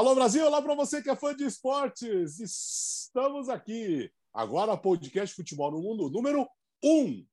Alô 0.00 0.14
Brasil, 0.14 0.46
olá 0.46 0.62
para 0.62 0.74
você 0.74 1.02
que 1.02 1.10
é 1.10 1.14
fã 1.14 1.36
de 1.36 1.44
esportes. 1.44 2.40
Estamos 2.40 3.50
aqui. 3.50 4.10
Agora 4.32 4.74
podcast 4.74 5.36
Futebol 5.36 5.70
no 5.70 5.82
Mundo 5.82 6.08
número 6.08 6.48
1. 6.82 7.26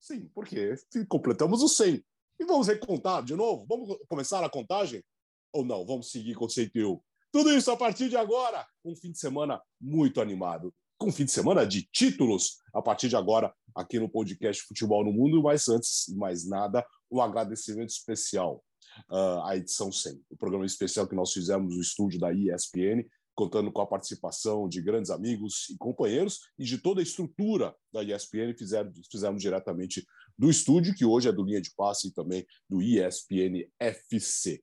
Sim, 0.00 0.30
porque 0.34 0.74
completamos 1.06 1.62
o 1.62 1.68
100. 1.68 2.02
E 2.40 2.44
vamos 2.46 2.66
recontar 2.66 3.22
de 3.22 3.36
novo? 3.36 3.66
Vamos 3.68 3.98
começar 4.08 4.42
a 4.42 4.48
contagem? 4.48 5.04
Ou 5.52 5.66
não? 5.66 5.84
Vamos 5.84 6.10
seguir 6.10 6.34
com 6.34 6.46
o 6.46 6.48
101. 6.48 6.98
Tudo 7.30 7.52
isso 7.52 7.70
a 7.70 7.76
partir 7.76 8.08
de 8.08 8.16
agora. 8.16 8.66
Um 8.82 8.96
fim 8.96 9.12
de 9.12 9.18
semana 9.18 9.60
muito 9.78 10.18
animado. 10.18 10.74
Com 10.96 11.08
um 11.08 11.12
fim 11.12 11.26
de 11.26 11.30
semana 11.30 11.66
de 11.66 11.82
títulos 11.92 12.56
a 12.72 12.80
partir 12.80 13.10
de 13.10 13.16
agora 13.16 13.54
aqui 13.74 14.00
no 14.00 14.08
podcast 14.08 14.62
Futebol 14.62 15.04
no 15.04 15.12
Mundo. 15.12 15.42
Mas 15.42 15.68
antes 15.68 16.06
de 16.08 16.16
mais 16.16 16.48
nada, 16.48 16.86
um 17.10 17.20
agradecimento 17.20 17.90
especial 17.90 18.64
uh, 19.10 19.42
à 19.44 19.56
edição 19.56 19.90
100, 19.90 20.20
o 20.30 20.36
programa 20.36 20.66
especial 20.66 21.06
que 21.06 21.14
nós 21.14 21.32
fizemos 21.32 21.74
no 21.74 21.80
estúdio 21.80 22.18
da 22.20 22.32
ESPN, 22.32 23.04
contando 23.34 23.72
com 23.72 23.80
a 23.80 23.86
participação 23.86 24.68
de 24.68 24.80
grandes 24.80 25.10
amigos 25.10 25.68
e 25.70 25.76
companheiros 25.76 26.40
e 26.58 26.64
de 26.64 26.78
toda 26.78 27.00
a 27.00 27.02
estrutura 27.02 27.74
da 27.92 28.02
ESPN, 28.02 28.54
fizemos, 28.56 29.00
fizemos 29.10 29.42
diretamente 29.42 30.06
do 30.38 30.48
estúdio, 30.48 30.94
que 30.94 31.04
hoje 31.04 31.28
é 31.28 31.32
do 31.32 31.44
Linha 31.44 31.60
de 31.60 31.72
Passe 31.76 32.08
e 32.08 32.12
também 32.12 32.46
do 32.68 32.80
ESPN 32.80 33.68
FC. 33.78 34.62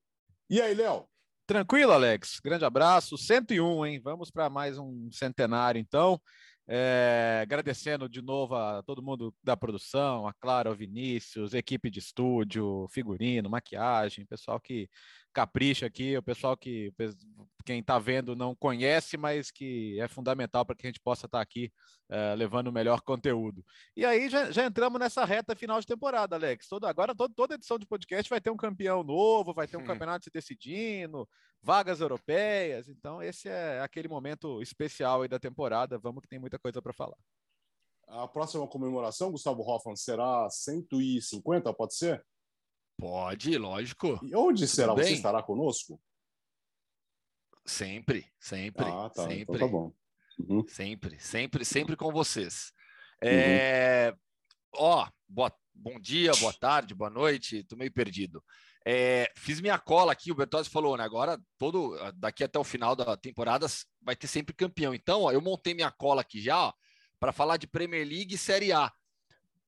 E 0.49 0.61
aí, 0.61 0.73
Léo? 0.73 1.05
Tranquilo, 1.45 1.91
Alex. 1.91 2.39
Grande 2.43 2.63
abraço. 2.63 3.17
101, 3.17 3.85
hein? 3.85 3.99
Vamos 4.01 4.31
para 4.31 4.49
mais 4.49 4.77
um 4.77 5.09
centenário, 5.11 5.79
então. 5.79 6.21
É, 6.73 7.41
agradecendo 7.41 8.07
de 8.07 8.21
novo 8.21 8.55
a 8.55 8.81
todo 8.81 9.03
mundo 9.03 9.35
da 9.43 9.57
produção, 9.57 10.25
a 10.25 10.33
Clara, 10.33 10.71
o 10.71 10.75
Vinícius, 10.75 11.53
equipe 11.53 11.89
de 11.89 11.99
estúdio, 11.99 12.87
figurino, 12.89 13.49
maquiagem, 13.49 14.25
pessoal 14.25 14.57
que 14.57 14.89
capricha 15.33 15.85
aqui, 15.85 16.17
o 16.17 16.23
pessoal 16.23 16.55
que 16.57 16.93
quem 17.61 17.79
está 17.79 17.99
vendo 17.99 18.35
não 18.35 18.55
conhece, 18.55 19.17
mas 19.17 19.51
que 19.51 19.99
é 19.99 20.07
fundamental 20.07 20.65
para 20.65 20.75
que 20.75 20.85
a 20.85 20.89
gente 20.89 20.99
possa 20.99 21.25
estar 21.25 21.37
tá 21.37 21.41
aqui 21.41 21.71
uh, 22.09 22.35
levando 22.35 22.67
o 22.67 22.71
melhor 22.71 23.01
conteúdo. 23.01 23.63
E 23.95 24.05
aí 24.05 24.29
já, 24.29 24.51
já, 24.51 24.65
entramos 24.65 24.99
nessa 24.99 25.23
reta 25.23 25.55
final 25.55 25.79
de 25.79 25.87
temporada, 25.87 26.35
Alex. 26.35 26.67
Toda, 26.67 26.89
agora 26.89 27.15
todo, 27.15 27.33
toda 27.33 27.55
edição 27.55 27.77
de 27.77 27.85
podcast 27.85 28.29
vai 28.29 28.41
ter 28.41 28.49
um 28.49 28.57
campeão 28.57 29.03
novo, 29.03 29.53
vai 29.53 29.67
ter 29.67 29.77
um 29.77 29.81
hum. 29.81 29.85
campeonato 29.85 30.25
se 30.25 30.31
decidindo, 30.31 31.27
vagas 31.61 32.01
europeias. 32.01 32.89
Então 32.89 33.21
esse 33.21 33.47
é 33.47 33.79
aquele 33.81 34.07
momento 34.07 34.61
especial 34.61 35.21
aí 35.21 35.27
da 35.27 35.39
temporada. 35.39 35.97
Vamos 35.99 36.21
que 36.21 36.29
tem 36.29 36.39
muita 36.39 36.59
coisa 36.59 36.81
para 36.81 36.93
falar. 36.93 37.17
A 38.07 38.27
próxima 38.27 38.67
comemoração, 38.67 39.31
Gustavo 39.31 39.61
Hoffman, 39.61 39.95
será 39.95 40.49
150, 40.49 41.73
pode 41.73 41.95
ser? 41.95 42.25
Pode, 43.01 43.57
lógico. 43.57 44.19
E 44.21 44.35
onde 44.35 44.67
será? 44.67 44.93
Você 44.93 45.13
estará 45.13 45.41
conosco? 45.41 45.99
Sempre, 47.65 48.31
sempre. 48.39 48.85
Ah, 48.85 49.09
tá. 49.09 49.23
Sempre. 49.23 49.41
Então 49.41 49.57
tá 49.57 49.67
bom. 49.67 49.91
Uhum. 50.37 50.63
Sempre, 50.67 51.19
sempre, 51.19 51.65
sempre 51.65 51.95
com 51.95 52.11
vocês. 52.11 52.71
É... 53.19 54.11
Uhum. 54.11 54.19
Ó, 54.75 55.07
boa... 55.27 55.51
bom 55.73 55.99
dia, 55.99 56.31
boa 56.33 56.53
tarde, 56.53 56.93
boa 56.93 57.09
noite. 57.09 57.63
Tô 57.63 57.75
meio 57.75 57.91
perdido. 57.91 58.43
É... 58.85 59.31
Fiz 59.35 59.59
minha 59.59 59.79
cola 59.79 60.11
aqui, 60.11 60.31
o 60.31 60.35
Bertozzi 60.35 60.69
falou, 60.69 60.95
né? 60.95 61.03
Agora, 61.03 61.41
todo 61.57 61.97
daqui 62.13 62.43
até 62.43 62.59
o 62.59 62.63
final 62.63 62.95
da 62.95 63.17
temporada 63.17 63.65
vai 63.99 64.15
ter 64.15 64.27
sempre 64.27 64.53
campeão. 64.53 64.93
Então, 64.93 65.23
ó, 65.23 65.31
eu 65.31 65.41
montei 65.41 65.73
minha 65.73 65.89
cola 65.89 66.21
aqui 66.21 66.39
já 66.39 66.71
para 67.19 67.33
falar 67.33 67.57
de 67.57 67.65
Premier 67.65 68.07
League 68.07 68.35
e 68.35 68.37
Série 68.37 68.71
A 68.71 68.93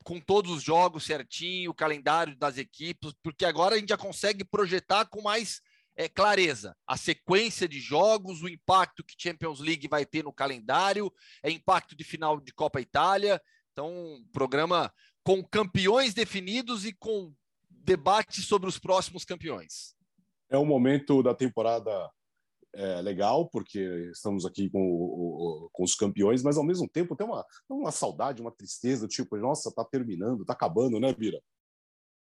com 0.04 0.20
todos 0.20 0.52
os 0.52 0.64
jogos 0.64 1.06
certinho, 1.06 1.72
o 1.72 1.76
calendário 1.76 2.36
das 2.36 2.58
equipes, 2.58 3.14
porque 3.24 3.46
agora 3.46 3.76
a 3.76 3.78
gente 3.80 3.90
já 3.90 3.98
consegue 3.98 4.44
projetar 4.44 5.06
com 5.06 5.22
mais 5.22 5.62
é, 5.96 6.10
clareza 6.10 6.76
a 6.88 6.98
sequência 6.98 7.68
de 7.68 7.80
jogos, 7.80 8.42
o 8.42 8.50
impacto 8.50 9.04
que 9.04 9.16
Champions 9.18 9.60
League 9.60 9.88
vai 9.88 10.06
ter 10.06 10.24
no 10.24 10.34
calendário, 10.34 11.12
é 11.42 11.50
impacto 11.50 11.96
de 11.96 12.04
final 12.04 12.40
de 12.40 12.54
Copa 12.54 12.82
Itália. 12.82 13.42
Então, 13.72 14.24
programa 14.32 14.94
com 15.24 15.44
campeões 15.44 16.14
definidos 16.14 16.86
e 16.86 16.94
com 16.94 17.34
debate 17.70 18.42
sobre 18.42 18.68
os 18.68 18.78
próximos 18.78 19.26
campeões. 19.26 19.96
É 20.50 20.58
um 20.58 20.66
momento 20.66 21.24
da 21.24 21.34
temporada 21.34 22.12
é, 22.76 23.02
legal, 23.02 23.48
porque 23.50 23.80
estamos 24.12 24.46
aqui 24.46 24.70
com, 24.70 24.80
o, 24.80 25.70
com, 25.72 25.84
os 25.84 25.96
campeões, 25.96 26.42
mas 26.42 26.58
ao 26.58 26.64
mesmo 26.64 26.90
tempo 26.90 27.16
tem 27.16 27.26
uma, 27.26 27.46
uma 27.70 27.92
saudade, 27.92 28.42
uma 28.42 28.52
tristeza, 28.52 29.08
tipo, 29.08 29.38
nossa, 29.38 29.74
tá 29.74 29.86
terminando, 29.86 30.46
tá 30.46 30.54
acabando, 30.54 31.00
né, 31.00 31.14
Bira? 31.14 31.42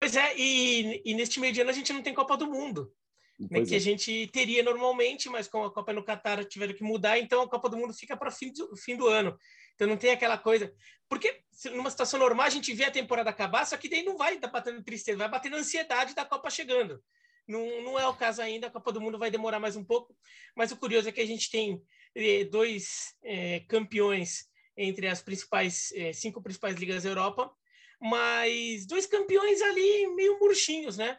Pois 0.01 0.15
é, 0.15 0.37
e, 0.37 1.03
e 1.05 1.15
neste 1.15 1.41
meio 1.41 1.53
de 1.53 1.61
ano 1.61 1.71
a 1.71 1.73
gente 1.73 1.93
não 1.93 2.03
tem 2.03 2.15
Copa 2.15 2.37
do 2.37 2.47
Mundo. 2.47 2.93
Né, 3.39 3.67
que 3.67 3.75
é. 3.75 3.77
a 3.77 3.81
gente 3.81 4.27
teria 4.29 4.63
normalmente, 4.63 5.29
mas 5.29 5.47
com 5.47 5.63
a 5.63 5.73
Copa 5.73 5.93
no 5.93 6.05
Catar 6.05 6.43
tiveram 6.47 6.75
que 6.75 6.83
mudar, 6.83 7.19
então 7.19 7.43
a 7.43 7.49
Copa 7.49 7.69
do 7.69 7.77
Mundo 7.77 7.93
fica 7.93 8.17
para 8.17 8.31
fim 8.31 8.51
do 8.51 8.75
fim 8.77 8.97
do 8.97 9.07
ano. 9.07 9.37
Então 9.75 9.87
não 9.87 9.97
tem 9.97 10.11
aquela 10.11 10.39
coisa. 10.39 10.73
Porque 11.09 11.43
numa 11.73 11.91
situação 11.91 12.19
normal 12.19 12.47
a 12.47 12.51
gente 12.51 12.73
vê 12.73 12.85
a 12.85 12.91
temporada 12.91 13.29
acabar, 13.29 13.67
só 13.67 13.77
que 13.77 13.91
daí 13.91 14.03
não 14.03 14.17
vai 14.17 14.35
estar 14.35 14.49
batendo 14.49 14.83
tristeza, 14.83 15.19
vai 15.19 15.29
batendo 15.29 15.57
ansiedade 15.57 16.15
da 16.15 16.25
Copa 16.25 16.49
chegando. 16.49 17.03
Não, 17.47 17.83
não 17.83 17.99
é 17.99 18.07
o 18.07 18.15
caso 18.15 18.43
ainda, 18.43 18.67
a 18.67 18.71
Copa 18.71 18.93
do 18.93 19.01
Mundo 19.01 19.19
vai 19.19 19.31
demorar 19.31 19.61
mais 19.61 19.77
um 19.77 19.85
pouco, 19.85 20.17
mas 20.55 20.73
o 20.73 20.77
curioso 20.77 21.09
é 21.09 21.13
que 21.13 21.21
a 21.21 21.27
gente 21.27 21.51
tem 21.51 21.81
eh, 22.15 22.45
dois 22.45 23.15
eh, 23.23 23.61
campeões 23.69 24.47
entre 24.77 25.07
as 25.07 25.23
principais 25.23 25.93
eh, 25.95 26.13
cinco 26.13 26.43
principais 26.43 26.77
ligas 26.77 27.05
da 27.05 27.11
Europa, 27.11 27.53
mas 28.01 28.85
dois 28.87 29.07
campeões 29.07 29.63
ali 29.63 30.07
meio 30.15 30.39
murchinhos, 30.41 30.97
né? 30.97 31.19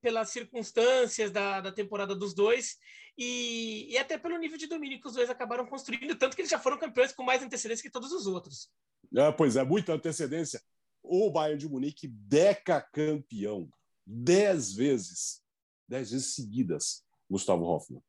Pelas 0.00 0.30
circunstâncias 0.30 1.30
da, 1.30 1.60
da 1.60 1.72
temporada 1.72 2.14
dos 2.14 2.34
dois 2.34 2.76
e, 3.18 3.86
e 3.90 3.98
até 3.98 4.18
pelo 4.18 4.38
nível 4.38 4.58
de 4.58 4.66
domínio 4.66 5.00
que 5.00 5.08
os 5.08 5.14
dois 5.14 5.30
acabaram 5.30 5.66
construindo, 5.66 6.16
tanto 6.16 6.34
que 6.34 6.42
eles 6.42 6.50
já 6.50 6.58
foram 6.58 6.78
campeões 6.78 7.12
com 7.12 7.22
mais 7.22 7.42
antecedência 7.42 7.82
que 7.82 7.90
todos 7.90 8.12
os 8.12 8.26
outros. 8.26 8.70
É, 9.14 9.30
pois 9.32 9.56
é, 9.56 9.64
muita 9.64 9.92
antecedência. 9.92 10.60
O 11.02 11.30
Bayern 11.30 11.58
de 11.58 11.68
Munique, 11.68 12.08
deca 12.08 12.80
campeão, 12.80 13.70
dez 14.04 14.72
vezes 14.72 15.42
dez 15.88 16.10
vezes 16.10 16.34
seguidas, 16.34 17.02
Gustavo 17.28 17.64
Hoffmann. 17.64 18.02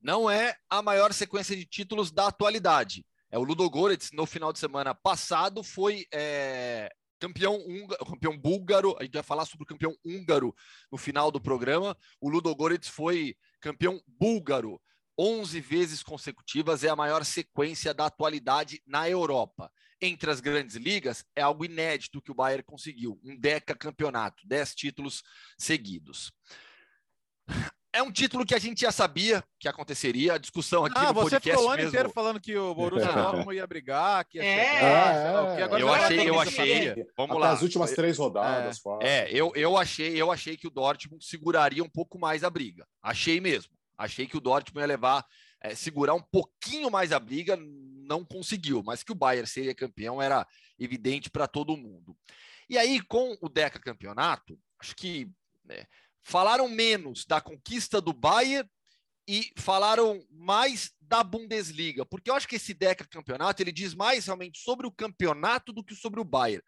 Não 0.00 0.30
é 0.30 0.56
a 0.68 0.80
maior 0.80 1.12
sequência 1.12 1.54
de 1.54 1.66
títulos 1.66 2.10
da 2.10 2.28
atualidade. 2.28 3.04
É 3.30 3.38
o 3.38 3.44
Ludogorets, 3.44 4.10
no 4.12 4.26
final 4.26 4.52
de 4.52 4.58
semana 4.58 4.94
passado, 4.94 5.62
foi 5.62 6.06
é, 6.12 6.90
campeão, 7.20 7.56
húngaro, 7.56 8.06
campeão 8.06 8.36
búlgaro. 8.36 8.96
A 8.98 9.04
gente 9.04 9.12
vai 9.12 9.22
falar 9.22 9.44
sobre 9.44 9.64
o 9.64 9.66
campeão 9.66 9.94
húngaro 10.04 10.54
no 10.90 10.98
final 10.98 11.30
do 11.30 11.40
programa. 11.40 11.96
O 12.20 12.28
Ludogorets 12.28 12.88
foi 12.88 13.36
campeão 13.60 14.02
búlgaro. 14.06 14.80
11 15.18 15.60
vezes 15.60 16.02
consecutivas 16.02 16.82
é 16.82 16.88
a 16.88 16.96
maior 16.96 17.24
sequência 17.26 17.92
da 17.92 18.06
atualidade 18.06 18.82
na 18.86 19.08
Europa. 19.08 19.70
Entre 20.00 20.30
as 20.30 20.40
grandes 20.40 20.76
ligas, 20.76 21.22
é 21.36 21.42
algo 21.42 21.62
inédito 21.62 22.22
que 22.22 22.30
o 22.30 22.34
Bayern 22.34 22.64
conseguiu, 22.64 23.20
um 23.22 23.38
deca 23.38 23.74
campeonato, 23.74 24.42
10 24.46 24.74
títulos 24.74 25.22
seguidos. 25.58 26.32
É 27.92 28.00
um 28.02 28.12
título 28.12 28.46
que 28.46 28.54
a 28.54 28.58
gente 28.58 28.82
já 28.82 28.92
sabia 28.92 29.42
que 29.58 29.66
aconteceria, 29.66 30.34
a 30.34 30.38
discussão 30.38 30.84
aqui 30.84 30.96
ah, 30.96 31.08
no 31.08 31.14
você 31.14 31.30
podcast 31.30 31.50
ficou 31.50 31.66
o 31.66 31.72
ano 31.72 31.82
inteiro 31.82 32.10
falando 32.10 32.40
que 32.40 32.56
o 32.56 32.72
Borussia 32.72 33.10
Dortmund 33.12 33.56
ia 33.56 33.66
brigar, 33.66 34.24
que 34.26 34.38
ia 34.38 34.44
é, 34.44 34.74
chegar, 34.74 35.58
é, 35.58 35.62
é. 35.62 35.82
eu 35.82 35.92
achei, 35.92 36.28
eu 36.28 36.40
achei, 36.40 37.06
vamos 37.16 37.36
Até 37.36 37.44
lá. 37.44 37.50
as 37.50 37.62
últimas 37.62 37.90
três 37.90 38.16
rodadas. 38.16 38.80
É, 39.00 39.08
é, 39.08 39.28
eu, 39.32 39.50
eu 39.56 39.76
achei, 39.76 40.14
eu 40.14 40.30
achei 40.30 40.56
que 40.56 40.68
o 40.68 40.70
Dortmund 40.70 41.24
seguraria 41.24 41.82
um 41.82 41.88
pouco 41.88 42.16
mais 42.16 42.44
a 42.44 42.50
briga. 42.50 42.86
Achei 43.02 43.40
mesmo. 43.40 43.72
Achei 43.98 44.24
que 44.24 44.36
o 44.36 44.40
Dortmund 44.40 44.80
ia 44.80 44.86
levar, 44.86 45.26
é, 45.60 45.74
segurar 45.74 46.14
um 46.14 46.22
pouquinho 46.22 46.92
mais 46.92 47.10
a 47.10 47.18
briga, 47.18 47.58
não 48.06 48.24
conseguiu, 48.24 48.84
mas 48.84 49.02
que 49.02 49.10
o 49.10 49.16
Bayern 49.16 49.48
seria 49.48 49.74
campeão 49.74 50.22
era 50.22 50.46
evidente 50.78 51.28
para 51.28 51.48
todo 51.48 51.76
mundo. 51.76 52.16
E 52.68 52.78
aí, 52.78 53.00
com 53.00 53.36
o 53.40 53.48
Deca 53.48 53.80
Campeonato, 53.80 54.56
acho 54.80 54.94
que 54.94 55.28
né, 55.64 55.86
falaram 56.22 56.68
menos 56.68 57.24
da 57.24 57.40
conquista 57.40 58.00
do 58.00 58.12
Bayern 58.12 58.68
e 59.28 59.52
falaram 59.56 60.24
mais 60.30 60.92
da 61.00 61.22
Bundesliga, 61.22 62.04
porque 62.04 62.30
eu 62.30 62.34
acho 62.34 62.48
que 62.48 62.56
esse 62.56 62.74
Deca 62.74 63.06
campeonato 63.06 63.62
ele 63.62 63.72
diz 63.72 63.94
mais 63.94 64.26
realmente 64.26 64.58
sobre 64.58 64.86
o 64.86 64.92
campeonato 64.92 65.72
do 65.72 65.84
que 65.84 65.94
sobre 65.94 66.20
o 66.20 66.24
Bayern. 66.24 66.64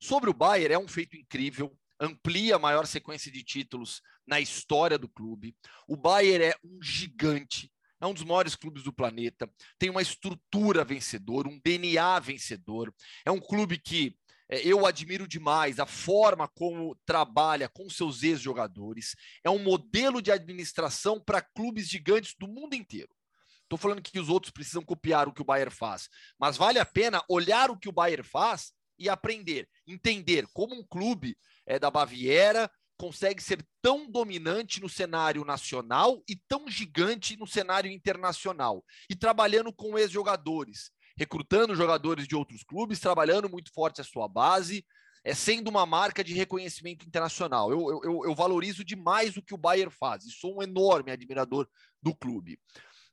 Sobre 0.00 0.30
o 0.30 0.34
Bayern 0.34 0.74
é 0.74 0.78
um 0.78 0.88
feito 0.88 1.16
incrível, 1.16 1.76
amplia 2.00 2.56
a 2.56 2.58
maior 2.58 2.86
sequência 2.86 3.30
de 3.30 3.42
títulos 3.42 4.00
na 4.26 4.40
história 4.40 4.98
do 4.98 5.08
clube. 5.08 5.56
O 5.88 5.96
Bayern 5.96 6.44
é 6.44 6.54
um 6.62 6.82
gigante, 6.82 7.72
é 8.00 8.06
um 8.06 8.14
dos 8.14 8.24
maiores 8.24 8.54
clubes 8.54 8.82
do 8.82 8.92
planeta, 8.92 9.50
tem 9.78 9.90
uma 9.90 10.02
estrutura 10.02 10.84
vencedora, 10.84 11.48
um 11.48 11.60
DNA 11.64 12.20
vencedor. 12.20 12.94
É 13.24 13.30
um 13.30 13.40
clube 13.40 13.78
que 13.78 14.16
eu 14.48 14.86
admiro 14.86 15.26
demais 15.26 15.80
a 15.80 15.86
forma 15.86 16.46
como 16.48 16.96
trabalha 17.06 17.68
com 17.68 17.88
seus 17.88 18.22
ex-jogadores. 18.22 19.14
É 19.42 19.50
um 19.50 19.62
modelo 19.62 20.20
de 20.20 20.30
administração 20.30 21.20
para 21.20 21.40
clubes 21.40 21.88
gigantes 21.88 22.34
do 22.38 22.46
mundo 22.46 22.74
inteiro. 22.74 23.14
Estou 23.62 23.78
falando 23.78 24.02
que 24.02 24.18
os 24.18 24.28
outros 24.28 24.52
precisam 24.52 24.82
copiar 24.82 25.26
o 25.26 25.32
que 25.32 25.40
o 25.40 25.44
Bayern 25.44 25.74
faz, 25.74 26.08
mas 26.38 26.56
vale 26.56 26.78
a 26.78 26.84
pena 26.84 27.24
olhar 27.28 27.70
o 27.70 27.78
que 27.78 27.88
o 27.88 27.92
Bayern 27.92 28.22
faz 28.22 28.72
e 28.98 29.08
aprender, 29.08 29.68
entender 29.86 30.46
como 30.52 30.74
um 30.74 30.86
clube 30.86 31.36
é, 31.66 31.78
da 31.78 31.90
Baviera 31.90 32.70
consegue 32.96 33.42
ser 33.42 33.66
tão 33.82 34.08
dominante 34.08 34.80
no 34.80 34.88
cenário 34.88 35.44
nacional 35.44 36.22
e 36.28 36.36
tão 36.48 36.68
gigante 36.68 37.36
no 37.36 37.46
cenário 37.46 37.90
internacional. 37.90 38.84
E 39.10 39.16
trabalhando 39.16 39.72
com 39.72 39.98
ex-jogadores, 39.98 40.90
recrutando 41.16 41.76
jogadores 41.76 42.26
de 42.26 42.34
outros 42.34 42.62
clubes, 42.62 43.00
trabalhando 43.00 43.48
muito 43.48 43.72
forte 43.72 44.00
a 44.00 44.04
sua 44.04 44.28
base, 44.28 44.84
é, 45.24 45.34
sendo 45.34 45.68
uma 45.68 45.86
marca 45.86 46.22
de 46.22 46.34
reconhecimento 46.34 47.06
internacional. 47.06 47.70
Eu, 47.70 48.02
eu, 48.02 48.24
eu 48.24 48.34
valorizo 48.34 48.84
demais 48.84 49.36
o 49.36 49.42
que 49.42 49.54
o 49.54 49.58
Bayern 49.58 49.90
faz 49.90 50.24
e 50.24 50.30
sou 50.30 50.58
um 50.58 50.62
enorme 50.62 51.10
admirador 51.10 51.68
do 52.02 52.14
clube. 52.14 52.58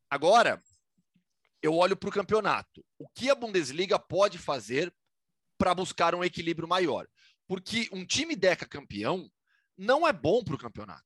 Agora, 0.09 0.61
eu 1.61 1.75
olho 1.75 1.95
para 1.95 2.09
o 2.09 2.13
campeonato. 2.13 2.83
O 2.99 3.07
que 3.07 3.29
a 3.29 3.35
Bundesliga 3.35 3.97
pode 3.97 4.37
fazer 4.37 4.93
para 5.57 5.75
buscar 5.75 6.13
um 6.15 6.23
equilíbrio 6.23 6.67
maior? 6.67 7.07
Porque 7.47 7.87
um 7.93 8.05
time 8.05 8.35
deca 8.35 8.65
campeão 8.65 9.29
não 9.77 10.07
é 10.07 10.11
bom 10.11 10.43
para 10.43 10.55
o 10.55 10.59
campeonato. 10.59 11.03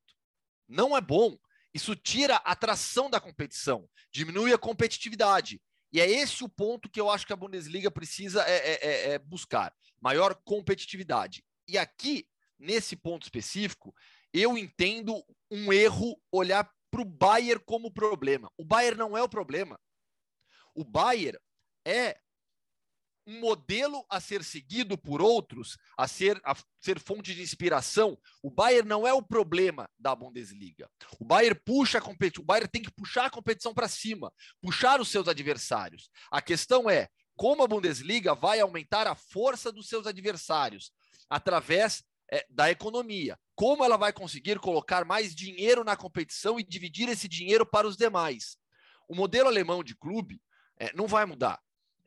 Não 0.67 0.95
é 0.95 1.01
bom. 1.01 1.37
Isso 1.73 1.95
tira 1.95 2.37
a 2.37 2.51
atração 2.51 3.09
da 3.09 3.19
competição, 3.19 3.87
diminui 4.11 4.53
a 4.53 4.57
competitividade. 4.57 5.61
E 5.95 6.01
é 6.01 6.11
esse 6.11 6.43
o 6.43 6.49
ponto 6.49 6.89
que 6.89 6.99
eu 6.99 7.09
acho 7.09 7.25
que 7.25 7.31
a 7.31 7.37
Bundesliga 7.37 7.89
precisa 7.89 8.43
é, 8.43 8.57
é, 8.57 8.73
é, 8.73 9.09
é 9.13 9.19
buscar: 9.19 9.73
maior 10.01 10.35
competitividade. 10.43 11.41
E 11.69 11.77
aqui, 11.77 12.27
nesse 12.59 12.97
ponto 12.97 13.23
específico, 13.23 13.95
eu 14.33 14.57
entendo 14.57 15.25
um 15.49 15.71
erro 15.71 16.21
olhar 16.29 16.69
para 16.91 17.01
o 17.01 17.05
Bayern 17.05 17.63
como 17.65 17.89
problema. 17.89 18.51
O 18.57 18.65
Bayern 18.65 18.99
não 18.99 19.15
é 19.15 19.23
o 19.23 19.29
problema. 19.29 19.79
O 20.75 20.83
Bayern 20.83 21.39
é 21.87 22.19
um 23.27 23.39
modelo 23.39 24.05
a 24.09 24.19
ser 24.19 24.43
seguido 24.43 24.97
por 24.97 25.21
outros, 25.21 25.77
a 25.97 26.07
ser, 26.07 26.39
a 26.43 26.55
ser 26.79 26.99
fonte 26.99 27.33
de 27.33 27.41
inspiração. 27.41 28.17
O 28.41 28.51
Bayern 28.51 28.87
não 28.87 29.07
é 29.07 29.13
o 29.13 29.21
problema 29.21 29.89
da 29.97 30.15
Bundesliga. 30.15 30.89
O 31.19 31.25
Bayern 31.25 31.59
puxa 31.65 31.97
a 31.97 32.01
competição, 32.01 32.43
o 32.43 32.45
Bayern 32.45 32.69
tem 32.69 32.81
que 32.81 32.91
puxar 32.91 33.25
a 33.25 33.29
competição 33.29 33.73
para 33.73 33.87
cima, 33.87 34.31
puxar 34.61 35.01
os 35.01 35.09
seus 35.09 35.27
adversários. 35.27 36.09
A 36.31 36.41
questão 36.41 36.89
é 36.89 37.09
como 37.35 37.63
a 37.63 37.67
Bundesliga 37.67 38.33
vai 38.33 38.59
aumentar 38.59 39.07
a 39.07 39.15
força 39.15 39.71
dos 39.71 39.87
seus 39.87 40.07
adversários 40.07 40.91
através 41.29 42.03
é, 42.31 42.45
da 42.49 42.71
economia. 42.71 43.37
Como 43.55 43.83
ela 43.83 43.97
vai 43.97 44.13
conseguir 44.13 44.59
colocar 44.59 45.05
mais 45.05 45.35
dinheiro 45.35 45.83
na 45.83 45.95
competição 45.95 46.59
e 46.59 46.63
dividir 46.63 47.09
esse 47.09 47.27
dinheiro 47.27 47.65
para 47.65 47.87
os 47.87 47.97
demais. 47.97 48.57
O 49.07 49.15
modelo 49.15 49.47
alemão 49.47 49.83
de 49.83 49.95
clube 49.95 50.41
é, 50.79 50.91
não 50.95 51.07
vai 51.07 51.25
mudar. 51.25 51.59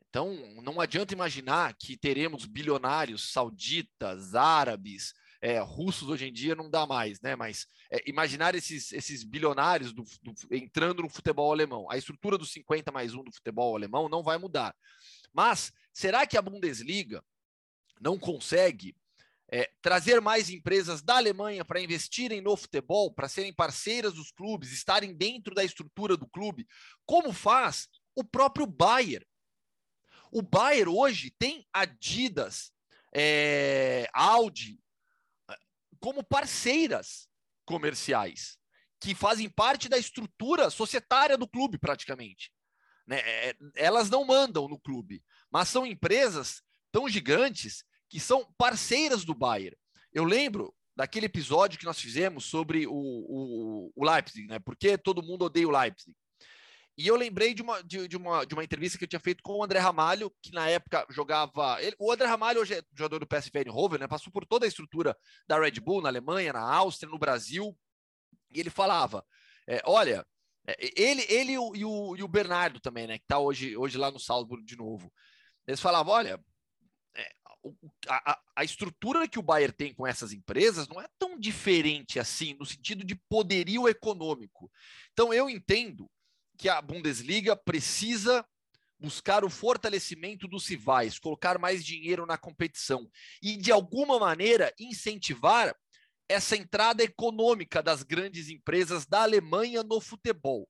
Então, 0.09 0.35
não 0.63 0.81
adianta 0.81 1.13
imaginar 1.13 1.75
que 1.75 1.95
teremos 1.95 2.45
bilionários 2.45 3.31
sauditas, 3.31 4.33
árabes, 4.33 5.13
é, 5.41 5.59
russos 5.59 6.09
hoje 6.09 6.27
em 6.27 6.33
dia 6.33 6.55
não 6.55 6.69
dá 6.69 6.85
mais, 6.85 7.21
né? 7.21 7.35
Mas 7.35 7.67
é, 7.91 8.01
imaginar 8.09 8.55
esses, 8.55 8.91
esses 8.91 9.23
bilionários 9.23 9.93
do, 9.93 10.03
do, 10.21 10.33
entrando 10.51 11.01
no 11.01 11.09
futebol 11.09 11.51
alemão. 11.51 11.89
A 11.89 11.97
estrutura 11.97 12.37
dos 12.37 12.51
50 12.51 12.91
mais 12.91 13.13
1 13.13 13.23
do 13.23 13.31
futebol 13.31 13.75
alemão 13.75 14.09
não 14.09 14.23
vai 14.23 14.37
mudar. 14.37 14.75
Mas 15.33 15.71
será 15.93 16.25
que 16.25 16.37
a 16.37 16.41
Bundesliga 16.41 17.23
não 18.01 18.17
consegue 18.17 18.95
é, 19.51 19.69
trazer 19.81 20.19
mais 20.21 20.49
empresas 20.49 21.01
da 21.01 21.17
Alemanha 21.17 21.63
para 21.63 21.81
investirem 21.81 22.41
no 22.41 22.55
futebol, 22.57 23.13
para 23.13 23.29
serem 23.29 23.53
parceiras 23.53 24.13
dos 24.13 24.31
clubes, 24.31 24.71
estarem 24.71 25.13
dentro 25.13 25.55
da 25.55 25.63
estrutura 25.63 26.17
do 26.17 26.27
clube, 26.27 26.67
como 27.05 27.31
faz 27.31 27.87
o 28.15 28.23
próprio 28.23 28.67
Bayern? 28.67 29.25
O 30.31 30.41
Bayern 30.41 30.91
hoje 30.91 31.33
tem 31.37 31.65
Adidas, 31.73 32.71
é, 33.13 34.07
Audi, 34.13 34.79
como 35.99 36.23
parceiras 36.23 37.27
comerciais, 37.65 38.57
que 38.99 39.15
fazem 39.15 39.49
parte 39.49 39.87
da 39.87 39.97
estrutura 39.97 40.69
societária 40.69 41.37
do 41.37 41.47
clube, 41.47 41.77
praticamente. 41.77 42.51
Né? 43.07 43.19
É, 43.19 43.55
elas 43.75 44.09
não 44.09 44.25
mandam 44.25 44.67
no 44.67 44.79
clube, 44.79 45.23
mas 45.51 45.69
são 45.69 45.85
empresas 45.85 46.61
tão 46.91 47.07
gigantes 47.09 47.83
que 48.09 48.19
são 48.19 48.51
parceiras 48.57 49.23
do 49.23 49.33
Bayern. 49.33 49.77
Eu 50.11 50.23
lembro 50.23 50.75
daquele 50.95 51.27
episódio 51.27 51.79
que 51.79 51.85
nós 51.85 51.99
fizemos 51.99 52.45
sobre 52.45 52.85
o, 52.85 52.93
o, 52.93 53.91
o 53.95 54.05
Leipzig, 54.05 54.47
né? 54.47 54.59
Porque 54.59 54.97
todo 54.97 55.23
mundo 55.23 55.45
odeia 55.45 55.67
o 55.67 55.71
Leipzig. 55.71 56.15
E 56.99 57.07
eu 57.07 57.15
lembrei 57.15 57.53
de 57.53 57.61
uma, 57.61 57.81
de, 57.81 58.09
de, 58.09 58.17
uma, 58.17 58.45
de 58.45 58.53
uma 58.53 58.61
entrevista 58.61 58.97
que 58.97 59.05
eu 59.05 59.07
tinha 59.07 59.21
feito 59.21 59.41
com 59.41 59.53
o 59.53 59.63
André 59.63 59.79
Ramalho, 59.79 60.29
que 60.41 60.51
na 60.51 60.67
época 60.67 61.07
jogava. 61.09 61.81
Ele, 61.81 61.95
o 61.97 62.11
André 62.11 62.27
Ramalho 62.27 62.59
hoje 62.59 62.73
é 62.73 62.83
jogador 62.93 63.19
do 63.19 63.25
PSV 63.25 63.57
Eindhoven, 63.59 63.99
né? 63.99 64.05
Passou 64.05 64.33
por 64.33 64.45
toda 64.45 64.65
a 64.65 64.67
estrutura 64.67 65.15
da 65.47 65.57
Red 65.57 65.79
Bull 65.79 66.01
na 66.01 66.09
Alemanha, 66.09 66.51
na 66.51 66.59
Áustria, 66.59 67.09
no 67.09 67.17
Brasil. 67.17 67.73
E 68.53 68.59
ele 68.59 68.69
falava: 68.69 69.25
é, 69.65 69.81
olha, 69.85 70.27
é, 70.67 70.75
ele, 71.01 71.25
ele 71.29 71.53
e 71.53 71.57
o, 71.57 72.17
e 72.17 72.21
o, 72.21 72.27
Bernardo 72.27 72.81
também, 72.81 73.07
né? 73.07 73.17
Que 73.17 73.23
está 73.23 73.39
hoje, 73.39 73.77
hoje 73.77 73.97
lá 73.97 74.11
no 74.11 74.19
Salzburg 74.19 74.65
de 74.65 74.75
novo. 74.75 75.09
Eles 75.65 75.79
falavam: 75.79 76.11
olha, 76.11 76.37
é, 77.15 77.31
a, 78.09 78.37
a, 78.57 78.63
estrutura 78.65 79.25
que 79.25 79.39
o 79.39 79.43
Bayern 79.43 79.73
tem 79.73 79.93
com 79.93 80.05
essas 80.05 80.33
empresas 80.33 80.85
não 80.89 80.99
é 80.99 81.07
tão 81.17 81.39
diferente 81.39 82.19
assim, 82.19 82.57
no 82.59 82.65
sentido 82.65 83.05
de 83.05 83.15
poderio 83.15 83.87
econômico. 83.87 84.69
Então, 85.13 85.33
eu 85.33 85.49
entendo 85.49 86.11
que 86.59 86.67
a 86.67 86.81
Bundesliga 86.81 87.55
precisa 87.55 88.45
buscar 88.99 89.45
o 89.45 89.49
fortalecimento 89.49 90.45
dos 90.45 90.67
rivais, 90.67 91.17
colocar 91.17 91.57
mais 91.57 91.85
dinheiro 91.85 92.25
na 92.25 92.37
competição 92.37 93.09
e, 93.41 93.55
de 93.55 93.71
alguma 93.71 94.19
maneira, 94.19 94.73
incentivar 94.77 95.73
essa 96.27 96.57
entrada 96.57 97.01
econômica 97.01 97.81
das 97.81 98.03
grandes 98.03 98.49
empresas 98.49 99.05
da 99.05 99.23
Alemanha 99.23 99.83
no 99.83 100.01
futebol. 100.01 100.69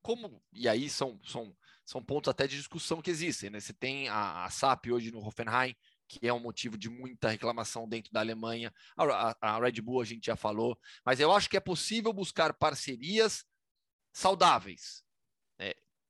Como, 0.00 0.40
e 0.52 0.68
aí 0.68 0.88
são, 0.88 1.20
são, 1.24 1.54
são 1.84 2.02
pontos 2.02 2.30
até 2.30 2.46
de 2.46 2.56
discussão 2.56 3.02
que 3.02 3.10
existem. 3.10 3.50
Né? 3.50 3.58
Você 3.58 3.72
tem 3.72 4.08
a, 4.08 4.44
a 4.44 4.50
SAP 4.50 4.86
hoje 4.92 5.10
no 5.10 5.18
Hoffenheim, 5.18 5.74
que 6.06 6.26
é 6.26 6.32
um 6.32 6.38
motivo 6.38 6.78
de 6.78 6.88
muita 6.88 7.28
reclamação 7.28 7.88
dentro 7.88 8.12
da 8.12 8.20
Alemanha. 8.20 8.72
A, 8.96 9.04
a, 9.04 9.36
a 9.40 9.58
Red 9.58 9.80
Bull 9.82 10.00
a 10.00 10.04
gente 10.04 10.26
já 10.26 10.36
falou, 10.36 10.78
mas 11.04 11.18
eu 11.18 11.32
acho 11.32 11.50
que 11.50 11.56
é 11.56 11.60
possível 11.60 12.12
buscar 12.12 12.54
parcerias 12.54 13.44
saudáveis, 14.12 15.03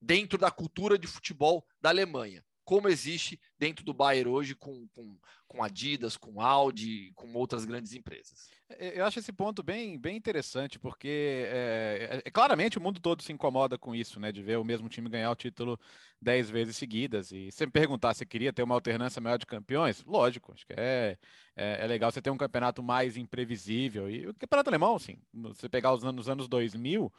dentro 0.00 0.38
da 0.38 0.50
cultura 0.50 0.98
de 0.98 1.06
futebol 1.06 1.66
da 1.80 1.88
Alemanha, 1.88 2.44
como 2.64 2.88
existe 2.88 3.38
dentro 3.58 3.84
do 3.84 3.92
Bayern 3.92 4.30
hoje 4.30 4.54
com, 4.54 4.88
com, 4.88 5.16
com 5.46 5.62
Adidas, 5.62 6.16
com 6.16 6.40
Audi, 6.40 7.12
com 7.14 7.32
outras 7.34 7.64
grandes 7.64 7.92
empresas. 7.92 8.48
É, 8.68 8.98
eu 8.98 9.04
acho 9.04 9.18
esse 9.18 9.32
ponto 9.32 9.62
bem, 9.62 9.98
bem 9.98 10.16
interessante, 10.16 10.78
porque 10.78 11.44
é, 11.46 12.22
é, 12.24 12.30
claramente 12.30 12.78
o 12.78 12.80
mundo 12.80 13.00
todo 13.00 13.22
se 13.22 13.32
incomoda 13.32 13.76
com 13.76 13.94
isso, 13.94 14.18
né? 14.18 14.32
De 14.32 14.42
ver 14.42 14.58
o 14.58 14.64
mesmo 14.64 14.88
time 14.88 15.08
ganhar 15.10 15.30
o 15.30 15.36
título 15.36 15.78
dez 16.20 16.48
vezes 16.48 16.76
seguidas. 16.76 17.30
E 17.32 17.50
se 17.52 17.66
me 17.66 17.72
perguntar 17.72 18.14
se 18.14 18.24
queria 18.24 18.52
ter 18.52 18.62
uma 18.62 18.74
alternância 18.74 19.20
maior 19.20 19.36
de 19.36 19.46
campeões, 19.46 20.02
lógico, 20.04 20.52
acho 20.52 20.66
que 20.66 20.72
é, 20.72 21.18
é, 21.54 21.84
é, 21.84 21.86
legal 21.86 22.10
você 22.10 22.22
ter 22.22 22.30
um 22.30 22.38
campeonato 22.38 22.82
mais 22.82 23.18
imprevisível. 23.18 24.10
E 24.10 24.26
o 24.26 24.34
campeonato 24.34 24.70
alemão, 24.70 24.96
assim, 24.96 25.18
você 25.32 25.68
pegar 25.68 25.92
os 25.92 26.02
anos, 26.02 26.28
anos 26.28 26.48
2000, 26.48 27.12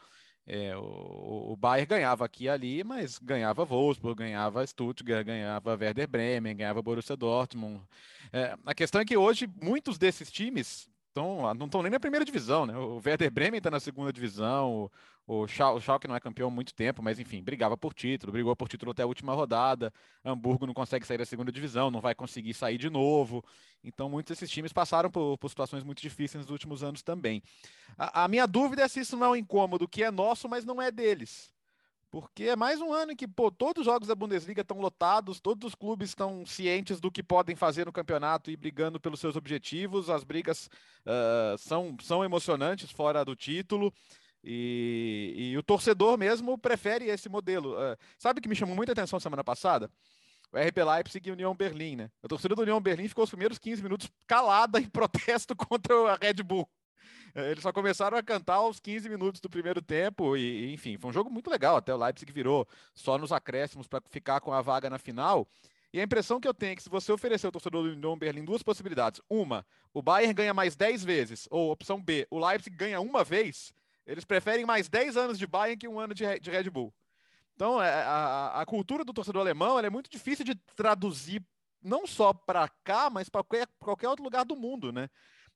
é, 0.48 0.76
o, 0.78 1.54
o 1.54 1.56
Bayern 1.56 1.88
ganhava 1.88 2.24
aqui 2.26 2.46
e 2.46 2.50
ali, 2.50 2.84
mas 2.84 3.18
ganhava 3.18 3.66
Wolfsburg, 3.66 4.18
ganhava 4.18 4.66
Stuttgart, 4.66 5.26
ganhava 5.26 5.76
Werder 5.76 6.08
Bremen, 6.08 6.56
ganhava 6.56 6.82
Borussia 6.82 7.16
Dortmund. 7.16 7.82
É, 8.32 8.56
a 8.66 8.74
questão 8.74 9.02
é 9.02 9.06
que 9.06 9.18
hoje 9.18 9.50
muitos 9.62 9.98
desses 9.98 10.32
times 10.32 10.88
tão, 11.16 11.54
não 11.54 11.66
estão 11.66 11.82
nem 11.82 11.90
na 11.90 12.00
primeira 12.00 12.26
divisão, 12.26 12.66
né? 12.66 12.78
O 12.78 13.02
Werder 13.04 13.32
Bremen 13.32 13.60
está 13.60 13.72
na 13.72 13.80
segunda 13.80 14.12
divisão, 14.12 14.92
o, 15.26 15.44
o, 15.44 15.48
Schalke 15.48 16.10
não 16.10 16.16
é 16.16 16.20
campeão 16.20 16.50
há 16.50 16.52
muito 16.52 16.74
tempo, 16.74 17.02
mas 17.02 17.18
enfim, 17.18 17.42
brigava 17.42 17.78
por 17.78 17.94
título, 17.94 18.34
brigou 18.34 18.54
por 18.54 18.68
título 18.68 18.92
até 18.92 19.02
a 19.02 19.06
última 19.06 19.34
rodada. 19.34 19.94
Hamburgo 20.26 20.68
não 20.68 20.74
consegue 20.74 21.08
sair 21.08 21.18
da 21.18 21.26
segunda 21.26 21.54
divisão, 21.54 21.90
não 21.90 22.02
vai 22.02 22.14
conseguir 22.14 22.54
sair 22.54 22.78
de 22.78 22.90
novo. 22.90 23.42
Então, 23.82 24.10
muitos 24.10 24.32
desses 24.32 24.52
times 24.52 24.74
passaram 24.74 25.10
por, 25.10 25.38
por 25.38 25.48
situações 25.48 25.86
muito 25.86 26.02
difíceis 26.02 26.44
nos 26.44 26.52
últimos 26.52 26.84
anos 26.84 27.02
também. 27.02 27.42
A, 27.98 28.26
a 28.26 28.28
minha 28.28 28.46
dúvida 28.46 28.82
é 28.82 28.88
se 28.90 29.00
isso 29.00 29.16
não 29.16 29.28
é 29.28 29.30
um 29.30 29.36
incômodo 29.38 29.88
que 29.88 30.04
é 30.04 30.12
nosso, 30.12 30.50
mas 30.50 30.66
não 30.66 30.82
é 30.82 30.92
deles. 30.92 31.55
Porque 32.16 32.46
é 32.46 32.56
mais 32.56 32.80
um 32.80 32.94
ano 32.94 33.12
em 33.12 33.16
que 33.16 33.28
pô, 33.28 33.52
todos 33.52 33.82
os 33.82 33.86
jogos 33.86 34.08
da 34.08 34.16
Bundesliga 34.16 34.62
estão 34.62 34.80
lotados, 34.80 35.42
todos 35.42 35.68
os 35.68 35.76
clubes 35.76 36.12
estão 36.12 36.46
cientes 36.46 37.02
do 37.02 37.12
que 37.12 37.22
podem 37.22 37.58
fazer 37.58 37.86
no 37.86 37.92
campeonato 37.92 38.50
e 38.50 38.56
brigando 38.56 39.02
pelos 39.02 39.20
seus 39.20 39.36
objetivos. 39.36 40.10
As 40.10 40.24
brigas 40.24 40.70
uh, 41.06 41.58
são, 41.58 41.98
são 42.02 42.24
emocionantes 42.24 42.90
fora 42.90 43.26
do 43.26 43.36
título. 43.36 43.94
E, 44.42 45.34
e, 45.36 45.58
o 45.58 45.64
torcedor 45.64 46.18
mesmo 46.18 46.58
prefere 46.58 47.10
esse 47.10 47.28
modelo. 47.28 47.74
Uh, 47.74 47.98
sabe 48.18 48.40
que 48.40 48.48
me 48.48 48.56
chamou 48.56 48.78
muita 48.78 48.94
atenção 48.94 49.20
semana 49.20 49.44
passada? 49.44 49.92
O 50.54 50.58
RB 50.58 50.86
Leipzig 50.86 51.28
e 51.28 51.34
União 51.34 51.54
Berlim, 51.54 51.98
né? 51.98 52.10
A 52.24 52.30
torcida 52.30 52.56
do 52.56 52.62
União 52.62 52.80
Berlim 52.80 53.10
ficou 53.10 53.26
os 53.26 53.30
primeiros 53.30 53.60
15 53.60 53.84
minutos 53.84 54.10
calada 54.26 54.80
em 54.80 54.88
protesto 54.88 55.54
contra 55.54 56.14
a 56.14 56.16
Red 56.16 56.42
Bull. 56.44 56.66
Eles 57.36 57.62
só 57.62 57.72
começaram 57.72 58.18
a 58.18 58.24
cantar 58.24 58.56
aos 58.56 58.80
15 58.80 59.10
minutos 59.10 59.42
do 59.42 59.50
primeiro 59.50 59.82
tempo 59.82 60.36
e, 60.38 60.74
enfim, 60.74 60.98
foi 60.98 61.10
um 61.10 61.14
jogo 61.14 61.30
muito 61.30 61.50
legal. 61.50 61.78
Até 61.78 61.94
o 61.94 61.98
Leipzig 61.98 62.32
virou 62.32 62.68
só 62.94 63.18
nos 63.18 63.32
acréscimos 63.32 63.88
para 63.88 64.02
ficar 64.10 64.40
com 64.40 64.52
a 64.52 64.62
vaga 64.62 64.90
na 64.90 64.98
final. 64.98 65.48
E 65.96 66.00
a 66.00 66.04
impressão 66.04 66.42
que 66.42 66.48
eu 66.48 66.54
tenho 66.54 66.74
é 66.74 66.76
que 66.76 66.84
se 66.84 66.90
você 66.90 67.10
oferecer 67.12 67.46
ao 67.46 67.54
torcedor 67.54 67.84
do 67.84 67.94
Union 67.94 68.18
Berlim 68.18 68.44
duas 68.44 68.62
possibilidades, 68.62 69.22
uma, 69.30 69.66
o 69.94 70.02
Bayern 70.02 70.34
ganha 70.34 70.54
mais 70.54 70.76
10 70.76 71.06
vezes, 71.06 71.48
ou 71.50 71.72
opção 71.72 72.02
B, 72.02 72.28
o 72.30 72.38
Leipzig 72.38 72.76
ganha 72.76 73.00
uma 73.00 73.24
vez, 73.24 73.74
eles 74.06 74.26
preferem 74.26 74.66
mais 74.66 74.90
10 74.90 75.16
anos 75.16 75.40
de 75.40 75.48
Bayern 75.48 75.78
que 75.78 75.88
um 75.88 75.98
ano 75.98 76.14
de, 76.14 76.40
de 76.40 76.52
Red 76.52 76.70
Bull. 76.70 76.94
Então, 77.56 77.82
é, 77.82 77.90
a, 77.90 78.62
a 78.62 78.66
cultura 78.66 79.06
do 79.06 79.14
torcedor 79.14 79.42
alemão 79.42 79.80
é 79.80 79.90
muito 79.90 80.10
difícil 80.10 80.44
de 80.44 80.56
traduzir, 80.76 81.42
não 81.82 82.06
só 82.06 82.34
para 82.34 82.68
cá, 82.84 83.10
mas 83.10 83.30
para 83.30 83.42
qualquer, 83.44 83.68
qualquer 83.80 84.10
outro 84.10 84.26
lugar 84.26 84.44
do 84.44 84.58
mundo, 84.58 84.92
né? 84.92 85.10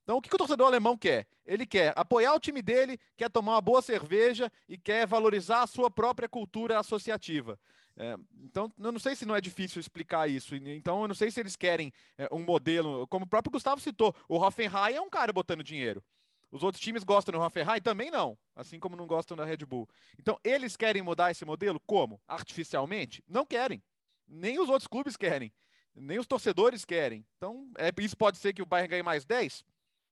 Então, 0.10 0.18
o 0.18 0.22
que, 0.24 0.28
que, 0.28 0.36
o 0.36 0.40
torcedor 0.40 0.66
alemão 0.66 0.98
quer? 0.98 1.28
Ele 1.46 1.68
quer 1.68 1.94
apoiar 1.96 2.34
o 2.34 2.40
time 2.40 2.64
dele, 2.64 3.00
quer 3.16 3.30
tomar 3.30 3.52
uma 3.52 3.62
boa 3.62 3.80
cerveja 3.80 4.52
e 4.68 4.76
quer 4.76 5.06
valorizar 5.06 5.62
a 5.62 5.68
sua 5.68 5.92
própria 5.92 6.28
cultura 6.28 6.80
associativa. 6.80 7.60
É, 7.96 8.18
então, 8.44 8.74
eu 8.80 8.92
não 8.92 8.98
sei 8.98 9.16
se 9.16 9.24
não 9.24 9.36
é 9.36 9.40
difícil 9.40 9.80
explicar 9.80 10.28
isso. 10.28 10.56
Então, 10.56 11.04
eu 11.04 11.08
não 11.08 11.14
sei 11.14 11.30
se 11.30 11.40
eles 11.40 11.56
querem 11.56 11.94
é, 12.18 12.28
um 12.32 12.40
modelo, 12.40 13.06
como 13.06 13.26
o 13.26 13.28
próprio 13.28 13.52
Gustavo 13.52 13.80
citou, 13.80 14.16
o 14.28 14.38
Hoffenheim 14.38 14.96
é 14.96 15.00
um 15.00 15.12
cara 15.12 15.32
botando 15.32 15.64
dinheiro. 15.64 16.04
Os 16.52 16.64
outros 16.64 16.84
times 16.84 17.04
gostam 17.04 17.34
do 17.34 17.46
Hoffenheim? 17.46 17.80
Também 17.80 18.10
não, 18.10 18.36
assim 18.56 18.80
como 18.80 18.96
não 18.96 19.06
gostam 19.06 19.38
da 19.38 19.46
Red 19.46 19.58
Bull. 19.58 19.88
Então, 20.18 20.40
eles 20.44 20.76
querem 20.76 21.04
mudar 21.04 21.30
esse 21.30 21.46
modelo? 21.46 21.80
Como? 21.86 22.20
Artificialmente? 22.28 23.24
Não 23.28 23.46
querem. 23.46 23.80
Nem 24.28 24.60
os 24.60 24.70
outros 24.70 24.88
clubes 24.88 25.16
querem. 25.16 25.54
Nem 25.94 26.18
os 26.18 26.26
torcedores 26.26 26.84
querem. 26.84 27.24
Então, 27.38 27.70
é, 27.78 27.92
isso 28.02 28.18
pode 28.18 28.40
ser 28.40 28.54
que 28.54 28.62
o 28.64 28.66
Bayern 28.66 28.90
ganhe 28.90 29.04
mais 29.04 29.24
10? 29.24 29.64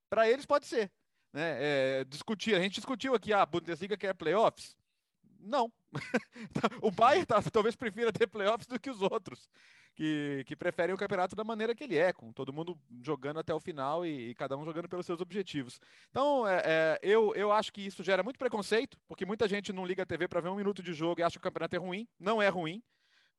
Para 0.09 0.29
eles 0.29 0.45
pode 0.45 0.65
ser. 0.65 0.91
Né? 1.33 1.57
É, 1.59 2.03
discutir, 2.05 2.55
a 2.55 2.59
gente 2.59 2.75
discutiu 2.75 3.13
aqui, 3.13 3.33
ah, 3.33 3.41
a 3.41 3.45
Bundesliga 3.45 3.97
quer 3.97 4.13
playoffs? 4.13 4.75
Não. 5.39 5.71
o 6.81 6.91
Bayern 6.91 7.25
tá, 7.25 7.41
talvez 7.43 7.75
prefira 7.75 8.11
ter 8.11 8.27
playoffs 8.27 8.67
do 8.67 8.79
que 8.79 8.89
os 8.89 9.01
outros, 9.01 9.49
que, 9.95 10.43
que 10.45 10.55
preferem 10.55 10.95
o 10.95 10.97
campeonato 10.97 11.35
da 11.35 11.43
maneira 11.43 11.75
que 11.75 11.83
ele 11.83 11.97
é, 11.97 12.11
com 12.11 12.31
todo 12.33 12.51
mundo 12.51 12.77
jogando 13.03 13.39
até 13.39 13.53
o 13.53 13.59
final 13.59 14.05
e, 14.05 14.29
e 14.29 14.35
cada 14.35 14.57
um 14.57 14.65
jogando 14.65 14.89
pelos 14.89 15.05
seus 15.05 15.21
objetivos. 15.21 15.79
Então, 16.09 16.47
é, 16.47 16.61
é, 16.65 16.99
eu, 17.01 17.33
eu 17.35 17.51
acho 17.51 17.71
que 17.71 17.81
isso 17.81 18.03
gera 18.03 18.23
muito 18.23 18.39
preconceito, 18.39 18.97
porque 19.07 19.25
muita 19.25 19.47
gente 19.47 19.71
não 19.71 19.85
liga 19.85 20.03
a 20.03 20.05
TV 20.05 20.27
para 20.27 20.41
ver 20.41 20.49
um 20.49 20.55
minuto 20.55 20.81
de 20.81 20.93
jogo 20.93 21.21
e 21.21 21.23
acha 21.23 21.33
que 21.33 21.39
o 21.39 21.41
campeonato 21.41 21.75
é 21.75 21.79
ruim. 21.79 22.07
Não 22.19 22.41
é 22.41 22.47
ruim 22.47 22.81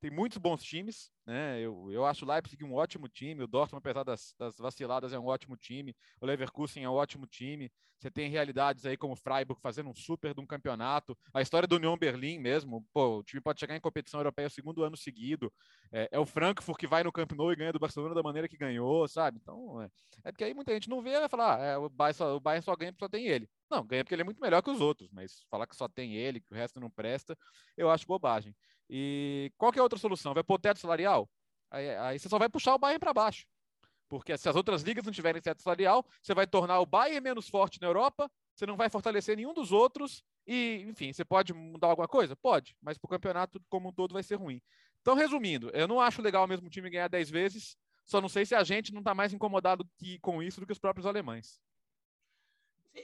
tem 0.01 0.11
muitos 0.11 0.39
bons 0.39 0.63
times, 0.63 1.11
né? 1.27 1.61
Eu, 1.61 1.91
eu 1.91 2.05
acho 2.07 2.25
o 2.25 2.29
Leipzig 2.29 2.65
um 2.65 2.75
ótimo 2.75 3.09
time, 3.09 3.43
o 3.43 3.47
Dortmund, 3.47 3.81
apesar 3.81 4.05
das, 4.05 4.35
das 4.39 4.57
vaciladas, 4.57 5.13
é 5.13 5.19
um 5.19 5.27
ótimo 5.27 5.57
time, 5.57 5.95
o 6.21 6.27
Leverkusen 6.27 6.85
é 6.85 6.89
um 6.89 6.95
ótimo 6.95 7.27
time. 7.27 7.71
Você 7.99 8.11
tem 8.11 8.31
realidades 8.31 8.87
aí 8.87 8.97
como 8.97 9.15
o 9.15 9.17
Freiburg 9.17 9.61
fazendo 9.61 9.91
um 9.91 9.95
super 9.95 10.33
de 10.33 10.41
um 10.41 10.47
campeonato. 10.47 11.19
A 11.35 11.43
história 11.43 11.67
do 11.67 11.77
Union 11.77 11.97
Berlim 11.97 12.39
mesmo, 12.39 12.87
pô, 12.93 13.19
o 13.19 13.25
time 13.25 13.41
pode 13.41 13.59
chegar 13.59 13.77
em 13.77 13.81
competição 13.81 14.21
europeia 14.21 14.47
o 14.47 14.51
segundo 14.51 14.85
ano 14.85 14.97
seguido. 14.97 15.53
É, 15.91 16.09
é, 16.13 16.19
o 16.19 16.25
Frankfurt 16.25 16.79
que 16.79 16.87
vai 16.87 17.03
no 17.03 17.11
Camp 17.11 17.33
Nou 17.33 17.53
e 17.53 17.57
ganha 17.57 17.73
do 17.73 17.79
Barcelona 17.81 18.15
da 18.15 18.23
maneira 18.23 18.49
que 18.49 18.57
ganhou, 18.57 19.09
sabe? 19.09 19.39
Então, 19.43 19.83
é, 19.83 19.91
é 20.25 20.33
porque 20.33 20.45
aí 20.45 20.55
muita 20.55 20.73
gente 20.73 20.89
não 20.89 21.03
vê 21.03 21.11
e 21.11 21.19
vai 21.19 21.29
falar, 21.29 21.59
ah, 21.59 21.65
é, 21.65 21.77
o, 21.77 21.89
Bayern 21.89 22.17
só, 22.17 22.37
o 22.37 22.41
Bayern 22.41 22.65
só 22.65 22.77
ganha 22.77 22.93
porque 22.93 23.05
só 23.05 23.09
tem 23.09 23.27
ele. 23.27 23.49
Não, 23.71 23.85
ganha 23.87 24.03
porque 24.03 24.15
ele 24.15 24.23
é 24.23 24.25
muito 24.25 24.41
melhor 24.41 24.63
que 24.63 24.71
os 24.71 24.81
outros, 24.81 25.11
mas 25.11 25.43
falar 25.51 25.67
que 25.67 25.77
só 25.77 25.89
tem 25.89 26.15
ele, 26.15 26.41
que 26.41 26.53
o 26.53 26.57
resto 26.57 26.81
não 26.81 26.91
presta, 26.91 27.37
eu 27.77 27.91
acho 27.91 28.07
bobagem. 28.07 28.57
E 28.89 29.53
qual 29.59 29.71
que 29.71 29.79
é 29.79 29.81
a 29.81 29.83
outra 29.83 29.99
solução? 29.99 30.33
Vai 30.33 30.43
pôr 30.43 30.59
teto 30.59 30.81
salarial? 30.81 31.29
Aí, 31.71 31.97
aí 31.97 32.19
você 32.19 32.29
só 32.29 32.39
vai 32.39 32.49
puxar 32.49 32.75
o 32.75 32.79
Bayern 32.79 32.99
para 32.99 33.13
baixo. 33.13 33.47
Porque 34.09 34.37
se 34.39 34.49
as 34.49 34.57
outras 34.57 34.83
ligas 34.83 35.05
não 35.05 35.13
tiverem 35.13 35.43
teto 35.43 35.63
salarial, 35.63 36.05
você 36.23 36.35
vai 36.35 36.47
tornar 36.47 36.81
o 36.81 36.87
Bayern 36.87 37.21
menos 37.21 37.49
forte 37.49 37.79
na 37.81 37.89
Europa, 37.89 38.31
você 38.55 38.65
não 38.65 38.77
vai 38.77 38.89
fortalecer 38.89 39.37
nenhum 39.37 39.53
dos 39.53 39.71
outros, 39.71 40.25
e, 40.47 40.87
enfim, 40.89 41.13
você 41.13 41.25
pode 41.25 41.53
mudar 41.53 41.89
alguma 41.89 42.09
coisa? 42.09 42.35
Pode, 42.35 42.75
mas 42.81 42.97
para 42.97 43.07
o 43.07 43.11
campeonato 43.11 43.61
como 43.69 43.91
um 43.91 43.93
todo 43.93 44.15
vai 44.15 44.23
ser 44.23 44.37
ruim. 44.37 44.63
Então, 45.03 45.15
resumindo, 45.15 45.71
eu 45.75 45.87
não 45.87 46.01
acho 46.01 46.23
legal 46.23 46.45
o 46.45 46.49
mesmo 46.49 46.71
time 46.71 46.89
ganhar 46.89 47.09
10 47.09 47.29
vezes, 47.29 47.77
só 48.07 48.21
não 48.21 48.29
sei 48.31 48.47
se 48.47 48.55
a 48.55 48.65
gente 48.65 48.93
não 48.93 49.01
está 49.01 49.15
mais 49.15 49.35
incomodado 49.35 49.87
que, 49.99 50.19
com 50.21 50.43
isso 50.43 50.59
do 50.59 50.67
que 50.67 50.73
os 50.73 50.79
próprios 50.79 51.07
alemães. 51.07 51.61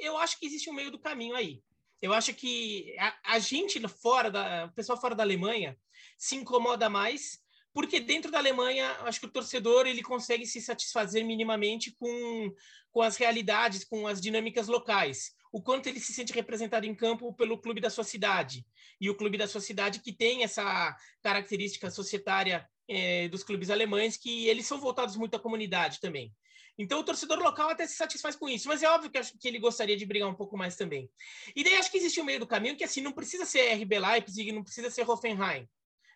Eu 0.01 0.19
acho 0.19 0.39
que 0.39 0.47
existe 0.47 0.71
um 0.71 0.75
meio 0.75 0.91
do 0.91 0.99
caminho 0.99 1.35
aí. 1.35 1.63
Eu 2.01 2.13
acho 2.13 2.35
que 2.35 2.95
a, 2.99 3.35
a 3.35 3.39
gente 3.39 3.81
fora 3.89 4.31
da, 4.31 4.67
o 4.67 4.75
pessoal 4.75 5.01
fora 5.01 5.15
da 5.15 5.23
Alemanha 5.23 5.77
se 6.19 6.37
incomoda 6.37 6.89
mais 6.91 7.45
porque 7.75 7.99
dentro 7.99 8.31
da 8.31 8.39
Alemanha, 8.39 8.89
acho 9.01 9.19
que 9.19 9.27
o 9.27 9.31
torcedor 9.31 9.85
ele 9.85 10.01
consegue 10.01 10.47
se 10.47 10.61
satisfazer 10.61 11.25
minimamente 11.25 11.91
com, 11.99 12.55
com 12.93 13.03
as 13.03 13.17
realidades, 13.17 13.85
com 13.85 14.07
as 14.07 14.21
dinâmicas 14.21 14.69
locais. 14.69 15.33
O 15.53 15.61
quanto 15.61 15.89
ele 15.89 15.99
se 15.99 16.15
sente 16.15 16.33
representado 16.33 16.87
em 16.87 16.95
campo 16.95 17.35
pelo 17.35 17.59
clube 17.59 17.81
da 17.81 17.91
sua 17.91 18.05
cidade. 18.05 18.65
E 19.01 19.11
o 19.11 19.17
clube 19.17 19.37
da 19.37 19.49
sua 19.49 19.61
cidade 19.61 20.01
que 20.01 20.13
tem 20.13 20.45
essa 20.45 20.97
característica 21.21 21.91
societária 21.91 22.65
é, 22.89 23.27
dos 23.27 23.43
clubes 23.43 23.71
alemães, 23.71 24.17
que 24.17 24.47
eles 24.47 24.67
são 24.67 24.79
voltados 24.79 25.17
muito 25.17 25.35
à 25.35 25.41
comunidade 25.41 25.99
também. 26.01 26.33
Então 26.79 26.99
o 26.99 27.05
torcedor 27.05 27.39
local 27.39 27.71
até 27.71 27.87
se 27.87 27.95
satisfaz 27.95 28.35
com 28.35 28.49
isso, 28.49 28.69
mas 28.69 28.83
é 28.83 28.89
óbvio 28.89 29.11
que, 29.11 29.19
acho 29.19 29.39
que 29.39 29.47
ele 29.47 29.59
gostaria 29.59 29.97
de 29.97 30.05
brigar 30.05 30.29
um 30.29 30.35
pouco 30.35 30.57
mais 30.57 30.77
também. 30.77 31.09
E 31.55 31.63
daí 31.63 31.75
acho 31.75 31.91
que 31.91 31.99
existe 31.99 32.21
um 32.21 32.25
meio 32.25 32.41
do 32.41 32.47
caminho 32.47 32.77
que 32.77 32.85
assim 32.85 33.01
não 33.01 33.13
precisa 33.13 33.45
ser 33.45 33.73
RB 33.75 33.99
Leipzig, 33.99 34.53
não 34.53 34.65
precisa 34.65 34.91
ser 34.91 35.09
Hoffenheim, 35.09 35.69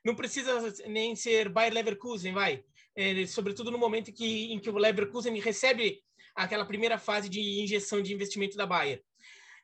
não 0.04 0.14
precisa 0.14 0.74
nem 0.86 1.14
ser 1.14 1.48
Bayer 1.48 1.72
Leverkusen, 1.72 2.32
vai. 2.32 2.64
É, 2.96 3.24
sobretudo 3.26 3.70
no 3.70 3.78
momento 3.78 4.12
que, 4.12 4.52
em 4.52 4.58
que 4.58 4.68
o 4.68 4.76
Leverkusen 4.76 5.38
recebe 5.38 6.02
aquela 6.34 6.64
primeira 6.64 6.98
fase 6.98 7.28
de 7.28 7.40
injeção 7.62 8.02
de 8.02 8.12
investimento 8.12 8.56
da 8.56 8.66
Bayer. 8.66 9.02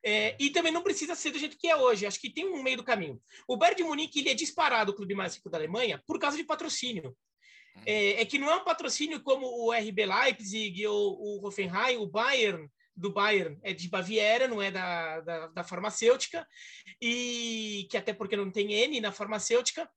É, 0.07 0.37
e 0.39 0.51
também 0.51 0.71
não 0.71 0.83
precisa 0.83 1.15
ser 1.15 1.31
do 1.31 1.39
jeito 1.39 1.57
que 1.57 1.67
é 1.67 1.75
hoje. 1.75 2.05
Acho 2.05 2.21
que 2.21 2.31
tem 2.31 2.47
um 2.47 2.63
meio 2.63 2.77
do 2.77 2.85
caminho. 2.85 3.21
O 3.49 3.57
Bayern 3.57 3.79
de 3.79 3.89
Munique 3.89 4.21
ele 4.21 4.29
é 4.29 4.35
disparado 4.35 4.93
o 4.93 4.95
clube 4.95 5.15
mais 5.15 5.35
rico 5.35 5.49
da 5.49 5.57
Alemanha 5.57 6.03
por 6.07 6.19
causa 6.19 6.37
de 6.37 6.45
patrocínio. 6.45 7.17
É, 7.87 8.23
é, 8.23 8.25
que 8.25 8.38
não 8.38 8.50
é 8.50 8.57
um 8.57 8.64
patrocínio 8.64 9.21
como 9.23 9.47
o 9.47 9.73
RB 9.73 10.07
Leipzig 10.07 10.87
ou 10.87 11.19
o 11.21 11.47
Hoffenheim, 11.47 11.97
o 11.99 12.07
Bayern 12.07 12.69
do 12.97 13.11
Bayern. 13.12 13.59
É 13.62 13.73
de 13.73 13.88
Baviera, 13.88 14.49
não 14.49 14.62
é 14.62 14.71
da, 14.71 15.21
da, 15.21 15.47
da, 15.49 15.64
farmacêutica, 15.64 16.47
e 17.00 17.87
que 17.90 17.97
até 17.97 18.12
porque 18.12 18.37
não 18.37 18.50
tem 18.50 18.73
N 18.73 19.00
na 19.00 19.12
farmacêutica. 19.12 19.88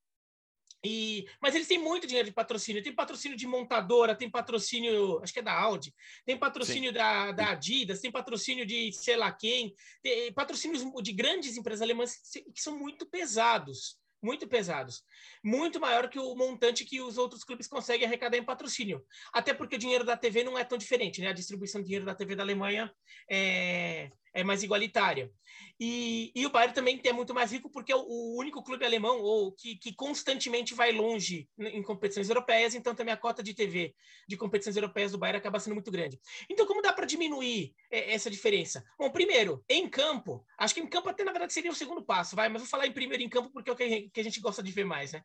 E, 0.84 1.28
mas 1.42 1.56
eles 1.56 1.68
têm 1.68 1.80
muito 1.80 2.06
dinheiro 2.06 2.28
de 2.28 2.34
patrocínio. 2.34 2.84
Tem 2.84 2.94
patrocínio 2.94 3.38
de 3.38 3.48
montadora, 3.48 4.16
tem 4.16 4.30
patrocínio, 4.30 5.20
acho 5.22 5.34
que 5.34 5.40
é 5.40 5.44
da 5.44 5.60
Audi, 5.60 5.94
tem 6.26 6.38
patrocínio 6.38 6.94
da, 6.94 7.32
da, 7.32 7.52
Adidas, 7.52 8.00
tem 8.00 8.12
patrocínio 8.12 8.66
de 8.66 8.92
sei 8.94 9.16
lá 9.16 9.32
quem, 9.32 9.74
tem 10.02 10.32
patrocínios 10.34 10.84
de 11.02 11.12
grandes 11.12 11.58
empresas 11.58 11.82
alemãs 11.82 12.18
que 12.54 12.62
são 12.62 12.78
muito 12.78 13.06
pesados 13.06 13.98
muito 14.22 14.48
pesados. 14.48 15.04
Muito 15.44 15.80
maior 15.80 16.10
que 16.10 16.20
o 16.20 16.36
montante 16.36 16.86
que 16.86 17.02
os 17.02 17.18
outros 17.18 17.44
clubes 17.44 17.68
conseguem 17.68 18.08
arrecadar 18.08 18.38
em 18.38 18.44
patrocínio. 18.44 19.06
Até 19.34 19.54
porque 19.54 19.76
o 19.76 19.80
dinheiro 19.80 20.04
da 20.04 20.18
TV 20.18 20.44
não 20.44 20.58
é 20.58 20.64
tão 20.64 20.78
diferente, 20.78 21.22
né? 21.22 21.30
A 21.30 21.34
distribuição 21.34 21.82
de 21.82 21.88
dinheiro 21.88 22.06
da 22.06 22.16
TV 22.16 22.36
da 22.36 22.44
Alemanha 22.44 22.92
é, 23.30 24.10
é 24.38 24.44
mais 24.44 24.62
igualitária. 24.62 25.32
E, 25.80 26.32
e 26.36 26.46
o 26.46 26.50
Bayern 26.50 26.74
também 26.74 27.00
é 27.04 27.14
muito 27.14 27.34
mais 27.34 27.52
rico 27.52 27.70
porque 27.72 27.92
é 27.92 27.96
o, 27.96 28.36
único 28.38 28.64
clube 28.64 28.86
alemão 28.86 29.20
ou 29.20 29.52
que, 29.52 29.76
que, 29.76 29.94
constantemente 29.94 30.76
vai 30.76 30.92
longe 30.92 31.48
em 31.58 31.82
competições 31.82 32.30
europeias, 32.30 32.76
então 32.76 32.94
também 32.94 33.14
a 33.14 33.18
cota 33.18 33.42
de 33.42 33.54
TV 33.54 33.96
de 34.28 34.38
competições 34.38 34.76
europeias 34.76 35.12
do 35.12 35.18
Bayern 35.18 35.40
acaba 35.40 35.60
sendo 35.60 35.74
muito 35.74 35.92
grande. 35.92 36.20
Então, 36.50 36.66
como 36.66 36.82
dá 36.82 36.94
para 36.94 37.06
diminuir 37.06 37.74
é, 37.92 38.14
essa 38.14 38.30
diferença? 38.30 38.84
Bom, 38.98 39.10
primeiro, 39.10 39.64
em 39.68 39.90
campo, 39.90 40.46
acho 40.60 40.74
que 40.74 40.82
em 40.82 40.88
campo 40.88 41.10
até 41.10 41.24
na 41.24 41.32
verdade 41.32 41.54
seria 41.54 41.72
o 41.72 41.76
segundo 41.76 42.04
passo, 42.04 42.36
vai, 42.36 42.50
mas 42.50 42.62
vou 42.62 42.70
falar 42.70 42.86
em 42.86 42.92
primeiro 42.92 43.24
em 43.24 43.30
campo 43.30 43.50
porque 43.52 43.70
é 43.70 43.74
o 43.74 43.76
que, 43.76 44.10
que 44.10 44.20
a 44.20 44.24
gente 44.24 44.40
gosta 44.40 44.62
de 44.62 44.72
ver 44.72 44.86
mais, 44.86 45.14
né? 45.14 45.24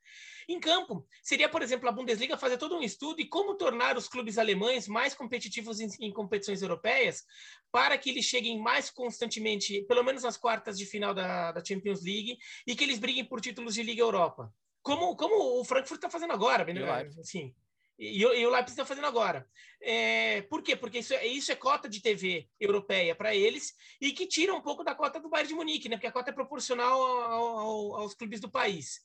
Em 0.49 0.59
campo, 0.59 1.07
seria, 1.23 1.49
por 1.49 1.63
exemplo, 1.63 1.89
a 1.89 1.93
Bundesliga 1.93 2.37
fazer 2.39 2.57
todo 2.57 2.77
um 2.77 2.83
estudo 2.83 3.21
e 3.21 3.29
como 3.29 3.57
tornar 3.57 3.97
os 3.97 4.09
clubes 4.09 4.39
alemães 4.39 4.89
mais 4.89 5.15
competitivos 5.15 5.81
em, 5.81 5.89
em 6.01 6.13
competições 6.13 6.63
europeias 6.63 7.25
para 7.71 7.97
que 7.97 8.11
eles 8.11 8.27
cheguem 8.27 8.61
mais 8.61 8.91
constantemente, 9.03 9.83
pelo 9.83 10.05
menos 10.05 10.23
nas 10.23 10.37
quartas 10.37 10.79
de 10.79 10.87
final 10.87 11.13
da, 11.13 11.51
da 11.51 11.65
Champions 11.65 12.05
League, 12.05 12.39
e 12.65 12.77
que 12.77 12.85
eles 12.85 13.01
briguem 13.01 13.25
por 13.25 13.41
títulos 13.41 13.75
de 13.75 13.83
Liga 13.83 14.01
Europa. 14.01 14.55
Como, 14.81 15.17
como 15.17 15.61
o 15.61 15.65
Frankfurt 15.65 15.99
está 15.99 16.09
fazendo 16.09 16.33
agora, 16.33 16.65
né? 16.65 17.11
assim, 17.21 17.53
e, 17.99 18.19
e, 18.21 18.47
o 18.47 18.51
Leipzig 18.51 18.71
está 18.71 18.85
fazendo 18.85 19.09
agora. 19.09 19.45
É, 19.81 20.43
por 20.43 20.63
quê? 20.63 20.77
Porque 20.77 21.01
isso 21.01 21.15
é, 21.15 21.27
isso 21.27 21.51
é 21.51 21.57
cota 21.57 21.89
de 21.89 22.01
TV 22.01 22.49
europeia 22.61 23.13
para 23.15 23.35
eles 23.35 23.75
e 24.01 24.13
que 24.13 24.25
tira 24.27 24.55
um 24.55 24.61
pouco 24.61 24.85
da 24.85 24.95
cota 24.95 25.19
do 25.19 25.29
Bayern 25.29 25.49
de 25.49 25.55
Munique, 25.55 25.89
né? 25.89 25.97
Porque 25.97 26.07
a 26.07 26.13
cota 26.13 26.31
é 26.31 26.33
proporcional 26.33 27.03
ao, 27.03 27.59
ao, 27.59 27.97
aos 27.97 28.15
clubes 28.15 28.41
do 28.41 28.51
país 28.51 29.01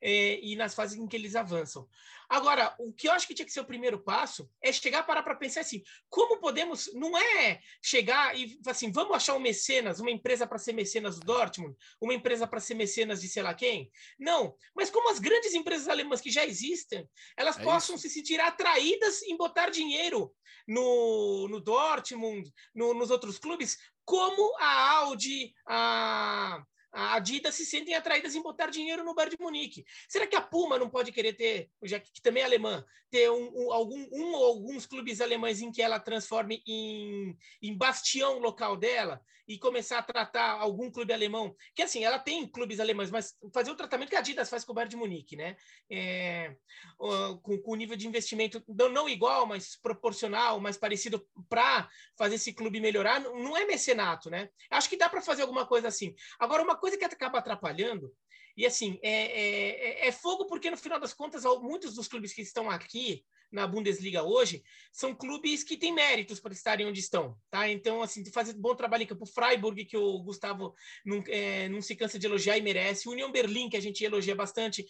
é, 0.00 0.38
e 0.40 0.56
nas 0.56 0.74
fases 0.74 0.98
em 0.98 1.06
que 1.06 1.16
eles 1.16 1.34
avançam. 1.34 1.88
Agora, 2.28 2.74
o 2.78 2.92
que 2.92 3.06
eu 3.06 3.12
acho 3.12 3.26
que 3.26 3.34
tinha 3.34 3.46
que 3.46 3.52
ser 3.52 3.60
o 3.60 3.66
primeiro 3.66 4.00
passo 4.00 4.50
é 4.60 4.72
chegar 4.72 5.04
para 5.04 5.22
para 5.22 5.36
pensar 5.36 5.60
assim, 5.60 5.82
como 6.08 6.40
podemos, 6.40 6.92
não 6.94 7.16
é 7.16 7.60
chegar 7.80 8.36
e 8.36 8.58
assim, 8.66 8.90
vamos 8.90 9.16
achar 9.16 9.34
um 9.34 9.40
mecenas, 9.40 10.00
uma 10.00 10.10
empresa 10.10 10.46
para 10.46 10.58
ser 10.58 10.72
mecenas 10.72 11.18
do 11.18 11.26
Dortmund, 11.26 11.76
uma 12.00 12.14
empresa 12.14 12.46
para 12.46 12.60
ser 12.60 12.74
mecenas 12.74 13.20
de 13.20 13.28
sei 13.28 13.42
lá 13.42 13.54
quem? 13.54 13.90
Não, 14.18 14.56
mas 14.74 14.90
como 14.90 15.10
as 15.10 15.20
grandes 15.20 15.54
empresas 15.54 15.88
alemãs 15.88 16.20
que 16.20 16.30
já 16.30 16.44
existem, 16.44 17.08
elas 17.36 17.58
é 17.58 17.62
possam 17.62 17.94
isso. 17.94 18.08
se 18.08 18.14
sentir 18.14 18.40
atraídas 18.40 19.22
em 19.22 19.36
botar 19.36 19.70
dinheiro 19.70 20.34
no, 20.66 21.46
no 21.48 21.60
Dortmund, 21.60 22.52
no, 22.74 22.92
nos 22.92 23.10
outros 23.10 23.38
clubes, 23.38 23.78
como 24.04 24.56
a 24.58 24.98
Audi, 24.98 25.54
a 25.66 26.64
a 26.96 27.14
Adidas 27.14 27.54
se 27.54 27.66
sentem 27.66 27.94
atraídas 27.94 28.34
em 28.34 28.42
botar 28.42 28.70
dinheiro 28.70 29.04
no 29.04 29.14
Bayern 29.14 29.36
de 29.36 29.42
Munique. 29.42 29.84
Será 30.08 30.26
que 30.26 30.34
a 30.34 30.40
Puma 30.40 30.78
não 30.78 30.88
pode 30.88 31.12
querer 31.12 31.34
ter, 31.34 31.70
já 31.82 32.00
que 32.00 32.22
também 32.22 32.42
é 32.42 32.46
alemã, 32.46 32.82
ter 33.10 33.30
um, 33.30 33.52
um, 33.54 33.72
algum, 33.72 34.08
um 34.10 34.32
ou 34.32 34.44
alguns 34.46 34.86
clubes 34.86 35.20
alemães 35.20 35.60
em 35.60 35.70
que 35.70 35.82
ela 35.82 36.00
transforme 36.00 36.62
em, 36.66 37.36
em 37.62 37.76
bastião 37.76 38.38
local 38.38 38.76
dela 38.76 39.22
e 39.46 39.58
começar 39.58 39.98
a 39.98 40.02
tratar 40.02 40.52
algum 40.52 40.90
clube 40.90 41.12
alemão? 41.12 41.54
Que 41.74 41.82
assim, 41.82 42.04
ela 42.04 42.18
tem 42.18 42.46
clubes 42.46 42.80
alemães, 42.80 43.10
mas 43.10 43.36
fazer 43.52 43.70
o 43.70 43.76
tratamento 43.76 44.10
que 44.10 44.16
a 44.16 44.18
Adidas 44.18 44.48
faz 44.48 44.64
com 44.64 44.72
o 44.72 44.74
Bayern 44.74 44.90
de 44.90 44.96
Munique, 44.96 45.36
né? 45.36 45.56
É, 45.90 46.56
com, 46.98 47.60
o 47.64 47.76
nível 47.76 47.96
de 47.96 48.06
investimento 48.06 48.62
não, 48.68 48.88
não 48.88 49.08
igual, 49.08 49.46
mas 49.46 49.76
proporcional, 49.76 50.60
mais 50.60 50.76
parecido 50.76 51.26
para 51.48 51.88
fazer 52.16 52.36
esse 52.36 52.52
clube 52.52 52.80
melhorar, 52.80 53.20
não 53.20 53.56
é 53.56 53.64
mecenato, 53.64 54.30
né? 54.30 54.48
Acho 54.70 54.88
que 54.88 54.96
dá 54.96 55.08
para 55.08 55.22
fazer 55.22 55.42
alguma 55.42 55.66
coisa 55.66 55.88
assim. 55.88 56.14
Agora, 56.38 56.62
uma 56.62 56.76
coisa 56.76 56.96
que 56.96 57.04
acaba 57.04 57.38
atrapalhando, 57.38 58.12
e 58.56 58.64
assim, 58.64 58.98
é, 59.02 59.10
é, 59.10 60.06
é, 60.06 60.08
é 60.08 60.12
fogo 60.12 60.46
porque 60.46 60.70
no 60.70 60.76
final 60.76 60.98
das 60.98 61.12
contas, 61.12 61.44
muitos 61.60 61.94
dos 61.94 62.08
clubes 62.08 62.32
que 62.32 62.40
estão 62.40 62.70
aqui 62.70 63.24
na 63.50 63.66
Bundesliga 63.66 64.22
hoje 64.22 64.62
são 64.92 65.14
clubes 65.14 65.62
que 65.62 65.76
têm 65.76 65.92
méritos 65.92 66.40
para 66.40 66.52
estarem 66.52 66.86
onde 66.86 67.00
estão, 67.00 67.36
tá? 67.50 67.68
Então, 67.68 68.02
assim, 68.02 68.24
fazer 68.32 68.54
bom 68.54 68.74
trabalho 68.74 69.02
em 69.02 69.06
campo. 69.06 69.26
Freiburg, 69.26 69.84
que 69.84 69.96
o 69.96 70.22
Gustavo 70.22 70.74
não, 71.04 71.22
é, 71.28 71.68
não 71.68 71.82
se 71.82 71.94
cansa 71.94 72.18
de 72.18 72.26
elogiar 72.26 72.56
e 72.56 72.62
merece. 72.62 73.08
União 73.08 73.30
Berlim, 73.30 73.68
que 73.68 73.76
a 73.76 73.80
gente 73.80 74.02
elogia 74.04 74.34
bastante. 74.34 74.86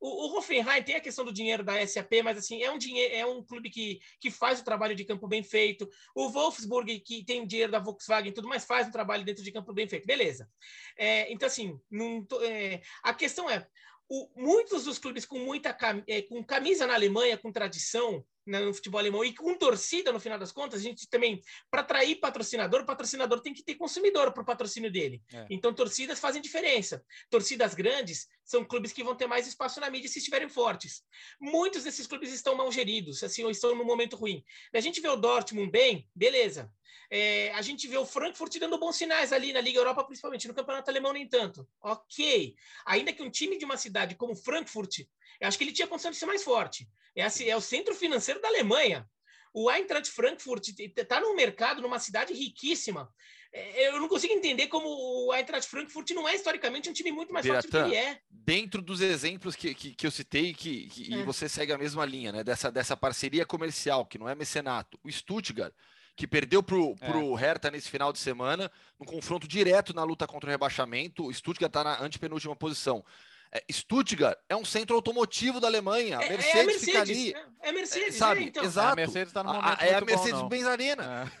O, 0.00 0.28
o 0.28 0.38
Hoffenheim 0.38 0.82
tem 0.82 0.94
a 0.94 1.00
questão 1.00 1.24
do 1.24 1.32
dinheiro 1.32 1.62
da 1.62 1.86
SAP, 1.86 2.22
mas, 2.24 2.38
assim, 2.38 2.62
é 2.62 2.70
um, 2.70 2.78
dinheiro, 2.78 3.14
é 3.14 3.26
um 3.26 3.42
clube 3.44 3.68
que, 3.68 4.00
que 4.18 4.30
faz 4.30 4.60
o 4.60 4.64
trabalho 4.64 4.94
de 4.94 5.04
campo 5.04 5.28
bem 5.28 5.42
feito. 5.42 5.88
O 6.14 6.30
Wolfsburg, 6.30 7.00
que 7.00 7.24
tem 7.24 7.46
dinheiro 7.46 7.72
da 7.72 7.78
Volkswagen 7.78 8.30
e 8.30 8.34
tudo, 8.34 8.48
mas 8.48 8.64
faz 8.64 8.88
um 8.88 8.92
trabalho 8.92 9.24
dentro 9.24 9.44
de 9.44 9.52
campo 9.52 9.72
bem 9.72 9.86
feito. 9.86 10.06
Beleza. 10.06 10.48
É, 10.96 11.30
então, 11.32 11.46
assim, 11.46 11.78
não, 11.90 12.26
é, 12.42 12.80
a 13.02 13.12
questão 13.12 13.48
é, 13.50 13.66
o, 14.10 14.28
muitos 14.36 14.84
dos 14.84 14.98
clubes 14.98 15.24
com 15.24 15.38
muita 15.38 15.76
é, 16.08 16.22
com 16.22 16.42
camisa 16.44 16.86
na 16.86 16.94
Alemanha, 16.94 17.38
com 17.38 17.52
tradição 17.52 18.24
no 18.46 18.74
futebol 18.74 18.98
alemão 18.98 19.24
e 19.24 19.34
com 19.34 19.56
torcida, 19.56 20.12
no 20.12 20.20
final 20.20 20.38
das 20.38 20.52
contas, 20.52 20.80
a 20.80 20.82
gente 20.82 21.08
também, 21.08 21.42
para 21.70 21.82
atrair 21.82 22.16
patrocinador, 22.16 22.82
o 22.82 22.86
patrocinador 22.86 23.40
tem 23.40 23.52
que 23.52 23.62
ter 23.62 23.74
consumidor 23.74 24.32
para 24.32 24.42
o 24.42 24.46
patrocínio 24.46 24.90
dele. 24.90 25.22
É. 25.32 25.46
Então, 25.50 25.72
torcidas 25.72 26.18
fazem 26.18 26.42
diferença. 26.42 27.04
Torcidas 27.28 27.74
grandes 27.74 28.28
são 28.44 28.64
clubes 28.64 28.92
que 28.92 29.04
vão 29.04 29.14
ter 29.14 29.26
mais 29.26 29.46
espaço 29.46 29.80
na 29.80 29.90
mídia 29.90 30.08
se 30.08 30.18
estiverem 30.18 30.48
fortes. 30.48 31.02
Muitos 31.40 31.84
desses 31.84 32.06
clubes 32.06 32.32
estão 32.32 32.56
mal 32.56 32.70
geridos, 32.72 33.22
assim, 33.22 33.44
ou 33.44 33.50
estão 33.50 33.74
num 33.74 33.84
momento 33.84 34.16
ruim. 34.16 34.44
A 34.74 34.80
gente 34.80 35.00
vê 35.00 35.08
o 35.08 35.16
Dortmund 35.16 35.70
bem, 35.70 36.08
beleza. 36.14 36.72
É, 37.12 37.50
a 37.54 37.62
gente 37.62 37.88
vê 37.88 37.96
o 37.96 38.06
Frankfurt 38.06 38.56
dando 38.58 38.78
bons 38.78 38.94
sinais 38.94 39.32
ali 39.32 39.52
na 39.52 39.60
Liga 39.60 39.80
Europa, 39.80 40.04
principalmente 40.04 40.46
no 40.46 40.54
Campeonato 40.54 40.88
Alemão, 40.88 41.12
nem 41.12 41.28
tanto. 41.28 41.68
Ok. 41.82 42.54
Ainda 42.86 43.12
que 43.12 43.22
um 43.22 43.30
time 43.30 43.58
de 43.58 43.64
uma 43.64 43.76
cidade 43.76 44.14
como 44.14 44.36
Frankfurt, 44.36 45.00
eu 45.38 45.48
acho 45.48 45.58
que 45.58 45.64
ele 45.64 45.72
tinha 45.72 45.86
condição 45.86 46.10
de 46.10 46.16
ser 46.16 46.26
mais 46.26 46.42
forte. 46.42 46.88
É, 47.14 47.22
assim, 47.22 47.48
é 47.48 47.56
o 47.56 47.60
centro 47.60 47.94
financeiro 47.94 48.40
da 48.40 48.48
Alemanha. 48.48 49.08
O 49.52 49.70
Eintracht 49.70 50.10
Frankfurt 50.10 50.68
está 50.78 51.20
num 51.20 51.34
mercado, 51.34 51.82
numa 51.82 51.98
cidade 51.98 52.32
riquíssima. 52.32 53.12
É, 53.52 53.88
eu 53.88 54.00
não 54.00 54.08
consigo 54.08 54.32
entender 54.32 54.68
como 54.68 54.88
o 54.88 55.34
Eintracht 55.34 55.68
Frankfurt 55.68 56.10
não 56.10 56.28
é 56.28 56.36
historicamente 56.36 56.88
um 56.88 56.92
time 56.92 57.10
muito 57.10 57.32
mais 57.32 57.44
forte 57.44 57.66
do 57.66 57.70
que 57.70 57.76
ele 57.76 57.96
é. 57.96 58.20
Dentro 58.30 58.80
dos 58.80 59.00
exemplos 59.00 59.56
que, 59.56 59.74
que, 59.74 59.94
que 59.94 60.06
eu 60.06 60.10
citei, 60.10 60.54
que, 60.54 60.88
que 60.88 61.12
é. 61.12 61.18
e 61.18 61.22
você 61.24 61.48
segue 61.48 61.72
a 61.72 61.78
mesma 61.78 62.04
linha, 62.04 62.30
né? 62.30 62.44
Dessa, 62.44 62.70
dessa 62.70 62.96
parceria 62.96 63.44
comercial, 63.44 64.06
que 64.06 64.18
não 64.18 64.28
é 64.28 64.34
mecenato. 64.36 64.98
O 65.02 65.10
Stuttgart 65.10 65.74
que 66.20 66.26
perdeu 66.26 66.62
para 66.62 66.76
o 66.76 67.38
é. 67.38 67.40
Hertha 67.40 67.70
nesse 67.70 67.88
final 67.88 68.12
de 68.12 68.18
semana, 68.18 68.70
no 68.98 69.06
confronto 69.06 69.48
direto 69.48 69.94
na 69.94 70.04
luta 70.04 70.26
contra 70.26 70.48
o 70.48 70.50
rebaixamento. 70.50 71.24
O 71.24 71.32
Stuttgart 71.32 71.70
está 71.70 71.82
na 71.82 72.02
antepenúltima 72.02 72.54
posição. 72.54 73.02
É, 73.52 73.64
Stuttgart 73.72 74.38
é 74.48 74.54
um 74.54 74.64
centro 74.64 74.94
automotivo 74.94 75.58
da 75.58 75.66
Alemanha. 75.66 76.20
É, 76.22 76.28
Mercedes, 76.28 76.54
é 76.54 76.60
a 76.60 76.64
Mercedes 76.64 76.84
fica 76.84 77.00
ali. 77.00 77.34
É, 77.34 77.68
é 77.68 77.72
Mercedes, 77.72 78.14
sabe? 78.14 78.40
É, 78.40 78.44
então. 78.44 78.64
Exato. 78.64 78.88
É 78.88 78.92
a 78.92 78.96
Mercedes 78.96 79.28
está 79.28 79.42
no 79.42 79.52
momento. 79.52 79.82
é 79.82 79.94
a 79.94 80.00
Mercedes-Benz 80.00 80.66
Arena. 80.66 81.32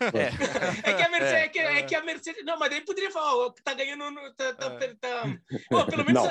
É. 0.82 0.92
que 0.94 1.02
a 1.02 1.08
Mercedes, 1.08 1.32
é. 1.32 1.48
que, 1.48 1.58
é. 1.58 1.82
que 1.82 1.94
a 1.94 2.02
Mercedes. 2.02 2.44
Não, 2.44 2.58
mas 2.58 2.70
daí 2.70 2.80
poderia 2.80 3.10
falar, 3.10 3.36
ó, 3.36 3.50
tá 3.62 3.74
ganhando. 3.74 4.10
No, 4.10 4.34
tá, 4.34 4.52
tá, 4.54 4.70
tá... 5.00 5.38
Pô, 5.68 5.86
pelo 5.86 6.04
menos 6.04 6.22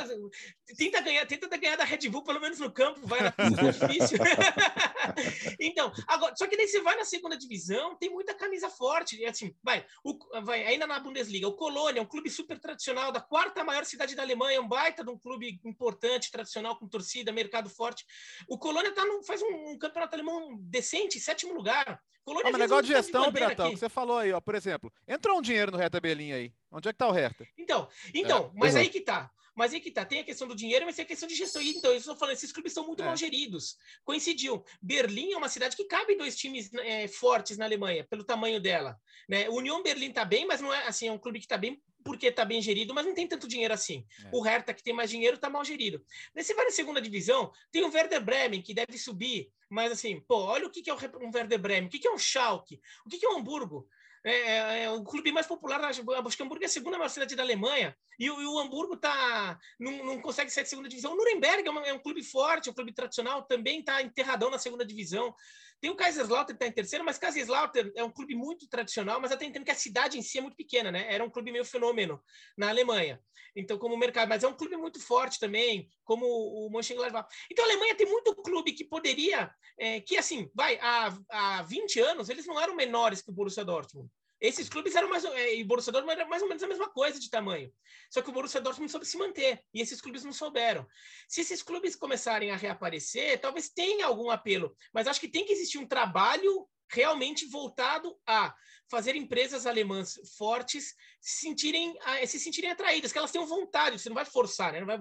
tenta 0.77 1.01
ganhar, 1.01 1.25
tenta 1.25 1.57
ganhar 1.57 1.77
da 1.77 1.83
Red 1.83 2.09
Bull, 2.09 2.23
pelo 2.23 2.39
menos 2.39 2.59
no 2.59 2.71
campo, 2.71 2.99
vai 3.03 3.21
na 3.21 3.31
pista, 3.31 3.61
é 3.61 3.71
difícil. 3.71 4.17
então, 5.59 5.91
agora, 6.07 6.35
só 6.35 6.47
que 6.47 6.57
daí 6.57 6.67
você 6.67 6.81
vai 6.81 6.95
na 6.95 7.05
segunda 7.05 7.37
divisão, 7.37 7.95
tem 7.95 8.09
muita 8.09 8.33
camisa 8.33 8.69
forte. 8.69 9.17
E 9.17 9.25
assim, 9.25 9.55
vai, 9.63 9.85
o, 10.03 10.17
vai, 10.43 10.65
ainda 10.65 10.85
na 10.85 10.99
Bundesliga, 10.99 11.47
o 11.47 11.53
Colônia, 11.53 12.01
um 12.01 12.05
clube 12.05 12.29
super 12.29 12.59
tradicional 12.59 13.11
da 13.11 13.21
quarta 13.21 13.63
maior 13.63 13.85
cidade 13.85 14.15
da 14.15 14.23
Alemanha, 14.23 14.61
um 14.61 14.67
baita 14.67 15.03
de 15.03 15.09
um 15.09 15.17
clube 15.17 15.59
importante, 15.69 16.31
tradicional, 16.31 16.77
com 16.77 16.87
torcida, 16.87 17.31
mercado 17.31 17.69
forte. 17.69 18.05
O 18.47 18.57
Colônia 18.57 18.93
tá 18.93 19.05
no, 19.05 19.23
faz 19.23 19.41
um, 19.41 19.71
um, 19.71 19.77
campeonato 19.77 20.15
alemão 20.15 20.57
decente, 20.59 21.19
sétimo 21.19 21.53
lugar. 21.53 22.01
Colônia 22.25 22.49
ah, 22.49 22.51
mas 22.51 22.61
negócio 22.61 22.83
de 22.83 22.93
gestão, 22.93 23.31
Piratão, 23.31 23.71
que 23.71 23.77
você 23.77 23.89
falou 23.89 24.17
aí, 24.17 24.31
ó, 24.31 24.41
por 24.41 24.55
exemplo, 24.55 24.91
entrou 25.07 25.37
um 25.37 25.41
dinheiro 25.41 25.71
no 25.71 25.77
Hertha 25.77 25.99
Berlim 25.99 26.31
aí. 26.31 26.53
Onde 26.71 26.89
é 26.89 26.91
que 26.91 26.97
tá 26.97 27.07
o 27.07 27.11
Hertha? 27.11 27.47
Então, 27.57 27.87
então, 28.13 28.51
é, 28.53 28.59
mas 28.59 28.75
aí 28.75 28.89
que 28.89 29.01
tá. 29.01 29.31
Mas 29.55 29.73
aí 29.73 29.79
que 29.79 29.91
tá, 29.91 30.05
tem 30.05 30.21
a 30.21 30.23
questão 30.23 30.47
do 30.47 30.55
dinheiro, 30.55 30.85
mas 30.85 30.95
tem 30.95 31.03
a 31.03 31.07
questão 31.07 31.27
de 31.27 31.35
gestão. 31.35 31.61
Então, 31.61 31.91
eu 31.91 31.97
estou 31.97 32.15
falando, 32.15 32.35
esses 32.35 32.51
clubes 32.51 32.73
são 32.73 32.85
muito 32.85 33.01
é. 33.01 33.05
mal 33.05 33.15
geridos. 33.15 33.77
Coincidiu. 34.03 34.63
Berlim 34.81 35.33
é 35.33 35.37
uma 35.37 35.49
cidade 35.49 35.75
que 35.75 35.85
cabe 35.85 36.15
dois 36.15 36.35
times 36.35 36.73
é, 36.73 37.07
fortes 37.07 37.57
na 37.57 37.65
Alemanha, 37.65 38.03
pelo 38.03 38.23
tamanho 38.23 38.59
dela. 38.59 38.99
Né? 39.27 39.49
União 39.49 39.81
Berlim 39.83 40.11
tá 40.11 40.25
bem, 40.25 40.45
mas 40.45 40.61
não 40.61 40.73
é 40.73 40.87
assim, 40.87 41.07
é 41.07 41.11
um 41.11 41.17
clube 41.17 41.39
que 41.39 41.47
tá 41.47 41.57
bem 41.57 41.81
porque 42.03 42.27
está 42.27 42.45
bem 42.45 42.61
gerido, 42.61 42.93
mas 42.93 43.05
não 43.05 43.13
tem 43.13 43.27
tanto 43.27 43.47
dinheiro 43.47 43.73
assim. 43.73 44.05
É. 44.23 44.29
O 44.31 44.41
Hertha, 44.41 44.73
que 44.73 44.83
tem 44.83 44.93
mais 44.93 45.09
dinheiro, 45.09 45.35
está 45.35 45.49
mal 45.49 45.63
gerido. 45.63 46.03
Você 46.35 46.53
vai 46.53 46.65
na 46.65 46.71
segunda 46.71 47.01
divisão, 47.01 47.51
tem 47.71 47.83
o 47.83 47.91
Werder 47.91 48.23
Bremen, 48.23 48.61
que 48.61 48.73
deve 48.73 48.97
subir, 48.97 49.51
mas 49.69 49.91
assim, 49.91 50.19
pô, 50.21 50.37
olha 50.37 50.65
o 50.65 50.69
que, 50.71 50.81
que 50.81 50.89
é 50.89 50.93
um 50.93 51.31
Werder 51.33 51.59
Bremen, 51.59 51.87
o 51.87 51.89
que, 51.89 51.99
que 51.99 52.07
é 52.07 52.11
um 52.11 52.17
Schalke, 52.17 52.81
o 53.05 53.09
que, 53.09 53.17
que 53.17 53.25
é 53.25 53.29
um 53.29 53.39
Hamburgo. 53.39 53.87
É, 54.23 54.31
é, 54.31 54.83
é, 54.83 54.91
o 54.91 55.03
clube 55.03 55.31
mais 55.31 55.47
popular, 55.47 55.81
acho 55.85 56.03
que 56.03 56.43
Hamburgo 56.43 56.63
é 56.63 56.67
a 56.67 56.69
segunda 56.69 56.97
maior 56.97 57.09
cidade 57.09 57.35
da 57.35 57.43
Alemanha, 57.43 57.95
e 58.19 58.25
e 58.25 58.29
o 58.29 58.59
Hamburgo 58.59 58.97
tá, 58.97 59.57
não, 59.79 60.03
não 60.03 60.21
consegue 60.21 60.51
sair 60.51 60.63
da 60.63 60.69
segunda 60.69 60.89
divisão. 60.89 61.13
O 61.13 61.15
Nuremberg 61.15 61.67
é, 61.67 61.71
uma, 61.71 61.87
é, 61.87 61.93
um 61.93 61.99
clube 61.99 62.23
forte, 62.23 62.67
é 62.67 62.71
um 62.71 62.75
clube 62.75 62.93
tradicional, 62.93 63.43
também 63.43 63.79
está 63.79 64.01
enterradão 64.01 64.49
na 64.49 64.59
segunda 64.59 64.85
divisão. 64.85 65.33
Tem 65.81 65.89
o 65.89 65.95
Kaiserslautern 65.95 66.57
que 66.57 66.63
está 66.63 66.67
em 66.67 66.75
terceiro, 66.75 67.05
mas 67.05 67.17
Kaiserslautern 67.17 67.91
é 67.95 68.03
um 68.03 68.11
clube 68.11 68.35
muito 68.35 68.67
tradicional, 68.67 69.19
mas 69.21 69.31
até 69.31 69.45
entendo 69.45 69.63
que 69.63 69.71
a 69.71 69.75
cidade 69.75 70.17
em 70.17 70.21
si 70.21 70.37
é 70.37 70.41
muito 70.41 70.57
pequena, 70.57 70.91
né? 70.91 71.05
Era 71.13 71.23
um 71.23 71.29
clube 71.29 71.51
meio 71.51 71.63
fenômeno 71.63 72.21
na 72.57 72.69
Alemanha. 72.69 73.21
Então, 73.55 73.77
como 73.77 73.97
mercado, 73.97 74.29
mas 74.29 74.43
é 74.43 74.47
um 74.47 74.55
clube 74.55 74.75
muito 74.77 74.99
forte 74.99 75.39
também, 75.39 75.89
como 76.03 76.25
o 76.25 76.69
Mönchengladbach. 76.69 77.27
Então, 77.51 77.65
a 77.65 77.67
Alemanha 77.67 77.95
tem 77.95 78.07
muito 78.07 78.35
clube 78.35 78.73
que 78.73 78.83
poderia, 78.83 79.53
é, 79.77 80.01
que 80.01 80.17
assim, 80.17 80.49
vai, 80.53 80.77
há, 80.81 81.17
há 81.29 81.63
20 81.63 81.99
anos, 81.99 82.29
eles 82.29 82.45
não 82.45 82.59
eram 82.59 82.75
menores 82.75 83.21
que 83.21 83.29
o 83.29 83.33
Borussia 83.33 83.65
Dortmund. 83.65 84.09
Esses 84.41 84.69
clubes 84.69 84.95
eram 84.95 85.09
mais, 85.09 85.25
é, 85.25 85.55
e 85.55 85.63
o 85.63 85.65
Borussia 85.65 85.91
Dortmund 85.91 86.19
era 86.19 86.29
mais 86.29 86.41
ou 86.41 86.47
menos 86.47 86.63
a 86.63 86.67
mesma 86.67 86.89
coisa 86.89 87.19
de 87.19 87.29
tamanho. 87.29 87.71
Só 88.09 88.21
que 88.21 88.29
o 88.29 88.33
Borussia 88.33 88.61
Dortmund 88.61 88.91
soube 88.91 89.05
se 89.05 89.17
manter 89.17 89.61
e 89.73 89.81
esses 89.81 89.99
clubes 89.99 90.23
não 90.23 90.31
souberam. 90.31 90.87
Se 91.27 91.41
esses 91.41 91.61
clubes 91.61 91.95
começarem 91.95 92.51
a 92.51 92.55
reaparecer, 92.55 93.39
talvez 93.39 93.69
tenha 93.69 94.05
algum 94.05 94.29
apelo, 94.29 94.75
mas 94.93 95.07
acho 95.07 95.19
que 95.19 95.27
tem 95.27 95.45
que 95.45 95.53
existir 95.53 95.77
um 95.77 95.87
trabalho 95.87 96.67
realmente 96.91 97.45
voltado 97.45 98.17
a 98.25 98.53
fazer 98.89 99.15
empresas 99.15 99.67
alemãs 99.67 100.19
fortes 100.37 100.95
se 101.21 101.41
sentirem, 101.41 101.95
se 102.25 102.39
sentirem 102.39 102.71
atraídas, 102.71 103.11
que 103.11 103.17
elas 103.17 103.31
tenham 103.31 103.45
vontade, 103.45 103.99
você 103.99 104.09
não 104.09 104.15
vai 104.15 104.25
forçar, 104.25 104.73
né? 104.73 104.79
Não 104.79 104.87
vai 104.87 104.97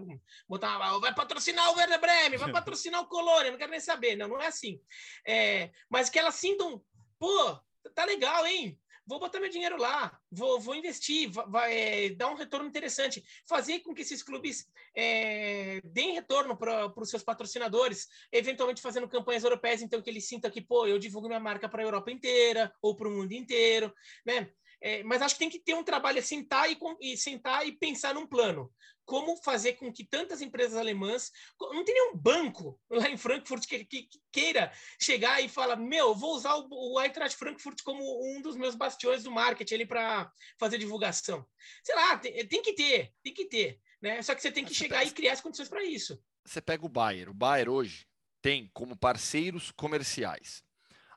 botar, 0.46 0.76
ah, 0.76 0.98
vai 0.98 1.14
patrocinar 1.14 1.72
o 1.72 1.76
Werder 1.76 2.00
Bremen, 2.00 2.38
vai 2.38 2.52
patrocinar 2.52 3.00
o 3.00 3.08
Colônia, 3.08 3.50
não 3.50 3.58
quero 3.58 3.70
nem 3.70 3.80
saber, 3.80 4.16
não, 4.16 4.28
não 4.28 4.40
é 4.40 4.46
assim. 4.46 4.78
É, 5.26 5.70
mas 5.88 6.10
que 6.10 6.18
elas 6.18 6.34
sintam, 6.34 6.84
pô, 7.18 7.58
tá 7.94 8.04
legal, 8.04 8.46
hein? 8.46 8.78
Vou 9.08 9.18
botar 9.18 9.40
meu 9.40 9.48
dinheiro 9.48 9.78
lá, 9.78 10.20
vou, 10.30 10.60
vou 10.60 10.74
investir, 10.74 11.30
vai, 11.30 11.46
vai 11.46 11.78
é, 11.78 12.08
dar 12.10 12.28
um 12.28 12.34
retorno 12.34 12.68
interessante, 12.68 13.24
fazer 13.46 13.80
com 13.80 13.94
que 13.94 14.02
esses 14.02 14.22
clubes 14.22 14.70
é, 14.94 15.80
deem 15.82 16.12
retorno 16.12 16.54
para 16.54 16.92
os 16.94 17.08
seus 17.08 17.22
patrocinadores, 17.22 18.06
eventualmente 18.30 18.82
fazendo 18.82 19.08
campanhas 19.08 19.44
europeias, 19.44 19.80
então 19.80 20.02
que 20.02 20.10
eles 20.10 20.28
sintam 20.28 20.50
que, 20.50 20.60
pô, 20.60 20.86
eu 20.86 20.98
divulgo 20.98 21.26
minha 21.26 21.40
marca 21.40 21.68
para 21.68 21.82
a 21.82 21.86
Europa 21.86 22.10
inteira 22.10 22.70
ou 22.82 22.94
para 22.94 23.08
o 23.08 23.10
mundo 23.10 23.32
inteiro, 23.32 23.92
né? 24.26 24.50
É, 24.80 25.02
mas 25.02 25.22
acho 25.22 25.34
que 25.34 25.40
tem 25.40 25.50
que 25.50 25.58
ter 25.58 25.74
um 25.74 25.82
trabalho, 25.82 26.18
é 26.18 26.22
sentar 26.22 26.70
e, 26.70 26.78
e, 27.00 27.16
sentar 27.16 27.66
e 27.66 27.72
pensar 27.72 28.14
num 28.14 28.26
plano. 28.26 28.72
Como 29.04 29.36
fazer 29.42 29.72
com 29.72 29.90
que 29.90 30.04
tantas 30.04 30.42
empresas 30.42 30.76
alemãs. 30.76 31.30
Não 31.58 31.82
tem 31.82 31.94
nenhum 31.94 32.16
banco 32.16 32.78
lá 32.90 33.08
em 33.08 33.16
Frankfurt 33.16 33.66
que, 33.66 33.84
que, 33.86 34.02
que 34.02 34.18
queira 34.30 34.70
chegar 35.00 35.42
e 35.42 35.48
falar: 35.48 35.76
Meu, 35.76 36.14
vou 36.14 36.34
usar 36.34 36.54
o, 36.56 36.68
o 36.70 37.00
Eintracht 37.00 37.36
Frankfurt 37.38 37.82
como 37.82 38.02
um 38.02 38.42
dos 38.42 38.56
meus 38.56 38.74
bastiões 38.74 39.22
do 39.22 39.30
marketing 39.30 39.86
para 39.86 40.30
fazer 40.58 40.76
divulgação. 40.76 41.46
Sei 41.82 41.94
lá, 41.94 42.18
tem, 42.18 42.46
tem, 42.46 42.62
que 42.62 42.74
ter, 42.74 43.12
tem 43.22 43.32
que 43.32 43.46
ter. 43.46 43.80
Né? 44.00 44.20
Só 44.20 44.34
que 44.34 44.42
você 44.42 44.52
tem 44.52 44.64
que 44.64 44.74
você 44.74 44.84
chegar 44.84 44.98
pega, 44.98 45.10
e 45.10 45.14
criar 45.14 45.32
as 45.32 45.40
condições 45.40 45.70
para 45.70 45.82
isso. 45.82 46.22
Você 46.44 46.60
pega 46.60 46.84
o 46.84 46.88
Bayer. 46.88 47.30
O 47.30 47.34
Bayer 47.34 47.68
hoje 47.68 48.06
tem 48.42 48.70
como 48.74 48.94
parceiros 48.94 49.70
comerciais 49.70 50.62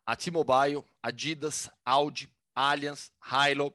a 0.05 0.15
T-Mobile, 0.15 0.83
Adidas, 1.01 1.69
Audi, 1.85 2.29
Allianz, 2.55 3.11
Hilo, 3.49 3.73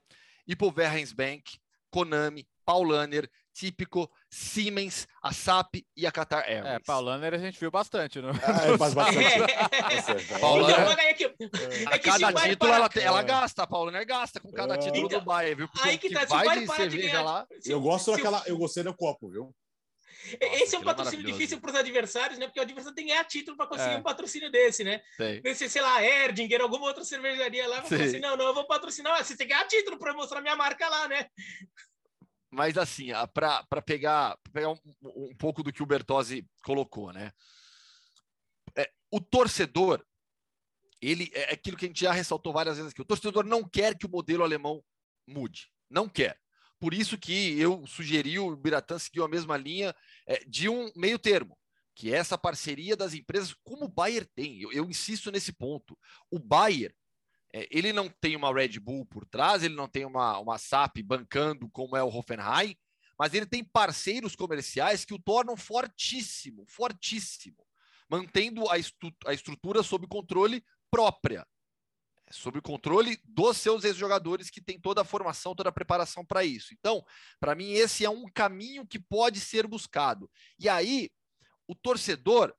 Bank, 1.14 1.58
Konami, 1.90 2.46
Paulaner, 2.64 3.28
Típico, 3.54 4.10
Siemens, 4.28 5.08
a 5.22 5.32
SAP 5.32 5.76
e 5.96 6.06
a 6.06 6.12
Qatar 6.12 6.44
Airways. 6.46 6.74
É, 6.74 6.78
Paulaner 6.80 7.32
a 7.32 7.38
gente 7.38 7.58
viu 7.58 7.70
bastante, 7.70 8.20
não? 8.20 8.28
É, 8.30 8.76
faz 8.76 8.92
bastante. 8.92 9.18
É. 10.34 10.38
Paulaner, 10.38 10.78
Então, 10.80 10.92
é 10.92 11.14
que- 11.14 11.24
a 11.24 11.94
é 11.94 11.98
que 11.98 12.10
cada 12.10 12.32
título 12.34 12.72
ela, 12.72 12.88
tem- 12.88 13.02
ela 13.02 13.22
gasta, 13.22 13.62
a 13.62 13.66
Paulaner 13.66 14.06
gasta 14.06 14.40
com 14.40 14.52
cada 14.52 14.74
É. 14.74 14.78
título 14.78 15.06
Então, 15.06 15.20
do 15.20 15.24
Bayern, 15.24 15.54
viu? 15.56 15.68
Porque 15.68 15.88
aí 15.88 15.96
que 15.98 16.08
que 16.08 16.14
tá, 16.14 16.20
se 16.20 16.26
o 16.26 16.28
vai 16.36 16.46
Bayern 16.46 16.66
de 16.66 16.74
cerveja 16.76 17.06
ganhar- 17.08 17.22
lá... 17.22 17.46
Eu 17.64 17.80
gosto 17.80 18.12
daquela. 18.12 18.42
Eu 18.46 18.58
gostei 18.58 18.82
do 18.82 18.94
copo, 18.94 19.30
viu? 19.30 19.54
Esse 20.40 20.74
é 20.74 20.78
um 20.78 20.82
é 20.82 20.84
patrocínio 20.84 21.24
difícil 21.24 21.60
para 21.60 21.70
os 21.70 21.76
adversários, 21.76 22.38
né? 22.38 22.46
Porque 22.46 22.60
o 22.60 22.62
adversário 22.62 22.94
tem 22.94 23.06
que 23.06 23.10
ganhar 23.12 23.24
título 23.24 23.56
para 23.56 23.66
conseguir 23.66 23.94
É. 23.94 23.98
um 23.98 24.02
patrocínio 24.02 24.50
desse, 24.50 24.82
né? 24.84 25.02
Tem. 25.16 25.40
Nesse, 25.42 25.68
sei 25.68 25.82
lá, 25.82 26.02
Erdinger, 26.02 26.60
alguma 26.60 26.86
outra 26.86 27.04
cervejaria 27.04 27.66
lá, 27.68 27.80
vai 27.80 27.88
falar 27.88 28.04
assim: 28.04 28.20
não, 28.20 28.36
não, 28.36 28.46
eu 28.46 28.54
vou 28.54 28.66
patrocinar, 28.66 29.24
você 29.24 29.36
tem 29.36 29.46
que 29.46 29.52
ganhar 29.52 29.66
título 29.66 29.98
para 29.98 30.14
mostrar 30.14 30.40
minha 30.40 30.56
marca 30.56 30.88
lá, 30.88 31.08
né? 31.08 31.28
Mas 32.50 32.78
assim, 32.78 33.08
para 33.34 33.64
pegar, 33.84 34.36
pra 34.42 34.52
pegar 34.52 34.70
um, 34.70 34.78
um 35.02 35.36
pouco 35.36 35.62
do 35.62 35.72
que 35.72 35.82
o 35.82 35.86
Bertozzi 35.86 36.46
colocou, 36.64 37.12
né? 37.12 37.32
É, 38.76 38.90
o 39.10 39.20
torcedor, 39.20 40.04
ele 41.00 41.30
é 41.34 41.52
aquilo 41.52 41.76
que 41.76 41.84
a 41.84 41.88
gente 41.88 42.00
já 42.00 42.12
ressaltou 42.12 42.52
várias 42.52 42.76
vezes 42.76 42.92
aqui. 42.92 43.02
O 43.02 43.06
torcedor 43.06 43.44
não 43.44 43.68
quer 43.68 43.96
que 43.96 44.06
o 44.06 44.10
modelo 44.10 44.42
alemão 44.42 44.82
mude, 45.26 45.70
não 45.90 46.08
quer. 46.08 46.40
Por 46.78 46.92
isso 46.92 47.16
que 47.16 47.58
eu 47.58 47.86
sugeri 47.86 48.38
o 48.38 48.54
Biratã 48.54 48.98
seguiu 48.98 49.24
a 49.24 49.28
mesma 49.28 49.56
linha 49.56 49.94
é, 50.26 50.44
de 50.46 50.68
um 50.68 50.90
meio 50.94 51.18
termo, 51.18 51.58
que 51.94 52.12
é 52.12 52.18
essa 52.18 52.36
parceria 52.36 52.96
das 52.96 53.14
empresas, 53.14 53.54
como 53.64 53.86
o 53.86 53.88
Bayer 53.88 54.26
tem. 54.34 54.60
Eu, 54.60 54.72
eu 54.72 54.84
insisto 54.84 55.30
nesse 55.30 55.52
ponto. 55.52 55.98
O 56.30 56.38
Bayer 56.38 56.94
é, 57.52 57.66
ele 57.70 57.92
não 57.92 58.08
tem 58.08 58.36
uma 58.36 58.52
Red 58.52 58.78
Bull 58.78 59.06
por 59.06 59.24
trás, 59.24 59.62
ele 59.62 59.74
não 59.74 59.88
tem 59.88 60.04
uma, 60.04 60.38
uma 60.38 60.58
SAP 60.58 60.98
bancando 61.02 61.70
como 61.70 61.96
é 61.96 62.02
o 62.02 62.08
Hoffenheim, 62.08 62.76
mas 63.18 63.32
ele 63.32 63.46
tem 63.46 63.64
parceiros 63.64 64.36
comerciais 64.36 65.04
que 65.04 65.14
o 65.14 65.18
tornam 65.18 65.56
fortíssimo, 65.56 66.66
fortíssimo, 66.66 67.66
mantendo 68.10 68.68
a, 68.68 68.74
a 69.26 69.32
estrutura 69.32 69.82
sob 69.82 70.06
controle 70.06 70.62
própria, 70.90 71.46
sob 72.30 72.60
controle 72.60 73.18
dos 73.24 73.56
seus 73.56 73.84
ex-jogadores 73.84 74.50
que 74.50 74.60
tem 74.60 74.80
toda 74.80 75.02
a 75.02 75.04
formação, 75.04 75.54
toda 75.54 75.68
a 75.68 75.72
preparação 75.72 76.24
para 76.24 76.44
isso. 76.44 76.74
Então, 76.74 77.04
para 77.38 77.54
mim, 77.54 77.72
esse 77.72 78.04
é 78.04 78.10
um 78.10 78.24
caminho 78.26 78.86
que 78.86 78.98
pode 78.98 79.40
ser 79.40 79.66
buscado. 79.66 80.30
E 80.58 80.68
aí, 80.68 81.10
o 81.66 81.74
torcedor 81.74 82.54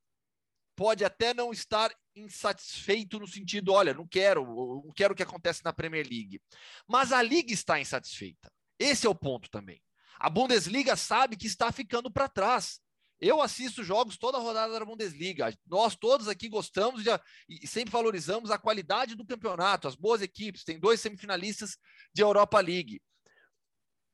pode 0.75 1.03
até 1.03 1.34
não 1.34 1.51
estar 1.51 1.91
insatisfeito 2.15 3.19
no 3.19 3.27
sentido, 3.27 3.73
olha, 3.73 3.93
não 3.93 4.08
quero, 4.08 4.45
não 4.86 4.91
quero 4.95 5.13
o 5.13 5.15
que 5.15 5.23
acontece 5.23 5.63
na 5.63 5.73
Premier 5.73 6.08
League. 6.08 6.41
Mas 6.88 7.12
a 7.12 7.21
liga 7.21 7.51
está 7.51 7.80
insatisfeita. 7.80 8.51
Esse 8.80 9.08
é 9.08 9.10
o 9.10 9.15
ponto 9.15 9.49
também. 9.49 9.82
A 10.19 10.30
Bundesliga 10.30 10.95
sabe 10.95 11.36
que 11.36 11.47
está 11.47 11.71
ficando 11.71 12.12
para 12.12 12.27
trás. 12.27 12.80
Eu 13.19 13.41
assisto 13.41 13.84
jogos 13.84 14.17
toda 14.17 14.38
a 14.38 14.41
rodada 14.41 14.77
da 14.77 14.86
Bundesliga. 14.86 15.51
Nós 15.65 15.95
todos 15.95 16.27
aqui 16.27 16.47
gostamos 16.47 17.03
de, 17.03 17.10
e 17.49 17.67
sempre 17.67 17.91
valorizamos 17.91 18.51
a 18.51 18.60
qualidade 18.60 19.15
do 19.15 19.25
campeonato, 19.25 19.88
as 19.88 19.95
boas 19.95 20.21
equipes. 20.21 20.63
Tem 20.63 20.80
dois 20.80 21.01
semifinalistas 21.01 21.77
de 22.13 22.21
Europa 22.21 22.60
League. 22.60 23.01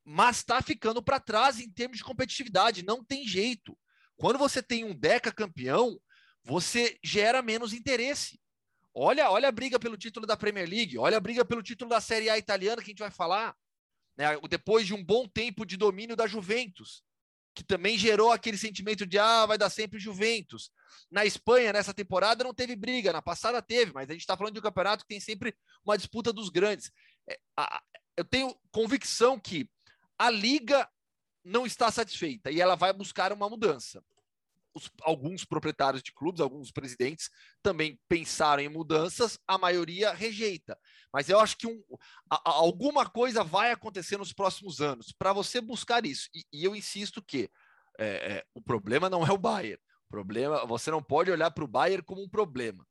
Mas 0.05 0.37
está 0.37 0.61
ficando 0.61 1.03
para 1.03 1.19
trás 1.19 1.59
em 1.59 1.69
termos 1.69 1.97
de 1.97 2.03
competitividade. 2.03 2.85
Não 2.85 3.03
tem 3.03 3.27
jeito. 3.27 3.77
Quando 4.15 4.39
você 4.39 4.63
tem 4.63 4.85
um 4.85 4.95
Deca 4.95 5.31
campeão, 5.33 5.99
você 6.43 6.97
gera 7.03 7.41
menos 7.41 7.73
interesse. 7.73 8.39
Olha, 8.93 9.29
olha 9.31 9.49
a 9.49 9.51
briga 9.51 9.79
pelo 9.79 9.97
título 9.97 10.25
da 10.25 10.37
Premier 10.37 10.69
League, 10.69 10.97
olha 10.99 11.17
a 11.17 11.19
briga 11.19 11.43
pelo 11.43 11.63
título 11.63 11.89
da 11.89 11.99
Série 11.99 12.29
A 12.29 12.37
italiana 12.37 12.81
que 12.81 12.89
a 12.89 12.91
gente 12.91 12.99
vai 12.99 13.09
falar. 13.09 13.55
Né? 14.15 14.27
Depois 14.47 14.85
de 14.85 14.93
um 14.93 15.03
bom 15.03 15.27
tempo 15.27 15.65
de 15.65 15.75
domínio 15.75 16.15
da 16.15 16.27
Juventus, 16.27 17.03
que 17.53 17.63
também 17.63 17.97
gerou 17.97 18.31
aquele 18.31 18.57
sentimento 18.57 19.05
de 19.05 19.19
ah, 19.19 19.45
vai 19.45 19.57
dar 19.57 19.69
sempre 19.69 19.99
Juventus. 19.99 20.71
Na 21.11 21.25
Espanha, 21.25 21.73
nessa 21.73 21.93
temporada, 21.93 22.43
não 22.43 22.53
teve 22.53 22.75
briga, 22.75 23.13
na 23.13 23.21
passada 23.21 23.61
teve, 23.61 23.91
mas 23.93 24.09
a 24.09 24.13
gente 24.13 24.21
está 24.21 24.35
falando 24.35 24.53
de 24.53 24.59
um 24.59 24.63
campeonato 24.63 25.03
que 25.03 25.09
tem 25.09 25.19
sempre 25.19 25.55
uma 25.85 25.97
disputa 25.97 26.33
dos 26.33 26.49
grandes. 26.49 26.91
É, 27.29 27.37
eu 28.17 28.25
tenho 28.25 28.55
convicção 28.71 29.39
que 29.39 29.69
a 30.17 30.29
liga 30.29 30.89
não 31.43 31.65
está 31.65 31.91
satisfeita 31.91 32.49
e 32.51 32.61
ela 32.61 32.75
vai 32.75 32.93
buscar 32.93 33.31
uma 33.33 33.49
mudança 33.49 34.03
os, 34.73 34.89
alguns 35.01 35.45
proprietários 35.45 36.01
de 36.01 36.13
clubes, 36.13 36.41
alguns 36.41 36.71
presidentes 36.71 37.29
também 37.61 37.99
pensaram 38.07 38.61
em 38.61 38.69
mudanças, 38.69 39.39
a 39.47 39.57
maioria 39.57 40.13
rejeita. 40.13 40.77
Mas 41.11 41.29
eu 41.29 41.39
acho 41.39 41.57
que 41.57 41.67
um, 41.67 41.81
a, 42.29 42.35
a, 42.35 42.53
alguma 42.53 43.09
coisa 43.09 43.43
vai 43.43 43.71
acontecer 43.71 44.17
nos 44.17 44.33
próximos 44.33 44.81
anos 44.81 45.11
para 45.11 45.33
você 45.33 45.61
buscar 45.61 46.05
isso. 46.05 46.29
E, 46.33 46.45
e 46.51 46.63
eu 46.63 46.75
insisto 46.75 47.21
que 47.21 47.49
é, 47.99 48.07
é, 48.07 48.45
o 48.53 48.61
problema 48.61 49.09
não 49.09 49.25
é 49.25 49.31
o 49.31 49.37
Bayern. 49.37 49.81
O 50.07 50.09
problema, 50.09 50.65
você 50.65 50.91
não 50.91 51.01
pode 51.01 51.31
olhar 51.31 51.51
para 51.51 51.63
o 51.63 51.67
Bayern 51.67 52.03
como 52.03 52.23
um 52.23 52.29
problema. 52.29 52.85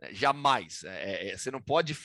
Né? 0.00 0.12
Jamais. 0.12 0.82
É, 0.84 1.36
você 1.36 1.50
não 1.50 1.62
pode 1.62 1.96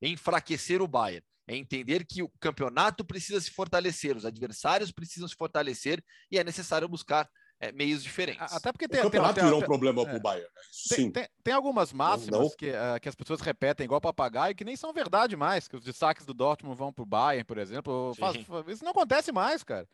enfraquecer 0.00 0.80
o 0.82 0.88
Bayern. 0.88 1.24
É 1.46 1.56
entender 1.56 2.06
que 2.06 2.22
o 2.22 2.30
campeonato 2.40 3.04
precisa 3.04 3.40
se 3.40 3.50
fortalecer, 3.50 4.16
os 4.16 4.24
adversários 4.24 4.92
precisam 4.92 5.26
se 5.26 5.34
fortalecer 5.34 6.02
e 6.30 6.38
é 6.38 6.44
necessário 6.44 6.88
buscar 6.88 7.28
é, 7.62 7.70
meios 7.70 8.02
diferentes. 8.02 8.52
Até 8.52 8.72
porque 8.72 8.88
tem, 8.88 8.98
o 8.98 9.04
campeonato 9.04 9.34
tem, 9.34 9.44
virou 9.44 9.60
tem, 9.60 9.64
um 9.64 9.68
problema 9.68 10.02
é, 10.02 10.04
para 10.04 10.16
o 10.16 10.20
Bayern. 10.20 10.48
Né? 10.52 10.62
Sim. 10.72 11.10
Tem, 11.12 11.28
tem, 11.44 11.54
algumas 11.54 11.92
máximas 11.92 12.30
não, 12.30 12.42
não. 12.42 12.50
Que, 12.50 12.70
uh, 12.70 13.00
que 13.00 13.08
as 13.08 13.14
pessoas 13.14 13.40
repetem 13.40 13.84
igual 13.84 14.00
papagaio 14.00 14.56
que 14.56 14.64
nem 14.64 14.74
são 14.74 14.92
verdade 14.92 15.36
mais, 15.36 15.68
que 15.68 15.76
os 15.76 15.84
destaques 15.84 16.26
do 16.26 16.34
Dortmund 16.34 16.76
vão 16.76 16.92
para 16.92 17.04
o 17.04 17.06
Bayern, 17.06 17.44
por 17.44 17.58
exemplo. 17.58 18.14
Faz, 18.18 18.36
isso 18.66 18.84
não 18.84 18.90
acontece 18.90 19.30
mais, 19.30 19.62
cara. 19.62 19.88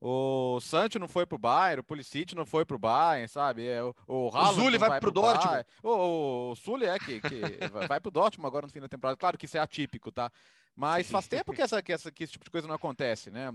O 0.00 0.58
Sancho 0.62 0.98
não 0.98 1.06
foi 1.06 1.26
pro 1.26 1.36
Bayern, 1.36 1.80
o 1.80 1.84
Pulisic 1.84 2.34
não 2.34 2.46
foi 2.46 2.64
pro 2.64 2.78
Bayern, 2.78 3.28
sabe? 3.28 3.68
É, 3.68 3.82
o 3.82 3.94
o, 4.06 4.28
o 4.34 4.52
Zuli 4.54 4.78
vai, 4.78 4.88
vai 4.88 4.98
pro, 4.98 5.12
pro 5.12 5.20
Dortmund. 5.20 5.66
O, 5.82 5.88
o, 5.90 6.50
o 6.52 6.56
Sully 6.56 6.86
é 6.86 6.98
que, 6.98 7.20
que 7.20 7.68
vai, 7.70 7.86
vai 7.86 8.00
pro 8.00 8.10
Dortmund 8.10 8.46
agora 8.46 8.66
no 8.66 8.72
fim 8.72 8.80
da 8.80 8.88
temporada. 8.88 9.18
Claro 9.18 9.36
que 9.36 9.44
isso 9.44 9.58
é 9.58 9.60
atípico, 9.60 10.10
tá? 10.10 10.32
Mas 10.76 11.10
faz 11.10 11.26
tempo 11.28 11.52
que, 11.52 11.62
essa, 11.62 11.82
que, 11.82 11.92
essa, 11.92 12.10
que 12.10 12.24
esse 12.24 12.32
tipo 12.32 12.44
de 12.44 12.50
coisa 12.50 12.66
não 12.66 12.74
acontece, 12.74 13.30
né? 13.30 13.50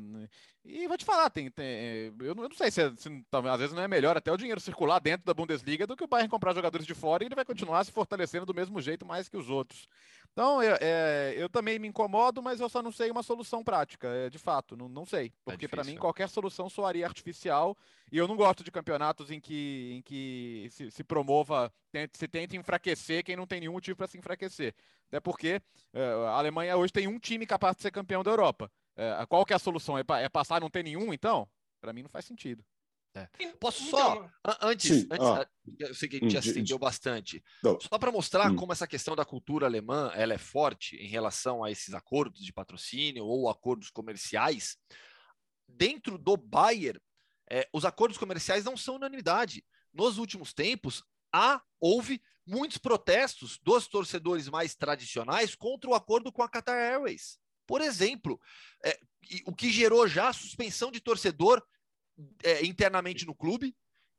E 0.64 0.88
vou 0.88 0.98
te 0.98 1.06
falar, 1.06 1.30
tem, 1.30 1.50
tem 1.50 2.14
eu, 2.20 2.36
não, 2.36 2.44
eu, 2.44 2.50
não, 2.50 2.56
sei 2.56 2.72
se, 2.72 2.96
se, 2.98 3.26
às 3.32 3.60
vezes 3.60 3.76
não 3.76 3.84
é 3.84 3.88
melhor 3.88 4.18
até 4.18 4.32
o 4.32 4.38
dinheiro 4.38 4.60
circular 4.60 5.00
dentro 5.00 5.26
da 5.26 5.34
Bundesliga 5.34 5.88
do 5.88 5.96
que 5.96 6.04
o 6.04 6.08
Bayern 6.08 6.30
comprar 6.30 6.54
jogadores 6.54 6.86
de 6.86 6.94
fora 6.94 7.24
e 7.24 7.28
ele 7.28 7.36
vai 7.36 7.46
continuar 7.46 7.84
se 7.84 7.92
fortalecendo 7.92 8.46
do 8.46 8.54
mesmo 8.54 8.82
jeito 8.82 9.06
mais 9.06 9.30
que 9.30 9.38
os 9.38 9.50
outros. 9.50 9.88
Então, 10.36 10.62
eu, 10.62 10.78
é, 10.82 11.34
eu 11.38 11.48
também 11.48 11.80
me 11.80 11.88
incomodo, 11.88 12.44
mas 12.44 12.60
eu 12.60 12.68
só 12.68 12.84
não 12.84 12.92
sei 12.92 13.10
uma 13.10 13.24
solução 13.24 13.64
prática, 13.64 14.10
é, 14.10 14.30
de 14.30 14.38
fato, 14.38 14.76
não, 14.76 14.90
não 14.90 15.06
sei. 15.06 15.32
Porque 15.46 15.64
é 15.64 15.68
para 15.70 15.82
mim 15.86 15.96
qualquer 15.96 16.28
solução 16.28 16.70
soaria 16.70 17.06
artificial 17.08 17.78
e 18.12 18.18
eu 18.18 18.28
não 18.28 18.36
gosto 18.36 18.62
de 18.62 18.70
campeonatos 18.70 19.32
em 19.32 19.40
que, 19.40 19.94
em 19.94 20.02
que 20.02 20.68
se, 20.72 20.92
se 20.92 21.06
promova, 21.06 21.72
se 22.12 22.28
tente 22.28 22.58
enfraquecer 22.58 23.24
quem 23.24 23.38
não 23.38 23.48
tem 23.48 23.62
nenhum 23.62 23.72
motivo 23.72 23.96
para 23.96 24.08
se 24.08 24.18
enfraquecer. 24.18 24.76
Até 25.08 25.22
porque 25.22 25.62
é, 25.94 26.04
a 26.28 26.32
Alemanha 26.32 26.76
hoje 26.76 26.92
tem 26.92 27.08
um 27.08 27.18
time 27.18 27.46
capaz 27.46 27.78
de 27.78 27.84
ser 27.84 27.92
campeão 27.92 28.22
da 28.22 28.32
Europa. 28.32 28.70
É, 28.98 29.26
qual 29.28 29.46
que 29.46 29.54
é 29.54 29.56
a 29.56 29.60
solução? 29.60 29.98
É, 29.98 30.04
é 30.22 30.28
passar 30.28 30.60
não 30.60 30.70
ter 30.70 30.84
nenhum, 30.84 31.14
então? 31.14 31.48
Para 31.80 31.94
mim 31.94 32.02
não 32.02 32.10
faz 32.10 32.26
sentido. 32.26 32.62
É. 33.16 33.30
Posso 33.60 33.90
só, 33.90 34.30
então, 34.42 34.58
antes, 34.62 35.02
sim, 35.02 35.08
antes 35.10 35.26
ah, 35.26 35.48
eu 35.80 35.96
sei 35.96 36.10
que 36.10 36.18
a 36.18 36.20
gente 36.20 36.34
já 36.34 36.42
se 36.42 36.50
estendeu 36.50 36.78
bastante, 36.78 37.42
não. 37.64 37.80
só 37.80 37.98
para 37.98 38.12
mostrar 38.12 38.52
hum. 38.52 38.58
como 38.58 38.74
essa 38.74 38.86
questão 38.86 39.16
da 39.16 39.24
cultura 39.24 39.66
alemã 39.66 40.12
ela 40.14 40.34
é 40.34 40.38
forte 40.38 40.98
em 40.98 41.08
relação 41.08 41.64
a 41.64 41.72
esses 41.72 41.94
acordos 41.94 42.44
de 42.44 42.52
patrocínio 42.52 43.24
ou 43.24 43.50
acordos 43.50 43.90
comerciais, 43.90 44.78
dentro 45.66 46.18
do 46.18 46.36
Bayer, 46.36 47.02
é, 47.50 47.68
os 47.72 47.86
acordos 47.86 48.18
comerciais 48.18 48.66
não 48.66 48.76
são 48.76 48.96
unanimidade. 48.96 49.64
Nos 49.94 50.18
últimos 50.18 50.54
tempos, 50.54 51.02
há, 51.32 51.62
houve 51.80 52.22
muitos 52.46 52.78
protestos 52.78 53.58
dos 53.64 53.88
torcedores 53.88 54.50
mais 54.50 54.76
tradicionais 54.76 55.56
contra 55.56 55.90
o 55.90 55.96
acordo 55.96 56.34
com 56.34 56.44
a 56.44 56.50
Qatar 56.50 56.76
Airways. 56.76 57.40
Por 57.66 57.82
exemplo, 57.82 58.40
é, 58.84 59.00
o 59.46 59.56
que 59.56 59.72
gerou 59.72 60.08
já 60.08 60.32
suspensão 60.32 60.92
de 60.92 61.00
torcedor 61.00 61.64
é, 62.44 62.66
internamente 62.66 63.26
no 63.26 63.36
clube 63.36 63.76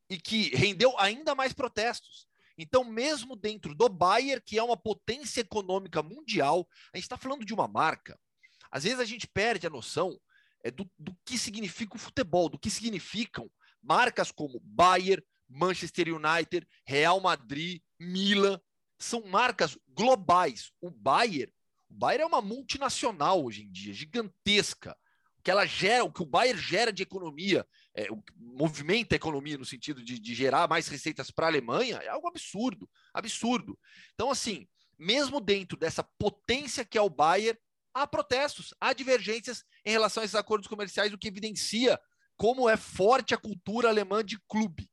e 0.08 0.18
que 0.18 0.54
rendeu 0.54 0.98
ainda 0.98 1.34
mais 1.34 1.52
protestos. 1.52 2.26
Então, 2.58 2.84
mesmo 2.84 3.36
dentro 3.36 3.74
do 3.74 3.88
Bayer, 3.88 4.42
que 4.42 4.58
é 4.58 4.62
uma 4.62 4.76
potência 4.76 5.40
econômica 5.40 6.02
mundial, 6.02 6.66
a 6.92 6.96
gente 6.96 7.04
está 7.04 7.16
falando 7.16 7.44
de 7.44 7.52
uma 7.52 7.68
marca. 7.68 8.18
Às 8.70 8.84
vezes 8.84 8.98
a 8.98 9.04
gente 9.04 9.26
perde 9.26 9.66
a 9.66 9.70
noção 9.70 10.18
é, 10.64 10.70
do, 10.70 10.90
do 10.98 11.16
que 11.24 11.36
significa 11.38 11.96
o 11.96 11.98
futebol, 11.98 12.48
do 12.48 12.58
que 12.58 12.70
significam 12.70 13.50
marcas 13.82 14.32
como 14.32 14.60
Bayer, 14.64 15.24
Manchester 15.48 16.08
United, 16.08 16.66
Real 16.84 17.20
Madrid, 17.20 17.80
Milan, 17.98 18.60
são 18.98 19.22
marcas 19.26 19.78
globais. 19.88 20.72
O 20.80 20.90
Bayer, 20.90 21.52
o 21.88 21.94
Bayer 21.94 22.22
é 22.22 22.26
uma 22.26 22.42
multinacional 22.42 23.44
hoje 23.44 23.62
em 23.62 23.70
dia, 23.70 23.94
gigantesca. 23.94 24.96
Que 25.46 25.50
ela 25.52 25.64
gera, 25.64 26.02
o 26.02 26.12
que 26.12 26.24
o 26.24 26.26
Bayer 26.26 26.58
gera 26.58 26.92
de 26.92 27.04
economia, 27.04 27.64
é, 27.94 28.08
movimenta 28.36 29.14
a 29.14 29.22
economia 29.22 29.56
no 29.56 29.64
sentido 29.64 30.02
de, 30.02 30.18
de 30.18 30.34
gerar 30.34 30.68
mais 30.68 30.88
receitas 30.88 31.30
para 31.30 31.46
a 31.46 31.48
Alemanha, 31.48 31.98
é 31.98 32.08
algo 32.08 32.26
absurdo, 32.26 32.90
absurdo. 33.14 33.78
Então, 34.12 34.28
assim, 34.28 34.66
mesmo 34.98 35.40
dentro 35.40 35.78
dessa 35.78 36.02
potência 36.02 36.84
que 36.84 36.98
é 36.98 37.00
o 37.00 37.08
Bayer, 37.08 37.56
há 37.94 38.08
protestos, 38.08 38.74
há 38.80 38.92
divergências 38.92 39.64
em 39.84 39.92
relação 39.92 40.20
a 40.20 40.24
esses 40.24 40.34
acordos 40.34 40.66
comerciais, 40.66 41.12
o 41.12 41.18
que 41.18 41.28
evidencia 41.28 41.96
como 42.36 42.68
é 42.68 42.76
forte 42.76 43.32
a 43.32 43.38
cultura 43.38 43.88
alemã 43.88 44.24
de 44.24 44.40
clube. 44.48 44.90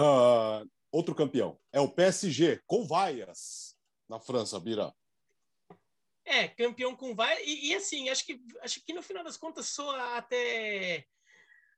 Uh, 0.00 0.66
outro 0.90 1.14
campeão 1.14 1.60
é 1.70 1.80
o 1.82 1.92
PSG, 1.92 2.62
com 2.66 2.86
vaias 2.86 3.76
na 4.08 4.18
França, 4.18 4.58
Bira. 4.58 4.90
É, 6.26 6.48
campeão 6.48 6.94
com 6.94 7.14
vaias. 7.14 7.40
E, 7.46 7.68
e, 7.68 7.74
assim, 7.74 8.08
acho 8.10 8.26
que, 8.26 8.40
acho 8.60 8.84
que 8.84 8.92
no 8.92 9.02
final 9.02 9.24
das 9.24 9.36
contas 9.36 9.68
soa 9.68 10.18
até, 10.18 11.06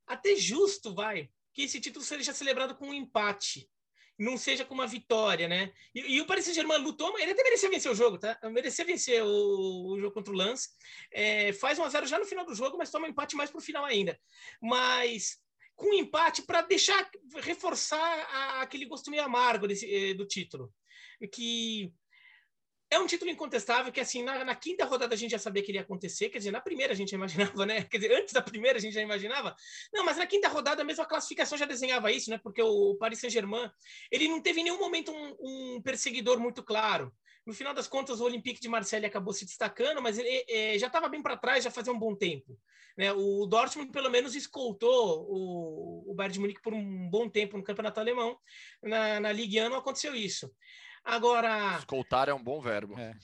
até 0.06 0.34
justo, 0.34 0.94
vai, 0.94 1.30
que 1.52 1.62
esse 1.62 1.80
título 1.80 2.04
seja 2.04 2.32
celebrado 2.32 2.74
com 2.74 2.88
um 2.88 2.94
empate 2.94 3.70
não 4.18 4.36
seja 4.36 4.64
com 4.64 4.74
uma 4.74 4.86
vitória, 4.86 5.46
né? 5.46 5.72
E, 5.94 6.16
e 6.16 6.20
o 6.20 6.26
Paris 6.26 6.44
Saint-Germain 6.44 6.78
lutou, 6.78 7.16
ele 7.18 7.30
até 7.30 7.42
merecia 7.44 7.70
vencer 7.70 7.92
o 7.92 7.94
jogo, 7.94 8.18
tá? 8.18 8.36
Merecia 8.50 8.84
vencer 8.84 9.22
o, 9.22 9.92
o 9.92 10.00
jogo 10.00 10.12
contra 10.12 10.32
o 10.32 10.36
Lance. 10.36 10.70
É, 11.12 11.52
faz 11.52 11.78
1 11.78 11.84
a 11.84 11.88
0 11.88 12.06
já 12.06 12.18
no 12.18 12.26
final 12.26 12.44
do 12.44 12.54
jogo, 12.54 12.76
mas 12.76 12.90
toma 12.90 13.06
um 13.06 13.10
empate 13.10 13.36
mais 13.36 13.48
para 13.48 13.58
o 13.58 13.62
final 13.62 13.84
ainda. 13.84 14.18
Mas 14.60 15.38
com 15.76 15.86
um 15.86 15.94
empate 15.94 16.42
para 16.42 16.62
deixar 16.62 17.08
reforçar 17.36 18.26
a, 18.30 18.62
aquele 18.62 18.86
gosto 18.86 19.10
meio 19.10 19.22
amargo 19.22 19.68
desse, 19.68 19.86
eh, 19.88 20.14
do 20.14 20.26
título, 20.26 20.74
que 21.32 21.92
é 22.90 22.98
um 22.98 23.06
título 23.06 23.30
incontestável 23.30 23.92
que, 23.92 24.00
assim, 24.00 24.22
na, 24.22 24.44
na, 24.44 24.54
quinta 24.54 24.84
rodada 24.84 25.14
a 25.14 25.18
gente 25.18 25.32
já 25.32 25.38
sabia 25.38 25.62
que 25.62 25.70
ele 25.70 25.78
ia 25.78 25.82
acontecer, 25.82 26.30
quer 26.30 26.38
dizer, 26.38 26.50
na 26.50 26.60
primeira 26.60 26.92
a 26.92 26.96
gente 26.96 27.10
já 27.10 27.16
imaginava, 27.16 27.66
né? 27.66 27.82
Quer 27.84 27.98
dizer, 27.98 28.14
antes 28.14 28.32
da 28.32 28.40
primeira 28.40 28.78
a 28.78 28.80
gente 28.80 28.94
já 28.94 29.02
imaginava. 29.02 29.54
Não, 29.92 30.04
mas 30.04 30.16
na 30.16 30.26
quinta 30.26 30.48
rodada 30.48 30.82
mesmo 30.82 31.02
a 31.02 31.06
classificação 31.06 31.58
já 31.58 31.66
desenhava 31.66 32.10
isso, 32.10 32.30
né? 32.30 32.38
Porque 32.38 32.62
o, 32.62 32.96
Paris 32.96 33.20
Saint-Germain, 33.20 33.70
ele 34.10 34.28
não 34.28 34.40
teve 34.40 34.60
em 34.60 34.64
nenhum 34.64 34.78
momento 34.78 35.12
um, 35.12 35.36
um, 35.40 35.82
perseguidor 35.82 36.40
muito 36.40 36.62
claro. 36.62 37.12
No 37.46 37.52
final 37.52 37.74
das 37.74 37.88
contas, 37.88 38.20
o 38.20 38.24
Olympique 38.24 38.60
de 38.60 38.68
Marseille 38.68 39.06
acabou 39.06 39.32
se 39.32 39.44
destacando, 39.44 40.02
mas 40.02 40.18
ele 40.18 40.44
é, 40.48 40.78
já 40.78 40.86
estava 40.86 41.08
bem 41.08 41.22
para 41.22 41.36
trás, 41.36 41.64
já 41.64 41.70
fazia 41.70 41.92
um 41.92 41.98
bom 41.98 42.14
tempo. 42.14 42.58
Né? 42.96 43.12
O 43.12 43.46
Dortmund, 43.46 43.92
pelo 43.92 44.10
menos, 44.10 44.34
escoltou 44.34 45.26
o, 45.28 46.10
o 46.10 46.14
Bayern 46.14 46.34
de 46.34 46.40
Munique 46.40 46.62
por 46.62 46.74
um 46.74 47.08
bom 47.08 47.28
tempo 47.28 47.56
no 47.56 47.62
campeonato 47.62 48.00
alemão. 48.00 48.36
Na, 48.82 49.20
na 49.20 49.32
Ligue 49.32 49.62
1 49.62 49.68
não 49.70 49.78
aconteceu 49.78 50.14
isso. 50.14 50.50
Agora. 51.04 51.76
Escoltar 51.78 52.28
é 52.28 52.34
um 52.34 52.42
bom 52.42 52.60
verbo. 52.60 52.98
É. 52.98 53.14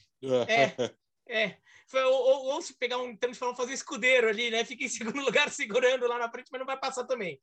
É. 0.48 0.94
é. 1.28 1.58
Foi, 1.86 2.02
ou, 2.02 2.14
ou, 2.14 2.44
ou, 2.54 2.62
se 2.62 2.74
pegar 2.78 2.98
um 2.98 3.16
falar, 3.34 3.54
fazer 3.54 3.74
escudeiro 3.74 4.28
ali, 4.28 4.50
né? 4.50 4.64
Fica 4.64 4.84
em 4.84 4.88
segundo 4.88 5.20
lugar 5.24 5.50
segurando 5.50 6.06
lá 6.06 6.18
na 6.18 6.30
frente, 6.30 6.48
mas 6.50 6.58
não 6.58 6.66
vai 6.66 6.78
passar 6.78 7.04
também. 7.04 7.40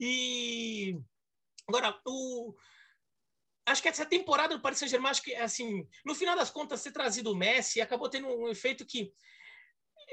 E 0.00 0.98
agora, 1.68 2.00
o, 2.06 2.54
acho 3.66 3.82
que 3.82 3.88
essa 3.88 4.06
temporada 4.06 4.56
do 4.56 4.62
Paris 4.62 4.78
Saint-Germain, 4.78 5.10
acho 5.10 5.22
que 5.22 5.34
assim, 5.34 5.86
no 6.04 6.14
final 6.14 6.34
das 6.36 6.50
contas, 6.50 6.82
ter 6.82 6.92
trazido 6.92 7.32
o 7.32 7.36
Messi 7.36 7.80
acabou 7.80 8.08
tendo 8.08 8.28
um 8.28 8.48
efeito 8.48 8.86
que 8.86 9.12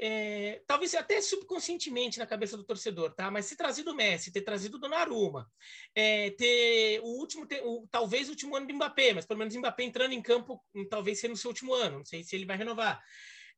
é, 0.02 0.62
talvez 0.66 0.94
até 0.94 1.20
subconscientemente 1.20 2.18
na 2.18 2.26
cabeça 2.26 2.56
do 2.56 2.64
torcedor, 2.64 3.12
tá? 3.12 3.30
Mas 3.30 3.44
se 3.44 3.54
trazido 3.54 3.92
o 3.92 3.94
Messi, 3.94 4.32
ter 4.32 4.40
trazido 4.40 4.78
o 4.78 4.80
Donnarumma, 4.80 5.46
é, 5.94 6.30
ter 6.30 7.00
o 7.00 7.18
último, 7.18 7.46
ter, 7.46 7.60
o, 7.62 7.86
talvez 7.90 8.28
o 8.28 8.30
último 8.30 8.56
ano 8.56 8.66
do 8.66 8.74
Mbappé, 8.74 9.12
mas 9.12 9.26
pelo 9.26 9.38
menos 9.38 9.54
o 9.54 9.58
Mbappé 9.58 9.84
entrando 9.84 10.12
em 10.12 10.22
campo, 10.22 10.64
hum, 10.74 10.86
talvez 10.88 11.20
seja 11.20 11.30
no 11.30 11.36
seu 11.36 11.50
último 11.50 11.74
ano, 11.74 11.98
não 11.98 12.04
sei 12.04 12.24
se 12.24 12.34
ele 12.34 12.46
vai 12.46 12.56
renovar. 12.56 13.02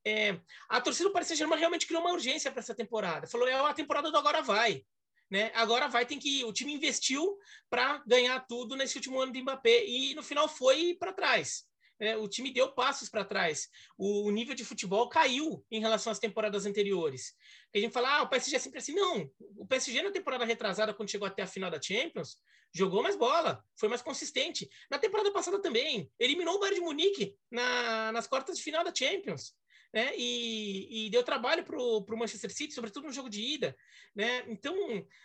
É, 0.05 0.41
a 0.69 0.81
torcida 0.81 1.09
do 1.09 1.13
Paris 1.13 1.29
Saint-Germain 1.29 1.61
realmente 1.61 1.87
criou 1.87 2.03
uma 2.03 2.13
urgência 2.13 2.51
para 2.51 2.59
essa 2.59 2.75
temporada. 2.75 3.29
Falou, 3.29 3.47
é 3.47 3.55
a 3.55 3.73
temporada 3.73 4.11
do 4.11 4.19
agora 4.19 4.43
vai. 4.43 4.85
Né? 5.31 5.53
Agora 5.55 5.87
vai, 5.89 6.05
tem 6.05 6.19
que 6.19 6.45
o 6.45 6.53
time 6.53 6.75
investiu 6.75 7.39
para 7.71 8.03
ganhar 8.05 8.39
tudo 8.41 8.75
nesse 8.75 8.97
último 8.97 9.21
ano 9.21 9.33
do 9.33 9.39
Mbappé 9.39 9.87
e 9.87 10.15
no 10.15 10.23
final 10.25 10.49
foi 10.49 10.95
para 10.99 11.13
trás 11.13 11.71
é, 12.03 12.17
o 12.17 12.27
time 12.27 12.53
deu 12.53 12.73
passos 12.73 13.09
para 13.09 13.25
trás. 13.25 13.69
O, 13.97 14.27
o, 14.27 14.31
nível 14.33 14.57
de 14.57 14.65
futebol 14.65 15.09
caiu 15.09 15.65
em 15.71 15.81
relação 15.81 16.11
às 16.11 16.19
temporadas 16.19 16.67
anteriores. 16.67 17.33
a 17.73 17.79
gente 17.79 17.93
fala, 17.93 18.17
ah, 18.17 18.23
o 18.23 18.29
PSG 18.29 18.57
é 18.57 18.59
sempre 18.59 18.81
assim. 18.81 18.93
Não, 18.93 19.31
o 19.57 19.65
PSG 19.65 20.03
na 20.03 20.11
temporada 20.11 20.45
retrasada, 20.45 20.93
quando 20.93 21.11
chegou 21.11 21.29
até 21.29 21.43
a 21.43 21.47
final 21.47 21.71
da 21.71 21.81
Champions, 21.81 22.39
jogou 22.75 23.05
mais 23.05 23.15
bola, 23.15 23.65
foi 23.79 23.89
mais 23.89 24.03
consistente. 24.03 24.69
Na 24.91 24.99
temporada 24.99 25.31
passada 25.31 25.63
também, 25.63 26.11
eliminou 26.19 26.57
o 26.57 26.59
Bayern 26.59 26.81
de 26.81 26.85
Munique 26.85 27.37
na, 27.49 28.11
nas 28.11 28.27
quartas 28.27 28.57
de 28.57 28.65
final 28.65 28.83
da 28.83 28.93
Champions 28.93 29.55
né? 29.93 30.13
E, 30.17 31.07
e 31.07 31.11
deu 31.11 31.23
trabalho 31.23 31.65
para 31.65 31.77
o 31.77 32.17
Manchester 32.17 32.53
City, 32.53 32.73
sobretudo 32.73 33.07
no 33.07 33.13
jogo 33.13 33.29
de 33.29 33.43
ida, 33.43 33.77
né? 34.15 34.45
Então 34.49 34.75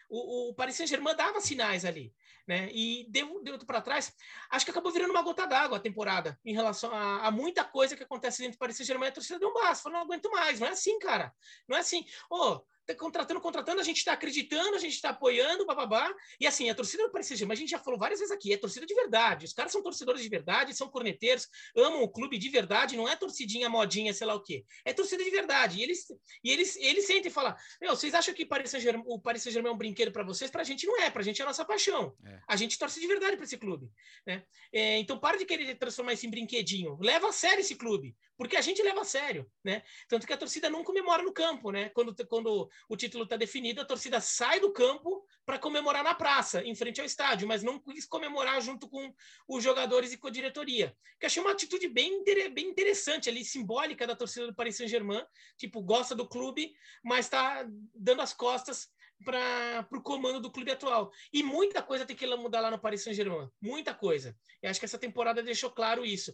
o, 0.10 0.50
o 0.50 0.54
Paris 0.54 0.76
Saint-Germain 0.76 1.16
dava 1.16 1.40
sinais 1.40 1.86
ali, 1.86 2.14
né? 2.48 2.70
E 2.72 3.08
deu, 3.10 3.42
deu 3.44 3.58
para 3.60 3.82
trás. 3.82 4.14
Acho 4.50 4.66
que 4.66 4.72
acabou 4.72 4.92
virando 4.92 5.12
uma 5.12 5.22
gota 5.22 5.46
d'água 5.46 5.78
a 5.78 5.82
temporada 5.82 6.38
em 6.44 6.54
relação 6.54 6.92
a, 6.94 7.28
a, 7.28 7.32
muita 7.32 7.64
coisa 7.64 7.96
que 7.96 8.04
acontece 8.04 8.40
dentro 8.40 8.58
do 8.58 8.60
Paris 8.60 8.76
Saint-Germain. 8.76 9.10
A 9.10 9.14
torcida 9.14 9.40
deu 9.40 9.50
um 9.50 9.54
basta, 9.54 9.84
falou, 9.84 10.00
não 10.00 10.06
aguento 10.06 10.30
mais. 10.32 10.60
Não 10.60 10.68
é 10.68 10.72
assim, 10.72 11.00
cara. 11.00 11.34
Não 11.68 11.78
é 11.78 11.80
assim. 11.80 12.06
Oh, 12.30 12.62
Tá 12.88 12.96
contratando, 12.96 13.42
contratando, 13.42 13.82
a 13.82 13.84
gente 13.84 13.98
está 13.98 14.14
acreditando, 14.14 14.74
a 14.74 14.80
gente 14.80 14.94
está 14.94 15.10
apoiando, 15.10 15.66
bababá. 15.66 16.10
E 16.40 16.48
assim, 16.48 16.70
a 16.70 16.76
torcida 16.76 17.04
do 17.04 17.12
Paris 17.12 17.28
Saint-Germain, 17.28 17.54
a 17.54 17.60
gente 17.60 17.70
já 17.70 17.80
falou 17.80 18.00
várias 18.00 18.22
vezes 18.22 18.34
aqui, 18.34 18.54
é 18.54 18.58
torcida 18.58 18.86
de 18.86 18.96
verdade. 18.96 19.44
Os 19.44 19.52
caras 19.52 19.74
são 19.74 19.84
torcedores 19.84 20.22
de 20.22 20.30
verdade, 20.30 20.74
são 20.74 20.88
corneteiros, 20.88 21.50
amam 21.76 22.02
o 22.02 22.10
clube 22.10 22.38
de 22.38 22.48
verdade, 22.48 22.96
não 22.96 23.06
é 23.06 23.18
torcidinha, 23.18 23.70
modinha, 23.70 24.14
sei 24.14 24.26
lá 24.26 24.36
o 24.36 24.42
quê. 24.42 24.64
É 24.86 24.94
torcida 24.94 25.22
de 25.22 25.30
verdade. 25.30 25.80
E 25.80 25.84
eles, 25.84 26.06
e 26.42 26.50
eles, 26.50 26.78
eles 26.78 27.06
sentem 27.06 27.30
e 27.30 27.34
falam: 27.34 27.54
Meu, 27.82 27.94
vocês 27.94 28.14
acham 28.14 28.34
que 28.34 28.46
Paris 28.46 28.72
o 29.06 29.20
Paris 29.20 29.44
Saint-Germain 29.44 29.72
é 29.72 29.74
um 29.74 29.78
brinquedo 29.78 30.14
para 30.14 30.24
vocês? 30.24 30.50
Para 30.50 30.62
a 30.62 30.66
gente 30.66 30.88
não 30.88 30.98
é, 31.02 31.10
para 31.10 31.22
a 31.22 31.26
gente 31.26 31.42
é 31.42 31.44
a 31.44 31.48
nossa 31.48 31.66
paixão. 31.66 32.16
É. 32.26 32.40
A 32.48 32.56
gente 32.56 32.80
torce 32.80 33.02
de 33.02 33.08
verdade 33.08 33.36
para 33.36 33.44
esse 33.44 33.58
clube. 33.58 33.92
Né? 34.26 34.46
É, 34.72 34.98
então, 34.98 35.20
para 35.20 35.38
de 35.38 35.46
querer 35.46 35.76
transformar 35.76 36.14
isso 36.14 36.26
em 36.26 36.30
brinquedinho. 36.30 36.98
Leva 37.02 37.28
a 37.28 37.34
sério 37.34 37.60
esse 37.60 37.76
clube, 37.76 38.16
porque 38.38 38.56
a 38.56 38.62
gente 38.62 38.82
leva 38.84 39.02
a 39.02 39.06
sério. 39.06 39.50
Né? 39.64 39.82
Tanto 40.08 40.28
que 40.28 40.34
a 40.34 40.38
torcida 40.38 40.70
não 40.70 40.84
comemora 40.84 41.24
no 41.24 41.34
campo, 41.34 41.72
né? 41.72 41.90
Quando, 41.90 42.16
quando 42.28 42.70
o 42.88 42.96
título 42.96 43.24
está 43.24 43.36
definido 43.36 43.82
a 43.82 43.86
torcida 43.86 44.22
sai 44.22 44.60
do 44.60 44.72
campo 44.72 45.26
para 45.46 45.58
comemorar 45.58 46.04
na 46.04 46.14
praça, 46.14 46.64
em 46.64 46.76
frente 46.76 47.00
ao 47.00 47.06
estádio, 47.06 47.48
mas 47.48 47.64
não 47.64 47.80
quis 47.80 48.06
comemorar 48.06 48.62
junto 48.62 48.88
com 48.88 49.14
os 49.48 49.64
jogadores 49.64 50.14
e 50.14 50.18
com 50.18 50.28
a 50.28 50.32
diretoria. 50.32 50.96
Que 51.20 51.26
achei 51.26 51.42
uma 51.42 51.52
atitude 51.52 51.88
bem, 51.88 52.24
bem 52.24 52.70
interessante 52.70 53.30
ali, 53.30 53.44
simbólica 53.44 54.06
da 54.06 54.16
torcida 54.16 54.48
do 54.48 54.56
Paris 54.56 54.78
Saint-Germain, 54.78 55.26
tipo, 55.58 55.82
gosta 55.82 56.14
do 56.14 56.28
clube, 56.28 56.74
mas 57.04 57.26
está 57.26 57.68
dando 57.96 58.22
as 58.22 58.34
costas 58.34 58.90
para 59.24 59.88
o 59.92 60.02
comando 60.02 60.40
do 60.40 60.52
clube 60.52 60.72
atual. 60.72 61.12
E 61.34 61.44
muita 61.44 61.82
coisa 61.82 62.06
tem 62.06 62.16
que 62.16 62.26
mudar 62.36 62.62
lá 62.62 62.72
no 62.72 62.80
Paris 62.80 63.04
Saint-Germain. 63.04 63.50
Muita 63.62 63.94
coisa. 63.94 64.36
Eu 64.62 64.70
acho 64.70 64.80
que 64.80 64.86
essa 64.86 65.00
temporada 65.00 65.42
deixou 65.44 65.72
claro 65.72 66.06
isso. 66.06 66.34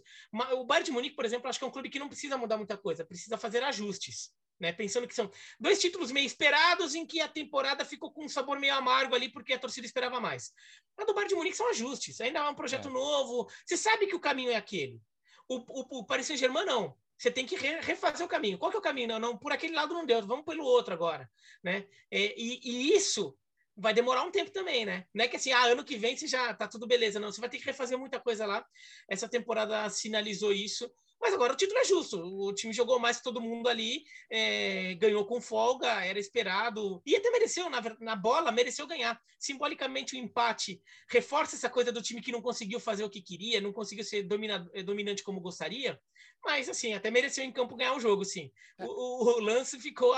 O 0.53 0.65
Bayern 0.65 0.85
de 0.85 0.91
Munique, 0.91 1.15
por 1.15 1.25
exemplo, 1.25 1.47
acho 1.49 1.59
que 1.59 1.65
é 1.65 1.67
um 1.67 1.71
clube 1.71 1.89
que 1.89 1.99
não 1.99 2.09
precisa 2.09 2.37
mudar 2.37 2.57
muita 2.57 2.77
coisa, 2.77 3.05
precisa 3.05 3.37
fazer 3.37 3.63
ajustes 3.63 4.31
né? 4.59 4.71
Pensando 4.71 5.07
que 5.07 5.13
são 5.13 5.29
dois 5.59 5.79
títulos 5.79 6.11
meio 6.11 6.25
esperados 6.25 6.95
em 6.95 7.05
que 7.05 7.19
a 7.19 7.27
temporada 7.27 7.83
ficou 7.83 8.11
com 8.11 8.25
um 8.25 8.29
sabor 8.29 8.59
meio 8.59 8.73
amargo 8.73 9.13
ali 9.13 9.29
porque 9.29 9.53
a 9.53 9.59
torcida 9.59 9.85
esperava 9.85 10.19
mais. 10.19 10.51
A 10.97 11.03
do 11.03 11.13
Bayern 11.13 11.29
de 11.29 11.35
Munique 11.35 11.57
são 11.57 11.69
ajustes, 11.69 12.21
ainda 12.21 12.39
é 12.39 12.49
um 12.49 12.55
projeto 12.55 12.87
é. 12.87 12.91
novo. 12.91 13.49
Você 13.65 13.75
sabe 13.75 14.07
que 14.07 14.15
o 14.15 14.19
caminho 14.19 14.51
é 14.51 14.55
aquele. 14.55 15.01
O, 15.47 15.57
o, 15.57 15.99
o 15.99 16.05
Paris 16.05 16.27
Saint-Germain 16.27 16.65
não. 16.65 16.97
Você 17.23 17.31
tem 17.31 17.45
que 17.45 17.55
refazer 17.55 18.25
o 18.25 18.29
caminho. 18.29 18.57
Qual 18.57 18.69
que 18.69 18.75
é 18.75 18.79
o 18.81 18.83
caminho? 18.83 19.07
Não, 19.07 19.17
não, 19.19 19.37
por 19.37 19.53
aquele 19.53 19.73
lado 19.73 19.93
não 19.93 20.05
deu, 20.05 20.21
vamos 20.27 20.43
pelo 20.43 20.65
outro 20.65 20.93
agora, 20.93 21.31
né? 21.63 21.87
É, 22.11 22.37
e, 22.37 22.59
e 22.61 22.93
isso 22.93 23.33
vai 23.77 23.93
demorar 23.93 24.23
um 24.23 24.29
tempo 24.29 24.51
também, 24.51 24.85
né? 24.85 25.05
Não 25.13 25.23
é 25.23 25.29
que 25.29 25.37
assim, 25.37 25.53
ah, 25.53 25.67
ano 25.67 25.85
que 25.85 25.95
vem 25.95 26.17
você 26.17 26.27
já 26.27 26.53
tá 26.53 26.67
tudo 26.67 26.85
beleza, 26.85 27.21
não. 27.21 27.31
Você 27.31 27.39
vai 27.39 27.49
ter 27.49 27.59
que 27.59 27.65
refazer 27.65 27.97
muita 27.97 28.19
coisa 28.19 28.45
lá. 28.45 28.65
Essa 29.09 29.29
temporada 29.29 29.89
sinalizou 29.89 30.51
isso. 30.51 30.93
Mas 31.23 31.33
agora 31.33 31.53
o 31.53 31.55
título 31.55 31.79
é 31.79 31.85
justo. 31.85 32.19
O 32.19 32.53
time 32.53 32.73
jogou 32.73 32.99
mais 32.99 33.15
que 33.15 33.23
todo 33.23 33.39
mundo 33.39 33.69
ali, 33.69 34.03
é, 34.29 34.93
ganhou 34.95 35.25
com 35.25 35.39
folga, 35.39 36.03
era 36.03 36.19
esperado. 36.19 37.01
E 37.05 37.15
até 37.15 37.31
mereceu, 37.31 37.69
na, 37.69 37.81
na 38.01 38.17
bola, 38.17 38.51
mereceu 38.51 38.85
ganhar. 38.85 39.17
Simbolicamente, 39.39 40.17
o 40.17 40.19
empate 40.19 40.81
reforça 41.09 41.55
essa 41.55 41.69
coisa 41.69 41.93
do 41.93 42.01
time 42.01 42.21
que 42.21 42.33
não 42.33 42.41
conseguiu 42.41 42.77
fazer 42.77 43.05
o 43.05 43.09
que 43.09 43.21
queria, 43.21 43.61
não 43.61 43.71
conseguiu 43.71 44.03
ser 44.03 44.23
domina, 44.23 44.69
é, 44.73 44.83
dominante 44.83 45.23
como 45.23 45.39
gostaria. 45.39 45.97
Mas, 46.43 46.67
assim, 46.67 46.93
até 46.93 47.09
mereceu 47.09 47.43
em 47.43 47.51
campo 47.51 47.75
ganhar 47.75 47.95
o 47.95 47.99
jogo, 47.99 48.25
sim. 48.25 48.51
É. 48.77 48.85
O, 48.85 48.89
o, 48.89 49.37
o 49.37 49.39
lance 49.39 49.79
ficou. 49.79 50.13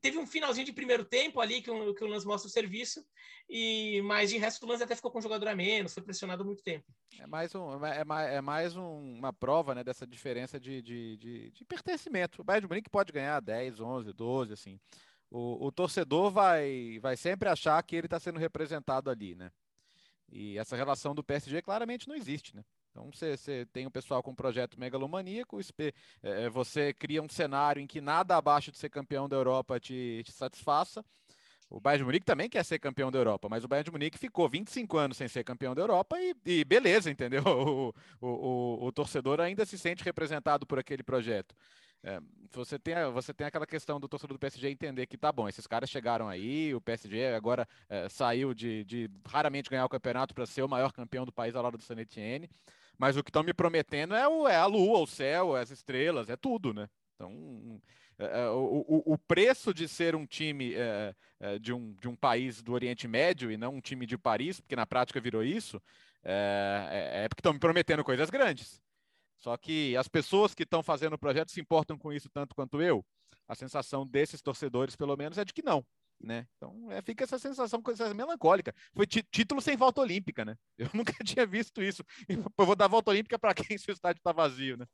teve 0.00 0.18
um 0.18 0.26
finalzinho 0.26 0.66
de 0.66 0.72
primeiro 0.72 1.04
tempo 1.04 1.40
ali 1.40 1.62
que 1.62 1.70
o, 1.70 1.94
que 1.94 2.02
o 2.02 2.08
lance 2.08 2.26
mostra 2.26 2.48
o 2.48 2.52
serviço. 2.52 3.04
E, 3.48 4.00
mas 4.02 4.30
de 4.30 4.38
resto, 4.38 4.64
o 4.64 4.68
Lance 4.68 4.82
até 4.82 4.96
ficou 4.96 5.10
com 5.10 5.18
um 5.18 5.22
jogador 5.22 5.46
a 5.48 5.54
menos, 5.54 5.92
foi 5.92 6.02
pressionado 6.02 6.42
muito 6.42 6.62
tempo. 6.62 6.86
É 7.18 7.26
mais, 7.26 7.54
um, 7.54 7.84
é 7.84 8.02
mais, 8.02 8.32
é 8.32 8.40
mais 8.40 8.76
um, 8.76 9.18
uma 9.18 9.30
prova 9.30 9.74
né, 9.74 9.84
dessa 9.84 10.06
diferença 10.06 10.58
de, 10.58 10.80
de, 10.80 11.16
de, 11.18 11.50
de 11.50 11.64
pertencimento. 11.64 12.40
O 12.40 12.44
Bayern 12.44 12.66
de 12.66 12.68
Munique 12.68 12.88
pode 12.88 13.12
ganhar 13.12 13.38
10, 13.40 13.78
11, 13.78 14.12
12, 14.12 14.52
assim. 14.54 14.80
O, 15.30 15.66
o 15.66 15.70
torcedor 15.70 16.30
vai, 16.30 16.98
vai 17.00 17.14
sempre 17.14 17.46
achar 17.48 17.82
que 17.82 17.94
ele 17.94 18.06
está 18.06 18.18
sendo 18.18 18.38
representado 18.38 19.10
ali, 19.10 19.34
né? 19.34 19.50
E 20.30 20.56
essa 20.56 20.74
relação 20.74 21.14
do 21.14 21.22
PSG 21.22 21.60
claramente 21.60 22.08
não 22.08 22.16
existe, 22.16 22.56
né? 22.56 22.64
Então 22.92 23.10
você, 23.10 23.36
você 23.36 23.66
tem 23.72 23.86
o 23.86 23.90
pessoal 23.90 24.22
com 24.22 24.30
um 24.30 24.34
projeto 24.34 24.78
megalomaníaco, 24.78 25.58
é, 25.78 25.92
é, 26.22 26.48
você 26.50 26.92
cria 26.92 27.22
um 27.22 27.28
cenário 27.28 27.80
em 27.80 27.86
que 27.86 28.00
nada 28.00 28.36
abaixo 28.36 28.70
de 28.70 28.78
ser 28.78 28.90
campeão 28.90 29.28
da 29.28 29.34
Europa 29.34 29.80
te, 29.80 30.22
te 30.24 30.30
satisfaça, 30.30 31.02
o 31.72 31.80
Bayern 31.80 32.02
de 32.02 32.04
Munique 32.04 32.26
também 32.26 32.50
quer 32.50 32.62
ser 32.66 32.78
campeão 32.78 33.10
da 33.10 33.18
Europa, 33.18 33.48
mas 33.48 33.64
o 33.64 33.68
Bayern 33.68 33.86
de 33.86 33.90
Munique 33.90 34.18
ficou 34.18 34.46
25 34.46 34.98
anos 34.98 35.16
sem 35.16 35.26
ser 35.26 35.42
campeão 35.42 35.74
da 35.74 35.80
Europa 35.80 36.20
e, 36.20 36.36
e 36.44 36.64
beleza, 36.64 37.10
entendeu? 37.10 37.42
O, 37.52 37.94
o, 38.20 38.28
o, 38.28 38.86
o, 38.86 38.92
torcedor 38.92 39.40
ainda 39.40 39.64
se 39.64 39.78
sente 39.78 40.04
representado 40.04 40.66
por 40.66 40.78
aquele 40.78 41.02
projeto. 41.02 41.54
é, 42.02 42.20
você, 42.52 42.78
tem, 42.78 42.94
você 43.12 43.32
tem 43.32 43.46
aquela 43.46 43.66
questão 43.66 43.98
do 43.98 44.06
torcedor 44.06 44.36
do 44.36 44.38
PSG 44.38 44.68
entender 44.68 45.06
que 45.06 45.16
tá 45.16 45.32
bom, 45.32 45.48
esses 45.48 45.66
caras 45.66 45.88
chegaram 45.88 46.28
aí, 46.28 46.74
o 46.74 46.80
PSG 46.80 47.28
agora 47.28 47.66
é, 47.88 48.06
saiu 48.08 48.52
de, 48.52 48.84
de, 48.84 49.10
raramente 49.26 49.70
ganhar 49.70 49.86
o 49.86 49.88
campeonato 49.88 50.34
para 50.34 50.44
ser 50.44 50.62
o 50.62 50.68
maior 50.68 50.92
campeão 50.92 51.24
do 51.24 51.32
país 51.32 51.54
ao 51.54 51.62
lado 51.62 51.78
do 51.78 51.82
San 51.82 51.98
Etienne, 51.98 52.50
mas 52.98 53.16
o 53.16 53.22
que 53.22 53.30
estão 53.30 53.42
me 53.42 53.52
prometendo 53.52 54.14
é, 54.14 54.26
o, 54.28 54.46
é 54.46 54.56
a 54.56 54.66
lua, 54.66 55.00
o 55.00 55.06
céu, 55.06 55.54
as 55.54 55.70
estrelas, 55.70 56.28
é 56.28 56.36
tudo, 56.36 56.72
né? 56.72 56.88
Então, 57.14 57.80
é, 58.18 58.40
é 58.40 58.48
o, 58.48 59.02
o, 59.06 59.18
preço 59.18 59.72
de 59.72 59.88
ser 59.88 60.14
um 60.14 60.26
time 60.26 60.74
é, 60.74 61.14
de, 61.60 61.72
um, 61.72 61.94
de 61.94 62.08
um 62.08 62.16
país 62.16 62.62
do 62.62 62.72
Oriente 62.72 63.08
Médio 63.08 63.50
e 63.50 63.56
não 63.56 63.74
um 63.74 63.80
time 63.80 64.06
de 64.06 64.16
Paris, 64.16 64.60
porque 64.60 64.76
na 64.76 64.86
prática 64.86 65.20
virou 65.20 65.42
isso, 65.42 65.80
é, 66.24 67.24
é 67.24 67.28
porque 67.28 67.40
estão 67.40 67.52
me 67.52 67.58
prometendo 67.58 68.04
coisas 68.04 68.30
grandes. 68.30 68.80
Só 69.38 69.56
que 69.56 69.96
as 69.96 70.06
pessoas 70.06 70.54
que 70.54 70.62
estão 70.62 70.82
fazendo 70.82 71.14
o 71.14 71.18
projeto 71.18 71.50
se 71.50 71.60
importam 71.60 71.98
com 71.98 72.12
isso 72.12 72.28
tanto 72.30 72.54
quanto 72.54 72.80
eu. 72.80 73.04
A 73.48 73.56
sensação 73.56 74.06
desses 74.06 74.40
torcedores, 74.40 74.94
pelo 74.94 75.16
menos, 75.16 75.36
é 75.36 75.44
de 75.44 75.52
que 75.52 75.62
não. 75.62 75.84
Né? 76.22 76.46
Então 76.56 76.90
é, 76.92 77.02
fica 77.02 77.24
essa 77.24 77.38
sensação 77.38 77.82
coisa 77.82 78.12
melancólica. 78.14 78.74
Foi 78.94 79.06
título 79.06 79.60
sem 79.60 79.76
volta 79.76 80.00
olímpica, 80.00 80.44
né? 80.44 80.56
Eu 80.78 80.88
nunca 80.94 81.12
tinha 81.24 81.44
visto 81.44 81.82
isso. 81.82 82.04
Eu 82.28 82.44
vou 82.56 82.76
dar 82.76 82.86
volta 82.86 83.10
olímpica 83.10 83.38
para 83.38 83.54
quem 83.54 83.76
se 83.78 83.90
o 83.90 83.92
estádio 83.92 84.20
está 84.20 84.32
vazio, 84.32 84.76
né? 84.76 84.86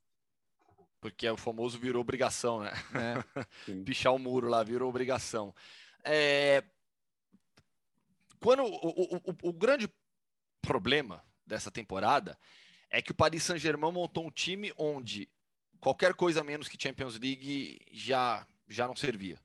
Porque 1.00 1.26
é 1.26 1.32
o 1.32 1.36
famoso 1.36 1.78
virou 1.78 2.00
obrigação, 2.00 2.60
né? 2.60 2.72
É. 3.66 3.74
Pichar 3.84 4.14
o 4.14 4.18
muro 4.18 4.48
lá 4.48 4.62
virou 4.62 4.88
obrigação. 4.88 5.54
É... 6.02 6.64
Quando 8.40 8.64
o, 8.64 8.66
o, 8.66 9.16
o, 9.16 9.48
o 9.48 9.52
grande 9.52 9.88
problema 10.62 11.22
dessa 11.46 11.70
temporada 11.70 12.38
é 12.90 13.02
que 13.02 13.12
o 13.12 13.14
Paris 13.14 13.42
Saint-Germain 13.42 13.92
montou 13.92 14.26
um 14.26 14.30
time 14.30 14.72
onde 14.76 15.28
qualquer 15.80 16.14
coisa 16.14 16.42
menos 16.42 16.68
que 16.68 16.80
Champions 16.80 17.18
League 17.18 17.80
já, 17.92 18.46
já 18.66 18.86
não 18.86 18.96
servia. 18.96 19.38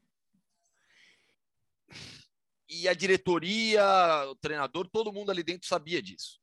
E 2.70 2.88
a 2.88 2.94
diretoria, 2.94 3.84
o 4.30 4.36
treinador, 4.36 4.90
todo 4.90 5.14
mundo 5.14 5.30
ali 5.30 5.44
dentro 5.44 5.68
sabia 5.68 6.02
disso. 6.02 6.40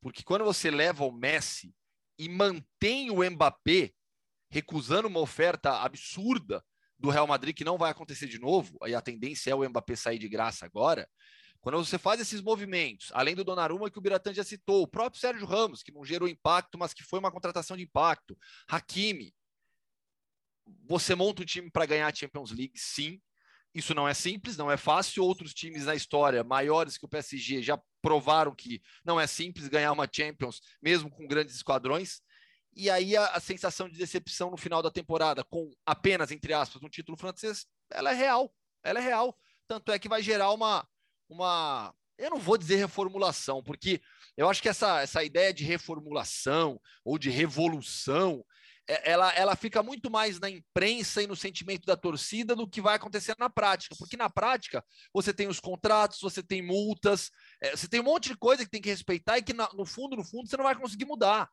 Porque 0.00 0.22
quando 0.22 0.44
você 0.44 0.70
leva 0.70 1.04
o 1.04 1.12
Messi 1.12 1.74
e 2.18 2.28
mantém 2.28 3.10
o 3.10 3.28
Mbappé 3.30 3.92
recusando 4.50 5.08
uma 5.08 5.20
oferta 5.20 5.80
absurda 5.82 6.64
do 6.98 7.10
Real 7.10 7.26
Madrid, 7.26 7.56
que 7.56 7.64
não 7.64 7.78
vai 7.78 7.90
acontecer 7.90 8.26
de 8.26 8.38
novo, 8.38 8.76
aí 8.82 8.94
a 8.94 9.00
tendência 9.00 9.50
é 9.50 9.54
o 9.54 9.68
Mbappé 9.68 9.96
sair 9.96 10.18
de 10.18 10.28
graça 10.28 10.64
agora, 10.64 11.08
quando 11.62 11.78
você 11.78 11.96
faz 11.96 12.20
esses 12.20 12.40
movimentos, 12.40 13.10
além 13.12 13.36
do 13.36 13.44
Donnarumma 13.44 13.88
que 13.88 13.96
o 13.96 14.00
Biratan 14.00 14.34
já 14.34 14.42
citou, 14.42 14.82
o 14.82 14.86
próprio 14.86 15.20
Sérgio 15.20 15.46
Ramos, 15.46 15.82
que 15.82 15.92
não 15.92 16.04
gerou 16.04 16.28
impacto, 16.28 16.76
mas 16.76 16.92
que 16.92 17.04
foi 17.04 17.20
uma 17.20 17.30
contratação 17.30 17.76
de 17.76 17.84
impacto, 17.84 18.36
Hakimi, 18.68 19.32
você 20.84 21.14
monta 21.14 21.42
um 21.42 21.44
time 21.44 21.70
para 21.70 21.86
ganhar 21.86 22.08
a 22.08 22.14
Champions 22.14 22.50
League, 22.50 22.76
sim. 22.76 23.20
Isso 23.74 23.94
não 23.94 24.06
é 24.06 24.12
simples, 24.12 24.56
não 24.56 24.70
é 24.70 24.76
fácil. 24.76 25.24
Outros 25.24 25.54
times 25.54 25.86
na 25.86 25.94
história, 25.94 26.44
maiores 26.44 26.98
que 26.98 27.04
o 27.04 27.08
PSG, 27.08 27.62
já 27.62 27.80
provaram 28.02 28.54
que 28.54 28.82
não 29.04 29.18
é 29.18 29.26
simples 29.26 29.68
ganhar 29.68 29.92
uma 29.92 30.08
Champions, 30.10 30.60
mesmo 30.82 31.10
com 31.10 31.26
grandes 31.26 31.54
esquadrões. 31.54 32.20
E 32.74 32.90
aí 32.90 33.16
a, 33.16 33.26
a 33.26 33.40
sensação 33.40 33.88
de 33.88 33.98
decepção 33.98 34.50
no 34.50 34.56
final 34.56 34.82
da 34.82 34.90
temporada, 34.90 35.44
com 35.44 35.70
apenas, 35.86 36.30
entre 36.30 36.52
aspas, 36.52 36.82
um 36.82 36.88
título 36.88 37.16
francês, 37.16 37.66
ela 37.90 38.10
é 38.10 38.14
real. 38.14 38.52
Ela 38.82 38.98
é 38.98 39.02
real. 39.02 39.36
Tanto 39.66 39.92
é 39.92 39.98
que 39.98 40.08
vai 40.08 40.22
gerar 40.22 40.50
uma, 40.50 40.86
uma. 41.28 41.94
Eu 42.18 42.30
não 42.30 42.38
vou 42.38 42.58
dizer 42.58 42.76
reformulação, 42.76 43.62
porque 43.62 44.00
eu 44.36 44.48
acho 44.48 44.60
que 44.60 44.68
essa, 44.68 45.00
essa 45.00 45.24
ideia 45.24 45.52
de 45.52 45.64
reformulação 45.64 46.80
ou 47.04 47.18
de 47.18 47.30
revolução 47.30 48.44
ela, 49.04 49.32
ela 49.32 49.56
fica 49.56 49.82
muito 49.82 50.10
mais 50.10 50.40
na 50.40 50.50
imprensa 50.50 51.22
e 51.22 51.26
no 51.26 51.36
sentimento 51.36 51.84
da 51.86 51.96
torcida 51.96 52.56
do 52.56 52.68
que 52.68 52.80
vai 52.80 52.96
acontecer 52.96 53.36
na 53.38 53.48
prática, 53.48 53.94
porque 53.98 54.16
na 54.16 54.28
prática 54.28 54.84
você 55.12 55.32
tem 55.32 55.48
os 55.48 55.60
contratos, 55.60 56.20
você 56.20 56.42
tem 56.42 56.62
multas, 56.62 57.30
é, 57.60 57.76
você 57.76 57.88
tem 57.88 58.00
um 58.00 58.04
monte 58.04 58.28
de 58.30 58.36
coisa 58.36 58.64
que 58.64 58.70
tem 58.70 58.80
que 58.80 58.90
respeitar 58.90 59.38
e 59.38 59.42
que 59.42 59.52
no 59.52 59.84
fundo, 59.84 60.16
no 60.16 60.24
fundo, 60.24 60.48
você 60.48 60.56
não 60.56 60.64
vai 60.64 60.74
conseguir 60.74 61.04
mudar. 61.04 61.48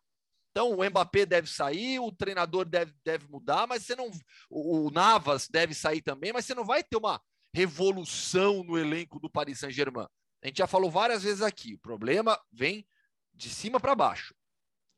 Então, 0.52 0.72
o 0.72 0.84
Mbappé 0.84 1.26
deve 1.26 1.48
sair, 1.48 2.00
o 2.00 2.12
treinador 2.12 2.66
deve, 2.66 2.94
deve 3.06 3.28
mudar, 3.28 3.68
mas 3.68 3.86
você 3.86 3.96
não. 3.96 4.10
O 4.50 4.90
Navas 4.90 5.48
deve 5.48 5.74
sair 5.74 6.02
também, 6.02 6.34
mas 6.34 6.46
você 6.46 6.56
não 6.56 6.66
vai 6.66 6.84
ter 6.84 6.98
uma 6.98 7.22
revolução 7.54 8.64
no 8.64 8.78
elenco 8.78 9.20
do 9.20 9.30
Paris 9.30 9.60
Saint-Germain. 9.60 10.08
A 10.44 10.48
gente 10.48 10.58
já 10.58 10.68
falou 10.68 10.90
várias 10.90 11.24
vezes 11.24 11.42
aqui, 11.42 11.76
o 11.76 11.80
problema 11.80 12.40
vem 12.52 12.88
de 13.34 13.50
cima 13.50 13.80
para 13.80 13.96
baixo. 13.96 14.34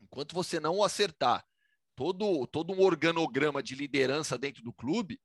Enquanto 0.01 0.34
você 0.34 0.60
não 0.60 0.84
acertar 0.84 1.45
todo, 2.01 2.47
todo 2.47 2.73
um 2.73 2.81
organograma 2.81 3.61
de 3.61 3.75
liderança 3.75 4.35
dentro 4.35 4.63
do 4.63 4.73
clube, 4.73 5.21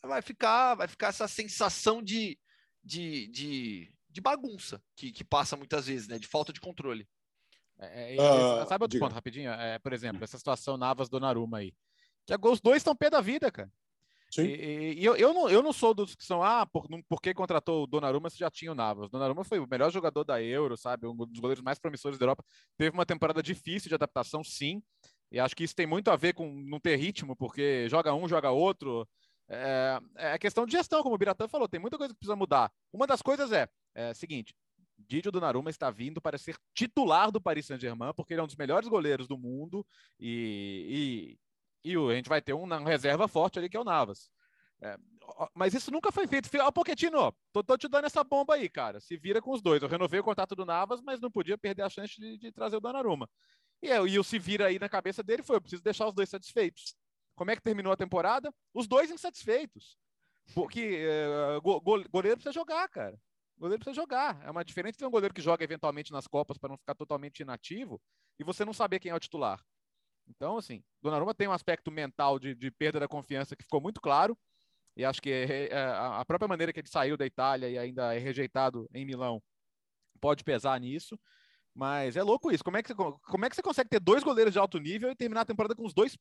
vai 0.00 0.22
ficar, 0.22 0.76
vai 0.76 0.86
ficar 0.86 1.08
essa 1.08 1.26
sensação 1.26 2.00
de, 2.00 2.38
de, 2.84 3.26
de, 3.26 3.92
de 4.08 4.20
bagunça 4.20 4.80
que, 4.94 5.10
que 5.10 5.24
passa 5.24 5.56
muitas 5.56 5.88
vezes, 5.88 6.06
né? 6.06 6.20
De 6.20 6.28
falta 6.28 6.52
de 6.52 6.60
controle. 6.60 7.08
É, 7.80 8.14
é, 8.14 8.16
uh, 8.16 8.68
sabe 8.68 8.84
outro 8.84 8.96
diga. 8.96 9.04
ponto, 9.04 9.14
rapidinho? 9.14 9.50
É, 9.50 9.76
por 9.80 9.92
exemplo, 9.92 10.22
essa 10.22 10.38
situação 10.38 10.76
Navas 10.76 11.08
do 11.08 11.18
Naruma 11.18 11.58
aí. 11.58 11.74
Que 12.24 12.36
os 12.46 12.60
dois 12.60 12.76
estão 12.76 12.94
pé 12.94 13.10
da 13.10 13.20
vida, 13.20 13.50
cara. 13.50 13.72
Sim. 14.30 14.42
E, 14.42 15.00
e, 15.00 15.04
eu, 15.04 15.16
eu, 15.16 15.34
não, 15.34 15.50
eu 15.50 15.60
não 15.64 15.72
sou 15.72 15.92
dos 15.92 16.14
que 16.14 16.24
são, 16.24 16.44
ah, 16.44 16.64
por, 16.64 16.86
por 17.08 17.20
que 17.20 17.34
contratou 17.34 17.82
o 17.82 17.86
Donnarumma 17.88 18.30
se 18.30 18.38
já 18.38 18.48
tinha 18.48 18.70
o 18.70 18.74
Navas? 18.76 19.08
O 19.08 19.10
Donnarumma 19.10 19.42
foi 19.42 19.58
o 19.58 19.66
melhor 19.68 19.90
jogador 19.90 20.22
da 20.22 20.40
Euro, 20.40 20.76
sabe? 20.76 21.08
Um 21.08 21.16
dos 21.16 21.40
goleiros 21.40 21.64
mais 21.64 21.80
promissores 21.80 22.20
da 22.20 22.22
Europa. 22.22 22.44
Teve 22.76 22.94
uma 22.94 23.04
temporada 23.04 23.42
difícil 23.42 23.88
de 23.88 23.96
adaptação, 23.96 24.44
sim. 24.44 24.80
E 25.30 25.38
acho 25.38 25.54
que 25.54 25.64
isso 25.64 25.74
tem 25.74 25.86
muito 25.86 26.10
a 26.10 26.16
ver 26.16 26.34
com 26.34 26.50
não 26.66 26.80
ter 26.80 26.96
ritmo, 26.96 27.36
porque 27.36 27.88
joga 27.88 28.14
um, 28.14 28.28
joga 28.28 28.50
outro. 28.50 29.08
É, 29.48 30.00
é 30.16 30.38
questão 30.38 30.66
de 30.66 30.72
gestão, 30.72 31.02
como 31.02 31.14
o 31.14 31.18
Biratã 31.18 31.48
falou, 31.48 31.68
tem 31.68 31.80
muita 31.80 31.98
coisa 31.98 32.12
que 32.12 32.18
precisa 32.18 32.36
mudar. 32.36 32.70
Uma 32.92 33.06
das 33.06 33.22
coisas 33.22 33.50
é, 33.52 33.68
é 33.94 34.14
seguinte, 34.14 34.54
Didio 34.98 35.32
Donnarumma 35.32 35.70
está 35.70 35.90
vindo 35.90 36.20
para 36.20 36.38
ser 36.38 36.56
titular 36.74 37.30
do 37.30 37.40
Paris 37.40 37.66
Saint-Germain, 37.66 38.12
porque 38.14 38.32
ele 38.32 38.40
é 38.40 38.44
um 38.44 38.46
dos 38.46 38.56
melhores 38.56 38.88
goleiros 38.88 39.26
do 39.26 39.38
mundo 39.38 39.86
e, 40.18 41.36
e 41.84 41.96
a 41.96 42.14
gente 42.14 42.28
vai 42.28 42.40
ter 42.40 42.52
uma 42.52 42.78
reserva 42.80 43.26
forte 43.26 43.58
ali 43.58 43.68
que 43.68 43.76
é 43.76 43.80
o 43.80 43.84
Navas. 43.84 44.30
É, 44.82 44.96
mas 45.54 45.74
isso 45.74 45.90
nunca 45.90 46.10
foi 46.10 46.26
feito. 46.26 46.48
Ó, 46.60 46.70
Pochettino, 46.70 47.34
tô, 47.52 47.62
tô, 47.62 47.76
te 47.76 47.88
dando 47.88 48.06
essa 48.06 48.24
bomba 48.24 48.54
aí, 48.54 48.68
cara. 48.68 48.98
Se 49.00 49.16
vira 49.16 49.40
com 49.40 49.52
os 49.52 49.60
dois. 49.60 49.82
Eu 49.82 49.88
renovei 49.88 50.20
o 50.20 50.24
contato 50.24 50.56
do 50.56 50.64
Navas, 50.64 51.00
mas 51.02 51.20
não 51.20 51.30
podia 51.30 51.58
perder 51.58 51.82
a 51.82 51.90
chance 51.90 52.18
de, 52.18 52.38
de 52.38 52.52
trazer 52.52 52.76
o 52.76 52.80
Donnarumma. 52.80 53.28
E, 53.82 53.90
é, 53.90 53.96
e 54.06 54.18
o 54.18 54.24
se 54.24 54.38
vira 54.38 54.66
aí 54.66 54.78
na 54.78 54.88
cabeça 54.88 55.22
dele 55.22 55.42
foi: 55.42 55.56
eu 55.56 55.60
preciso 55.60 55.82
deixar 55.82 56.06
os 56.06 56.14
dois 56.14 56.28
satisfeitos. 56.28 56.94
Como 57.34 57.50
é 57.50 57.56
que 57.56 57.62
terminou 57.62 57.92
a 57.92 57.96
temporada? 57.96 58.52
Os 58.74 58.86
dois 58.86 59.10
insatisfeitos. 59.10 59.96
Porque 60.54 60.98
é, 61.00 61.60
go, 61.60 61.80
goleiro 61.80 62.36
precisa 62.36 62.52
jogar, 62.52 62.88
cara. 62.88 63.18
Goleiro 63.56 63.78
precisa 63.78 63.94
jogar. 63.94 64.40
É 64.44 64.50
uma 64.50 64.64
diferença 64.64 64.98
de 64.98 65.04
um 65.04 65.10
goleiro 65.10 65.34
que 65.34 65.40
joga 65.40 65.64
eventualmente 65.64 66.12
nas 66.12 66.26
Copas 66.26 66.58
para 66.58 66.70
não 66.70 66.78
ficar 66.78 66.94
totalmente 66.94 67.40
inativo 67.40 68.00
e 68.38 68.44
você 68.44 68.64
não 68.64 68.72
saber 68.72 68.98
quem 68.98 69.10
é 69.10 69.14
o 69.14 69.20
titular. 69.20 69.62
Então, 70.26 70.56
assim, 70.56 70.82
Donnarumma 71.02 71.34
tem 71.34 71.48
um 71.48 71.52
aspecto 71.52 71.90
mental 71.90 72.38
de, 72.38 72.54
de 72.54 72.70
perda 72.70 73.00
da 73.00 73.08
confiança 73.08 73.56
que 73.56 73.64
ficou 73.64 73.80
muito 73.80 74.00
claro. 74.00 74.38
E 74.96 75.04
acho 75.04 75.20
que 75.20 75.30
é, 75.30 75.68
é, 75.68 75.84
a 75.94 76.24
própria 76.24 76.48
maneira 76.48 76.72
que 76.72 76.80
ele 76.80 76.88
saiu 76.88 77.16
da 77.16 77.26
Itália 77.26 77.68
e 77.68 77.78
ainda 77.78 78.14
é 78.14 78.18
rejeitado 78.18 78.88
em 78.92 79.04
Milão 79.04 79.42
pode 80.20 80.44
pesar 80.44 80.78
nisso. 80.78 81.18
Mas 81.74 82.16
é 82.16 82.22
louco 82.22 82.50
isso. 82.50 82.64
Como 82.64 82.76
é 82.76 82.82
que 82.82 82.88
você, 82.88 82.94
como 82.94 83.44
é 83.44 83.48
que 83.48 83.56
você 83.56 83.62
consegue 83.62 83.90
ter 83.90 84.00
dois 84.00 84.22
goleiros 84.22 84.52
de 84.52 84.58
alto 84.58 84.78
nível 84.78 85.10
e 85.10 85.16
terminar 85.16 85.42
a 85.42 85.46
temporada 85.46 85.74
com 85.74 85.84
os 85.84 85.94
dois 85.94 86.18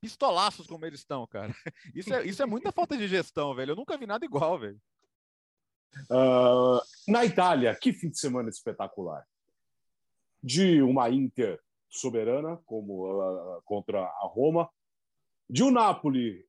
pistolaços 0.00 0.66
como 0.66 0.86
eles 0.86 1.00
estão, 1.00 1.26
cara? 1.26 1.54
Isso 1.94 2.14
é, 2.14 2.26
isso 2.26 2.42
é 2.42 2.46
muita 2.46 2.72
falta 2.72 2.96
de 2.96 3.06
gestão, 3.08 3.54
velho. 3.54 3.72
Eu 3.72 3.76
nunca 3.76 3.98
vi 3.98 4.06
nada 4.06 4.24
igual, 4.24 4.58
velho. 4.58 4.80
Uh, 6.08 6.80
na 7.08 7.24
Itália, 7.24 7.74
que 7.74 7.92
fim 7.92 8.10
de 8.10 8.18
semana 8.18 8.48
espetacular. 8.48 9.26
De 10.42 10.80
uma 10.80 11.10
Inter 11.10 11.60
soberana, 11.88 12.56
como 12.64 13.10
uh, 13.10 13.60
contra 13.62 14.00
a 14.00 14.26
Roma, 14.26 14.70
de 15.48 15.62
um 15.64 15.70
Napoli 15.70 16.46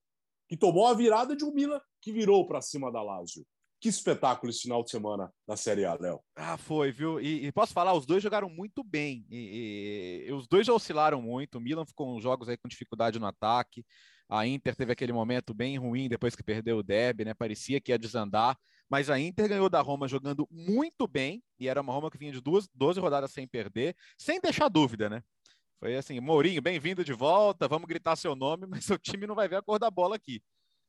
que 0.48 0.56
tomou 0.56 0.88
a 0.88 0.94
virada 0.94 1.36
de 1.36 1.44
um 1.44 1.52
Milan 1.52 1.82
que 2.00 2.12
virou 2.12 2.48
para 2.48 2.62
cima 2.62 2.92
da 2.92 3.02
Lazio. 3.02 3.46
Que 3.82 3.90
espetáculo 3.90 4.52
esse 4.52 4.62
final 4.62 4.84
de 4.84 4.92
semana 4.92 5.34
da 5.48 5.58
Série 5.58 5.86
A, 5.86 5.98
Léo. 6.00 6.22
Ah, 6.36 6.56
foi, 6.56 6.92
viu? 6.92 7.20
E, 7.20 7.48
e, 7.48 7.52
posso 7.52 7.74
falar, 7.74 7.96
os 7.96 8.06
dois 8.06 8.22
jogaram 8.22 8.48
muito 8.48 8.84
bem. 8.84 9.26
E, 9.28 10.28
e, 10.28 10.32
os 10.34 10.48
dois 10.48 10.68
já 10.68 10.72
oscilaram 10.72 11.20
muito. 11.20 11.58
O 11.58 11.62
Milan 11.62 11.84
ficou 11.84 12.16
uns 12.16 12.22
jogos 12.22 12.48
aí 12.48 12.56
com 12.56 12.68
dificuldade 12.68 13.18
no 13.18 13.26
ataque. 13.26 13.84
A 14.30 14.46
Inter 14.46 14.76
teve 14.76 14.92
aquele 14.92 15.12
momento 15.12 15.52
bem 15.52 15.80
ruim 15.80 16.08
depois 16.08 16.36
que 16.36 16.44
perdeu 16.44 16.78
o 16.78 16.84
Deb, 16.84 17.22
né? 17.26 17.34
Parecia 17.34 17.82
que 17.82 17.92
ia 17.92 17.98
desandar. 17.98 18.56
Mas 18.88 19.10
a 19.10 19.20
Inter 19.20 19.50
ganhou 19.50 19.68
da 19.68 19.82
Roma 19.82 20.08
jogando 20.08 20.48
muito 20.52 21.08
bem. 21.08 21.42
E 21.60 21.68
era 21.68 21.82
uma 21.82 21.92
Roma 21.92 22.12
que 22.12 22.20
vinha 22.20 22.32
de 22.32 22.40
duas, 22.40 22.70
12 22.76 23.00
rodadas 23.00 23.32
sem 23.32 23.48
perder, 23.48 23.96
sem 24.16 24.40
deixar 24.40 24.70
dúvida, 24.70 25.10
né? 25.10 25.24
Foi 25.80 25.96
assim, 25.96 26.20
Mourinho, 26.20 26.62
bem-vindo 26.62 27.04
de 27.04 27.14
volta, 27.14 27.68
vamos 27.68 27.88
gritar 27.88 28.16
seu 28.16 28.36
nome, 28.36 28.68
mas 28.70 28.86
seu 28.86 29.00
time 29.00 29.26
não 29.26 29.34
vai 29.34 29.48
ver 29.48 29.56
a 29.56 29.62
cor 29.64 29.80
da 29.80 29.90
bola 29.90 30.16
aqui. 30.16 30.40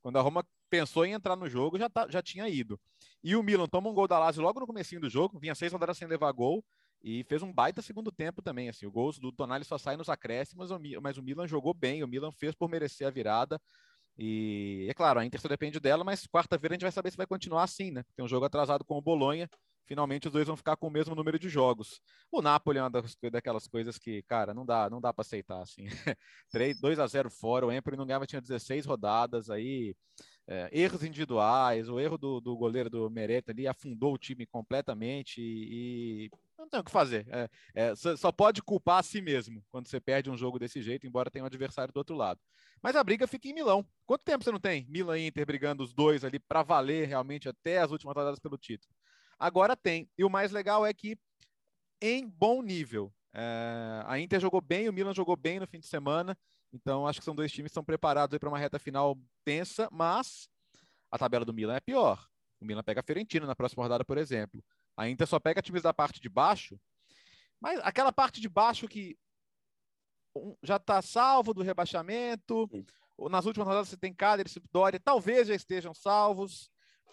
Quando 0.02 0.18
a 0.18 0.20
Roma 0.20 0.44
pensou 0.68 1.06
em 1.06 1.12
entrar 1.12 1.36
no 1.36 1.48
jogo, 1.48 1.78
já, 1.78 1.88
tá, 1.88 2.06
já 2.10 2.20
tinha 2.20 2.48
ido. 2.48 2.78
E 3.22 3.36
o 3.36 3.42
Milan 3.42 3.66
toma 3.66 3.88
um 3.88 3.94
gol 3.94 4.08
da 4.08 4.18
Lazio 4.18 4.42
logo 4.42 4.58
no 4.58 4.66
comecinho 4.66 5.00
do 5.00 5.08
jogo, 5.08 5.38
vinha 5.38 5.54
seis 5.54 5.72
rodadas 5.72 5.96
sem 5.96 6.08
levar 6.08 6.32
gol, 6.32 6.64
e 7.02 7.24
fez 7.24 7.42
um 7.42 7.52
baita 7.52 7.80
segundo 7.80 8.10
tempo 8.10 8.42
também. 8.42 8.68
Assim, 8.68 8.84
o 8.84 8.90
gol 8.90 9.12
do 9.12 9.32
Tonali 9.32 9.64
só 9.64 9.78
sai 9.78 9.96
nos 9.96 10.08
acréscimos, 10.08 10.70
mas 11.00 11.18
o 11.18 11.22
Milan 11.22 11.46
jogou 11.46 11.72
bem, 11.72 12.02
o 12.02 12.08
Milan 12.08 12.32
fez 12.32 12.54
por 12.54 12.68
merecer 12.68 13.06
a 13.06 13.10
virada. 13.10 13.60
E 14.18 14.86
é 14.90 14.94
claro, 14.94 15.20
a 15.20 15.24
Inter 15.24 15.40
só 15.40 15.48
depende 15.48 15.80
dela, 15.80 16.04
mas 16.04 16.26
quarta-feira 16.26 16.74
a 16.74 16.76
gente 16.76 16.82
vai 16.82 16.92
saber 16.92 17.10
se 17.10 17.16
vai 17.16 17.26
continuar 17.26 17.62
assim, 17.62 17.90
né? 17.90 18.04
Tem 18.14 18.24
um 18.24 18.28
jogo 18.28 18.44
atrasado 18.44 18.84
com 18.84 18.98
o 18.98 19.00
Bolonha. 19.00 19.48
Finalmente 19.86 20.28
os 20.28 20.32
dois 20.32 20.46
vão 20.46 20.56
ficar 20.56 20.76
com 20.76 20.86
o 20.86 20.90
mesmo 20.90 21.14
número 21.14 21.38
de 21.38 21.48
jogos. 21.48 22.00
O 22.30 22.40
Napoli 22.40 22.78
é 22.78 22.82
uma 22.82 22.90
das, 22.90 23.16
daquelas 23.30 23.66
coisas 23.66 23.98
que, 23.98 24.22
cara, 24.22 24.54
não 24.54 24.64
dá, 24.64 24.88
não 24.88 25.00
dá 25.00 25.12
para 25.12 25.22
aceitar 25.22 25.60
assim. 25.60 25.86
3, 26.50 26.80
2 26.80 26.98
a 26.98 27.06
0 27.06 27.30
fora, 27.30 27.66
o 27.66 27.72
Empoli 27.72 27.96
não 27.96 28.06
ganhava, 28.06 28.26
tinha 28.26 28.40
16 28.40 28.86
rodadas 28.86 29.50
aí 29.50 29.94
é, 30.46 30.68
erros 30.72 31.02
individuais, 31.04 31.88
o 31.88 32.00
erro 32.00 32.18
do, 32.18 32.40
do 32.40 32.56
goleiro 32.56 32.90
do 32.90 33.08
Mereta 33.10 33.52
ali 33.52 33.66
afundou 33.66 34.14
o 34.14 34.18
time 34.18 34.46
completamente 34.46 35.40
e, 35.40 36.26
e 36.26 36.30
não 36.58 36.68
tem 36.68 36.80
o 36.80 36.84
que 36.84 36.90
fazer. 36.90 37.26
É, 37.28 37.50
é, 37.74 37.94
só 37.94 38.30
pode 38.30 38.62
culpar 38.62 38.98
a 38.98 39.02
si 39.02 39.20
mesmo 39.20 39.64
quando 39.70 39.88
você 39.88 40.00
perde 40.00 40.30
um 40.30 40.36
jogo 40.36 40.58
desse 40.58 40.80
jeito, 40.82 41.06
embora 41.06 41.30
tenha 41.30 41.44
um 41.44 41.46
adversário 41.46 41.92
do 41.92 41.96
outro 41.98 42.16
lado. 42.16 42.40
Mas 42.82 42.96
a 42.96 43.04
briga 43.04 43.26
fica 43.26 43.48
em 43.48 43.54
Milão. 43.54 43.86
Quanto 44.04 44.22
tempo 44.22 44.42
você 44.42 44.50
não 44.50 44.58
tem 44.58 44.86
Milan 44.88 45.18
e 45.18 45.26
Inter 45.26 45.46
brigando 45.46 45.84
os 45.84 45.92
dois 45.92 46.24
ali 46.24 46.38
para 46.38 46.62
valer 46.62 47.06
realmente 47.06 47.48
até 47.48 47.78
as 47.78 47.92
últimas 47.92 48.14
rodadas 48.14 48.40
pelo 48.40 48.58
título? 48.58 48.92
Agora 49.42 49.76
tem. 49.76 50.08
E 50.16 50.22
o 50.22 50.30
mais 50.30 50.52
legal 50.52 50.86
é 50.86 50.94
que 50.94 51.18
em 52.00 52.28
bom 52.28 52.62
nível. 52.62 53.12
É, 53.34 54.04
a 54.06 54.20
Inter 54.20 54.38
jogou 54.38 54.60
bem, 54.60 54.88
o 54.88 54.92
Milan 54.92 55.12
jogou 55.12 55.36
bem 55.36 55.58
no 55.58 55.66
fim 55.66 55.80
de 55.80 55.86
semana. 55.88 56.38
Então, 56.72 57.08
acho 57.08 57.18
que 57.18 57.24
são 57.24 57.34
dois 57.34 57.50
times 57.50 57.70
que 57.70 57.72
estão 57.72 57.82
preparados 57.82 58.38
para 58.38 58.48
uma 58.48 58.58
reta 58.58 58.78
final 58.78 59.18
tensa, 59.44 59.88
mas 59.90 60.48
a 61.10 61.18
tabela 61.18 61.44
do 61.44 61.52
Milan 61.52 61.74
é 61.74 61.80
pior. 61.80 62.24
O 62.60 62.64
Milan 62.64 62.84
pega 62.84 63.00
a 63.00 63.02
Fiorentina 63.02 63.44
na 63.44 63.56
próxima 63.56 63.82
rodada, 63.82 64.04
por 64.04 64.16
exemplo. 64.16 64.62
A 64.96 65.08
Inter 65.08 65.26
só 65.26 65.40
pega 65.40 65.60
times 65.60 65.82
da 65.82 65.92
parte 65.92 66.20
de 66.20 66.28
baixo, 66.28 66.80
mas 67.60 67.80
aquela 67.82 68.12
parte 68.12 68.40
de 68.40 68.48
baixo 68.48 68.86
que 68.86 69.18
já 70.62 70.76
está 70.76 71.02
salvo 71.02 71.52
do 71.52 71.62
rebaixamento. 71.62 72.70
Nas 73.28 73.44
últimas 73.44 73.66
rodadas 73.66 73.88
você 73.88 73.96
tem 73.96 74.14
Cagliari, 74.14 74.48
Sampdoria, 74.48 75.00
talvez 75.00 75.48
já 75.48 75.54
estejam 75.54 75.92
salvos. 75.92 76.70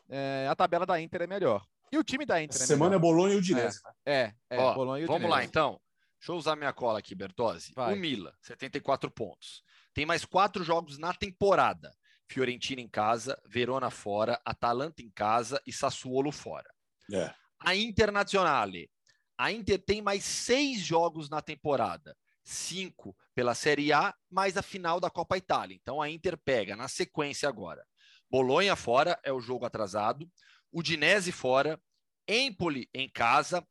É, 0.07 0.47
a 0.47 0.55
tabela 0.55 0.85
da 0.85 1.01
Inter 1.01 1.23
é 1.23 1.27
melhor. 1.27 1.65
E 1.91 1.97
o 1.97 2.03
time 2.03 2.25
da 2.25 2.41
Inter 2.41 2.55
Essa 2.55 2.63
é 2.63 2.67
semana 2.67 2.97
melhor. 2.97 2.99
é 2.99 3.01
Bolonha 3.01 3.33
e 3.33 3.37
Udinese. 3.37 3.79
É, 4.05 4.33
é, 4.49 4.57
é 4.57 4.59
Ó, 4.59 4.73
Bolonha 4.73 5.01
e 5.01 5.05
Udinese. 5.05 5.21
Vamos 5.21 5.35
lá, 5.35 5.43
então. 5.43 5.79
Deixa 6.19 6.31
eu 6.33 6.35
usar 6.35 6.55
minha 6.55 6.73
cola 6.73 6.99
aqui, 6.99 7.15
Bertozzi. 7.15 7.71
Vai. 7.73 7.93
O 7.93 7.97
Mila, 7.97 8.33
74 8.41 9.09
pontos. 9.09 9.63
Tem 9.93 10.05
mais 10.05 10.25
quatro 10.25 10.63
jogos 10.63 10.97
na 10.97 11.13
temporada. 11.13 11.93
Fiorentina 12.27 12.81
em 12.81 12.87
casa, 12.87 13.41
Verona 13.47 13.89
fora, 13.89 14.39
Atalanta 14.45 15.01
em 15.01 15.09
casa 15.09 15.61
e 15.65 15.73
Sassuolo 15.73 16.31
fora. 16.31 16.69
É. 17.11 17.33
A 17.59 17.75
Internazionale. 17.75 18.89
A 19.37 19.51
Inter 19.51 19.79
tem 19.79 20.01
mais 20.01 20.23
seis 20.23 20.81
jogos 20.81 21.29
na 21.29 21.41
temporada. 21.41 22.15
Cinco 22.43 23.15
pela 23.33 23.55
Série 23.55 23.93
A, 23.93 24.13
mais 24.29 24.57
a 24.57 24.61
final 24.61 24.99
da 24.99 25.09
Copa 25.09 25.37
Itália. 25.37 25.75
Então 25.75 26.01
a 26.01 26.09
Inter 26.09 26.37
pega 26.37 26.75
na 26.75 26.87
sequência 26.87 27.47
agora. 27.47 27.85
Bolonha 28.29 28.75
fora, 28.75 29.17
é 29.23 29.31
o 29.31 29.39
jogo 29.39 29.65
atrasado. 29.65 30.29
Udinese 30.71 31.31
fora. 31.31 31.81
Empoli 32.27 32.89
em 32.93 33.09
casa. 33.09 33.65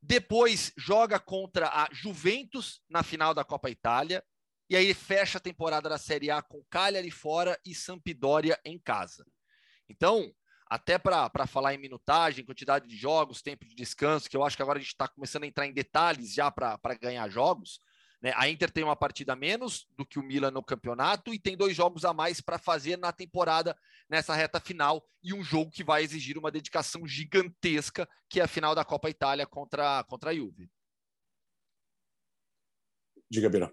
Depois 0.00 0.72
joga 0.76 1.18
contra 1.18 1.68
a 1.68 1.88
Juventus 1.92 2.80
na 2.88 3.02
final 3.02 3.34
da 3.34 3.44
Copa 3.44 3.70
Itália. 3.70 4.22
E 4.68 4.76
aí 4.76 4.92
fecha 4.94 5.38
a 5.38 5.40
temporada 5.40 5.88
da 5.88 5.98
Série 5.98 6.30
A 6.30 6.42
com 6.42 6.64
Cagliari 6.70 7.10
fora 7.10 7.58
e 7.64 7.74
Sampdoria 7.74 8.58
em 8.64 8.78
casa. 8.78 9.24
Então, 9.88 10.32
até 10.68 10.98
para 10.98 11.46
falar 11.46 11.74
em 11.74 11.78
minutagem, 11.78 12.44
quantidade 12.44 12.88
de 12.88 12.96
jogos, 12.96 13.42
tempo 13.42 13.64
de 13.64 13.74
descanso, 13.74 14.28
que 14.28 14.36
eu 14.36 14.44
acho 14.44 14.56
que 14.56 14.62
agora 14.62 14.78
a 14.78 14.82
gente 14.82 14.90
está 14.90 15.06
começando 15.06 15.44
a 15.44 15.46
entrar 15.46 15.66
em 15.66 15.72
detalhes 15.72 16.34
já 16.34 16.50
para 16.50 16.78
ganhar 17.00 17.28
jogos. 17.28 17.78
Né? 18.26 18.32
A 18.34 18.48
Inter 18.48 18.72
tem 18.72 18.82
uma 18.82 18.96
partida 18.96 19.34
a 19.34 19.36
menos 19.36 19.86
do 19.96 20.04
que 20.04 20.18
o 20.18 20.22
Milan 20.22 20.50
no 20.50 20.60
campeonato 20.60 21.32
e 21.32 21.38
tem 21.38 21.56
dois 21.56 21.76
jogos 21.76 22.04
a 22.04 22.12
mais 22.12 22.40
para 22.40 22.58
fazer 22.58 22.98
na 22.98 23.12
temporada 23.12 23.78
nessa 24.08 24.34
reta 24.34 24.58
final 24.58 25.08
e 25.22 25.32
um 25.32 25.44
jogo 25.44 25.70
que 25.70 25.84
vai 25.84 26.02
exigir 26.02 26.36
uma 26.36 26.50
dedicação 26.50 27.06
gigantesca, 27.06 28.08
que 28.28 28.40
é 28.40 28.42
a 28.42 28.48
final 28.48 28.74
da 28.74 28.84
Copa 28.84 29.08
Itália 29.08 29.46
contra, 29.46 30.02
contra 30.08 30.30
a 30.30 30.34
Juve. 30.34 30.68
Diga, 33.30 33.48
Beira. 33.48 33.72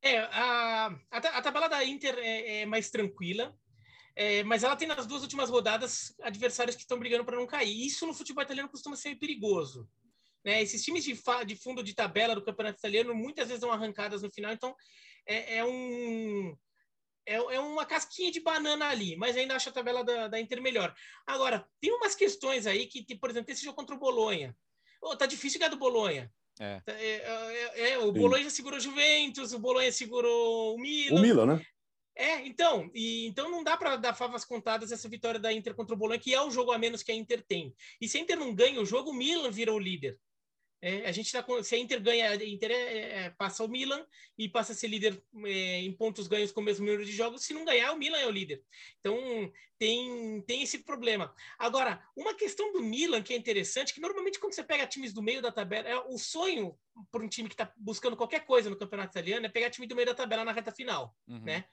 É, 0.00 0.20
a, 0.20 0.86
a, 1.10 1.16
a, 1.18 1.42
tabela 1.42 1.68
da 1.68 1.84
Inter 1.84 2.14
é, 2.16 2.62
é 2.62 2.66
mais 2.66 2.88
tranquila, 2.88 3.54
é, 4.14 4.42
mas 4.42 4.64
ela 4.64 4.74
tem 4.74 4.88
nas 4.88 5.06
duas 5.06 5.20
últimas 5.20 5.50
rodadas 5.50 6.14
adversários 6.22 6.74
que 6.74 6.82
estão 6.82 6.98
brigando 6.98 7.26
para 7.26 7.36
não 7.36 7.46
cair. 7.46 7.86
Isso 7.86 8.06
no 8.06 8.14
futebol 8.14 8.42
italiano 8.42 8.70
costuma 8.70 8.96
ser 8.96 9.16
perigoso. 9.16 9.86
Né? 10.46 10.62
Esses 10.62 10.80
times 10.84 11.02
de, 11.02 11.20
de, 11.44 11.56
fundo 11.56 11.82
de 11.82 11.92
tabela 11.92 12.32
do 12.32 12.44
campeonato 12.44 12.78
italiano 12.78 13.12
muitas 13.12 13.48
vezes 13.48 13.60
dão 13.60 13.72
arrancadas 13.72 14.22
no 14.22 14.30
final, 14.30 14.52
então 14.52 14.76
é, 15.26 15.56
é 15.56 15.64
um 15.64 16.56
é, 17.26 17.34
é, 17.34 17.58
uma 17.58 17.84
casquinha 17.84 18.30
de 18.30 18.38
banana 18.38 18.86
ali, 18.86 19.16
mas 19.16 19.36
ainda 19.36 19.56
acho 19.56 19.70
a 19.70 19.72
tabela 19.72 20.04
da, 20.04 20.28
da 20.28 20.40
Inter 20.40 20.62
melhor. 20.62 20.94
Agora, 21.26 21.66
tem 21.80 21.92
umas 21.92 22.14
questões 22.14 22.64
aí 22.64 22.86
que, 22.86 23.16
por 23.16 23.28
exemplo, 23.28 23.50
esse 23.50 23.64
jogo 23.64 23.74
contra 23.74 23.96
o 23.96 23.98
Bolonha. 23.98 24.56
Oh, 25.02 25.16
tá 25.16 25.26
difícil 25.26 25.58
ganhar 25.58 25.70
do 25.70 25.78
Bolonha. 25.78 26.32
É. 26.60 26.80
Tá, 26.80 26.92
é, 26.92 27.72
é, 27.74 27.90
é 27.90 27.98
o 27.98 28.12
Bolonha 28.12 28.44
já 28.44 28.50
segurou 28.50 28.78
o 28.78 28.80
Juventus, 28.80 29.52
o 29.52 29.58
Bolonha 29.58 29.90
segurou 29.90 30.76
o 30.76 30.78
Milan. 30.78 31.18
O 31.18 31.22
Milan, 31.22 31.46
né? 31.46 31.66
É, 32.14 32.46
então, 32.46 32.88
e, 32.94 33.26
então 33.26 33.50
não 33.50 33.64
dá 33.64 33.76
para 33.76 33.96
dar 33.96 34.14
favas 34.14 34.44
contadas 34.44 34.92
essa 34.92 35.08
vitória 35.08 35.40
da 35.40 35.52
Inter 35.52 35.74
contra 35.74 35.96
o 35.96 35.98
Bolonha, 35.98 36.20
que 36.20 36.32
é 36.32 36.40
o 36.40 36.52
jogo 36.52 36.70
a 36.70 36.78
menos 36.78 37.02
que 37.02 37.10
a 37.10 37.14
Inter 37.16 37.44
tem. 37.44 37.74
E 38.00 38.08
se 38.08 38.16
a 38.16 38.20
Inter 38.20 38.38
não 38.38 38.54
ganha 38.54 38.80
o 38.80 38.86
jogo, 38.86 39.10
o 39.10 39.14
Milan 39.14 39.50
vira 39.50 39.72
o 39.72 39.78
líder. 39.78 40.16
É, 40.82 41.06
a 41.06 41.12
gente 41.12 41.32
tá 41.32 41.42
com, 41.42 41.62
se 41.62 41.74
a 41.74 41.78
Inter 41.78 42.00
ganha, 42.00 42.30
a 42.30 42.44
Inter 42.44 42.70
é, 42.70 43.24
é, 43.24 43.30
passa 43.30 43.64
o 43.64 43.68
Milan 43.68 44.04
e 44.36 44.48
passa 44.48 44.72
a 44.72 44.74
ser 44.74 44.88
líder 44.88 45.20
é, 45.44 45.80
em 45.80 45.92
pontos 45.92 46.26
ganhos 46.26 46.52
com 46.52 46.60
o 46.60 46.64
mesmo 46.64 46.84
número 46.84 47.04
de 47.04 47.12
jogos. 47.12 47.44
Se 47.44 47.54
não 47.54 47.64
ganhar, 47.64 47.92
o 47.92 47.98
Milan 47.98 48.18
é 48.18 48.26
o 48.26 48.30
líder. 48.30 48.62
Então 49.00 49.16
tem, 49.78 50.42
tem 50.42 50.62
esse 50.62 50.78
problema. 50.84 51.34
Agora, 51.58 52.02
uma 52.14 52.34
questão 52.34 52.72
do 52.72 52.82
Milan 52.82 53.22
que 53.22 53.32
é 53.32 53.36
interessante, 53.36 53.94
que 53.94 54.00
normalmente 54.00 54.38
quando 54.38 54.52
você 54.52 54.62
pega 54.62 54.86
times 54.86 55.12
do 55.12 55.22
meio 55.22 55.40
da 55.40 55.50
tabela, 55.50 55.88
é 55.88 55.98
o 55.98 56.18
sonho 56.18 56.78
para 57.10 57.24
um 57.24 57.28
time 57.28 57.48
que 57.48 57.54
está 57.54 57.72
buscando 57.76 58.16
qualquer 58.16 58.44
coisa 58.44 58.68
no 58.68 58.76
campeonato 58.76 59.12
italiano 59.12 59.46
é 59.46 59.48
pegar 59.48 59.70
time 59.70 59.86
do 59.86 59.96
meio 59.96 60.06
da 60.06 60.14
tabela 60.14 60.44
na 60.44 60.52
reta 60.52 60.72
final, 60.72 61.14
uhum. 61.26 61.40
né? 61.40 61.64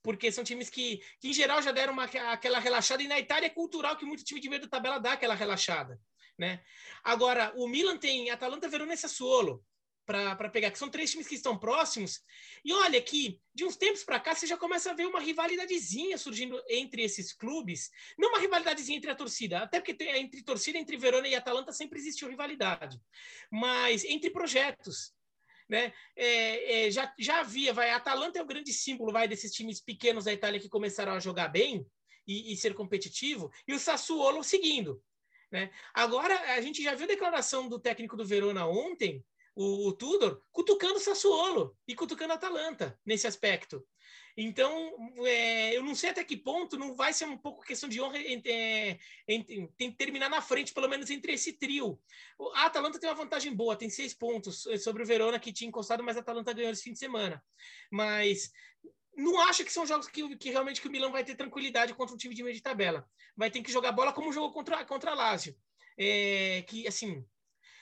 porque 0.00 0.30
são 0.30 0.44
times 0.44 0.70
que, 0.70 1.02
que, 1.20 1.28
em 1.28 1.32
geral 1.32 1.60
já 1.60 1.72
deram 1.72 1.92
uma, 1.92 2.04
aquela 2.04 2.60
relaxada, 2.60 3.02
e 3.02 3.08
na 3.08 3.18
Itália 3.18 3.46
é 3.46 3.50
cultural 3.50 3.96
que 3.96 4.04
muito 4.04 4.24
time 4.24 4.40
de 4.40 4.48
meio 4.48 4.62
da 4.62 4.68
tabela 4.68 4.98
dá 4.98 5.14
aquela 5.14 5.34
relaxada 5.34 6.00
né? 6.38 6.62
Agora, 7.02 7.52
o 7.56 7.66
Milan 7.66 7.96
tem 7.98 8.30
Atalanta, 8.30 8.68
Verona 8.68 8.94
e 8.94 8.96
Sassuolo 8.96 9.64
para 10.08 10.48
pegar, 10.48 10.70
que 10.70 10.78
são 10.78 10.88
três 10.88 11.10
times 11.10 11.28
que 11.28 11.34
estão 11.34 11.58
próximos. 11.58 12.22
E 12.64 12.72
olha 12.72 13.00
que, 13.02 13.38
de 13.54 13.66
uns 13.66 13.76
tempos 13.76 14.02
para 14.02 14.18
cá, 14.18 14.34
você 14.34 14.46
já 14.46 14.56
começa 14.56 14.90
a 14.90 14.94
ver 14.94 15.06
uma 15.06 15.20
rivalidadezinha 15.20 16.16
surgindo 16.16 16.58
entre 16.66 17.02
esses 17.02 17.30
clubes. 17.30 17.90
Não 18.16 18.30
uma 18.30 18.38
rivalidadezinha 18.38 18.96
entre 18.96 19.10
a 19.10 19.14
torcida, 19.14 19.58
até 19.58 19.78
porque 19.78 20.02
entre 20.16 20.42
torcida, 20.42 20.78
entre 20.78 20.96
Verona 20.96 21.28
e 21.28 21.34
Atalanta 21.34 21.74
sempre 21.74 21.98
existiu 21.98 22.26
rivalidade. 22.26 22.98
Mas 23.50 24.02
entre 24.02 24.30
projetos. 24.30 25.12
Né? 25.68 25.92
É, 26.16 26.86
é, 26.86 26.90
já, 26.90 27.12
já 27.18 27.40
havia, 27.40 27.74
vai, 27.74 27.90
a 27.90 27.96
Atalanta 27.96 28.38
é 28.38 28.42
o 28.42 28.46
grande 28.46 28.72
símbolo 28.72 29.12
vai, 29.12 29.28
desses 29.28 29.52
times 29.52 29.78
pequenos 29.78 30.24
da 30.24 30.32
Itália 30.32 30.58
que 30.58 30.70
começaram 30.70 31.12
a 31.12 31.20
jogar 31.20 31.48
bem 31.48 31.86
e, 32.26 32.50
e 32.50 32.56
ser 32.56 32.72
competitivo, 32.72 33.52
e 33.66 33.74
o 33.74 33.78
Sassuolo 33.78 34.42
seguindo. 34.42 35.02
Né? 35.50 35.70
Agora, 35.94 36.38
a 36.54 36.60
gente 36.60 36.82
já 36.82 36.94
viu 36.94 37.04
a 37.04 37.08
declaração 37.08 37.68
do 37.68 37.78
técnico 37.78 38.16
do 38.16 38.26
Verona 38.26 38.66
ontem, 38.66 39.24
o, 39.54 39.88
o 39.88 39.92
Tudor, 39.92 40.42
cutucando 40.52 41.00
Sassuolo 41.00 41.76
e 41.86 41.94
cutucando 41.94 42.32
a 42.32 42.36
Atalanta 42.36 42.98
nesse 43.04 43.26
aspecto. 43.26 43.84
Então, 44.40 44.94
é, 45.26 45.76
eu 45.76 45.82
não 45.82 45.96
sei 45.96 46.10
até 46.10 46.22
que 46.22 46.36
ponto 46.36 46.78
não 46.78 46.94
vai 46.94 47.12
ser 47.12 47.24
um 47.24 47.36
pouco 47.36 47.64
questão 47.64 47.88
de 47.88 48.00
honra 48.00 48.18
é, 48.18 48.96
tem 49.26 49.66
que 49.76 49.96
terminar 49.96 50.30
na 50.30 50.40
frente, 50.40 50.72
pelo 50.72 50.88
menos 50.88 51.10
entre 51.10 51.32
esse 51.32 51.54
trio. 51.54 52.00
A 52.54 52.66
Atalanta 52.66 53.00
tem 53.00 53.10
uma 53.10 53.16
vantagem 53.16 53.52
boa, 53.52 53.74
tem 53.74 53.90
seis 53.90 54.14
pontos 54.14 54.64
sobre 54.78 55.02
o 55.02 55.06
Verona, 55.06 55.40
que 55.40 55.52
tinha 55.52 55.66
encostado, 55.66 56.04
mas 56.04 56.16
a 56.16 56.20
Atalanta 56.20 56.52
ganhou 56.52 56.70
esse 56.70 56.84
fim 56.84 56.92
de 56.92 57.00
semana. 57.00 57.42
Mas 57.90 58.52
não 59.18 59.40
acho 59.40 59.64
que 59.64 59.72
são 59.72 59.84
jogos 59.84 60.06
que, 60.06 60.36
que 60.36 60.50
realmente 60.50 60.80
que 60.80 60.86
o 60.86 60.90
Milan 60.90 61.10
vai 61.10 61.24
ter 61.24 61.34
tranquilidade 61.34 61.92
contra 61.92 62.14
um 62.14 62.18
time 62.18 62.34
de 62.34 62.42
meio 62.42 62.54
de 62.54 62.62
tabela. 62.62 63.04
Vai 63.36 63.50
ter 63.50 63.60
que 63.62 63.72
jogar 63.72 63.90
bola 63.90 64.12
como 64.12 64.32
jogou 64.32 64.52
contra, 64.52 64.84
contra 64.84 65.10
a 65.10 65.14
Lazio. 65.14 65.56
É, 65.98 66.62
que, 66.68 66.86
assim, 66.86 67.26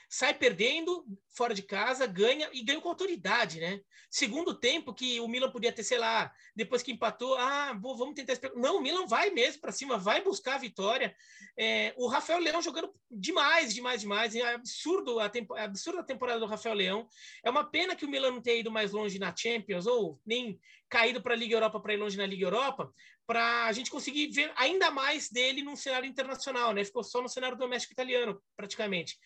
sai 0.09 0.35
perdendo 0.35 1.05
fora 1.35 1.53
de 1.53 1.63
casa, 1.63 2.07
ganha 2.07 2.49
e 2.53 2.63
ganha 2.63 2.81
com 2.81 2.89
autoridade, 2.89 3.61
né? 3.61 3.81
Segundo 4.09 4.55
tempo 4.55 4.95
que 4.95 5.21
o 5.21 5.29
Milan 5.29 5.51
podia 5.51 5.73
ter, 5.73 5.83
sei 5.83 5.99
lá, 5.99 6.33
depois 6.55 6.83
que 6.83 6.93
empatou, 6.93 7.37
ah, 7.37 7.75
bom, 7.75 7.97
vamos 7.97 8.15
tentar. 8.15 8.39
Não, 8.55 8.79
o 8.79 8.81
Milan 8.81 9.07
vai 9.07 9.31
mesmo 9.31 9.61
para 9.61 9.73
cima, 9.73 9.99
vai 9.99 10.23
buscar 10.23 10.55
a 10.55 10.59
vitória. 10.59 11.15
É, 11.59 11.93
o 11.97 12.07
Rafael 12.07 12.39
Leão 12.39 12.63
jogando 12.63 12.95
demais, 13.11 13.75
demais, 13.75 14.01
demais. 14.01 14.35
É 14.35 14.55
absurdo 14.55 15.19
a, 15.19 15.29
tempo, 15.29 15.57
é 15.57 15.65
absurdo 15.65 15.99
a 15.99 16.05
temporada 16.05 16.39
do 16.39 16.47
Rafael 16.47 16.75
Leão. 16.75 17.09
É 17.45 17.51
uma 17.51 17.65
pena 17.65 17.97
que 17.97 18.05
o 18.05 18.09
Milan 18.09 18.31
não 18.31 18.41
tenha 18.41 18.61
ido 18.61 18.71
mais 18.71 18.93
longe 18.93 19.19
na 19.19 19.35
Champions 19.37 19.87
ou 19.87 20.21
nem 20.25 20.59
caído 20.89 21.21
para 21.21 21.35
a 21.35 21.37
Liga 21.37 21.57
Europa 21.57 21.81
para 21.81 21.95
ir 21.95 21.97
longe 21.97 22.17
na 22.17 22.25
Liga 22.25 22.47
Europa, 22.47 22.93
para 23.27 23.65
a 23.65 23.73
gente 23.73 23.91
conseguir 23.91 24.29
ver 24.29 24.53
ainda 24.55 24.89
mais 24.89 25.29
dele 25.29 25.63
num 25.63 25.75
cenário 25.75 26.09
internacional, 26.09 26.73
né? 26.73 26.85
Ficou 26.85 27.03
só 27.03 27.21
no 27.21 27.29
cenário 27.29 27.59
doméstico 27.59 27.93
italiano, 27.93 28.41
praticamente 28.57 29.19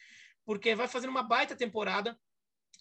porque 0.50 0.74
vai 0.74 0.88
fazendo 0.88 1.10
uma 1.10 1.22
baita 1.22 1.54
temporada. 1.54 2.18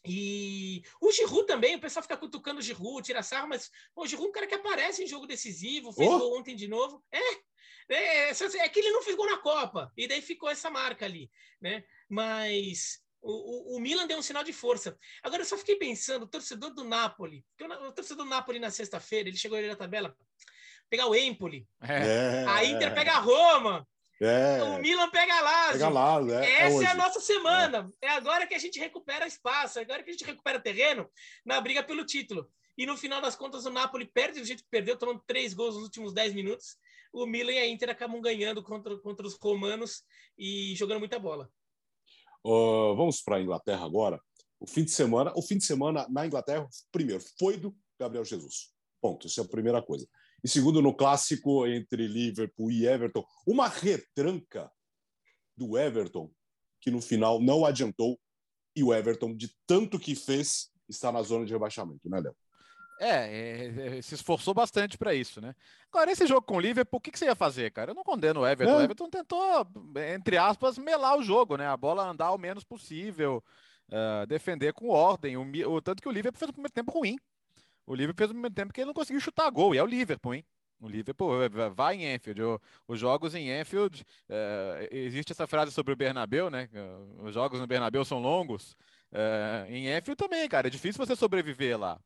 E 0.04 0.82
o 1.00 1.12
Giroud 1.12 1.46
também, 1.46 1.76
o 1.76 1.80
pessoal 1.80 2.02
fica 2.02 2.18
cutucando 2.18 2.60
o 2.60 2.64
Giroud, 2.64 3.06
tira 3.06 3.22
sarro, 3.22 3.48
mas 3.48 3.70
pô, 3.94 4.02
o 4.02 4.08
Giroud 4.08 4.26
é 4.26 4.30
um 4.30 4.34
cara 4.34 4.48
que 4.48 4.56
aparece 4.56 5.04
em 5.04 5.08
jogo 5.08 5.28
decisivo, 5.28 5.94
fez 5.94 6.10
oh. 6.10 6.18
gol 6.18 6.40
ontem 6.40 6.56
de 6.56 6.68
novo. 6.68 7.06
É, 7.12 7.20
é, 7.94 8.30
é, 8.32 8.70
que 8.70 8.80
ele 8.80 8.90
não 8.90 9.04
fez 9.04 9.16
gol 9.16 9.28
na 9.28 9.38
Copa, 9.38 9.94
e 9.96 10.08
daí 10.08 10.20
ficou 10.20 10.50
essa 10.50 10.72
marca 10.72 11.06
ali, 11.06 11.30
né? 11.62 11.84
Mas 12.10 13.04
o, 13.22 13.76
o, 13.76 13.78
o, 13.78 13.80
Milan 13.80 14.08
deu 14.08 14.18
um 14.18 14.24
sinal 14.24 14.44
de 14.44 14.52
força. 14.52 14.98
Agora 15.22 15.44
eu 15.44 15.46
só 15.46 15.56
fiquei 15.56 15.76
pensando, 15.76 16.24
o 16.24 16.28
torcedor 16.28 16.74
do 16.74 16.84
Napoli, 16.84 17.46
o, 17.62 17.88
o 17.90 17.92
torcedor 17.92 18.26
do 18.26 18.32
Napoli 18.32 18.58
na 18.58 18.72
sexta-feira, 18.72 19.30
ele 19.30 19.38
chegou 19.38 19.60
ali 19.60 19.68
na 19.68 19.76
tabela, 19.76 20.18
pegar 20.90 21.06
o 21.06 21.14
Empoli, 21.14 21.68
é. 21.84 22.46
a 22.48 22.66
Inter 22.66 22.96
pega 22.96 23.12
a 23.12 23.20
Roma, 23.20 23.88
é. 24.22 24.64
O 24.64 24.80
Milan 24.80 25.10
pega 25.10 25.42
Lazio. 25.42 25.74
Pega 25.74 25.90
Lazio 25.90 26.34
é, 26.34 26.46
é 26.46 26.62
Essa 26.62 26.84
é, 26.84 26.88
a 26.88 26.96
nossa 26.96 27.20
semana. 27.20 27.92
É. 28.02 28.08
é. 28.08 28.10
agora 28.12 28.46
que 28.46 28.54
a 28.54 28.60
gente 28.60 28.80
recupera 28.80 29.28
espaço, 29.28 29.80
é 29.80 29.82
agora 29.82 30.04
que 30.04 30.10
a 30.10 30.14
gente 30.14 30.26
recupera 30.26 30.60
terreno 30.60 31.10
na 31.46 31.60
briga 31.62 31.84
pelo 31.84 32.06
título. 32.06 32.50
E 32.78 32.86
no 32.86 32.96
final 32.96 33.22
das 33.22 33.36
contas, 33.36 33.66
o 33.66 33.70
Napoli 33.70 34.06
perde 34.06 34.40
do 34.40 34.46
jeito 34.46 34.64
que 34.64 34.70
perdeu, 34.70 34.98
tomando 34.98 35.22
três 35.28 35.54
gols 35.54 35.76
nos 35.76 35.84
últimos 35.84 36.14
dez 36.14 36.34
minutos. 36.34 36.78
O 37.12 37.26
Milan 37.26 37.52
e 37.52 37.58
a 37.58 37.68
Inter 37.68 37.90
acabam 37.90 38.22
ganhando 38.22 38.64
contra, 38.64 38.98
contra 39.00 39.26
os 39.26 39.36
romanos 39.36 40.04
e 40.38 40.76
jogando 40.76 41.00
muita 41.00 41.20
bola. 41.20 41.50
Uh, 42.46 42.96
vamos 42.96 43.22
para 43.22 43.38
a 43.38 43.42
Inglaterra 43.42 43.84
agora. 43.84 44.22
O 44.60 44.68
fim 44.68 44.84
de 44.84 44.92
semana, 44.92 45.34
o 45.36 45.42
fim 45.42 45.58
de 45.58 45.66
semana 45.66 46.06
na 46.10 46.26
Inglaterra, 46.26 46.68
primeiro, 46.92 47.24
foi 47.38 47.58
do 47.58 47.76
Gabriel 48.00 48.26
Jesus. 48.26 48.72
Ponto. 49.02 49.28
Essa 49.28 49.42
é 49.42 49.44
a 49.44 49.48
primeira 49.48 49.82
coisa. 49.82 50.08
E 50.44 50.48
segundo, 50.48 50.82
no 50.82 50.94
clássico 50.94 51.68
entre 51.68 52.08
Liverpool 52.08 52.72
e 52.72 52.88
Everton, 52.88 53.26
uma 53.46 53.68
retranca 53.68 54.72
do 55.56 55.78
Everton, 55.78 56.32
que 56.82 56.90
no 56.90 57.02
final 57.02 57.42
não 57.42 57.66
adiantou, 57.66 58.20
e 58.76 58.84
o 58.84 58.94
Everton, 58.94 59.36
de 59.36 59.54
tanto 59.68 60.00
que 60.00 60.16
fez, 60.16 60.70
está 60.88 61.12
na 61.12 61.22
zona 61.22 61.46
de 61.46 61.52
rebaixamento, 61.52 62.10
né, 62.10 62.20
Léo? 62.20 62.36
É, 63.00 63.08
é, 63.08 63.98
é, 63.98 64.02
se 64.02 64.14
esforçou 64.14 64.54
bastante 64.54 64.98
para 64.98 65.14
isso, 65.14 65.40
né? 65.40 65.56
Agora, 65.90 66.12
esse 66.12 66.28
jogo 66.28 66.42
com 66.42 66.58
o 66.58 66.60
Liverpool, 66.60 66.98
o 66.98 67.02
que, 67.02 67.12
que 67.12 67.18
você 67.18 67.26
ia 67.26 67.36
fazer, 67.36 67.72
cara? 67.72 67.92
Eu 67.92 67.96
não 67.96 68.04
condeno 68.04 68.42
o 68.42 68.48
Everton. 68.48 68.74
É. 68.74 68.78
O 68.78 68.82
Everton 68.82 69.10
tentou, 69.10 69.68
entre 70.16 70.38
aspas, 70.38 70.78
melar 70.78 71.18
o 71.18 71.24
jogo, 71.24 71.56
né? 71.56 71.66
A 71.66 71.78
bola 71.78 72.10
andar 72.10 72.32
o 72.32 72.38
menos 72.38 72.66
possível, 72.66 73.42
uh, 73.88 74.28
defender 74.28 74.74
com 74.74 74.90
ordem. 74.90 75.38
O, 75.38 75.72
o, 75.72 75.82
tanto 75.82 76.02
que 76.02 76.10
o 76.10 76.12
Liverpool 76.12 76.40
fez 76.40 76.50
um 76.50 76.54
primeiro 76.54 76.74
tempo 76.74 76.92
ruim. 76.92 77.18
O 77.90 77.96
Liverpool 77.96 78.20
fez 78.20 78.30
um 78.30 78.34
primeiro 78.34 78.54
tempo 78.54 78.72
que 78.72 78.82
ele 78.82 78.86
não 78.86 78.94
conseguiu 78.94 79.20
chutar 79.20 79.50
gol, 79.50 79.74
e 79.74 79.80
é 79.80 79.84
o 79.84 79.88
Liverpool, 79.88 80.36
hein? 80.36 80.46
O 80.80 80.88
Liverpool 80.88 81.32
vai 81.74 81.96
em 81.96 82.14
Enfield. 82.14 82.40
os 82.88 83.00
jogos 83.00 83.34
em 83.34 83.50
Enfield, 83.50 84.06
uh, 84.30 84.88
existe 84.92 85.32
essa 85.32 85.48
frase 85.48 85.72
sobre 85.72 85.92
o 85.92 85.96
Bernabeu, 85.96 86.52
né? 86.52 86.70
Os 87.18 87.34
jogos 87.34 87.60
no 87.60 87.66
Bernabeu 87.66 88.06
são 88.06 88.20
longos. 88.20 88.78
Em 89.68 89.88
Enfield 89.90 90.16
também, 90.16 90.48
cara. 90.48 90.68
É 90.68 90.70
difícil 90.70 91.04
você 91.04 91.16
sobreviver 91.16 91.80
lá. 91.80 92.00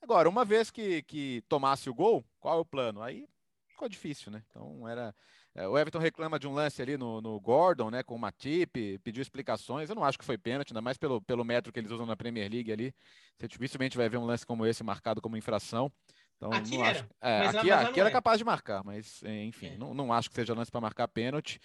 Agora, 0.00 0.28
uma 0.28 0.44
vez 0.44 0.70
que, 0.70 1.02
que 1.02 1.42
tomasse 1.48 1.90
o 1.90 1.94
gol, 1.94 2.24
qual 2.38 2.58
é 2.58 2.60
o 2.60 2.64
plano? 2.64 3.02
Aí 3.02 3.26
ficou 3.66 3.88
difícil, 3.88 4.30
né? 4.30 4.40
Então 4.48 4.88
era. 4.88 5.12
É, 5.54 5.68
o 5.68 5.78
Everton 5.78 5.98
reclama 5.98 6.38
de 6.38 6.48
um 6.48 6.52
lance 6.52 6.82
ali 6.82 6.96
no, 6.96 7.20
no 7.20 7.38
Gordon, 7.38 7.90
né? 7.90 8.02
Com 8.02 8.16
o 8.16 8.18
Matip, 8.18 8.98
pediu 9.04 9.22
explicações. 9.22 9.88
Eu 9.88 9.94
não 9.94 10.04
acho 10.04 10.18
que 10.18 10.24
foi 10.24 10.36
pênalti, 10.36 10.72
ainda 10.72 10.82
mais 10.82 10.98
pelo, 10.98 11.20
pelo 11.22 11.44
metro 11.44 11.72
que 11.72 11.78
eles 11.78 11.92
usam 11.92 12.04
na 12.04 12.16
Premier 12.16 12.50
League 12.50 12.72
ali. 12.72 12.94
Você 13.38 13.46
dificilmente 13.46 13.96
vai 13.96 14.08
ver 14.08 14.16
um 14.16 14.24
lance 14.24 14.44
como 14.44 14.66
esse 14.66 14.82
marcado 14.82 15.20
como 15.22 15.36
infração. 15.36 15.92
Então, 16.36 16.52
aqui 16.52 16.76
não 16.76 16.84
era. 16.84 16.98
Acho, 16.98 17.08
é, 17.20 17.46
aqui, 17.46 17.70
aqui 17.70 18.00
era 18.00 18.08
é. 18.08 18.12
capaz 18.12 18.38
de 18.38 18.44
marcar, 18.44 18.82
mas 18.84 19.22
enfim, 19.22 19.68
é. 19.68 19.76
não, 19.76 19.94
não 19.94 20.12
acho 20.12 20.28
que 20.28 20.34
seja 20.34 20.54
lance 20.54 20.70
para 20.70 20.80
marcar 20.80 21.06
pênalti. 21.06 21.60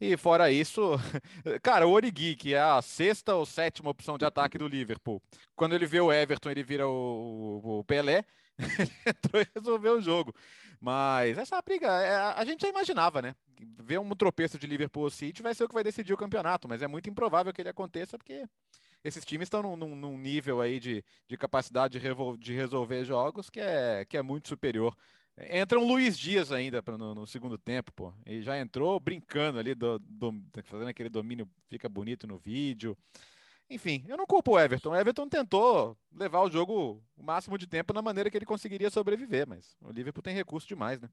E 0.00 0.16
fora 0.16 0.50
isso, 0.50 0.92
cara, 1.62 1.86
o 1.86 1.92
Origi, 1.92 2.34
que 2.34 2.54
é 2.54 2.60
a 2.60 2.80
sexta 2.82 3.34
ou 3.34 3.46
sétima 3.46 3.90
opção 3.90 4.18
de 4.18 4.24
ataque 4.24 4.58
do 4.58 4.66
Liverpool, 4.66 5.22
quando 5.54 5.74
ele 5.74 5.86
vê 5.86 6.00
o 6.00 6.12
Everton, 6.12 6.50
ele 6.50 6.62
vira 6.62 6.88
o, 6.88 7.80
o 7.80 7.84
Pelé, 7.84 8.24
ele 8.64 8.92
entrou 9.06 9.42
e 9.42 9.46
resolveu 9.54 9.98
o 9.98 10.02
jogo. 10.02 10.34
Mas 10.80 11.38
essa 11.38 11.60
briga, 11.62 11.86
é, 11.88 12.16
a 12.16 12.44
gente 12.44 12.62
já 12.62 12.68
imaginava, 12.68 13.22
né? 13.22 13.34
Ver 13.78 13.98
um 13.98 14.08
tropeço 14.10 14.58
de 14.58 14.66
Liverpool 14.66 15.08
City 15.10 15.42
vai 15.42 15.54
ser 15.54 15.64
o 15.64 15.68
que 15.68 15.74
vai 15.74 15.84
decidir 15.84 16.12
o 16.12 16.16
campeonato, 16.16 16.68
mas 16.68 16.82
é 16.82 16.88
muito 16.88 17.08
improvável 17.08 17.52
que 17.52 17.62
ele 17.62 17.68
aconteça, 17.68 18.18
porque 18.18 18.44
esses 19.04 19.24
times 19.24 19.46
estão 19.46 19.62
num, 19.62 19.76
num, 19.76 19.94
num 19.94 20.18
nível 20.18 20.60
aí 20.60 20.80
de, 20.80 21.04
de 21.28 21.36
capacidade 21.36 22.00
de, 22.00 22.08
de, 22.38 22.52
resolver 22.52 23.04
jogos 23.04 23.48
que 23.48 23.60
é, 23.60 24.04
que 24.04 24.16
é 24.16 24.22
muito 24.22 24.48
superior 24.48 24.96
Entra 25.36 25.78
um 25.78 25.86
Luiz 25.86 26.18
Dias 26.18 26.52
ainda 26.52 26.82
no, 26.86 27.14
no, 27.14 27.26
segundo 27.26 27.56
tempo, 27.56 27.90
pô. 27.92 28.12
E 28.26 28.42
já 28.42 28.58
entrou 28.58 29.00
brincando 29.00 29.58
ali, 29.58 29.74
do, 29.74 29.98
do, 29.98 30.34
fazendo 30.64 30.88
aquele 30.88 31.08
domínio, 31.08 31.48
fica 31.68 31.88
bonito 31.88 32.26
no 32.26 32.36
vídeo. 32.36 32.96
Enfim, 33.72 34.04
eu 34.06 34.16
não 34.16 34.26
culpo 34.26 34.52
o 34.52 34.60
Everton. 34.60 34.90
O 34.90 34.96
Everton 34.96 35.28
tentou 35.28 35.98
levar 36.12 36.40
o 36.42 36.50
jogo 36.50 37.02
o 37.16 37.22
máximo 37.22 37.56
de 37.56 37.66
tempo 37.66 37.92
na 37.92 38.02
maneira 38.02 38.30
que 38.30 38.36
ele 38.36 38.46
conseguiria 38.46 38.90
sobreviver, 38.90 39.46
mas 39.48 39.76
o 39.80 39.90
Liverpool 39.90 40.22
tem 40.22 40.34
recurso 40.34 40.68
demais, 40.68 41.00
né? 41.00 41.08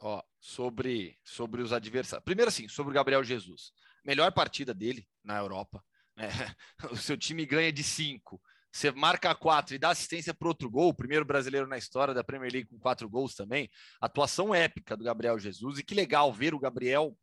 Ó, 0.00 0.22
sobre, 0.38 1.18
sobre 1.24 1.62
os 1.62 1.72
adversários. 1.72 2.24
Primeiro, 2.24 2.48
assim, 2.48 2.68
sobre 2.68 2.92
o 2.92 2.94
Gabriel 2.94 3.24
Jesus. 3.24 3.72
Melhor 4.04 4.30
partida 4.32 4.72
dele 4.72 5.06
na 5.24 5.38
Europa. 5.38 5.82
Né? 6.16 6.28
O 6.90 6.96
seu 6.96 7.16
time 7.16 7.44
ganha 7.44 7.72
de 7.72 7.82
cinco 7.82 8.40
você 8.76 8.90
marca 8.90 9.34
quatro 9.34 9.74
e 9.74 9.78
dá 9.78 9.88
assistência 9.88 10.34
para 10.34 10.48
outro 10.48 10.70
gol, 10.70 10.90
o 10.90 10.94
primeiro 10.94 11.24
brasileiro 11.24 11.66
na 11.66 11.78
história 11.78 12.12
da 12.12 12.22
Premier 12.22 12.52
League 12.52 12.68
com 12.68 12.78
quatro 12.78 13.08
gols 13.08 13.34
também. 13.34 13.70
Atuação 14.00 14.54
épica 14.54 14.94
do 14.94 15.02
Gabriel 15.02 15.38
Jesus 15.38 15.78
e 15.78 15.82
que 15.82 15.94
legal 15.94 16.30
ver 16.30 16.54
o 16.54 16.58
Gabriel 16.58 17.16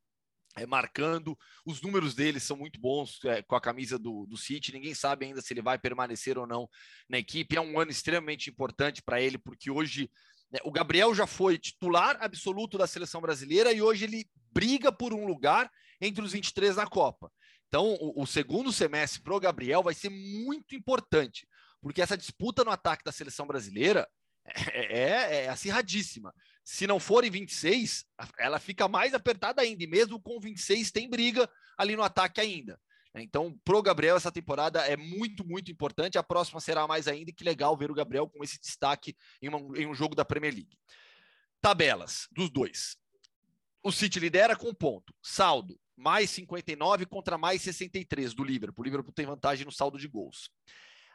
é, 0.56 0.66
marcando. 0.66 1.38
Os 1.66 1.82
números 1.82 2.14
dele 2.14 2.40
são 2.40 2.56
muito 2.58 2.80
bons 2.80 3.20
é, 3.26 3.42
com 3.42 3.56
a 3.56 3.62
camisa 3.62 3.98
do, 3.98 4.26
do 4.26 4.38
City. 4.38 4.74
Ninguém 4.74 4.94
sabe 4.94 5.26
ainda 5.26 5.42
se 5.42 5.54
ele 5.54 5.62
vai 5.62 5.78
permanecer 5.78 6.38
ou 6.38 6.48
não 6.48 6.70
na 7.10 7.18
equipe. 7.18 7.58
É 7.58 7.62
um 7.62 7.80
ano 7.80 7.92
extremamente 7.92 8.50
importante 8.50 9.02
para 9.02 9.22
ele, 9.22 9.38
porque 9.38 9.72
hoje 9.72 10.10
né, 10.52 10.60
o 10.64 10.72
Gabriel 10.72 11.14
já 11.16 11.26
foi 11.26 11.58
titular 11.58 12.18
absoluto 12.22 12.78
da 12.78 12.88
seleção 12.88 13.22
brasileira 13.22 13.72
e 13.74 13.82
hoje 13.82 14.06
ele 14.06 14.26
briga 14.52 14.92
por 14.92 15.14
um 15.14 15.26
lugar 15.26 15.70
entre 16.00 16.24
os 16.24 16.32
23 16.32 16.76
na 16.76 16.86
Copa. 16.86 17.32
Então, 17.68 17.98
o, 18.00 18.22
o 18.22 18.28
segundo 18.28 18.72
semestre 18.72 19.22
para 19.24 19.36
o 19.36 19.40
Gabriel 19.40 19.82
vai 19.82 19.96
ser 19.96 20.10
muito 20.10 20.76
importante, 20.76 21.48
porque 21.82 22.02
essa 22.04 22.16
disputa 22.16 22.64
no 22.64 22.70
ataque 22.70 23.04
da 23.04 23.12
seleção 23.12 23.48
brasileira 23.48 24.08
é, 24.46 25.00
é, 25.00 25.46
é 25.46 25.50
acirradíssima. 25.50 26.34
Se 26.64 26.88
não 26.88 27.00
forem 27.00 27.30
26, 27.30 28.06
ela 28.38 28.60
fica 28.60 28.88
mais 28.88 29.14
apertada 29.14 29.62
ainda, 29.62 29.84
e 29.84 29.88
mesmo 29.88 30.20
com 30.20 30.40
26 30.40 30.92
tem 30.92 31.10
briga 31.10 31.50
ali 31.78 31.96
no 31.96 32.04
ataque 32.04 32.40
ainda. 32.40 32.80
Então, 33.16 33.56
pro 33.64 33.82
Gabriel, 33.82 34.16
essa 34.16 34.32
temporada 34.32 34.82
é 34.82 34.98
muito, 34.98 35.46
muito 35.46 35.72
importante. 35.72 36.18
A 36.18 36.24
próxima 36.24 36.60
será 36.60 36.88
mais 36.88 37.08
ainda. 37.08 37.30
E 37.30 37.34
que 37.34 37.44
legal 37.44 37.78
ver 37.78 37.92
o 37.92 37.94
Gabriel 37.94 38.28
com 38.28 38.44
esse 38.44 38.60
destaque 38.60 39.16
em, 39.40 39.50
uma, 39.50 39.60
em 39.80 39.86
um 39.86 39.94
jogo 39.94 40.16
da 40.16 40.26
Premier 40.26 40.54
League. 40.54 40.78
Tabelas 41.62 42.28
dos 42.32 42.50
dois. 42.50 42.98
O 43.84 43.92
City 43.92 44.20
lidera 44.20 44.56
com 44.56 44.74
ponto. 44.74 45.14
Saldo: 45.22 45.80
mais 45.96 46.32
59 46.32 47.06
contra 47.06 47.38
mais 47.38 47.62
63 47.62 48.34
do 48.34 48.44
Liverpool. 48.44 48.82
O 48.82 48.86
Liverpool 48.86 49.14
tem 49.14 49.26
vantagem 49.28 49.66
no 49.66 49.72
saldo 49.72 50.00
de 50.00 50.08
gols. 50.08 50.50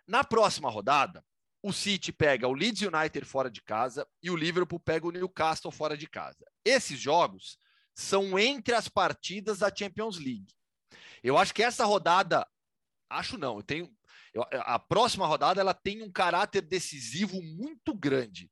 Na 0.06 0.22
próxima 0.22 0.70
rodada, 0.70 1.24
o 1.62 1.72
City 1.72 2.12
pega 2.12 2.46
o 2.46 2.52
Leeds 2.52 2.82
United 2.82 3.24
fora 3.24 3.50
de 3.50 3.60
casa 3.62 4.06
e 4.22 4.30
o 4.30 4.36
Liverpool 4.36 4.78
pega 4.78 5.06
o 5.06 5.10
Newcastle 5.10 5.72
fora 5.72 5.96
de 5.96 6.08
casa. 6.08 6.44
Esses 6.64 6.98
jogos 6.98 7.58
são 7.94 8.38
entre 8.38 8.74
as 8.74 8.88
partidas 8.88 9.58
da 9.58 9.74
Champions 9.74 10.18
League. 10.18 10.54
Eu 11.22 11.36
acho 11.36 11.52
que 11.52 11.62
essa 11.62 11.84
rodada, 11.84 12.46
acho 13.10 13.36
não, 13.36 13.56
eu 13.56 13.62
tenho, 13.62 13.90
eu, 14.32 14.44
a 14.52 14.78
próxima 14.78 15.26
rodada 15.26 15.60
ela 15.60 15.74
tem 15.74 16.02
um 16.02 16.12
caráter 16.12 16.62
decisivo 16.62 17.42
muito 17.42 17.92
grande 17.92 18.50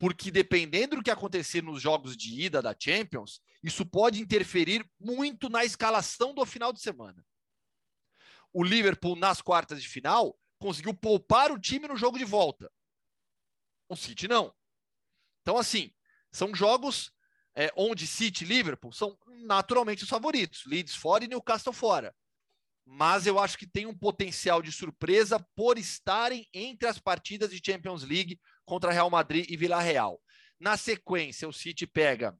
porque 0.00 0.30
dependendo 0.30 0.96
do 0.96 1.02
que 1.02 1.10
acontecer 1.10 1.62
nos 1.62 1.82
jogos 1.82 2.16
de 2.16 2.40
ida 2.40 2.62
da 2.62 2.74
Champions, 2.76 3.42
isso 3.62 3.84
pode 3.84 4.18
interferir 4.18 4.82
muito 4.98 5.50
na 5.50 5.62
escalação 5.62 6.32
do 6.32 6.44
final 6.46 6.72
de 6.72 6.80
semana. 6.80 7.22
O 8.50 8.64
Liverpool, 8.64 9.14
nas 9.14 9.42
quartas 9.42 9.82
de 9.82 9.86
final, 9.86 10.34
conseguiu 10.60 10.94
poupar 10.94 11.50
o 11.50 11.58
time 11.58 11.88
no 11.88 11.96
jogo 11.96 12.18
de 12.18 12.24
volta. 12.24 12.70
O 13.88 13.96
City 13.96 14.28
não. 14.28 14.54
Então, 15.42 15.56
assim, 15.56 15.92
são 16.30 16.54
jogos 16.54 17.10
é, 17.56 17.72
onde 17.76 18.06
City 18.06 18.44
e 18.44 18.46
Liverpool 18.46 18.92
são 18.92 19.18
naturalmente 19.44 20.04
os 20.04 20.08
favoritos. 20.08 20.64
Leeds 20.66 20.94
fora 20.94 21.24
e 21.24 21.28
Newcastle 21.28 21.72
fora. 21.72 22.14
Mas 22.84 23.26
eu 23.26 23.38
acho 23.38 23.56
que 23.56 23.66
tem 23.66 23.86
um 23.86 23.96
potencial 23.96 24.62
de 24.62 24.70
surpresa 24.70 25.44
por 25.56 25.78
estarem 25.78 26.46
entre 26.52 26.88
as 26.88 26.98
partidas 26.98 27.50
de 27.50 27.60
Champions 27.64 28.02
League 28.02 28.38
contra 28.64 28.92
Real 28.92 29.10
Madrid 29.10 29.50
e 29.50 29.56
Vila 29.56 29.80
Real. 29.80 30.20
Na 30.58 30.76
sequência, 30.76 31.48
o 31.48 31.52
City 31.52 31.86
pega 31.86 32.38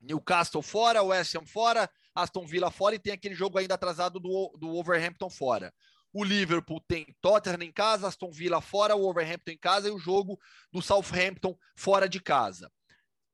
Newcastle 0.00 0.62
fora, 0.62 1.02
West 1.02 1.34
Ham 1.34 1.44
fora, 1.44 1.90
Aston 2.14 2.46
Villa 2.46 2.70
fora 2.70 2.94
e 2.94 2.98
tem 2.98 3.12
aquele 3.12 3.34
jogo 3.34 3.58
ainda 3.58 3.74
atrasado 3.74 4.20
do, 4.20 4.56
do 4.58 4.68
Wolverhampton 4.68 5.28
fora. 5.28 5.74
O 6.12 6.24
Liverpool 6.24 6.80
tem 6.80 7.14
Tottenham 7.20 7.62
em 7.62 7.72
casa, 7.72 8.08
Aston 8.08 8.30
Villa 8.30 8.60
fora, 8.60 8.96
o 8.96 9.02
Wolverhampton 9.02 9.52
em 9.52 9.58
casa 9.58 9.88
e 9.88 9.92
o 9.92 9.98
jogo 9.98 10.38
do 10.72 10.82
Southampton 10.82 11.56
fora 11.76 12.08
de 12.08 12.20
casa. 12.20 12.70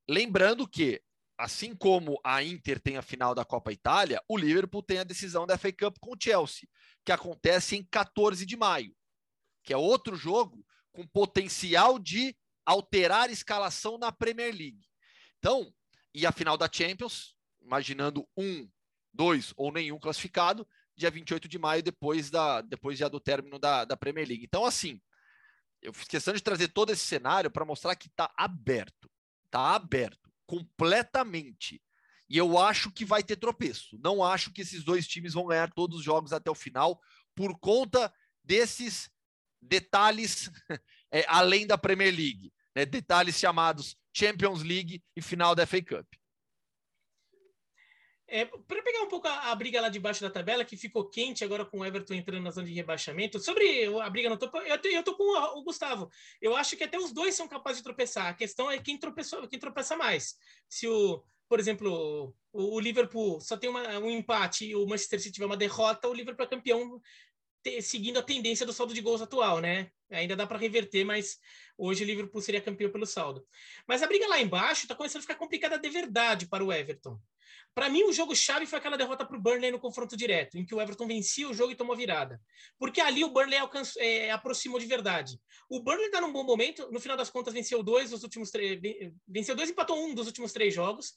Lembrando 0.08 0.68
que 0.68 1.02
assim 1.38 1.74
como 1.74 2.18
a 2.24 2.42
Inter 2.42 2.80
tem 2.80 2.96
a 2.96 3.02
final 3.02 3.34
da 3.34 3.44
Copa 3.44 3.72
Itália, 3.72 4.22
o 4.28 4.36
Liverpool 4.36 4.82
tem 4.82 4.98
a 4.98 5.04
decisão 5.04 5.46
da 5.46 5.58
FA 5.58 5.72
Cup 5.72 5.96
com 6.00 6.12
o 6.12 6.16
Chelsea, 6.20 6.68
que 7.04 7.12
acontece 7.12 7.76
em 7.76 7.84
14 7.84 8.46
de 8.46 8.56
maio, 8.56 8.94
que 9.62 9.72
é 9.72 9.76
outro 9.76 10.16
jogo 10.16 10.64
com 10.92 11.06
potencial 11.06 11.98
de 11.98 12.34
alterar 12.64 13.28
a 13.28 13.32
escalação 13.32 13.98
na 13.98 14.10
Premier 14.10 14.54
League. 14.54 14.86
Então, 15.38 15.72
e 16.14 16.26
a 16.26 16.32
final 16.32 16.56
da 16.56 16.70
Champions, 16.72 17.36
imaginando 17.60 18.26
um, 18.36 18.68
dois 19.12 19.52
ou 19.56 19.70
nenhum 19.70 19.98
classificado, 19.98 20.66
dia 20.96 21.10
28 21.10 21.48
de 21.48 21.58
maio, 21.58 21.82
depois, 21.82 22.30
da, 22.30 22.60
depois 22.62 22.98
já 22.98 23.08
do 23.08 23.20
término 23.20 23.58
da, 23.58 23.84
da 23.84 23.96
Premier 23.96 24.26
League. 24.26 24.44
Então, 24.44 24.64
assim, 24.64 25.00
eu 25.82 25.92
fiz 25.92 26.08
questão 26.08 26.32
de 26.32 26.40
trazer 26.40 26.68
todo 26.68 26.92
esse 26.92 27.04
cenário 27.04 27.50
para 27.50 27.64
mostrar 27.64 27.94
que 27.94 28.08
está 28.08 28.32
aberto. 28.36 29.10
Está 29.44 29.74
aberto, 29.74 30.30
completamente. 30.46 31.82
E 32.28 32.36
eu 32.36 32.58
acho 32.58 32.90
que 32.90 33.04
vai 33.04 33.22
ter 33.22 33.36
tropeço. 33.36 33.98
Não 34.02 34.24
acho 34.24 34.52
que 34.52 34.62
esses 34.62 34.82
dois 34.82 35.06
times 35.06 35.34
vão 35.34 35.46
ganhar 35.46 35.72
todos 35.72 35.98
os 35.98 36.04
jogos 36.04 36.32
até 36.32 36.50
o 36.50 36.54
final 36.54 37.00
por 37.34 37.58
conta 37.58 38.12
desses 38.42 39.08
detalhes 39.60 40.50
é, 41.12 41.24
além 41.28 41.66
da 41.66 41.78
Premier 41.78 42.14
League. 42.14 42.52
Né? 42.74 42.84
Detalhes 42.84 43.38
chamados 43.38 43.96
Champions 44.12 44.62
League 44.62 45.02
e 45.14 45.22
final 45.22 45.54
da 45.54 45.66
FA 45.66 45.82
Cup. 45.82 46.06
É, 48.28 48.44
para 48.44 48.82
pegar 48.82 49.02
um 49.02 49.08
pouco 49.08 49.28
a, 49.28 49.52
a, 49.52 49.54
briga 49.54 49.80
lá 49.80 49.88
debaixo 49.88 50.20
da 50.20 50.30
tabela, 50.30 50.64
que 50.64 50.76
ficou 50.76 51.08
quente 51.08 51.44
agora 51.44 51.64
com 51.64 51.78
o 51.78 51.84
Everton 51.84 52.14
entrando 52.14 52.42
na 52.42 52.50
zona 52.50 52.66
de 52.66 52.72
rebaixamento, 52.72 53.38
sobre 53.38 53.86
a 54.00 54.10
briga 54.10 54.28
no 54.28 54.36
topo, 54.36 54.58
eu, 54.58 54.76
eu 54.82 55.02
tô 55.04 55.14
com 55.14 55.22
o, 55.58 55.62
Gustavo. 55.62 56.10
Eu 56.42 56.56
acho 56.56 56.76
que 56.76 56.82
até 56.82 56.98
os 56.98 57.12
dois 57.12 57.36
são 57.36 57.46
capazes 57.46 57.78
de 57.78 57.84
tropeçar. 57.84 58.26
A 58.26 58.34
questão 58.34 58.68
é 58.68 58.78
quem, 58.78 58.98
tropeçou, 58.98 59.46
quem 59.46 59.60
tropeça 59.60 59.96
mais. 59.96 60.34
Se 60.68 60.88
o, 60.88 61.22
por 61.48 61.60
exemplo, 61.60 62.34
o, 62.52 62.74
o 62.74 62.80
Liverpool 62.80 63.40
só 63.40 63.56
tem 63.56 63.70
uma, 63.70 63.98
um 64.00 64.10
empate 64.10 64.66
e 64.66 64.74
o 64.74 64.86
Manchester 64.86 65.20
City 65.20 65.34
tiver 65.34 65.46
uma 65.46 65.56
derrota, 65.56 66.08
o 66.08 66.14
Liverpool 66.14 66.46
é 66.46 66.48
campeão 66.48 67.00
te, 67.62 67.80
seguindo 67.80 68.18
a 68.18 68.22
tendência 68.22 68.66
do 68.66 68.72
saldo 68.72 68.94
de 68.94 69.00
gols 69.00 69.22
atual, 69.22 69.60
né? 69.60 69.90
Ainda 70.10 70.36
dá 70.36 70.46
para 70.46 70.58
reverter, 70.58 71.04
mas 71.04 71.38
hoje 71.76 72.04
o 72.04 72.06
Liverpool 72.06 72.40
seria 72.40 72.60
campeão 72.60 72.90
pelo 72.90 73.06
saldo. 73.06 73.46
Mas 73.86 74.02
a 74.02 74.06
briga 74.06 74.26
lá 74.28 74.40
embaixo 74.40 74.82
está 74.82 74.94
começando 74.94 75.18
a 75.18 75.22
ficar 75.22 75.34
complicada 75.34 75.78
de 75.78 75.88
verdade 75.88 76.46
para 76.46 76.64
o 76.64 76.72
Everton. 76.72 77.20
Para 77.76 77.90
mim, 77.90 78.04
o 78.04 78.12
jogo-chave 78.12 78.64
foi 78.64 78.78
aquela 78.78 78.96
derrota 78.96 79.22
para 79.22 79.36
o 79.36 79.40
Burnley 79.40 79.70
no 79.70 79.78
confronto 79.78 80.16
direto, 80.16 80.56
em 80.56 80.64
que 80.64 80.74
o 80.74 80.80
Everton 80.80 81.06
vencia 81.06 81.46
o 81.46 81.52
jogo 81.52 81.72
e 81.72 81.76
tomou 81.76 81.94
virada. 81.94 82.40
Porque 82.78 83.02
ali 83.02 83.22
o 83.22 83.28
Burnley 83.28 83.58
alcançou, 83.58 84.00
é, 84.00 84.30
aproximou 84.30 84.78
de 84.80 84.86
verdade. 84.86 85.38
O 85.68 85.82
Burnley 85.82 86.06
está 86.06 86.18
num 86.18 86.32
bom 86.32 86.42
momento, 86.42 86.90
no 86.90 86.98
final 86.98 87.18
das 87.18 87.28
contas, 87.28 87.52
venceu 87.52 87.82
dois 87.82 88.08
dos 88.12 88.22
últimos 88.22 88.50
três. 88.50 88.80
Venceu 89.28 89.54
dois 89.54 89.68
e 89.68 89.72
empatou 89.72 89.94
um 89.94 90.14
dos 90.14 90.26
últimos 90.26 90.54
três 90.54 90.72
jogos. 90.72 91.12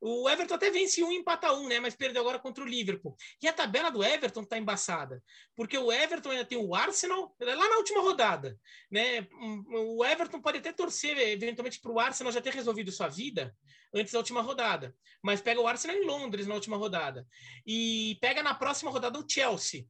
O 0.00 0.28
Everton 0.28 0.54
até 0.54 0.70
vence 0.70 1.02
um 1.02 1.10
e 1.10 1.16
empata 1.16 1.52
um, 1.52 1.66
né? 1.66 1.80
Mas 1.80 1.96
perdeu 1.96 2.20
agora 2.20 2.38
contra 2.38 2.62
o 2.62 2.66
Liverpool. 2.66 3.16
E 3.42 3.48
a 3.48 3.52
tabela 3.52 3.90
do 3.90 4.04
Everton 4.04 4.42
está 4.42 4.56
embaçada. 4.56 5.20
Porque 5.56 5.76
o 5.76 5.90
Everton 5.90 6.30
ainda 6.30 6.44
tem 6.44 6.58
o 6.58 6.76
Arsenal 6.76 7.34
lá 7.40 7.68
na 7.68 7.76
última 7.78 8.00
rodada. 8.02 8.56
Né? 8.88 9.26
O 9.72 10.04
Everton 10.04 10.40
pode 10.40 10.58
até 10.58 10.72
torcer 10.72 11.18
eventualmente 11.18 11.80
para 11.80 11.90
o 11.90 11.98
Arsenal 11.98 12.32
já 12.32 12.40
ter 12.40 12.52
resolvido 12.52 12.92
sua 12.92 13.08
vida 13.08 13.52
antes 13.94 14.12
da 14.12 14.18
última 14.18 14.42
rodada. 14.42 14.94
Mas 15.22 15.40
pega 15.40 15.60
o 15.60 15.66
Arsenal 15.66 15.96
em 16.04 16.06
Londres 16.06 16.46
na 16.46 16.54
última 16.54 16.76
rodada. 16.76 17.26
E 17.66 18.18
pega 18.20 18.42
na 18.42 18.54
próxima 18.54 18.90
rodada 18.90 19.18
o 19.18 19.28
Chelsea. 19.28 19.86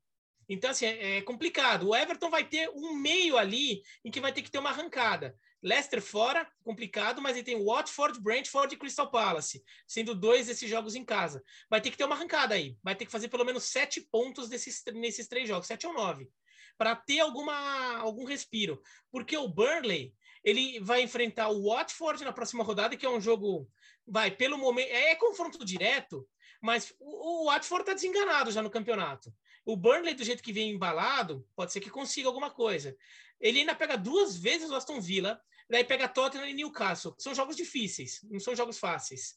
Então, 0.49 0.71
assim, 0.71 0.87
é, 0.87 1.19
é 1.19 1.23
complicado. 1.23 1.89
O 1.89 1.97
Everton 1.97 2.31
vai 2.31 2.45
ter 2.45 2.69
um 2.71 2.95
meio 2.95 3.37
ali 3.37 3.83
em 4.05 4.11
que 4.11 4.21
vai 4.21 4.33
ter 4.33 4.43
que 4.43 4.51
ter 4.51 4.59
uma 4.59 4.71
arrancada. 4.71 5.37
Leicester 5.63 6.03
fora, 6.03 6.47
complicado, 6.63 7.23
mas 7.23 7.37
ele 7.37 7.45
tem 7.45 7.65
Watford, 7.65 8.21
Brentford 8.21 8.75
e 8.75 8.79
Crystal 8.79 9.11
Palace, 9.11 9.65
sendo 9.89 10.15
dois 10.15 10.47
desses 10.47 10.69
jogos 10.69 10.95
em 10.95 11.03
casa. 11.03 11.43
Vai 11.71 11.81
ter 11.81 11.91
que 11.91 11.97
ter 11.97 12.05
uma 12.05 12.15
arrancada 12.15 12.55
aí. 12.55 12.77
Vai 12.83 12.95
ter 12.95 13.07
que 13.07 13.11
fazer 13.11 13.29
pelo 13.29 13.47
menos 13.47 13.65
sete 13.65 14.03
pontos 14.03 14.51
desses, 14.51 14.83
nesses 14.93 15.27
três 15.27 15.49
jogos, 15.49 15.67
sete 15.67 15.87
ou 15.87 15.95
nove, 15.95 16.29
para 16.77 16.95
ter 16.95 17.21
alguma, 17.21 17.97
algum 17.97 18.27
respiro. 18.27 18.79
Porque 19.11 19.39
o 19.39 19.49
Burnley, 19.49 20.13
ele 20.45 20.79
vai 20.81 21.01
enfrentar 21.01 21.49
o 21.49 21.71
Watford 21.71 22.23
na 22.23 22.33
próxima 22.33 22.63
rodada, 22.63 22.95
que 22.95 23.07
é 23.07 23.11
um 23.11 23.21
jogo 23.21 23.67
vai, 24.07 24.31
pelo 24.31 24.59
momento, 24.59 24.89
é, 24.89 25.11
é 25.11 25.17
confronto 25.17 25.65
direto, 25.65 26.29
mas 26.61 26.95
o, 26.99 27.43
o 27.43 27.47
Watford 27.47 27.83
está 27.83 27.95
desenganado 27.95 28.51
já 28.51 28.63
no 28.63 28.71
campeonato. 28.71 29.33
O 29.65 29.77
Burnley, 29.77 30.15
do 30.15 30.25
jeito 30.25 30.43
que 30.43 30.53
vem 30.53 30.71
embalado, 30.71 31.47
pode 31.57 31.73
ser 31.73 31.81
que 31.81 31.91
consiga 31.91 32.29
alguma 32.29 32.51
coisa. 32.51 32.97
Ele 33.41 33.61
ainda 33.61 33.75
pega 33.75 33.97
duas 33.97 34.37
vezes 34.37 34.71
o 34.71 34.75
Aston 34.75 35.01
Villa, 35.01 35.41
daí 35.69 35.85
pega 35.85 36.09
Tottenham 36.09 36.49
e 36.49 36.55
Newcastle. 36.55 37.15
São 37.19 37.35
jogos 37.35 37.57
difíceis, 37.57 38.21
não 38.25 38.41
são 38.41 38.55
jogos 38.55 38.79
fáceis. 38.79 39.37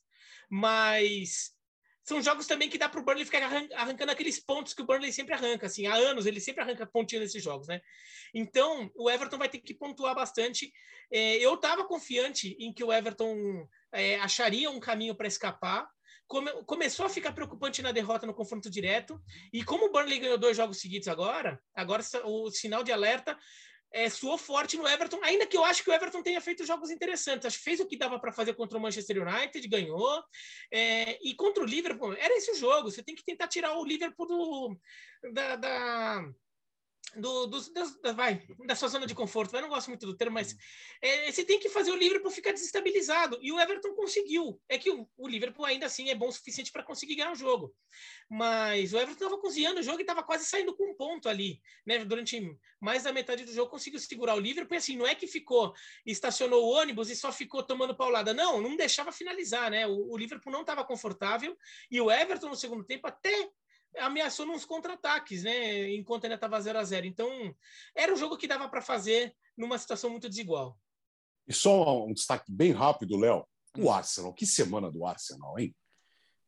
Mas 0.50 1.57
são 2.08 2.22
jogos 2.22 2.48
também 2.48 2.70
que 2.70 2.78
dá 2.78 2.88
para 2.88 3.02
o 3.02 3.04
Burnley 3.04 3.26
ficar 3.26 3.44
arrancando 3.76 4.14
aqueles 4.14 4.40
pontos 4.40 4.74
que 4.74 4.82
o 4.82 4.86
Burnley 4.86 5.12
sempre 5.12 5.34
arranca. 5.34 5.66
Assim, 5.66 5.88
há 5.88 5.96
anos 5.96 6.26
ele 6.26 6.40
sempre 6.40 6.64
arranca 6.64 6.86
pontinho 6.86 7.22
nesses 7.22 7.44
jogos, 7.44 7.68
né? 7.68 7.82
Então, 8.34 8.90
o 8.96 9.10
Everton 9.10 9.38
vai 9.38 9.50
ter 9.50 9.60
que 9.60 9.74
pontuar 9.74 10.16
bastante. 10.16 10.72
É, 11.12 11.36
eu 11.36 11.56
estava 11.56 11.84
confiante 11.84 12.56
em 12.62 12.72
que 12.72 12.82
o 12.82 12.94
Everton 12.94 13.68
é, 13.92 14.18
acharia 14.22 14.72
um 14.72 14.80
caminho 14.80 15.16
para 15.16 15.28
escapar. 15.28 15.86
Come, 16.28 16.50
começou 16.64 17.06
a 17.06 17.10
ficar 17.10 17.34
preocupante 17.34 17.82
na 17.82 17.92
derrota 17.92 18.26
no 18.26 18.34
confronto 18.34 18.70
direto. 18.70 19.22
E 19.52 19.62
como 19.62 19.88
o 19.88 19.92
Burnley 19.92 20.20
ganhou 20.20 20.38
dois 20.38 20.56
jogos 20.56 20.80
seguidos 20.80 21.10
agora, 21.10 21.62
agora 21.76 22.02
o 22.24 22.50
sinal 22.50 22.86
de 22.86 22.92
alerta 22.94 23.38
é, 23.98 24.10
suou 24.12 24.38
forte 24.38 24.78
no 24.78 24.88
Everton, 24.88 25.20
ainda 25.24 25.48
que 25.48 25.58
eu 25.58 25.66
acho 25.66 25.84
que 25.84 25.90
o 25.90 25.94
Everton 25.94 26.22
tenha 26.22 26.40
feito 26.40 26.64
jogos 26.64 26.92
interessantes. 26.92 27.48
Acho 27.48 27.58
que 27.58 27.64
fez 27.64 27.80
o 27.80 27.88
que 27.88 27.98
dava 27.98 28.20
para 28.20 28.32
fazer 28.32 28.54
contra 28.54 28.78
o 28.78 28.82
Manchester 28.82 29.28
United, 29.28 29.68
ganhou. 29.68 30.24
É, 30.72 31.18
e 31.28 31.34
contra 31.34 31.64
o 31.64 31.66
Liverpool, 31.66 32.14
era 32.14 32.38
esse 32.38 32.52
o 32.52 32.56
jogo. 32.56 32.92
Você 32.92 33.02
tem 33.02 33.16
que 33.16 33.26
tentar 33.26 33.48
tirar 33.48 33.76
o 33.76 33.84
Liverpool 33.84 34.28
do, 34.28 34.78
da, 35.34 35.56
da 35.56 36.30
do, 37.16 37.48
do, 37.48 37.62
da, 38.02 38.12
vai, 38.12 38.46
da 38.66 38.76
sua 38.76 38.90
zona 38.90 39.08
de 39.08 39.16
conforto. 39.16 39.56
Eu 39.56 39.62
não 39.62 39.70
gosto 39.70 39.88
muito 39.88 40.06
do 40.06 40.16
termo, 40.16 40.34
mas 40.34 40.56
é, 41.02 41.32
você 41.32 41.44
tem 41.44 41.60
que 41.60 41.70
fazer 41.70 41.92
o 41.92 41.96
Liverpool 41.96 42.30
ficar 42.30 42.52
desestabilizado. 42.52 43.38
E 43.42 43.52
o 43.52 43.60
Everton 43.60 43.94
conseguiu. 43.94 44.62
É 44.68 44.78
que 44.78 44.90
o, 44.90 45.08
o 45.18 45.28
Liverpool 45.28 45.66
ainda 45.66 45.86
assim 45.86 46.10
é 46.10 46.16
bom 46.16 46.28
o 46.28 46.32
suficiente 46.32 46.72
para 46.72 46.84
conseguir 46.84 47.16
ganhar 47.16 47.32
o 47.32 47.36
jogo. 47.36 47.74
Mas 48.30 48.94
o 48.94 48.98
Everton 48.98 49.26
estava 49.26 49.42
cozinhando 49.42 49.80
o 49.80 49.84
jogo 49.84 50.00
e 50.00 50.02
estava 50.02 50.22
quase 50.22 50.46
saindo 50.46 50.76
com 50.76 50.92
um 50.92 50.96
ponto 50.96 51.30
ali. 51.30 51.62
Né? 51.86 52.04
Durante 52.04 52.58
mais 52.80 53.04
da 53.04 53.14
metade 53.14 53.46
do 53.46 53.54
jogo 53.54 53.72
conseguiu 53.72 54.00
segurar 54.00 54.36
o 54.36 54.40
Liverpool. 54.40 54.76
E 54.76 54.78
assim, 54.78 54.98
não 54.98 55.08
é 55.08 55.16
que 55.16 55.28
ficou, 55.28 55.74
estacionou 56.06 56.64
o 56.64 56.70
ônibus 56.72 57.10
e 57.10 57.16
só 57.16 57.32
ficou 57.32 57.64
tomando 57.64 57.96
paulada. 57.96 58.34
Não, 58.34 58.62
não 58.62 58.76
deixava 58.76 59.12
finalizar. 59.12 59.72
Né? 59.72 59.88
O, 59.88 60.12
o 60.12 60.18
Liverpool 60.18 60.52
não 60.52 60.62
estava 60.62 60.84
confortável. 60.84 61.58
E 61.90 62.02
o 62.02 62.12
Everton, 62.12 62.50
no 62.50 62.56
segundo 62.56 62.84
tempo, 62.84 63.08
até 63.08 63.50
ameaçou 64.00 64.46
nos 64.46 64.66
contra-ataques, 64.66 65.44
né? 65.44 65.90
Enquanto 65.94 66.26
ainda 66.26 66.36
estava 66.36 66.60
0 66.60 66.80
a 66.80 66.84
0 66.84 67.06
Então, 67.06 67.56
era 67.96 68.14
um 68.14 68.18
jogo 68.18 68.38
que 68.38 68.48
dava 68.48 68.68
para 68.70 68.82
fazer 68.82 69.36
numa 69.58 69.78
situação 69.78 70.10
muito 70.10 70.30
desigual. 70.30 70.78
E 71.48 71.54
só 71.54 72.06
um 72.06 72.14
destaque 72.14 72.52
bem 72.52 72.72
rápido, 72.72 73.18
Léo. 73.18 73.48
O 73.78 73.92
Arsenal, 73.92 74.34
que 74.34 74.46
semana 74.46 74.92
do 74.92 75.06
Arsenal, 75.06 75.58
hein? 75.60 75.76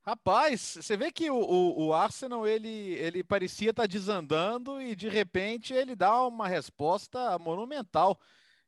Rapaz, 0.01 0.77
você 0.81 0.97
vê 0.97 1.11
que 1.11 1.29
o, 1.29 1.37
o, 1.37 1.87
o, 1.87 1.93
Arsenal 1.93 2.47
ele, 2.47 2.93
ele 2.95 3.23
parecia 3.23 3.69
estar 3.69 3.83
tá 3.83 3.87
desandando 3.87 4.81
e 4.81 4.95
de 4.95 5.07
repente 5.07 5.73
ele 5.73 5.95
dá 5.95 6.25
uma 6.25 6.47
resposta 6.47 7.37
monumental. 7.37 8.19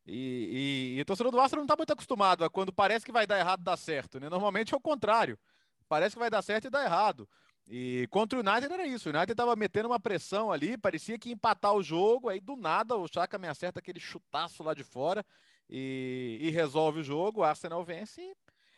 E, 0.06 0.94
e, 0.94 0.98
e 0.98 1.02
o 1.02 1.06
torcedor 1.06 1.32
do 1.32 1.40
Arsenal 1.40 1.62
não 1.62 1.66
está 1.66 1.76
muito 1.76 1.94
acostumado 1.94 2.44
a 2.44 2.50
quando 2.50 2.72
parece 2.72 3.06
que 3.06 3.12
vai 3.12 3.26
dar 3.26 3.40
errado, 3.40 3.64
dar 3.64 3.78
certo. 3.78 4.20
Né? 4.20 4.30
Normalmente 4.30 4.74
é 4.74 4.78
o 4.78 4.82
contrário. 4.82 5.40
Parece 5.88 6.16
que 6.16 6.20
vai 6.20 6.30
dar 6.30 6.42
certo 6.42 6.66
e 6.66 6.70
dá 6.70 6.84
errado. 6.84 7.28
E 7.68 8.08
contra 8.10 8.38
o 8.38 8.42
United 8.42 8.72
era 8.72 8.86
isso. 8.86 9.10
O 9.10 9.12
United 9.12 9.32
estava 9.32 9.56
metendo 9.56 9.88
uma 9.88 10.00
pressão 10.00 10.52
ali, 10.52 10.78
parecia 10.78 11.18
que 11.18 11.30
ia 11.30 11.34
empatar 11.34 11.74
o 11.74 11.84
jogo. 11.84 12.30
Aí 12.30 12.40
do 12.40 12.56
nada 12.56 12.96
o 12.96 13.08
Chaka 13.08 13.38
me 13.38 13.48
acerta 13.48 13.80
aquele 13.80 14.00
chutaço 14.00 14.64
lá 14.64 14.74
de 14.74 14.84
fora 14.84 15.26
e, 15.70 16.38
e 16.42 16.50
resolve 16.50 17.00
o 17.00 17.04
jogo. 17.04 17.42
O 17.42 17.44
Arsenal 17.44 17.84
vence. 17.84 18.36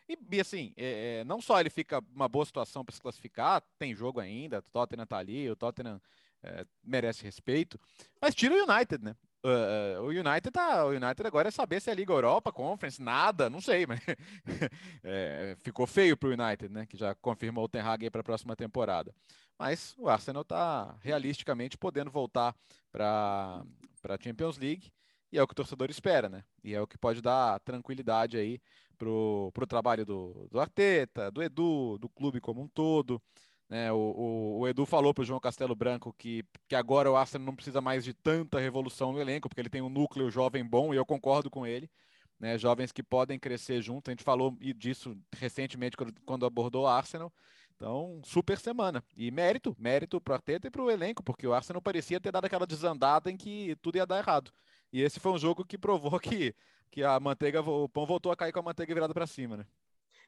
E, 0.08 0.18
e 0.32 0.40
assim, 0.40 0.74
é, 0.76 1.20
é 1.20 1.24
não 1.24 1.42
só 1.42 1.60
ele 1.60 1.70
fica 1.70 2.04
uma 2.14 2.28
boa 2.28 2.46
situação 2.46 2.84
para 2.84 2.94
se 2.94 3.02
classificar, 3.02 3.64
tem 3.80 3.96
jogo 3.96 4.20
ainda, 4.20 4.60
o 4.60 4.62
Tottenham 4.64 5.06
tá 5.06 5.18
ali, 5.18 5.50
o 5.50 5.56
Tottenham 5.56 6.02
é, 6.44 6.66
merece 6.84 7.24
respeito, 7.24 7.80
mas 8.22 8.36
tira 8.36 8.54
o 8.54 8.70
United, 8.70 9.04
né? 9.04 9.16
Uh, 9.46 10.02
o 10.02 10.08
United 10.08 10.52
tá, 10.52 10.86
o 10.86 10.92
United 10.92 11.28
agora 11.28 11.50
é 11.50 11.52
saber 11.52 11.82
se 11.82 11.92
é 11.92 11.94
Liga 11.94 12.14
Europa, 12.14 12.50
Conference, 12.50 13.02
nada, 13.02 13.50
não 13.50 13.60
sei, 13.60 13.86
mas 13.86 14.00
é, 15.04 15.58
ficou 15.60 15.86
feio 15.86 16.16
para 16.16 16.30
o 16.30 16.32
United, 16.32 16.74
né? 16.74 16.86
Que 16.86 16.96
já 16.96 17.14
confirmou 17.16 17.66
o 17.66 17.68
Ten 17.68 17.82
Hag 17.82 18.10
para 18.10 18.22
a 18.22 18.24
próxima 18.24 18.56
temporada. 18.56 19.14
Mas 19.60 19.96
o 19.98 20.08
Arsenal 20.08 20.44
está 20.44 20.96
realisticamente 21.02 21.78
podendo 21.78 22.10
voltar 22.10 22.56
para 22.90 23.64
a 24.08 24.18
Champions 24.24 24.58
League 24.58 24.92
e 25.32 25.38
é 25.38 25.44
o 25.44 25.48
que 25.48 25.54
o 25.54 25.56
torcedor 25.56 25.90
espera, 25.90 26.30
né? 26.30 26.44
E 26.64 26.74
é 26.74 26.82
o 26.82 26.88
que 26.88 26.98
pode 26.98 27.22
dar 27.22 27.60
tranquilidade 27.62 28.38
aí 28.38 28.62
pro, 28.98 29.52
pro 29.54 29.68
trabalho 29.68 30.06
do, 30.06 30.48
do 30.50 30.60
Arteta, 30.60 31.30
do 31.30 31.42
Edu, 31.44 31.98
do 31.98 32.08
clube 32.08 32.40
como 32.40 32.62
um 32.62 32.68
todo. 32.68 33.22
Né, 33.74 33.92
o, 33.92 33.96
o, 33.98 34.60
o, 34.60 34.68
Edu 34.68 34.86
falou 34.86 35.16
para 35.16 35.24
o 35.24 35.26
João 35.26 35.40
Castelo 35.40 35.76
Branco 35.76 36.14
que, 36.14 36.46
que 36.68 36.76
agora 36.76 37.10
o 37.10 37.16
Arsenal 37.16 37.48
não 37.48 37.56
precisa 37.56 37.82
mais 37.82 38.04
de 38.04 38.14
tanta 38.14 38.60
revolução 38.60 39.12
no 39.12 39.20
elenco, 39.20 39.50
porque 39.50 39.60
ele 39.60 39.68
tem 39.68 39.82
um 39.82 39.90
núcleo 39.90 40.30
jovem 40.30 40.64
bom, 40.64 40.94
e 40.94 40.98
eu 40.98 41.04
concordo 41.04 41.50
com 41.50 41.66
ele. 41.66 41.90
né? 42.40 42.56
Jovens 42.56 42.92
que 42.92 43.02
podem 43.02 43.40
crescer 43.40 43.82
junto. 43.82 44.10
A 44.10 44.12
gente 44.12 44.24
falou 44.24 44.56
disso 44.76 45.18
recentemente 45.36 45.98
quando 46.24 46.46
abordou 46.46 46.84
o 46.84 46.88
Arsenal. 46.88 47.34
Então, 47.76 48.22
super 48.24 48.60
semana. 48.60 49.04
E 49.18 49.32
mérito, 49.32 49.76
mérito 49.80 50.22
para 50.22 50.34
o 50.34 50.36
Arteta 50.36 50.68
e 50.68 50.70
para 50.70 50.84
o 50.84 50.92
elenco, 50.92 51.24
porque 51.24 51.48
o 51.48 51.54
Arsenal 51.56 51.82
parecia 51.82 52.22
ter 52.22 52.32
dado 52.32 52.46
aquela 52.46 52.68
desandada 52.68 53.32
em 53.32 53.36
que 53.36 53.76
tudo 53.82 53.96
ia 53.96 54.06
dar 54.06 54.20
errado. 54.20 54.52
E 54.92 55.02
esse 55.02 55.20
foi 55.20 55.32
um 55.32 55.40
jogo 55.40 55.66
que 55.66 55.80
provou 55.80 56.20
que, 56.22 56.54
que 56.92 57.04
a 57.04 57.20
manteiga, 57.20 57.62
o 57.62 57.90
pão 57.90 58.06
voltou 58.06 58.32
a 58.32 58.36
cair 58.36 58.52
com 58.52 58.60
a 58.60 58.64
manteiga 58.64 58.94
virada 58.94 59.16
para 59.16 59.26
cima, 59.26 59.58
né? 59.58 59.66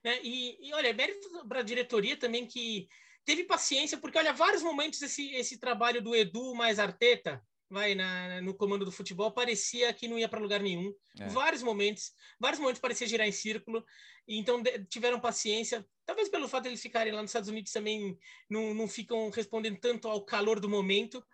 É, 0.03 0.19
e, 0.23 0.67
e, 0.67 0.73
olha, 0.73 0.91
mérito 0.93 1.29
para 1.47 1.59
a 1.59 1.63
diretoria 1.63 2.17
também 2.17 2.47
que 2.47 2.87
teve 3.25 3.43
paciência, 3.43 3.97
porque 3.97 4.17
olha, 4.17 4.31
vários 4.31 4.61
momentos 4.61 5.01
esse, 5.01 5.33
esse 5.33 5.59
trabalho 5.59 6.01
do 6.01 6.15
Edu 6.15 6.53
mais 6.53 6.79
Arteta 6.79 7.41
vai 7.69 7.95
na, 7.95 8.41
no 8.41 8.53
comando 8.53 8.85
do 8.85 8.91
futebol 8.91 9.31
parecia 9.31 9.91
que 9.93 10.07
não 10.07 10.19
ia 10.19 10.29
para 10.29 10.39
lugar 10.39 10.61
nenhum. 10.61 10.93
É. 11.19 11.27
Vários 11.27 11.63
momentos, 11.63 12.11
vários 12.39 12.59
momentos 12.59 12.79
parecia 12.79 13.07
girar 13.07 13.27
em 13.27 13.31
círculo. 13.31 13.83
então 14.27 14.61
de, 14.61 14.85
tiveram 14.85 15.19
paciência. 15.19 15.85
Talvez 16.05 16.29
pelo 16.29 16.47
fato 16.47 16.63
de 16.63 16.69
eles 16.69 16.81
ficarem 16.81 17.11
lá 17.11 17.21
nos 17.21 17.31
Estados 17.31 17.49
Unidos 17.49 17.71
também 17.71 18.17
não, 18.49 18.73
não 18.73 18.87
ficam 18.87 19.29
respondendo 19.29 19.79
tanto 19.79 20.07
ao 20.07 20.23
calor 20.23 20.59
do 20.59 20.69
momento. 20.69 21.25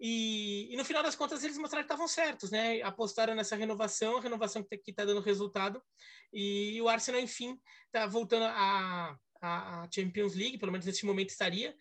E, 0.00 0.72
e 0.72 0.76
no 0.76 0.84
final 0.84 1.02
das 1.02 1.14
contas 1.14 1.44
eles 1.44 1.58
mostraram 1.58 1.86
que 1.86 1.92
estavam 1.92 2.08
certos, 2.08 2.50
né? 2.50 2.82
Apostaram 2.82 3.34
nessa 3.34 3.54
renovação, 3.54 4.16
a 4.16 4.20
renovação 4.20 4.62
que 4.62 4.90
está 4.90 5.04
dando 5.04 5.20
resultado. 5.20 5.80
E 6.32 6.80
o 6.80 6.88
Arsenal, 6.88 7.20
enfim, 7.20 7.58
está 7.86 8.06
voltando 8.06 8.44
a, 8.44 9.16
a 9.44 9.88
Champions 9.92 10.34
League, 10.34 10.58
pelo 10.58 10.72
menos 10.72 10.86
nesse 10.86 11.04
momento 11.04 11.30
estaria 11.30 11.74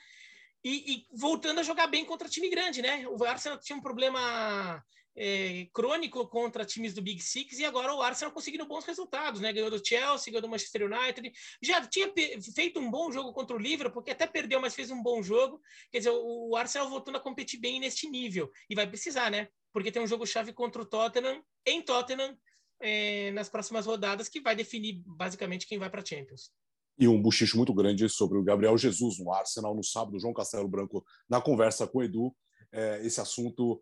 e, 0.64 0.94
e, 0.94 1.08
voltando 1.12 1.60
a 1.60 1.64
jogar 1.64 1.88
bem 1.88 2.06
contra 2.06 2.30
time 2.30 2.50
grande, 2.50 2.82
né? 2.82 3.06
O 3.08 3.24
Arsenal 3.26 3.60
tinha 3.60 3.78
um 3.78 3.82
problema 3.82 4.82
é, 5.16 5.68
crônico 5.74 6.26
contra 6.28 6.64
times 6.64 6.94
do 6.94 7.02
Big 7.02 7.22
Six 7.22 7.60
e 7.60 7.66
agora 7.66 7.94
o 7.94 8.02
Arsenal 8.02 8.34
conseguindo 8.34 8.66
bons 8.66 8.86
resultados, 8.86 9.42
né? 9.42 9.52
Ganhou 9.52 9.70
do 9.70 9.86
Chelsea, 9.86 10.32
ganhou 10.32 10.42
do 10.42 10.48
Manchester 10.48 10.90
United, 10.90 11.32
já 11.62 11.86
tinha 11.86 12.10
feito 12.56 12.80
um 12.80 12.90
bom 12.90 13.12
jogo 13.12 13.34
contra 13.34 13.56
o 13.56 13.60
Liverpool, 13.60 14.02
porque 14.02 14.12
até 14.12 14.26
perdeu, 14.26 14.62
mas 14.62 14.74
fez 14.74 14.90
um 14.90 15.04
bom 15.04 15.22
jogo. 15.22 15.62
Quer 15.92 15.98
dizer, 15.98 16.12
o 16.12 16.56
Arsenal 16.56 16.90
voltando 16.90 17.18
a 17.18 17.22
competir 17.22 17.60
bem 17.60 17.82
neste 17.82 18.10
nível 18.10 18.50
e 18.70 18.76
vai 18.76 18.88
precisar, 18.88 19.30
né? 19.30 19.50
Porque 19.74 19.92
tem 19.92 20.02
um 20.02 20.08
jogo 20.08 20.26
chave 20.26 20.54
contra 20.54 20.82
o 20.82 20.86
Tottenham 20.86 21.44
em 21.66 21.82
Tottenham 21.82 22.38
é, 22.80 23.32
nas 23.32 23.50
próximas 23.50 23.86
rodadas 23.86 24.30
que 24.30 24.40
vai 24.40 24.56
definir 24.56 25.02
basicamente 25.06 25.68
quem 25.68 25.78
vai 25.78 25.90
para 25.90 26.06
Champions 26.06 26.52
e 26.98 27.08
um 27.08 27.22
buchicho 27.22 27.58
muito 27.58 27.74
grande 27.74 28.08
sobre 28.08 28.38
o 28.38 28.44
Gabriel 28.44 28.78
Jesus 28.78 29.20
no 29.20 29.32
Arsenal 29.32 29.76
no 29.76 29.84
sábado, 29.84 30.20
João 30.20 30.34
Castelo 30.34 30.68
Branco 30.68 31.04
na 31.28 31.42
conversa 31.42 31.88
com 31.88 32.00
o 32.00 32.04
Edu. 32.04 32.36
É, 32.72 33.06
esse 33.06 33.20
assunto, 33.20 33.82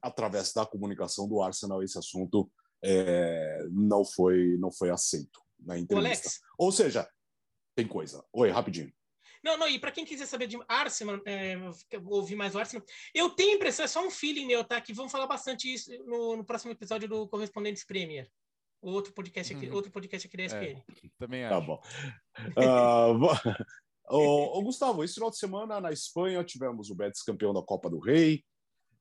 através 0.00 0.52
da 0.52 0.66
comunicação 0.66 1.28
do 1.28 1.42
Arsenal, 1.42 1.82
esse 1.82 1.98
assunto 1.98 2.50
é, 2.82 3.66
não 3.70 4.04
foi 4.04 4.56
não 4.58 4.70
foi 4.70 4.90
aceito 4.90 5.40
na 5.58 5.78
entrevista. 5.78 6.28
Alex. 6.28 6.40
Ou 6.56 6.70
seja, 6.70 7.08
tem 7.74 7.86
coisa. 7.86 8.24
Oi, 8.32 8.50
rapidinho. 8.50 8.92
Não, 9.42 9.56
não, 9.56 9.68
e 9.68 9.78
para 9.78 9.92
quem 9.92 10.04
quiser 10.04 10.26
saber 10.26 10.48
de 10.48 10.58
Arsenal, 10.68 11.20
é, 11.24 11.56
ouvir 12.06 12.34
mais 12.34 12.54
o 12.54 12.58
Arsenal, 12.58 12.84
eu 13.14 13.30
tenho 13.30 13.52
a 13.52 13.54
impressão, 13.54 13.84
é 13.84 13.88
só 13.88 14.04
um 14.04 14.10
feeling 14.10 14.46
meu, 14.46 14.64
tá? 14.64 14.80
Que 14.80 14.92
vamos 14.92 15.12
falar 15.12 15.26
bastante 15.26 15.72
isso 15.72 15.90
no, 16.04 16.36
no 16.36 16.44
próximo 16.44 16.72
episódio 16.72 17.08
do 17.08 17.28
Correspondentes 17.28 17.84
Premier. 17.84 18.28
Outro 18.80 19.12
podcast 19.12 19.54
aqui, 19.54 19.68
uhum. 19.68 19.74
outro 19.74 19.90
podcast 19.90 20.26
aqui 20.26 20.36
da 20.36 20.44
ESPN. 20.44 20.78
É, 20.78 20.82
também 21.18 21.48
tá 21.48 21.58
acho. 21.58 21.66
Tá 21.66 21.66
bom. 21.66 21.82
Uh, 24.10 24.56
ô, 24.56 24.62
Gustavo, 24.62 25.04
esse 25.04 25.14
final 25.14 25.30
de 25.30 25.36
semana 25.36 25.82
na 25.82 25.92
Espanha 25.92 26.42
tivemos 26.42 26.88
o 26.88 26.94
Betis 26.94 27.22
campeão 27.22 27.52
da 27.52 27.60
Copa 27.60 27.90
do 27.90 27.98
Rei. 27.98 28.42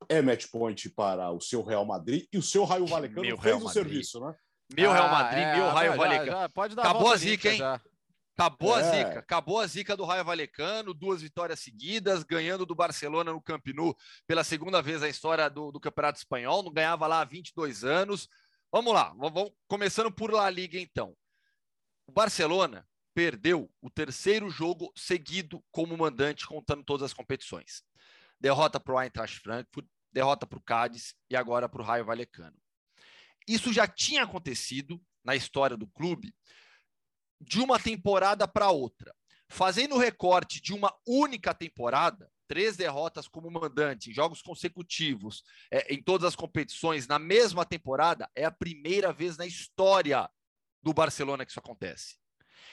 É 0.09 0.21
match 0.21 0.47
point 0.51 0.89
para 0.89 1.31
o 1.31 1.39
seu 1.39 1.63
Real 1.63 1.85
Madrid 1.85 2.25
e 2.31 2.37
o 2.37 2.41
seu 2.41 2.65
Raio 2.65 2.85
Valecano 2.87 3.21
meu 3.21 3.37
fez 3.37 3.45
Real 3.45 3.59
o 3.59 3.63
Madrid. 3.63 3.83
serviço, 3.83 4.19
né? 4.19 4.35
Meu 4.75 4.91
ah, 4.91 4.93
Real 4.93 5.09
Madrid, 5.09 5.43
é, 5.43 5.55
meu 5.55 5.69
Raio 5.69 5.95
Valecano. 5.95 6.49
pode 6.49 6.75
dar 6.75 6.81
Acabou 6.81 7.09
a, 7.09 7.13
a 7.13 7.17
zica, 7.17 7.49
hein? 7.49 7.57
Já. 7.57 7.81
Acabou 8.37 8.77
é. 8.77 8.81
a 8.81 8.83
zica, 8.83 9.19
acabou 9.19 9.59
a 9.59 9.65
zica 9.65 9.97
do 9.97 10.03
Raio 10.03 10.25
Valecano, 10.25 10.93
duas 10.93 11.21
vitórias 11.21 11.59
seguidas, 11.59 12.23
ganhando 12.23 12.65
do 12.65 12.75
Barcelona 12.75 13.31
no 13.31 13.41
Camp 13.41 13.65
Nou 13.73 13.95
pela 14.27 14.43
segunda 14.43 14.81
vez 14.81 15.01
na 15.01 15.07
história 15.07 15.49
do, 15.49 15.71
do 15.71 15.79
Campeonato 15.79 16.19
Espanhol, 16.19 16.61
não 16.61 16.71
ganhava 16.71 17.07
lá 17.07 17.21
há 17.21 17.25
22 17.25 17.83
anos. 17.83 18.27
Vamos 18.71 18.93
lá, 18.93 19.13
vamos, 19.17 19.51
começando 19.65 20.11
por 20.11 20.31
La 20.31 20.49
Liga 20.49 20.77
então. 20.77 21.15
O 22.05 22.11
Barcelona 22.11 22.87
perdeu 23.13 23.71
o 23.81 23.89
terceiro 23.89 24.49
jogo 24.49 24.91
seguido 24.95 25.63
como 25.71 25.97
mandante, 25.97 26.45
contando 26.45 26.83
todas 26.83 27.03
as 27.03 27.13
competições. 27.13 27.81
Derrota 28.39 28.77
para 28.79 28.93
o 28.93 29.01
Eintracht 29.01 29.39
Frankfurt, 29.39 29.87
derrota 30.11 30.45
para 30.45 30.59
o 30.59 30.61
Cádiz 30.61 31.15
e 31.29 31.35
agora 31.35 31.69
para 31.69 31.81
o 31.81 31.85
Raio 31.85 32.05
Vallecano. 32.05 32.55
Isso 33.47 33.71
já 33.71 33.87
tinha 33.87 34.23
acontecido 34.23 35.01
na 35.23 35.33
história 35.35 35.77
do 35.77 35.87
clube 35.87 36.35
de 37.39 37.61
uma 37.61 37.79
temporada 37.79 38.47
para 38.47 38.69
outra. 38.69 39.15
Fazendo 39.49 39.95
o 39.95 39.97
recorte 39.97 40.61
de 40.61 40.73
uma 40.73 40.93
única 41.07 41.53
temporada, 41.53 42.29
três 42.47 42.77
derrotas 42.77 43.27
como 43.27 43.51
mandante 43.51 44.09
em 44.09 44.13
jogos 44.13 44.41
consecutivos, 44.41 45.43
é, 45.71 45.93
em 45.93 46.01
todas 46.01 46.27
as 46.27 46.35
competições, 46.35 47.07
na 47.07 47.19
mesma 47.19 47.65
temporada, 47.65 48.29
é 48.35 48.45
a 48.45 48.51
primeira 48.51 49.11
vez 49.11 49.37
na 49.37 49.45
história 49.45 50.29
do 50.81 50.93
Barcelona 50.93 51.45
que 51.45 51.51
isso 51.51 51.59
acontece. 51.59 52.17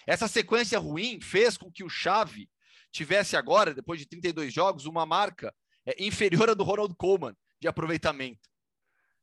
Essa 0.06 0.28
sequência 0.28 0.78
ruim 0.78 1.20
fez 1.20 1.56
com 1.56 1.70
que 1.70 1.84
o 1.84 1.88
Xavi 1.88 2.48
tivesse 2.90 3.36
agora, 3.36 3.74
depois 3.74 3.98
de 3.98 4.06
32 4.06 4.52
jogos, 4.52 4.86
uma 4.86 5.04
marca 5.04 5.54
é, 5.84 6.02
inferior 6.02 6.48
à 6.50 6.54
do 6.54 6.64
Ronald 6.64 6.94
Koeman 6.96 7.36
de 7.60 7.68
aproveitamento. 7.68 8.48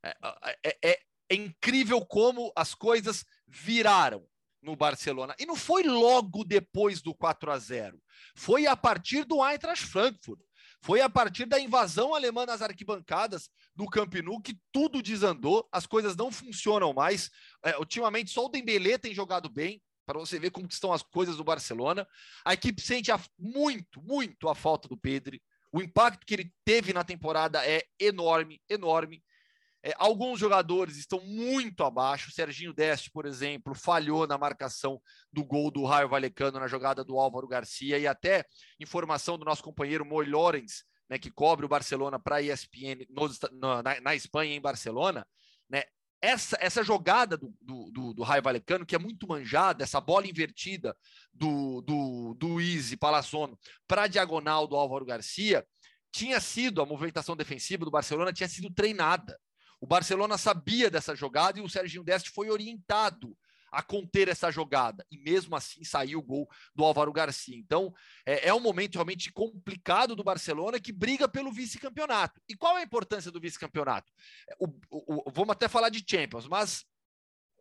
É, 0.03 0.17
é, 0.63 0.77
é, 0.83 0.99
é 1.29 1.35
incrível 1.35 2.05
como 2.05 2.51
as 2.55 2.73
coisas 2.73 3.23
viraram 3.47 4.27
no 4.61 4.75
Barcelona. 4.75 5.35
E 5.39 5.45
não 5.45 5.55
foi 5.55 5.83
logo 5.83 6.43
depois 6.43 7.01
do 7.01 7.13
4 7.15 7.51
a 7.51 7.57
0. 7.57 8.01
Foi 8.35 8.67
a 8.67 8.75
partir 8.75 9.23
do 9.23 9.43
Eintracht 9.43 9.85
Frankfurt. 9.85 10.39
Foi 10.83 10.99
a 10.99 11.09
partir 11.09 11.45
da 11.45 11.59
invasão 11.59 12.15
alemã 12.15 12.45
nas 12.45 12.61
arquibancadas 12.61 13.49
do 13.75 13.85
Camp 13.85 14.15
Nou 14.15 14.41
que 14.41 14.57
tudo 14.71 15.01
desandou, 15.01 15.67
as 15.71 15.85
coisas 15.85 16.15
não 16.15 16.31
funcionam 16.31 16.91
mais. 16.91 17.29
É, 17.63 17.77
ultimamente 17.77 18.31
só 18.31 18.45
o 18.45 18.49
Dembélé 18.49 18.97
tem 18.97 19.13
jogado 19.13 19.47
bem, 19.47 19.81
para 20.05 20.19
você 20.19 20.39
ver 20.39 20.49
como 20.49 20.67
estão 20.67 20.91
as 20.91 21.03
coisas 21.03 21.37
do 21.37 21.43
Barcelona. 21.43 22.07
A 22.43 22.53
equipe 22.53 22.81
sente 22.81 23.11
a, 23.11 23.19
muito, 23.37 24.01
muito 24.01 24.49
a 24.49 24.55
falta 24.55 24.87
do 24.87 24.97
Pedro. 24.97 25.39
O 25.71 25.81
impacto 25.81 26.25
que 26.25 26.33
ele 26.33 26.53
teve 26.65 26.93
na 26.93 27.03
temporada 27.03 27.65
é 27.65 27.83
enorme, 27.99 28.59
enorme. 28.67 29.23
É, 29.83 29.93
alguns 29.97 30.39
jogadores 30.39 30.97
estão 30.97 31.19
muito 31.21 31.83
abaixo. 31.83 32.29
O 32.29 32.33
Serginho 32.33 32.73
Deste, 32.73 33.09
por 33.09 33.25
exemplo, 33.25 33.73
falhou 33.73 34.27
na 34.27 34.37
marcação 34.37 35.01
do 35.33 35.43
gol 35.43 35.71
do 35.71 35.83
Raio 35.83 36.09
Valecano 36.09 36.59
na 36.59 36.67
jogada 36.67 37.03
do 37.03 37.17
Álvaro 37.17 37.47
Garcia 37.47 37.97
e 37.97 38.05
até 38.05 38.45
informação 38.79 39.37
do 39.37 39.45
nosso 39.45 39.63
companheiro 39.63 40.05
Moy 40.05 40.25
Lorenz, 40.25 40.83
né, 41.09 41.17
que 41.17 41.31
cobre 41.31 41.65
o 41.65 41.69
Barcelona 41.69 42.19
para 42.19 42.37
a 42.37 42.41
ESPN 42.41 43.07
na, 43.51 44.01
na, 44.01 44.15
Espanha, 44.15 44.55
em 44.55 44.61
Barcelona. 44.61 45.25
Né, 45.67 45.83
essa, 46.21 46.55
essa 46.61 46.83
jogada 46.83 47.35
do, 47.35 47.51
do, 47.59 47.91
do, 47.91 48.13
do 48.13 48.23
Raio 48.23 48.43
Valecano, 48.43 48.85
que 48.85 48.95
é 48.95 48.99
muito 48.99 49.27
manjada, 49.27 49.83
essa 49.83 49.99
bola 49.99 50.27
invertida 50.27 50.95
do, 51.33 51.81
do, 51.81 52.35
do 52.35 52.61
Easy 52.61 52.95
Palazzono 52.95 53.57
para 53.87 54.03
a 54.03 54.07
diagonal 54.07 54.67
do 54.67 54.75
Álvaro 54.75 55.03
Garcia, 55.03 55.65
tinha 56.11 56.39
sido, 56.39 56.81
a 56.81 56.85
movimentação 56.85 57.35
defensiva 57.35 57.83
do 57.83 57.89
Barcelona 57.89 58.31
tinha 58.31 58.47
sido 58.47 58.71
treinada. 58.71 59.39
O 59.81 59.87
Barcelona 59.87 60.37
sabia 60.37 60.91
dessa 60.91 61.15
jogada 61.15 61.57
e 61.57 61.61
o 61.63 61.67
Serginho 61.67 62.03
Deste 62.03 62.29
foi 62.29 62.51
orientado 62.51 63.35
a 63.71 63.81
conter 63.81 64.27
essa 64.27 64.51
jogada. 64.51 65.03
E 65.09 65.17
mesmo 65.17 65.55
assim 65.55 65.83
saiu 65.83 66.19
o 66.19 66.23
gol 66.23 66.47
do 66.75 66.83
Álvaro 66.83 67.11
Garcia. 67.11 67.57
Então 67.57 67.91
é, 68.23 68.49
é 68.49 68.53
um 68.53 68.59
momento 68.59 68.95
realmente 68.95 69.31
complicado 69.31 70.15
do 70.15 70.23
Barcelona 70.23 70.79
que 70.79 70.91
briga 70.91 71.27
pelo 71.27 71.51
vice-campeonato. 71.51 72.39
E 72.47 72.55
qual 72.55 72.77
é 72.77 72.81
a 72.81 72.85
importância 72.85 73.31
do 73.31 73.39
vice-campeonato? 73.39 74.11
O, 74.59 75.31
vamos 75.31 75.53
até 75.53 75.67
falar 75.67 75.89
de 75.89 76.03
Champions, 76.07 76.47
mas 76.47 76.85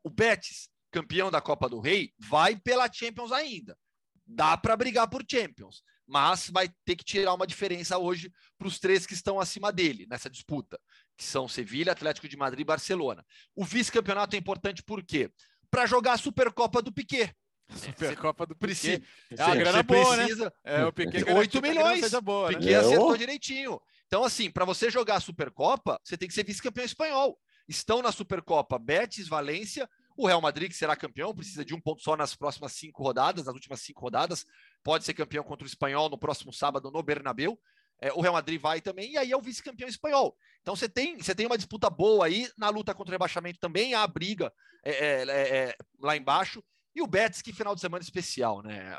o 0.04 0.10
Betis, 0.10 0.68
campeão 0.90 1.30
da 1.30 1.40
Copa 1.40 1.70
do 1.70 1.80
Rei, 1.80 2.12
vai 2.18 2.54
pela 2.54 2.92
Champions 2.92 3.32
ainda. 3.32 3.78
Dá 4.26 4.58
para 4.58 4.76
brigar 4.76 5.08
por 5.08 5.24
Champions, 5.28 5.82
mas 6.06 6.50
vai 6.50 6.68
ter 6.84 6.96
que 6.96 7.04
tirar 7.04 7.32
uma 7.34 7.46
diferença 7.46 7.98
hoje 7.98 8.30
para 8.58 8.68
os 8.68 8.78
três 8.78 9.06
que 9.06 9.14
estão 9.14 9.40
acima 9.40 9.72
dele 9.72 10.06
nessa 10.08 10.28
disputa 10.28 10.78
que 11.20 11.26
são 11.26 11.46
Sevilha, 11.46 11.92
Atlético 11.92 12.26
de 12.26 12.34
Madrid 12.34 12.62
e 12.62 12.64
Barcelona. 12.64 13.22
O 13.54 13.62
vice-campeonato 13.62 14.34
é 14.34 14.38
importante 14.38 14.82
por 14.82 15.02
quê? 15.02 15.30
Para 15.70 15.84
jogar 15.84 16.14
a 16.14 16.16
Supercopa 16.16 16.80
do 16.80 16.90
Piquet. 16.90 17.30
Supercopa 17.76 18.46
do 18.46 18.56
Piquet. 18.56 19.02
É 19.36 19.44
uma 19.44 19.54
grana 19.54 19.82
boa, 19.82 20.16
né? 20.16 20.24
precisa... 20.24 20.44
né? 20.46 20.50
É, 20.64 20.84
o 20.86 20.90
Piquet 20.90 21.30
8 21.30 21.60
milhões. 21.60 22.10
Boa, 22.22 22.50
né? 22.50 22.56
Piquet 22.56 22.74
acertou 22.74 23.18
direitinho. 23.18 23.78
Então, 24.06 24.24
assim, 24.24 24.50
para 24.50 24.64
você 24.64 24.90
jogar 24.90 25.16
a 25.16 25.20
Supercopa, 25.20 26.00
você 26.02 26.16
tem 26.16 26.26
que 26.26 26.32
ser 26.32 26.42
vice-campeão 26.42 26.86
espanhol. 26.86 27.38
Estão 27.68 28.00
na 28.00 28.10
Supercopa 28.10 28.78
Betis, 28.78 29.28
Valência, 29.28 29.86
o 30.16 30.26
Real 30.26 30.40
Madrid, 30.40 30.70
que 30.70 30.76
será 30.76 30.96
campeão, 30.96 31.34
precisa 31.34 31.62
de 31.62 31.74
um 31.74 31.80
ponto 31.80 32.02
só 32.02 32.16
nas 32.16 32.34
próximas 32.34 32.72
cinco 32.72 33.02
rodadas, 33.02 33.44
nas 33.44 33.54
últimas 33.54 33.82
cinco 33.82 34.00
rodadas. 34.00 34.46
Pode 34.82 35.04
ser 35.04 35.12
campeão 35.12 35.44
contra 35.44 35.64
o 35.64 35.68
Espanhol 35.68 36.08
no 36.08 36.16
próximo 36.16 36.50
sábado 36.50 36.90
no 36.90 37.02
Bernabéu. 37.02 37.60
É, 38.00 38.12
o 38.12 38.20
Real 38.20 38.32
Madrid 38.32 38.60
vai 38.60 38.80
também, 38.80 39.12
e 39.12 39.18
aí 39.18 39.30
é 39.30 39.36
o 39.36 39.42
vice-campeão 39.42 39.88
espanhol. 39.88 40.36
Então 40.62 40.74
você 40.74 40.88
tem, 40.88 41.18
você 41.18 41.34
tem 41.34 41.46
uma 41.46 41.58
disputa 41.58 41.90
boa 41.90 42.26
aí 42.26 42.50
na 42.56 42.70
luta 42.70 42.94
contra 42.94 43.10
o 43.10 43.14
rebaixamento 43.14 43.58
também, 43.60 43.94
há 43.94 44.02
a 44.02 44.06
briga 44.06 44.52
é, 44.82 44.90
é, 44.90 45.22
é, 45.22 45.58
é 45.58 45.76
lá 45.98 46.16
embaixo. 46.16 46.64
E 46.94 47.02
o 47.02 47.06
Betis, 47.06 47.42
que 47.42 47.52
final 47.52 47.74
de 47.74 47.80
semana 47.80 48.02
especial, 48.02 48.62
né? 48.62 48.96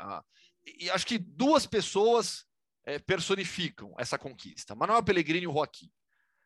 E 0.78 0.88
acho 0.90 1.06
que 1.06 1.18
duas 1.18 1.66
pessoas 1.66 2.46
é, 2.84 2.98
personificam 2.98 3.92
essa 3.98 4.16
conquista: 4.16 4.74
Manuel 4.74 5.02
Pellegrini 5.02 5.44
e 5.44 5.48
o 5.48 5.52
Joaquim. 5.52 5.90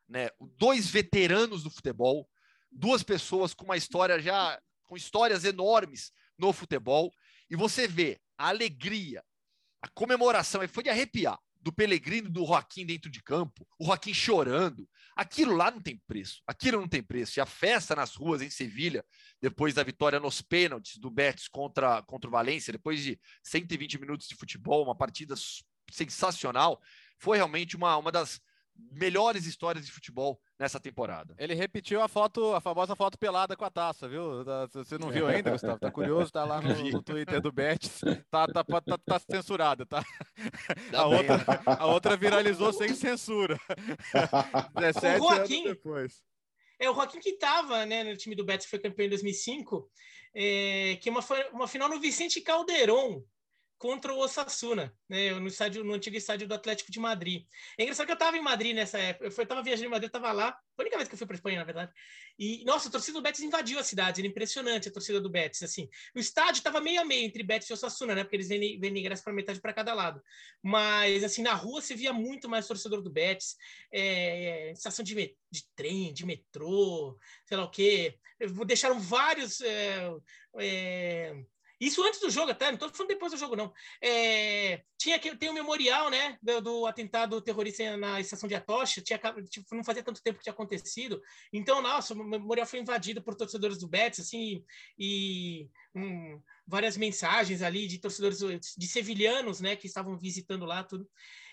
Né? 0.09 0.30
Dois 0.57 0.88
veteranos 0.88 1.62
do 1.62 1.70
futebol, 1.70 2.28
duas 2.70 3.02
pessoas 3.02 3.52
com 3.52 3.64
uma 3.64 3.76
história 3.76 4.18
já, 4.20 4.61
com 4.84 4.96
histórias 4.96 5.44
enormes 5.44 6.12
no 6.38 6.52
futebol, 6.52 7.12
e 7.50 7.57
você 7.57 7.86
vê 7.86 8.20
a 8.38 8.48
alegria, 8.48 9.22
a 9.82 9.88
comemoração, 9.88 10.62
e 10.62 10.68
foi 10.68 10.84
de 10.84 10.90
arrepiar 10.90 11.38
do 11.67 11.73
Pellegrino 11.73 12.31
do 12.31 12.47
Joaquim 12.47 12.87
dentro 12.87 13.11
de 13.11 13.21
campo, 13.21 13.67
o 13.77 13.87
Joaquim 13.87 14.14
chorando. 14.14 14.89
Aquilo 15.17 15.57
lá 15.57 15.69
não 15.69 15.81
tem 15.81 16.01
preço. 16.07 16.41
Aquilo 16.47 16.81
não 16.81 16.87
tem 16.87 17.03
preço. 17.03 17.41
E 17.41 17.41
a 17.41 17.45
festa 17.45 17.97
nas 17.97 18.14
ruas 18.14 18.41
em 18.41 18.49
Sevilha, 18.49 19.05
depois 19.43 19.75
da 19.75 19.83
vitória 19.83 20.21
nos 20.21 20.41
pênaltis 20.41 20.97
do 20.97 21.11
Betis 21.11 21.49
contra, 21.49 22.03
contra 22.03 22.29
o 22.29 22.31
Valência, 22.31 22.73
depois 22.73 23.03
de 23.03 23.19
120 23.43 23.99
minutos 23.99 24.29
de 24.29 24.37
futebol, 24.37 24.85
uma 24.85 24.95
partida 24.95 25.35
sensacional, 25.91 26.81
foi 27.19 27.37
realmente 27.37 27.75
uma, 27.75 27.97
uma 27.97 28.12
das 28.12 28.41
melhores 28.91 29.47
histórias 29.47 29.85
de 29.85 29.93
futebol 29.93 30.41
nessa 30.59 30.81
temporada. 30.81 31.35
Ele 31.39 31.55
repetiu 31.55 32.01
a 32.01 32.09
foto, 32.09 32.55
a 32.55 32.61
famosa 32.61 32.97
foto 32.97 33.18
pelada 33.18 33.57
com 33.57 33.64
a 33.64 33.70
taça, 33.70 34.09
viu? 34.09 34.45
Tá, 34.45 34.66
você 34.66 34.99
não 34.99 35.11
viu 35.11 35.27
ainda, 35.27 35.51
Gustavo? 35.51 35.79
Tá 35.79 35.91
curioso? 35.91 36.33
Tá 36.33 36.45
lá 36.45 36.61
no, 36.61 36.74
no 36.91 37.03
Twitter 37.03 37.41
do 37.41 37.53
Betis. 37.53 38.01
Tá, 38.31 38.47
tá, 38.47 38.64
tá, 38.64 38.99
tá 38.99 39.18
censurado, 39.18 39.85
tá? 39.85 40.03
A 40.93 41.07
outra, 41.07 41.45
a 41.66 41.87
outra 41.87 42.16
viralizou 42.16 42.72
sem 42.72 42.95
censura. 42.95 43.59
17 44.79 45.18
Joaquim, 45.18 45.61
anos 45.61 45.77
depois. 45.77 46.22
É 46.79 46.91
o 46.91 46.95
Joaquim 46.95 47.20
que 47.20 47.31
estava 47.31 47.85
né, 47.87 48.05
no 48.05 48.16
time 48.16 48.35
do 48.35 48.45
Betis, 48.45 48.66
que 48.66 48.70
foi 48.70 48.79
campeão 48.79 49.07
em 49.07 49.11
2005, 49.11 49.91
é, 50.35 50.97
que 51.01 51.09
uma, 51.09 51.20
uma 51.53 51.68
final 51.68 51.89
no 51.89 52.01
Vicente 52.01 52.41
Calderon, 52.41 53.22
contra 53.79 54.12
o 54.12 54.18
Osasuna, 54.18 54.95
né, 55.09 55.33
no 55.35 55.49
estádio, 55.49 55.85
no 55.85 55.93
antigo 55.93 56.16
estádio 56.16 56.49
do 56.49 56.55
Atlético 56.55 56.91
de 56.91 56.99
Madrid. 56.99 57.45
É 57.79 57.83
engraçado 57.83 58.07
que 58.07 58.12
eu 58.12 58.16
estava 58.16 58.37
em 58.37 58.43
Madrid 58.43 58.74
nessa 58.74 58.99
época, 58.99 59.27
eu 59.27 59.43
estava 59.43 59.62
viajando 59.62 59.89
em 59.89 59.91
Madrid, 59.91 60.09
estava 60.09 60.33
lá, 60.33 60.53
foi 60.74 60.85
a 60.85 60.87
única 60.87 60.97
vez 60.97 61.09
que 61.09 61.14
eu 61.14 61.18
fui 61.18 61.27
para 61.27 61.37
Espanha, 61.37 61.59
na 61.59 61.64
verdade. 61.64 61.93
E 62.39 62.64
nossa, 62.64 62.89
a 62.89 62.91
torcida 62.91 63.18
do 63.18 63.22
Betis 63.22 63.43
invadiu 63.43 63.79
a 63.79 63.85
cidade, 63.85 64.20
era 64.20 64.29
impressionante 64.29 64.89
a 64.89 64.93
torcida 64.93 65.20
do 65.20 65.31
Betis, 65.31 65.62
assim. 65.62 65.89
O 66.14 66.18
estádio 66.18 66.59
estava 66.59 66.81
meio 66.81 67.01
a 67.01 67.05
meio 67.05 67.24
entre 67.27 67.43
Betis 67.43 67.68
e 67.68 67.72
Osasuna, 67.72 68.14
né, 68.14 68.24
porque 68.24 68.37
eles 68.37 68.49
vendem, 68.49 68.79
vendem 68.79 69.01
ingresso 69.01 69.22
para 69.22 69.33
metade 69.33 69.61
para 69.61 69.72
cada 69.72 69.93
lado. 69.93 70.22
Mas 70.62 71.22
assim, 71.22 71.43
na 71.43 71.55
rua 71.55 71.83
você 71.83 71.95
via 71.95 72.12
muito 72.12 72.49
mais 72.49 72.66
torcedor 72.66 73.03
do 73.03 73.11
Betis, 73.11 73.57
é, 73.93 74.68
é, 74.68 74.72
estação 74.72 75.05
de, 75.05 75.14
de 75.14 75.62
trem, 75.74 76.12
de 76.14 76.24
metrô, 76.24 77.18
sei 77.45 77.57
lá 77.57 77.64
o 77.64 77.70
quê. 77.70 78.18
Deixaram 78.66 78.99
vários 78.99 79.61
é, 79.61 80.11
é 80.59 81.45
isso 81.81 82.03
antes 82.03 82.20
do 82.20 82.31
jogo, 82.31 82.51
até, 82.51 82.66
não 82.66 82.74
estou 82.74 82.89
falando 82.89 83.09
depois 83.09 83.33
do 83.33 83.39
jogo, 83.39 83.55
não. 83.55 83.72
É, 84.03 84.83
tinha 84.97 85.18
que 85.18 85.37
tem 85.37 85.51
o 85.51 85.53
um 85.53 85.55
memorial, 85.55 86.11
né, 86.11 86.39
do, 86.41 86.61
do, 86.61 86.87
atentado 86.87 87.41
terrorista 87.41 87.97
na 87.97 88.18
estação 88.18 88.49
de 88.49 88.55
Atocha, 88.55 89.03
tinha, 89.03 89.20
tipo, 89.49 89.74
não 89.74 89.85
fazia 89.85 90.03
tanto 90.03 90.22
tempo 90.22 90.39
que 90.39 90.45
tinha 90.45 90.53
acontecido. 90.53 91.20
Então, 91.53 91.83
nossa, 91.83 92.14
o 92.14 92.24
memorial 92.24 92.66
foi 92.66 92.81
invadido 92.81 93.22
por 93.22 93.35
torcedores 93.35 93.79
do 93.79 93.89
Betis, 93.89 94.20
assim, 94.20 94.64
e 94.99 95.68
um, 95.95 96.41
várias 96.66 96.97
mensagens 96.97 97.61
ali 97.61 97.87
de 97.87 97.99
torcedores 97.99 98.39
de 98.77 98.87
sevilhanos, 98.87 99.61
né, 99.61 99.77
que 99.77 99.87
estavam 99.87 100.16
visitando 100.18 100.64
lá, 100.64 100.83
tudo. 100.83 101.07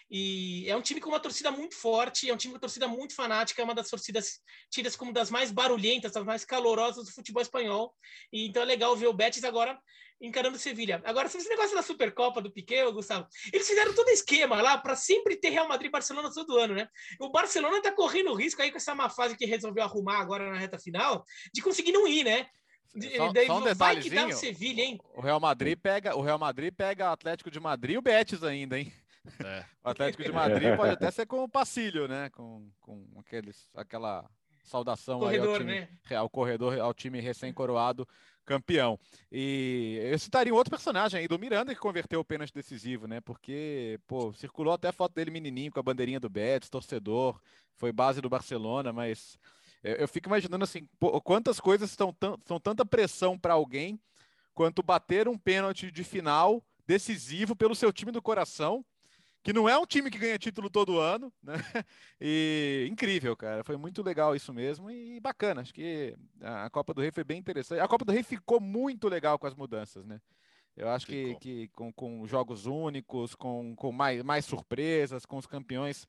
E 0.10 0.70
é 0.70 0.76
um 0.76 0.82
time 0.82 1.02
com 1.02 1.10
uma 1.10 1.20
torcida 1.20 1.50
muito 1.52 1.76
forte, 1.76 2.30
é 2.30 2.34
um 2.34 2.38
time 2.38 2.52
com 2.52 2.58
uma 2.58 2.62
torcida 2.62 2.88
muito 2.88 3.16
fanática, 3.16 3.62
é 3.62 3.66
uma 3.66 3.74
das 3.74 3.90
torcidas 3.90 4.42
tidas 4.70 4.96
como 4.96 5.12
das 5.12 5.32
mais 5.32 5.52
barulhentas, 5.52 6.12
das 6.12 6.24
mais 6.24 6.46
calorosas 6.46 7.06
do 7.06 7.12
futebol 7.12 7.42
espanhol. 7.42 7.96
E, 8.32 8.48
então 8.48 8.62
é 8.62 8.66
legal 8.66 8.96
ver 8.96 9.08
o 9.08 9.14
Betis 9.14 9.44
agora 9.44 9.76
encarando 10.24 10.56
o 10.56 10.60
Sevilha. 10.60 11.02
Agora, 11.04 11.28
sobre 11.28 11.42
esse 11.42 11.50
negócio 11.50 11.76
da 11.76 11.82
Supercopa 11.82 12.42
do 12.42 12.50
Piquet, 12.50 12.90
Gustavo, 12.92 13.28
eles 13.52 13.68
fizeram 13.68 13.94
todo 13.94 14.08
esquema 14.08 14.62
lá 14.62 14.78
para 14.78 14.96
sempre 14.96 15.36
ter 15.36 15.50
Real 15.50 15.68
Madrid 15.68 15.90
e 15.90 15.92
Barcelona 15.92 16.32
todo 16.34 16.58
ano, 16.58 16.74
né? 16.74 16.88
O 17.20 17.30
Barcelona 17.30 17.82
tá 17.82 17.92
correndo 17.92 18.32
o 18.32 18.36
risco 18.36 18.62
aí 18.62 18.72
com 18.72 18.78
essa 18.78 18.96
má 18.96 19.10
fase 19.10 19.36
que 19.36 19.46
resolveu 19.46 19.84
arrumar 19.84 20.20
agora 20.20 20.50
na 20.50 20.58
reta 20.58 20.80
final, 20.80 21.26
de 21.54 21.62
conseguir 21.62 21.92
não 21.92 22.08
ir, 22.08 22.24
né? 22.24 22.48
Só, 23.18 23.34
daí, 23.34 23.48
só 23.48 23.58
um 23.58 23.74
vai 23.74 24.00
que 24.00 24.10
dá 24.10 24.28
o 24.28 24.32
Sevilha, 24.32 24.82
hein? 24.82 25.00
O 25.14 25.22
Real 25.22 25.40
Madrid 25.40 25.78
pega, 25.78 26.16
o 26.16 26.22
Real 26.22 26.40
Madrid 26.40 26.74
pega 26.74 27.10
o 27.10 27.14
Atlético 27.14 27.52
de 27.52 27.60
Madrid 27.60 27.96
e 27.96 27.98
o 27.98 28.02
Betis 28.02 28.44
ainda, 28.44 28.80
hein? 28.80 28.94
É. 29.44 29.66
O 29.84 29.90
Atlético 29.90 30.24
de 30.24 30.32
Madrid 30.32 30.78
pode 30.78 30.94
até 30.94 31.12
ser 31.12 31.26
com 31.26 31.44
o 31.44 31.50
Pacílio, 31.50 32.08
né? 32.08 32.30
Com, 32.30 32.70
com 32.80 33.06
aqueles, 33.18 33.70
aquela 33.76 34.30
saudação 34.64 35.20
corredor, 35.20 35.48
aí 35.48 35.54
ao 35.54 35.60
time, 35.60 35.80
né? 35.82 36.16
ao 36.16 36.30
corredor, 36.30 36.80
ao 36.80 36.94
time 36.94 37.20
recém-coroado 37.20 38.08
campeão. 38.46 39.00
E 39.32 40.00
eu 40.04 40.20
citaria 40.20 40.54
um 40.54 40.58
outro 40.58 40.72
personagem 40.72 41.20
aí 41.20 41.28
do 41.28 41.40
Miranda 41.40 41.74
que 41.74 41.80
converteu 41.80 42.20
o 42.20 42.26
pênalti 42.26 42.54
decisivo, 42.54 43.08
né? 43.08 43.22
Porque, 43.22 44.00
pô, 44.08 44.34
circulou 44.34 44.74
até 44.74 44.92
foto 44.92 45.14
dele 45.14 45.32
menininho 45.32 45.72
com 45.72 45.80
a 45.80 45.84
bandeirinha 45.84 46.20
do 46.20 46.30
Betis, 46.30 46.70
torcedor, 46.70 47.40
foi 47.76 47.92
base 47.92 48.22
do 48.22 48.30
Barcelona, 48.30 48.94
mas 48.94 49.38
eu, 49.84 49.96
eu 49.96 50.08
fico 50.08 50.30
imaginando 50.30 50.64
assim, 50.64 50.88
pô, 51.00 51.20
quantas 51.22 51.60
coisas 51.60 51.90
estão 51.90 52.16
são 52.46 52.60
tanta 52.60 52.86
pressão 52.86 53.38
para 53.38 53.54
alguém 53.54 54.00
quanto 54.54 54.84
bater 54.84 55.28
um 55.28 55.38
pênalti 55.38 55.92
de 55.92 56.04
final 56.04 56.64
decisivo 56.86 57.56
pelo 57.56 57.76
seu 57.76 57.92
time 57.92 58.12
do 58.12 58.22
coração 58.22 58.86
que 59.44 59.52
não 59.52 59.68
é 59.68 59.78
um 59.78 59.86
time 59.86 60.10
que 60.10 60.18
ganha 60.18 60.40
título 60.40 60.70
todo 60.70 61.00
ano, 61.00 61.32
né? 61.44 61.54
E 62.20 62.88
incrível, 62.90 63.36
cara. 63.36 63.64
Foi 63.64 63.76
muito 63.76 64.02
legal 64.02 64.34
isso 64.34 64.54
mesmo 64.54 64.90
e 64.90 65.20
bacana. 65.20 65.62
Acho 65.62 65.74
que 65.74 66.16
a 66.42 66.70
Copa 66.70 66.94
do 66.94 67.02
Rei 67.02 67.12
foi 67.12 67.26
bem 67.26 67.38
interessante. 67.38 67.82
A 67.82 67.88
Copa 67.88 68.06
do 68.06 68.14
Rei 68.14 68.24
ficou 68.24 68.62
muito 68.62 69.10
legal 69.10 69.38
com 69.38 69.46
as 69.46 69.54
mudanças, 69.54 70.06
né? 70.06 70.22
Eu 70.76 70.90
acho 70.90 71.06
que, 71.06 71.36
que 71.36 71.68
com, 71.70 71.92
com, 71.92 72.26
jogos 72.26 72.66
únicos, 72.66 73.36
com, 73.36 73.76
com 73.76 73.92
mais, 73.92 74.24
mais 74.24 74.46
surpresas, 74.46 75.26
com 75.26 75.38
os 75.38 75.46
campeões, 75.46 76.08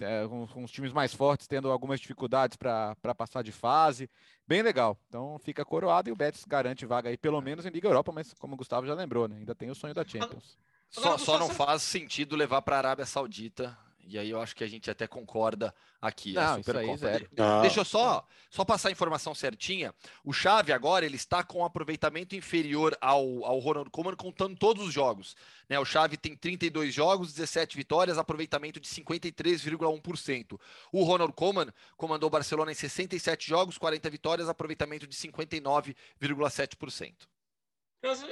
é, 0.00 0.26
com, 0.26 0.46
com, 0.46 0.64
os 0.64 0.70
times 0.70 0.92
mais 0.92 1.12
fortes 1.12 1.46
tendo 1.46 1.70
algumas 1.70 2.00
dificuldades 2.00 2.56
para 2.56 3.14
passar 3.16 3.42
de 3.42 3.52
fase. 3.52 4.08
Bem 4.46 4.62
legal. 4.62 4.96
Então 5.08 5.38
fica 5.40 5.64
coroado 5.64 6.08
e 6.08 6.12
o 6.12 6.16
Betis 6.16 6.44
garante 6.44 6.86
vaga 6.86 7.10
aí, 7.10 7.16
pelo 7.16 7.40
menos 7.40 7.66
em 7.66 7.70
Liga 7.70 7.88
Europa, 7.88 8.12
mas 8.12 8.32
como 8.34 8.54
o 8.54 8.56
Gustavo 8.56 8.86
já 8.86 8.94
lembrou, 8.94 9.26
né? 9.26 9.36
Ainda 9.38 9.54
tem 9.54 9.70
o 9.70 9.74
sonho 9.74 9.92
da 9.92 10.04
Champions. 10.04 10.56
Só, 10.90 11.18
só 11.18 11.38
não 11.38 11.50
faz 11.50 11.82
sentido 11.82 12.36
levar 12.36 12.62
para 12.62 12.76
a 12.76 12.78
Arábia 12.78 13.06
Saudita. 13.06 13.76
E 14.08 14.16
aí 14.18 14.30
eu 14.30 14.40
acho 14.40 14.54
que 14.54 14.62
a 14.62 14.68
gente 14.68 14.88
até 14.88 15.08
concorda 15.08 15.74
aqui. 16.00 16.32
Não, 16.32 16.60
isso 16.60 16.76
aí, 16.76 16.96
zero. 16.96 17.28
Deixa 17.60 17.80
eu 17.80 17.84
só, 17.84 18.24
só 18.48 18.64
passar 18.64 18.88
a 18.88 18.92
informação 18.92 19.34
certinha. 19.34 19.92
O 20.24 20.32
Chave 20.32 20.72
agora 20.72 21.04
ele 21.04 21.16
está 21.16 21.42
com 21.42 21.58
um 21.58 21.64
aproveitamento 21.64 22.36
inferior 22.36 22.96
ao, 23.00 23.44
ao 23.44 23.58
Ronald 23.58 23.90
Koeman, 23.90 24.14
contando 24.14 24.56
todos 24.56 24.86
os 24.86 24.94
jogos. 24.94 25.34
Né, 25.68 25.76
o 25.78 25.84
Chave 25.84 26.16
tem 26.16 26.36
32 26.36 26.94
jogos, 26.94 27.32
17 27.32 27.76
vitórias, 27.76 28.16
aproveitamento 28.16 28.78
de 28.78 28.88
53,1%. 28.88 30.56
O 30.92 31.02
Ronald 31.02 31.32
Koeman 31.32 31.72
comandou 31.96 32.28
o 32.28 32.30
Barcelona 32.30 32.70
em 32.70 32.76
67 32.76 33.48
jogos, 33.48 33.76
40 33.76 34.08
vitórias, 34.08 34.48
aproveitamento 34.48 35.04
de 35.06 35.16
59,7%. 35.16 37.26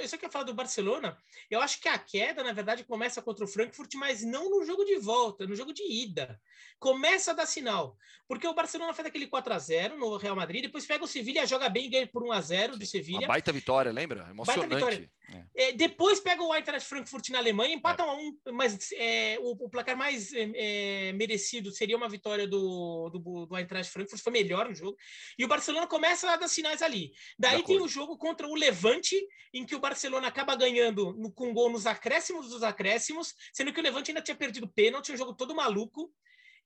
Isso 0.01 0.17
que 0.17 0.25
eu 0.25 0.31
falo 0.31 0.45
do 0.45 0.53
Barcelona, 0.53 1.17
eu 1.49 1.59
acho 1.59 1.81
que 1.81 1.89
a 1.89 1.97
queda, 1.97 2.43
na 2.43 2.53
verdade, 2.53 2.83
começa 2.83 3.21
contra 3.21 3.43
o 3.43 3.47
Frankfurt, 3.47 3.93
mas 3.95 4.23
não 4.23 4.49
no 4.49 4.63
jogo 4.65 4.85
de 4.85 4.97
volta, 4.97 5.45
no 5.45 5.55
jogo 5.55 5.73
de 5.73 5.83
ida. 5.83 6.39
Começa 6.79 7.31
a 7.31 7.33
dar 7.33 7.45
sinal. 7.45 7.97
Porque 8.27 8.47
o 8.47 8.53
Barcelona 8.53 8.93
faz 8.93 9.07
aquele 9.07 9.27
4 9.27 9.53
a 9.53 9.59
0 9.59 9.97
no 9.97 10.17
Real 10.17 10.35
Madrid, 10.35 10.63
depois 10.63 10.85
pega 10.85 11.03
o 11.03 11.07
Sevilha, 11.07 11.45
joga 11.45 11.67
bem, 11.69 11.89
ganha 11.89 12.07
por 12.07 12.23
1 12.23 12.31
a 12.31 12.41
0 12.41 12.77
do 12.77 12.85
Sevilha. 12.85 13.19
Uma 13.19 13.27
baita 13.27 13.51
vitória, 13.51 13.91
lembra? 13.91 14.27
Emocionante. 14.29 15.09
É. 15.29 15.45
É, 15.55 15.71
depois 15.71 16.19
pega 16.19 16.43
o 16.43 16.53
Eintracht 16.53 16.87
Frankfurt 16.87 17.29
na 17.29 17.39
Alemanha, 17.39 17.73
empata 17.73 18.03
é. 18.03 18.05
a 18.05 18.13
um, 18.13 18.37
mas 18.53 18.91
é, 18.93 19.37
o, 19.39 19.65
o, 19.65 19.69
placar 19.69 19.97
mais 19.97 20.31
é, 20.33 20.51
é, 20.55 21.13
merecido 21.13 21.71
seria 21.71 21.97
uma 21.97 22.09
vitória 22.09 22.47
do, 22.47 23.09
do, 23.09 23.45
do 23.47 23.57
Eintracht 23.57 23.91
Frankfurt, 23.91 24.21
foi 24.21 24.33
melhor 24.33 24.69
no 24.69 24.75
jogo. 24.75 24.95
E 25.37 25.45
o 25.45 25.47
Barcelona 25.47 25.87
começa 25.87 26.29
a 26.29 26.35
dar 26.35 26.47
sinais 26.47 26.81
ali. 26.81 27.11
Daí 27.39 27.63
tem 27.63 27.79
o 27.79 27.87
jogo 27.87 28.17
contra 28.17 28.47
o 28.47 28.55
Levante, 28.55 29.15
em 29.55 29.65
que 29.65 29.73
o 29.73 29.79
Barcelona 29.79 30.27
acaba 30.27 30.53
ganhando 30.53 31.13
no, 31.13 31.31
com 31.31 31.53
gol 31.53 31.71
nos 31.71 31.87
acréscimos 31.87 32.49
dos 32.49 32.61
acréscimos, 32.61 33.33
sendo 33.53 33.71
que 33.71 33.79
o 33.79 33.83
Levante 33.83 34.11
ainda 34.11 34.21
tinha 34.21 34.35
perdido 34.35 34.67
pênalti, 34.67 35.13
um 35.13 35.17
jogo 35.17 35.33
todo 35.33 35.55
maluco. 35.55 36.11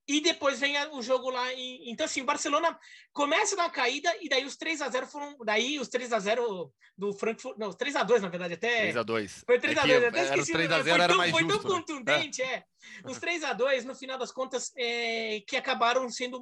E 0.08 0.22
depois 0.22 0.60
vem 0.60 0.76
o 0.94 1.04
jogo 1.04 1.30
lá 1.30 1.54
em. 1.54 1.92
Então, 1.92 2.04
assim, 2.04 2.22
o 2.22 2.26
Barcelona 2.26 2.76
começa 3.14 3.56
na 3.56 3.70
caída 3.70 4.12
e 4.20 4.28
daí 4.28 4.44
os 4.44 4.56
3 4.56 4.82
a 4.82 4.90
0 4.90 5.06
foram. 5.06 5.38
Daí 5.46 5.80
os 5.80 5.88
3 5.88 6.12
a 6.12 6.18
0 6.18 6.74
do 6.98 7.14
Frankfurt. 7.14 7.60
Não, 7.60 7.70
os 7.70 7.76
3 7.76 7.96
a 7.96 8.02
2 8.02 8.24
na 8.24 8.28
verdade, 8.28 8.56
até. 8.56 8.80
3 8.80 8.98
a 8.98 9.04
2 9.04 9.44
Foi 9.46 9.60
3 9.60 9.78
a 9.78 9.82
2 9.86 10.04
é 10.04 10.08
até 10.08 10.24
esqueci. 10.24 10.52
3 10.52 10.72
a 10.72 10.82
0 10.82 11.04
era 11.04 11.16
mais 11.16 11.32
foi 11.32 11.44
justo. 11.44 11.60
Foi 11.60 11.70
tão 11.70 11.78
contundente, 11.78 12.42
é. 12.42 12.64
Os 13.06 13.20
3 13.20 13.44
a 13.44 13.54
2 13.54 13.86
no 13.86 13.94
final 13.94 14.18
das 14.18 14.32
contas, 14.32 14.72
é, 14.76 15.42
que 15.48 15.56
acabaram 15.56 16.10
sendo, 16.10 16.42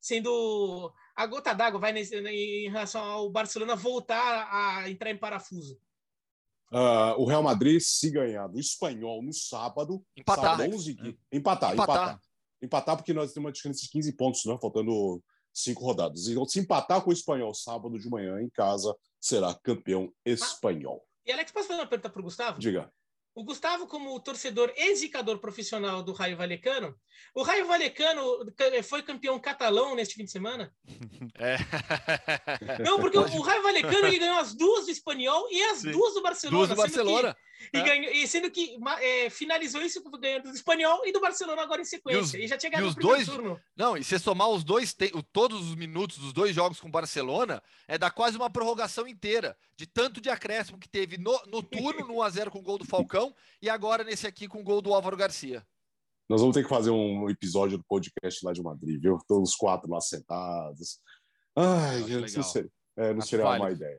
sendo 0.00 0.94
a 1.16 1.26
gota 1.26 1.52
d'água 1.52 1.80
vai 1.80 1.90
nesse, 1.90 2.14
em 2.14 2.70
relação 2.70 3.02
ao 3.02 3.28
Barcelona 3.30 3.74
voltar 3.74 4.48
a 4.48 4.88
entrar 4.88 5.10
em 5.10 5.18
parafuso. 5.18 5.76
Uh, 6.70 7.16
o 7.16 7.24
Real 7.24 7.42
Madrid, 7.42 7.80
se 7.80 8.10
ganhar 8.10 8.46
do 8.46 8.58
espanhol 8.58 9.22
no 9.22 9.32
sábado, 9.32 10.04
empatar, 10.16 10.58
sábado 10.58 10.74
11, 10.74 10.92
empatar, 10.92 11.14
empatar, 11.32 11.74
empatar, 11.74 12.20
Empatar 12.60 12.96
porque 12.96 13.14
nós 13.14 13.32
temos 13.32 13.46
uma 13.46 13.52
diferença 13.52 13.82
de 13.82 13.88
15 13.88 14.12
pontos, 14.16 14.44
né? 14.44 14.58
faltando 14.60 15.22
cinco 15.52 15.84
rodadas. 15.84 16.28
Então, 16.28 16.44
se 16.44 16.60
empatar 16.60 17.02
com 17.02 17.10
o 17.10 17.12
espanhol 17.12 17.54
sábado 17.54 17.98
de 17.98 18.08
manhã 18.08 18.40
em 18.40 18.50
casa, 18.50 18.94
será 19.20 19.54
campeão 19.54 20.12
espanhol. 20.24 21.04
E 21.24 21.32
Alex, 21.32 21.52
posso 21.52 21.68
fazer 21.68 21.80
uma 21.80 21.86
pergunta 21.86 22.10
para 22.10 22.20
o 22.20 22.24
Gustavo? 22.24 22.58
Diga. 22.58 22.92
O 23.38 23.44
Gustavo, 23.44 23.86
como 23.86 24.18
torcedor 24.18 24.72
exicador 24.76 25.38
profissional 25.38 26.02
do 26.02 26.12
Raio 26.12 26.36
Valecano, 26.36 26.92
o 27.32 27.44
Raio 27.44 27.68
Valecano 27.68 28.20
foi 28.82 29.00
campeão 29.00 29.38
catalão 29.38 29.94
neste 29.94 30.16
fim 30.16 30.24
de 30.24 30.32
semana? 30.32 30.74
É. 31.40 32.82
Não, 32.82 32.98
porque 32.98 33.16
o 33.16 33.40
Raio 33.40 33.62
Valecano 33.62 34.08
ele 34.08 34.18
ganhou 34.18 34.38
as 34.38 34.54
duas 34.54 34.86
do 34.86 34.90
Espanhol 34.90 35.46
e 35.52 35.62
as 35.62 35.78
Sim. 35.78 35.92
duas 35.92 36.14
do 36.14 36.22
Barcelona. 36.22 36.56
Duas 36.56 36.68
do 36.70 36.74
Barcelona. 36.74 37.36
E, 37.72 37.82
ganhou, 37.82 38.12
e, 38.12 38.26
sendo 38.26 38.50
que 38.50 38.78
é, 39.00 39.30
finalizou 39.30 39.82
isso 39.82 40.02
ganhando 40.18 40.44
do 40.44 40.54
Espanhol 40.54 41.04
e 41.04 41.12
do 41.12 41.20
Barcelona 41.20 41.62
agora 41.62 41.82
em 41.82 41.84
sequência. 41.84 42.18
E, 42.18 42.22
os, 42.22 42.34
e 42.34 42.46
já 42.46 42.56
tinha 42.56 42.70
ganhado 42.70 42.88
os 42.88 42.94
dois, 42.94 43.26
turno. 43.26 43.60
Não, 43.76 43.96
e 43.96 44.04
se 44.04 44.18
somar 44.18 44.48
os 44.48 44.64
dois, 44.64 44.94
todos 45.32 45.60
os 45.68 45.74
minutos 45.74 46.18
dos 46.18 46.32
dois 46.32 46.54
jogos 46.54 46.80
com 46.80 46.88
o 46.88 46.92
Barcelona, 46.92 47.62
é 47.86 47.98
dar 47.98 48.10
quase 48.10 48.36
uma 48.36 48.50
prorrogação 48.50 49.06
inteira 49.06 49.56
de 49.76 49.86
tanto 49.86 50.20
de 50.20 50.30
acréscimo 50.30 50.78
que 50.78 50.88
teve 50.88 51.18
no, 51.18 51.38
no 51.46 51.62
turno, 51.62 52.06
no 52.06 52.14
1x0 52.14 52.50
com 52.50 52.58
o 52.58 52.62
gol 52.62 52.78
do 52.78 52.86
Falcão, 52.86 53.34
e 53.60 53.68
agora 53.68 54.04
nesse 54.04 54.26
aqui 54.26 54.46
com 54.46 54.60
o 54.60 54.64
gol 54.64 54.80
do 54.80 54.94
Álvaro 54.94 55.16
Garcia. 55.16 55.66
Nós 56.28 56.40
vamos 56.42 56.54
ter 56.54 56.62
que 56.62 56.68
fazer 56.68 56.90
um 56.90 57.30
episódio 57.30 57.78
do 57.78 57.84
podcast 57.84 58.44
lá 58.44 58.52
de 58.52 58.62
Madrid, 58.62 59.00
viu? 59.00 59.18
Todos 59.26 59.50
os 59.50 59.56
quatro 59.56 59.90
lá 59.90 60.00
sentados. 60.00 61.00
Ai, 61.56 62.04
eu 62.08 62.20
não 62.20 62.42
sei. 62.42 62.68
É, 62.96 63.14
não 63.14 63.22
seria 63.22 63.46
uma 63.46 63.58
má 63.58 63.70
ideia. 63.70 63.98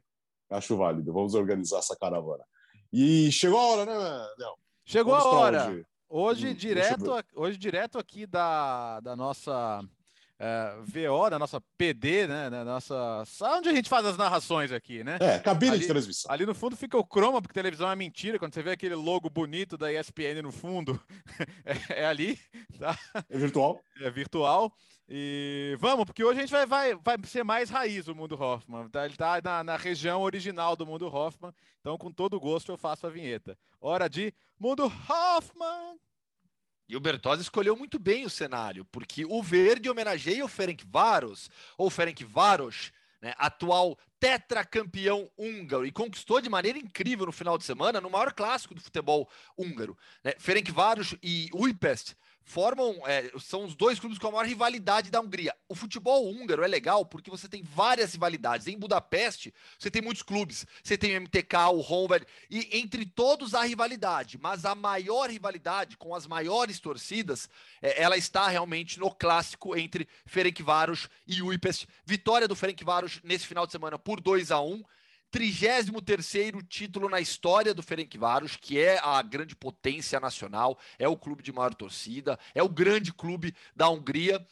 Acho 0.52 0.78
válido. 0.78 1.12
Vamos 1.12 1.34
organizar 1.34 1.80
essa 1.80 1.96
caravana. 1.96 2.44
E 2.92 3.32
chegou 3.32 3.60
a 3.60 3.66
hora, 3.68 3.86
né, 3.86 4.28
Léo? 4.38 4.54
Chegou 4.86 5.16
Vamos 5.16 5.34
a 5.34 5.38
hora. 5.38 5.86
Hoje, 6.10 6.48
hum, 6.50 6.54
direto, 6.56 7.24
hoje, 7.36 7.58
direto 7.58 8.00
aqui 8.00 8.26
da, 8.26 9.00
da 9.02 9.16
nossa 9.16 9.84
é, 10.40 10.74
VO, 10.82 11.30
da 11.30 11.38
nossa 11.38 11.62
PD, 11.78 12.26
né? 12.26 12.50
Da 12.50 12.64
nossa. 12.64 13.24
Onde 13.58 13.70
a 13.70 13.74
gente 13.74 13.90
faz 13.90 14.06
as 14.06 14.18
narrações 14.18 14.72
aqui, 14.72 15.04
né? 15.04 15.18
É, 15.20 15.38
cabine 15.38 15.74
ali, 15.74 15.82
de 15.82 15.88
transmissão. 15.88 16.32
Ali 16.32 16.46
no 16.46 16.56
fundo 16.56 16.78
fica 16.78 16.98
o 16.98 17.06
croma, 17.06 17.42
porque 17.42 17.54
televisão 17.54 17.92
é 17.92 17.96
mentira. 17.96 18.40
Quando 18.40 18.54
você 18.54 18.64
vê 18.64 18.72
aquele 18.72 18.96
logo 18.96 19.30
bonito 19.30 19.78
da 19.78 19.92
ESPN 19.94 20.42
no 20.42 20.52
fundo, 20.52 21.00
é, 21.66 22.02
é, 22.02 22.06
ali. 22.06 22.40
Tá? 22.80 22.98
É 23.30 23.38
virtual. 23.38 23.82
É 24.02 24.10
virtual. 24.10 24.74
E 25.12 25.76
vamos, 25.80 26.06
porque 26.06 26.24
hoje 26.24 26.38
a 26.38 26.42
gente 26.44 26.52
vai, 26.52 26.68
vai, 26.68 26.94
vai 26.94 27.18
ser 27.24 27.44
mais 27.44 27.72
raiz 27.72 28.08
o 28.08 28.14
mundo 28.14 28.40
Hoffman. 28.40 28.88
Tá? 28.90 29.06
Ele 29.06 29.16
está 29.16 29.42
na, 29.44 29.64
na 29.64 29.76
região 29.76 30.22
original 30.22 30.76
do 30.76 30.86
mundo 30.86 31.08
Hoffman. 31.08 31.52
Então, 31.80 31.98
com 31.98 32.12
todo 32.12 32.40
gosto, 32.40 32.72
eu 32.72 32.78
faço 32.78 33.08
a 33.08 33.10
vinheta. 33.10 33.58
Hora 33.82 34.08
de 34.08 34.32
Mundo 34.60 34.84
Hoffman! 34.84 35.98
E 36.88 36.96
o 36.96 37.00
Bertozzi 37.00 37.42
escolheu 37.42 37.76
muito 37.76 37.98
bem 37.98 38.24
o 38.24 38.30
cenário, 38.30 38.86
porque 38.86 39.26
o 39.26 39.42
verde 39.42 39.90
homenageia 39.90 40.46
o 40.46 40.48
Ferenc 40.48 40.84
Varos, 40.88 41.50
ou 41.78 41.90
Ferenc 41.90 42.24
Varos, 42.24 42.92
né, 43.22 43.34
atual 43.38 43.98
tetracampeão 44.20 45.30
húngaro, 45.38 45.86
e 45.86 45.92
conquistou 45.92 46.42
de 46.42 46.50
maneira 46.50 46.78
incrível 46.78 47.26
no 47.26 47.32
final 47.32 47.58
de 47.58 47.64
semana, 47.64 48.02
no 48.02 48.10
maior 48.10 48.34
clássico 48.34 48.76
do 48.76 48.82
futebol 48.82 49.30
húngaro. 49.58 49.98
Né? 50.24 50.34
Ferenc 50.38 50.72
Varos 50.72 51.16
e 51.22 51.50
Újpest 51.54 52.16
formam, 52.44 52.96
é, 53.06 53.32
são 53.40 53.64
os 53.64 53.76
dois 53.76 54.00
clubes 54.00 54.18
com 54.18 54.28
a 54.28 54.32
maior 54.32 54.46
rivalidade 54.46 55.12
da 55.12 55.22
Hungria. 55.22 55.56
O 55.68 55.76
futebol 55.76 56.28
húngaro 56.28 56.64
é 56.64 56.68
legal 56.68 57.06
porque 57.06 57.30
você 57.30 57.48
tem 57.48 57.62
várias 57.62 58.14
rivalidades. 58.14 58.68
Em 58.68 58.78
Budapeste, 58.78 59.54
você 59.78 59.92
tem 59.92 60.02
muitos 60.02 60.24
clubes. 60.24 60.66
Você 60.84 60.98
tem 60.98 61.16
o 61.16 61.22
MTK, 61.22 61.56
o 61.74 61.82
Honved, 61.82 62.26
e 62.50 62.80
entre 62.80 63.06
todos 63.06 63.54
há 63.54 63.64
rivalidade. 63.64 64.38
Mas 64.38 64.66
a 64.66 64.74
maior 64.74 65.30
rivalidade, 65.30 65.98
com 65.98 66.16
as 66.16 66.26
maiores 66.26 66.80
torcidas, 66.80 67.50
é, 67.82 68.02
ela 68.02 68.18
está 68.18 68.48
realmente 68.48 69.00
no 69.00 69.14
clássico 69.14 69.78
entre 69.78 70.08
Ferencváros 70.26 71.08
e 71.28 71.42
Újpest. 71.42 71.88
Vitória 72.06 72.48
do 72.48 72.56
Ferencváros 72.56 73.22
nesse 73.24 73.46
final 73.46 73.66
de 73.66 73.72
semana 73.72 74.00
por 74.00 74.20
2 74.20 74.52
a 74.52 74.60
1 74.60 74.84
33º 75.32 76.66
título 76.68 77.08
na 77.08 77.20
história 77.20 77.74
do 77.74 77.84
Ferencváros, 77.84 78.56
que 78.56 78.80
é 78.80 79.00
a 79.00 79.22
grande 79.22 79.56
potência 79.56 80.20
nacional, 80.20 80.78
é 80.98 81.08
o 81.08 81.18
clube 81.18 81.44
de 81.44 81.52
maior 81.52 81.74
torcida, 81.74 82.38
é 82.54 82.64
o 82.64 82.70
grande 82.70 83.14
clube 83.14 83.56
da 83.76 83.90
Hungria. 83.90 84.46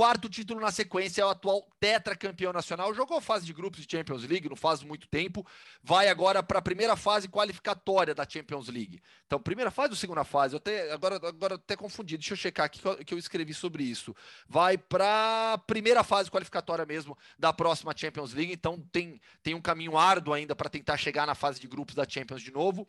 Quarto 0.00 0.30
título 0.30 0.60
na 0.60 0.70
sequência, 0.70 1.20
é 1.20 1.26
o 1.26 1.28
atual 1.28 1.68
tetracampeão 1.78 2.54
nacional. 2.54 2.94
Jogou 2.94 3.20
fase 3.20 3.44
de 3.44 3.52
grupos 3.52 3.84
de 3.84 3.98
Champions 3.98 4.24
League, 4.24 4.48
não 4.48 4.56
faz 4.56 4.82
muito 4.82 5.06
tempo. 5.06 5.46
Vai 5.82 6.08
agora 6.08 6.42
para 6.42 6.58
a 6.58 6.62
primeira 6.62 6.96
fase 6.96 7.28
qualificatória 7.28 8.14
da 8.14 8.26
Champions 8.26 8.68
League. 8.68 9.02
Então, 9.26 9.38
primeira 9.38 9.70
fase 9.70 9.90
ou 9.90 9.96
segunda 9.96 10.24
fase? 10.24 10.54
Eu 10.54 10.56
até, 10.56 10.90
agora, 10.90 11.16
agora 11.16 11.56
até 11.56 11.76
confundido. 11.76 12.20
Deixa 12.20 12.32
eu 12.32 12.38
checar 12.38 12.64
aqui 12.64 12.80
que 12.80 12.88
eu, 12.88 12.96
que 13.04 13.12
eu 13.12 13.18
escrevi 13.18 13.52
sobre 13.52 13.84
isso. 13.84 14.16
Vai 14.48 14.78
para 14.78 15.52
a 15.52 15.58
primeira 15.58 16.02
fase 16.02 16.30
qualificatória 16.30 16.86
mesmo 16.86 17.14
da 17.38 17.52
próxima 17.52 17.92
Champions 17.94 18.32
League. 18.32 18.54
Então, 18.54 18.82
tem, 18.90 19.20
tem 19.42 19.54
um 19.54 19.60
caminho 19.60 19.98
árduo 19.98 20.32
ainda 20.32 20.56
para 20.56 20.70
tentar 20.70 20.96
chegar 20.96 21.26
na 21.26 21.34
fase 21.34 21.60
de 21.60 21.68
grupos 21.68 21.94
da 21.94 22.08
Champions 22.08 22.40
de 22.40 22.50
novo. 22.50 22.88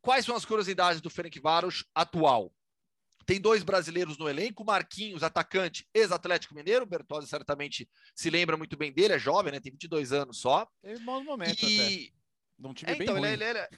Quais 0.00 0.24
são 0.24 0.34
as 0.34 0.46
curiosidades 0.46 1.02
do 1.02 1.10
Ferencváros 1.10 1.84
atual? 1.94 2.50
Tem 3.28 3.38
dois 3.38 3.62
brasileiros 3.62 4.16
no 4.16 4.26
elenco, 4.26 4.64
Marquinhos, 4.64 5.22
atacante, 5.22 5.86
ex-Atlético 5.92 6.54
Mineiro, 6.54 6.86
Bertozzi 6.86 7.28
certamente 7.28 7.86
se 8.14 8.30
lembra 8.30 8.56
muito 8.56 8.74
bem 8.74 8.90
dele, 8.90 9.12
é 9.12 9.18
jovem, 9.18 9.52
né? 9.52 9.60
Tem 9.60 9.70
22 9.70 10.14
anos 10.14 10.38
só. 10.40 10.66
Teve 10.80 11.04
bons 11.04 11.22
momentos 11.26 11.62
e... 11.62 11.78
até. 11.78 12.18
Num 12.58 12.72
time 12.72 12.90
é, 12.90 12.94
bem 12.94 13.02
então, 13.02 13.18
ruim. 13.18 13.28
Ele, 13.28 13.44
ele, 13.44 13.58
é... 13.58 13.68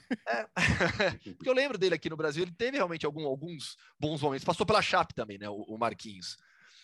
Porque 1.35 1.49
eu 1.49 1.53
lembro 1.53 1.77
dele 1.77 1.95
aqui 1.95 2.09
no 2.09 2.15
Brasil, 2.15 2.43
ele 2.43 2.53
teve 2.53 2.77
realmente 2.77 3.05
algum, 3.05 3.27
alguns 3.27 3.75
bons 3.99 4.21
momentos. 4.21 4.45
Passou 4.45 4.65
pela 4.65 4.81
Chape 4.81 5.13
também, 5.13 5.37
né? 5.37 5.49
O, 5.49 5.63
o 5.63 5.77
Marquinhos, 5.77 6.37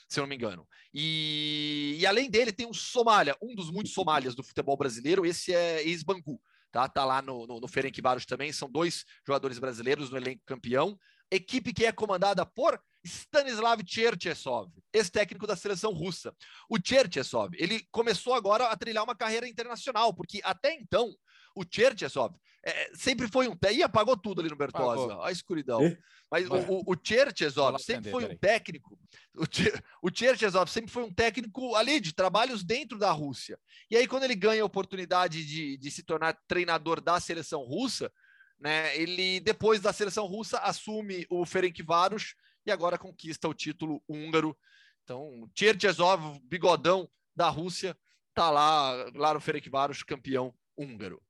se 0.09 0.20
eu 0.20 0.24
não 0.24 0.28
me 0.28 0.36
engano. 0.36 0.68
E... 0.93 1.95
e, 2.01 2.05
além 2.05 2.30
dele, 2.30 2.51
tem 2.51 2.68
um 2.68 2.74
Somália, 2.74 3.38
um 3.41 3.55
dos 3.55 3.72
muitos 3.72 3.93
Somálias 3.93 4.36
do 4.36 4.43
futebol 4.43 4.76
brasileiro, 4.76 5.26
esse 5.26 5.55
é 5.55 5.88
ex-Bangu. 5.88 6.38
Tá, 6.70 6.86
tá 6.89 7.05
lá 7.05 7.22
no, 7.22 7.47
no, 7.47 7.61
no 7.61 7.68
Ferencváros 7.70 8.26
também, 8.26 8.51
são 8.51 8.70
dois 8.70 9.05
jogadores 9.26 9.57
brasileiros 9.57 10.09
no 10.09 10.18
elenco 10.18 10.43
campeão 10.45 10.99
equipe 11.32 11.73
que 11.73 11.86
é 11.86 11.91
comandada 11.91 12.45
por 12.45 12.80
Stanislav 13.05 13.82
Cherchesov, 13.86 14.71
ex-técnico 14.93 15.47
da 15.47 15.55
seleção 15.55 15.91
russa. 15.93 16.36
O 16.69 16.78
Cherchesov, 16.84 17.55
ele 17.57 17.86
começou 17.91 18.34
agora 18.34 18.65
a 18.67 18.75
trilhar 18.75 19.03
uma 19.03 19.15
carreira 19.15 19.47
internacional, 19.47 20.13
porque 20.13 20.41
até 20.43 20.73
então 20.73 21.13
o 21.55 21.63
Cherchesov 21.69 22.36
é, 22.65 22.91
sempre 22.93 23.28
foi 23.28 23.47
um 23.47 23.55
e 23.71 23.82
apagou 23.82 24.17
tudo 24.17 24.41
ali 24.41 24.49
no 24.49 24.55
Bertozzi, 24.55 25.03
Olha 25.03 25.25
a 25.25 25.32
escuridão. 25.32 25.86
E? 25.86 25.97
Mas 26.30 26.49
o, 26.49 26.55
o, 26.55 26.93
o 26.93 26.95
Cherchesov 27.01 27.80
sempre 27.80 28.11
foi 28.11 28.25
um 28.25 28.38
técnico. 28.38 28.99
O, 29.36 30.07
o 30.07 30.11
Cherchesov 30.13 30.69
sempre 30.69 30.91
foi 30.91 31.03
um 31.03 31.13
técnico 31.13 31.75
ali 31.75 32.01
de 32.01 32.13
trabalhos 32.13 32.63
dentro 32.63 32.97
da 32.97 33.11
Rússia. 33.11 33.57
E 33.89 33.95
aí, 33.95 34.05
quando 34.05 34.23
ele 34.23 34.36
ganha 34.36 34.61
a 34.61 34.65
oportunidade 34.65 35.45
de, 35.45 35.78
de 35.78 35.91
se 35.91 36.03
tornar 36.03 36.38
treinador 36.45 36.99
da 36.99 37.19
seleção 37.21 37.61
russa, 37.61 38.11
né? 38.60 38.95
Ele, 38.97 39.39
depois 39.39 39.82
da 39.82 39.93
seleção 39.93 40.26
russa, 40.26 40.60
assume 40.60 41.26
o 41.30 41.45
Ferencváros 41.45 42.36
e 42.66 42.72
agora 42.72 42.97
conquista 42.97 43.47
o 43.47 43.53
título 43.53 44.01
húngaro. 44.08 44.58
Então, 45.03 45.49
Tcherchezov, 45.53 46.39
bigodão 46.43 47.10
da 47.36 47.49
Rússia, 47.49 47.97
tá 48.34 48.49
lá, 48.49 48.91
lá 49.14 49.34
no 49.34 49.39
Ferencváros, 49.39 50.03
campeão 50.03 50.53
húngaro. 50.76 51.22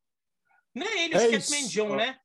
Não 0.74 0.88
é 0.88 1.06
ele, 1.06 1.14
é 1.16 1.82
o 1.82 1.96
né? 1.96 2.20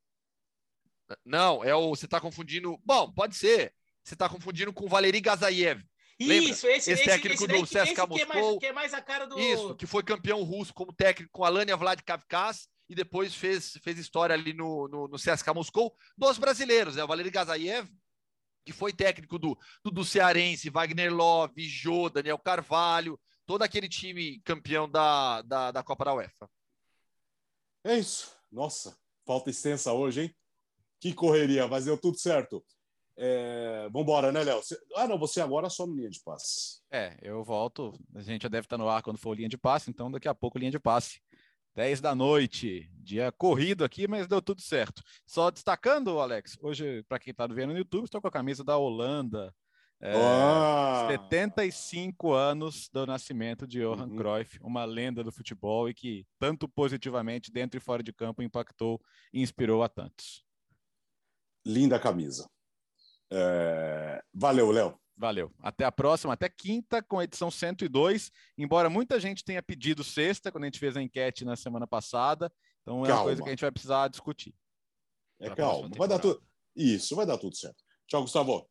Não, 1.24 1.64
é 1.64 1.74
o. 1.74 1.90
Você 1.90 2.06
está 2.06 2.20
confundindo. 2.20 2.78
Bom, 2.84 3.10
pode 3.12 3.36
ser. 3.36 3.74
Você 4.02 4.14
está 4.14 4.28
confundindo 4.28 4.72
com 4.72 4.88
Valeri 4.88 5.20
Gazayev. 5.20 5.82
Isso, 6.18 6.66
esse, 6.68 6.92
esse, 6.92 7.04
técnico 7.04 7.44
esse, 7.44 7.46
do 7.46 7.62
CSKA 7.64 8.06
Moscou. 8.06 8.16
Que 8.16 8.22
é, 8.22 8.26
mais, 8.26 8.58
que 8.58 8.66
é 8.66 8.72
mais 8.72 8.94
a 8.94 9.00
cara 9.00 9.26
do. 9.26 9.38
Isso, 9.38 9.74
que 9.74 9.86
foi 9.86 10.02
campeão 10.02 10.42
russo 10.42 10.72
como 10.72 10.92
técnico 10.92 11.32
com 11.32 11.44
Alania 11.44 11.76
Vladikavkaz 11.76 12.68
e 12.88 12.94
depois 12.94 13.34
fez, 13.34 13.78
fez 13.82 13.98
história 13.98 14.34
ali 14.34 14.52
no, 14.52 14.88
no, 14.88 15.08
no 15.08 15.16
CSKA 15.16 15.54
Moscou 15.54 15.94
dos 16.16 16.38
brasileiros, 16.38 16.96
né? 16.96 17.04
O 17.04 17.06
Valery 17.06 17.30
Gazayev, 17.30 17.88
que 18.64 18.72
foi 18.72 18.92
técnico 18.92 19.38
do, 19.38 19.58
do, 19.84 19.90
do 19.90 20.04
Cearense, 20.04 20.70
Wagner 20.70 21.12
Love, 21.12 21.68
Jô, 21.68 22.08
Daniel 22.08 22.38
Carvalho, 22.38 23.18
todo 23.46 23.62
aquele 23.62 23.88
time 23.88 24.40
campeão 24.40 24.88
da, 24.88 25.42
da, 25.42 25.70
da 25.70 25.82
Copa 25.82 26.04
da 26.04 26.14
UEFA. 26.14 26.48
É 27.84 27.98
isso. 27.98 28.36
Nossa, 28.50 28.96
falta 29.26 29.50
extensa 29.50 29.92
hoje, 29.92 30.22
hein? 30.22 30.36
Que 31.00 31.12
correria, 31.12 31.66
mas 31.66 31.86
deu 31.86 31.98
tudo 31.98 32.18
certo. 32.18 32.64
É, 33.16 33.88
vambora, 33.92 34.32
né, 34.32 34.42
Léo? 34.42 34.60
Ah, 34.96 35.06
não, 35.06 35.18
você 35.18 35.40
agora 35.40 35.68
só 35.68 35.86
no 35.86 35.94
linha 35.94 36.08
de 36.08 36.20
passe. 36.22 36.80
É, 36.90 37.18
eu 37.22 37.42
volto. 37.44 37.92
A 38.14 38.22
gente 38.22 38.42
já 38.42 38.48
deve 38.48 38.66
estar 38.66 38.78
no 38.78 38.88
ar 38.88 39.02
quando 39.02 39.18
for 39.18 39.36
linha 39.36 39.48
de 39.48 39.58
passe, 39.58 39.90
então 39.90 40.10
daqui 40.10 40.28
a 40.28 40.34
pouco 40.34 40.58
linha 40.58 40.70
de 40.70 40.78
passe. 40.78 41.20
10 41.74 42.00
da 42.00 42.14
noite, 42.14 42.90
dia 43.02 43.32
corrido 43.32 43.84
aqui, 43.84 44.06
mas 44.06 44.26
deu 44.26 44.42
tudo 44.42 44.60
certo. 44.60 45.02
Só 45.26 45.50
destacando, 45.50 46.20
Alex, 46.20 46.56
hoje, 46.60 47.02
para 47.08 47.18
quem 47.18 47.30
está 47.30 47.46
vendo 47.46 47.72
no 47.72 47.78
YouTube, 47.78 48.04
estou 48.04 48.20
com 48.20 48.28
a 48.28 48.32
camisa 48.32 48.62
da 48.62 48.76
Holanda. 48.76 49.54
É, 50.00 50.14
oh! 50.16 51.08
75 51.08 52.32
anos 52.32 52.88
do 52.92 53.06
nascimento 53.06 53.66
de 53.66 53.80
Johan 53.80 54.08
uhum. 54.08 54.16
Cruyff, 54.16 54.58
uma 54.60 54.84
lenda 54.84 55.22
do 55.22 55.30
futebol 55.30 55.88
e 55.88 55.94
que 55.94 56.26
tanto 56.38 56.68
positivamente 56.68 57.52
dentro 57.52 57.78
e 57.78 57.80
fora 57.80 58.02
de 58.02 58.12
campo 58.12 58.42
impactou 58.42 59.00
e 59.32 59.40
inspirou 59.40 59.82
a 59.82 59.88
tantos. 59.88 60.44
Linda 61.64 61.98
camisa. 62.00 62.50
É... 63.30 64.20
Valeu, 64.34 64.72
Léo. 64.72 65.01
Valeu. 65.16 65.52
Até 65.60 65.84
a 65.84 65.92
próxima, 65.92 66.32
até 66.32 66.48
quinta 66.48 67.02
com 67.02 67.18
a 67.18 67.24
edição 67.24 67.50
102. 67.50 68.30
Embora 68.56 68.90
muita 68.90 69.20
gente 69.20 69.44
tenha 69.44 69.62
pedido 69.62 70.02
sexta, 70.02 70.50
quando 70.50 70.64
a 70.64 70.66
gente 70.66 70.78
fez 70.78 70.96
a 70.96 71.02
enquete 71.02 71.44
na 71.44 71.54
semana 71.54 71.86
passada. 71.86 72.52
Então 72.82 73.04
é 73.04 73.08
calma. 73.08 73.20
uma 73.20 73.24
coisa 73.24 73.42
que 73.42 73.48
a 73.48 73.52
gente 73.52 73.60
vai 73.60 73.70
precisar 73.70 74.08
discutir. 74.08 74.54
É 75.40 75.50
calma, 75.54 75.90
vai 75.96 76.08
dar 76.08 76.18
tudo. 76.18 76.42
Isso, 76.74 77.14
vai 77.14 77.26
dar 77.26 77.38
tudo 77.38 77.56
certo. 77.56 77.82
Tchau, 78.06 78.22
Gustavo. 78.22 78.68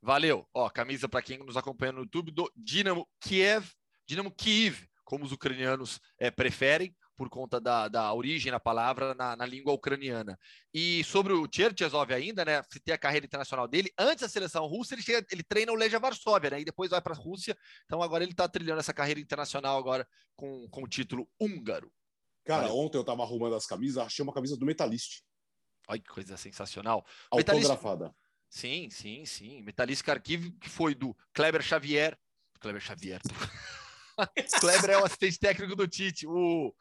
Valeu. 0.00 0.48
Ó, 0.52 0.68
camisa 0.70 1.08
para 1.08 1.22
quem 1.22 1.38
nos 1.38 1.56
acompanha 1.56 1.92
no 1.92 2.00
YouTube 2.00 2.32
do 2.32 2.50
Dinamo 2.56 3.08
Kiev, 3.20 3.70
Dinamo 4.06 4.30
Kiev, 4.32 4.88
como 5.04 5.24
os 5.24 5.32
ucranianos 5.32 6.00
é, 6.18 6.30
preferem 6.30 6.96
por 7.22 7.30
conta 7.30 7.60
da, 7.60 7.86
da 7.86 8.12
origem 8.12 8.50
da 8.50 8.58
palavra 8.58 9.14
na, 9.14 9.36
na, 9.36 9.46
língua 9.46 9.72
ucraniana. 9.72 10.36
E 10.74 11.04
sobre 11.04 11.32
o 11.32 11.48
Cherchesov 11.48 12.12
ainda, 12.12 12.44
né, 12.44 12.60
citei 12.68 12.92
a 12.92 12.98
carreira 12.98 13.24
internacional 13.24 13.68
dele, 13.68 13.92
antes 13.96 14.22
da 14.22 14.28
seleção 14.28 14.66
russa, 14.66 14.96
ele, 14.96 15.02
chega, 15.02 15.24
ele 15.30 15.44
treina 15.44 15.70
o 15.70 15.76
Legia 15.76 16.00
Varsóvia, 16.00 16.50
né, 16.50 16.60
e 16.60 16.64
depois 16.64 16.90
vai 16.90 17.00
para 17.00 17.14
a 17.14 17.16
Rússia, 17.16 17.56
então 17.84 18.02
agora 18.02 18.24
ele 18.24 18.32
está 18.32 18.48
trilhando 18.48 18.80
essa 18.80 18.92
carreira 18.92 19.20
internacional 19.20 19.78
agora 19.78 20.04
com, 20.34 20.68
com 20.68 20.82
o 20.82 20.88
título 20.88 21.28
húngaro. 21.40 21.92
Cara, 22.44 22.62
Valeu. 22.62 22.78
ontem 22.78 22.98
eu 22.98 23.02
estava 23.02 23.22
arrumando 23.22 23.54
as 23.54 23.66
camisas, 23.66 23.98
achei 24.04 24.24
uma 24.24 24.34
camisa 24.34 24.56
do 24.56 24.66
Metalist. 24.66 25.20
Olha 25.86 26.00
que 26.00 26.08
coisa 26.08 26.36
sensacional. 26.36 27.06
Autografada. 27.30 28.06
Metalist... 28.06 28.16
Sim, 28.50 28.90
sim, 28.90 29.24
sim. 29.24 29.62
Metalist 29.62 30.08
Arquivo, 30.08 30.50
que 30.58 30.68
foi 30.68 30.92
do 30.92 31.16
Kleber 31.32 31.62
Xavier. 31.62 32.18
Kleber 32.58 32.82
Xavier. 32.82 33.20
Kleber 34.60 34.90
é 34.90 34.98
o 34.98 35.04
assistente 35.04 35.38
técnico 35.38 35.76
do 35.76 35.86
Tite. 35.86 36.26
O 36.26 36.74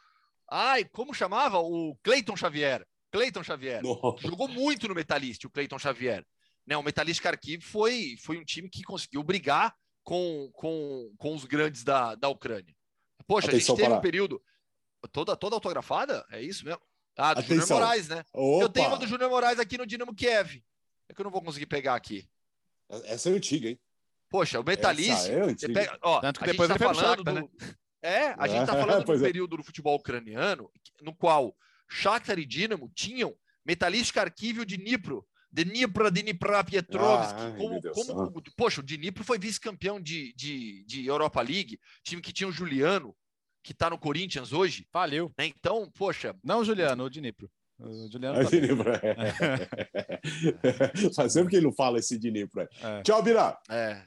Ai, 0.53 0.83
como 0.83 1.13
chamava? 1.13 1.59
O 1.59 1.95
Cleiton 2.03 2.35
Xavier. 2.35 2.85
Cleiton 3.09 3.41
Xavier. 3.41 3.81
Nossa. 3.81 4.27
Jogou 4.27 4.49
muito 4.49 4.85
no 4.85 4.93
Metalist, 4.93 5.45
o 5.45 5.49
Cleiton 5.49 5.79
Xavier. 5.79 6.25
Né, 6.67 6.75
o 6.75 6.83
Metalist 6.83 7.21
Kharkiv 7.21 7.63
foi, 7.63 8.15
foi 8.21 8.37
um 8.37 8.43
time 8.43 8.69
que 8.69 8.83
conseguiu 8.83 9.23
brigar 9.23 9.73
com, 10.03 10.51
com, 10.53 11.13
com 11.17 11.33
os 11.33 11.45
grandes 11.45 11.83
da, 11.83 12.15
da 12.15 12.27
Ucrânia. 12.27 12.75
Poxa, 13.25 13.47
Atenção 13.47 13.75
a 13.75 13.77
gente 13.77 13.77
teve 13.77 13.89
para... 13.89 13.97
um 13.97 14.01
período. 14.01 14.43
Toda, 15.11 15.35
toda 15.35 15.55
autografada? 15.55 16.25
É 16.29 16.41
isso 16.41 16.65
mesmo? 16.65 16.81
Ah, 17.17 17.33
do 17.33 17.41
Júnior 17.41 17.67
Moraes, 17.67 18.07
né? 18.09 18.23
Opa. 18.33 18.63
Eu 18.63 18.69
tenho 18.69 18.87
uma 18.87 18.97
do 18.97 19.07
Júnior 19.07 19.29
Moraes 19.29 19.59
aqui 19.59 19.77
no 19.77 19.85
Dinamo 19.85 20.13
Kiev. 20.13 20.63
É 21.09 21.13
que 21.13 21.21
eu 21.21 21.23
não 21.23 21.31
vou 21.31 21.41
conseguir 21.41 21.65
pegar 21.65 21.95
aqui. 21.95 22.27
Essa 23.05 23.29
é 23.29 23.33
antiga, 23.33 23.69
hein? 23.69 23.79
Poxa, 24.29 24.59
o 24.59 24.63
Metalist. 24.63 25.27
É 25.29 25.73
pega, 25.73 25.97
ó, 26.01 26.19
Tanto 26.19 26.39
que 26.39 26.45
depois 26.45 26.69
tá 26.69 26.77
falando 26.77 27.23
do, 27.23 27.33
né? 27.33 27.49
É, 28.03 28.33
a 28.37 28.47
gente 28.47 28.61
está 28.61 28.73
falando 28.73 29.05
de 29.05 29.11
um 29.11 29.15
é. 29.15 29.19
período 29.19 29.57
do 29.57 29.63
futebol 29.63 29.95
ucraniano 29.95 30.69
no 31.01 31.13
qual 31.13 31.55
Shakhtar 31.89 32.39
e 32.39 32.45
Dinamo 32.45 32.91
tinham 32.95 33.35
Metalist 33.65 34.11
Kharkiv 34.11 34.65
de 34.65 34.77
Dnipro, 34.77 35.25
Dnipro, 35.51 36.09
Dnipropetrovsk, 36.09 37.35
ah, 37.35 37.53
como, 37.57 37.81
como, 37.91 38.41
poxa, 38.55 38.79
o 38.79 38.83
Dnipro 38.83 39.23
foi 39.23 39.37
vice-campeão 39.37 39.99
de, 39.99 40.33
de, 40.33 40.85
de 40.85 41.05
Europa 41.05 41.41
League, 41.41 41.79
time 42.03 42.21
que 42.21 42.31
tinha 42.31 42.47
o 42.47 42.51
Juliano, 42.51 43.13
que 43.61 43.73
está 43.73 43.89
no 43.89 43.97
Corinthians 43.97 44.53
hoje. 44.53 44.87
Valeu. 44.93 45.31
Né? 45.37 45.47
Então, 45.47 45.91
poxa. 45.95 46.33
Não 46.43 46.61
o 46.61 46.65
Juliano, 46.65 47.03
o 47.03 47.09
Dnipro. 47.09 47.51
O 47.77 48.09
Juliano. 48.09 48.39
É, 48.39 48.43
tá 48.43 48.49
Dnipro, 48.49 48.91
é. 48.93 49.15
Faz 51.13 51.33
sempre 51.33 51.49
que 51.49 51.57
ele 51.57 51.65
não 51.65 51.73
fala 51.73 51.99
esse 51.99 52.17
Dnipro. 52.17 52.61
É. 52.61 53.03
Tchau, 53.03 53.21
Bira. 53.21 53.57
É. 53.69 54.01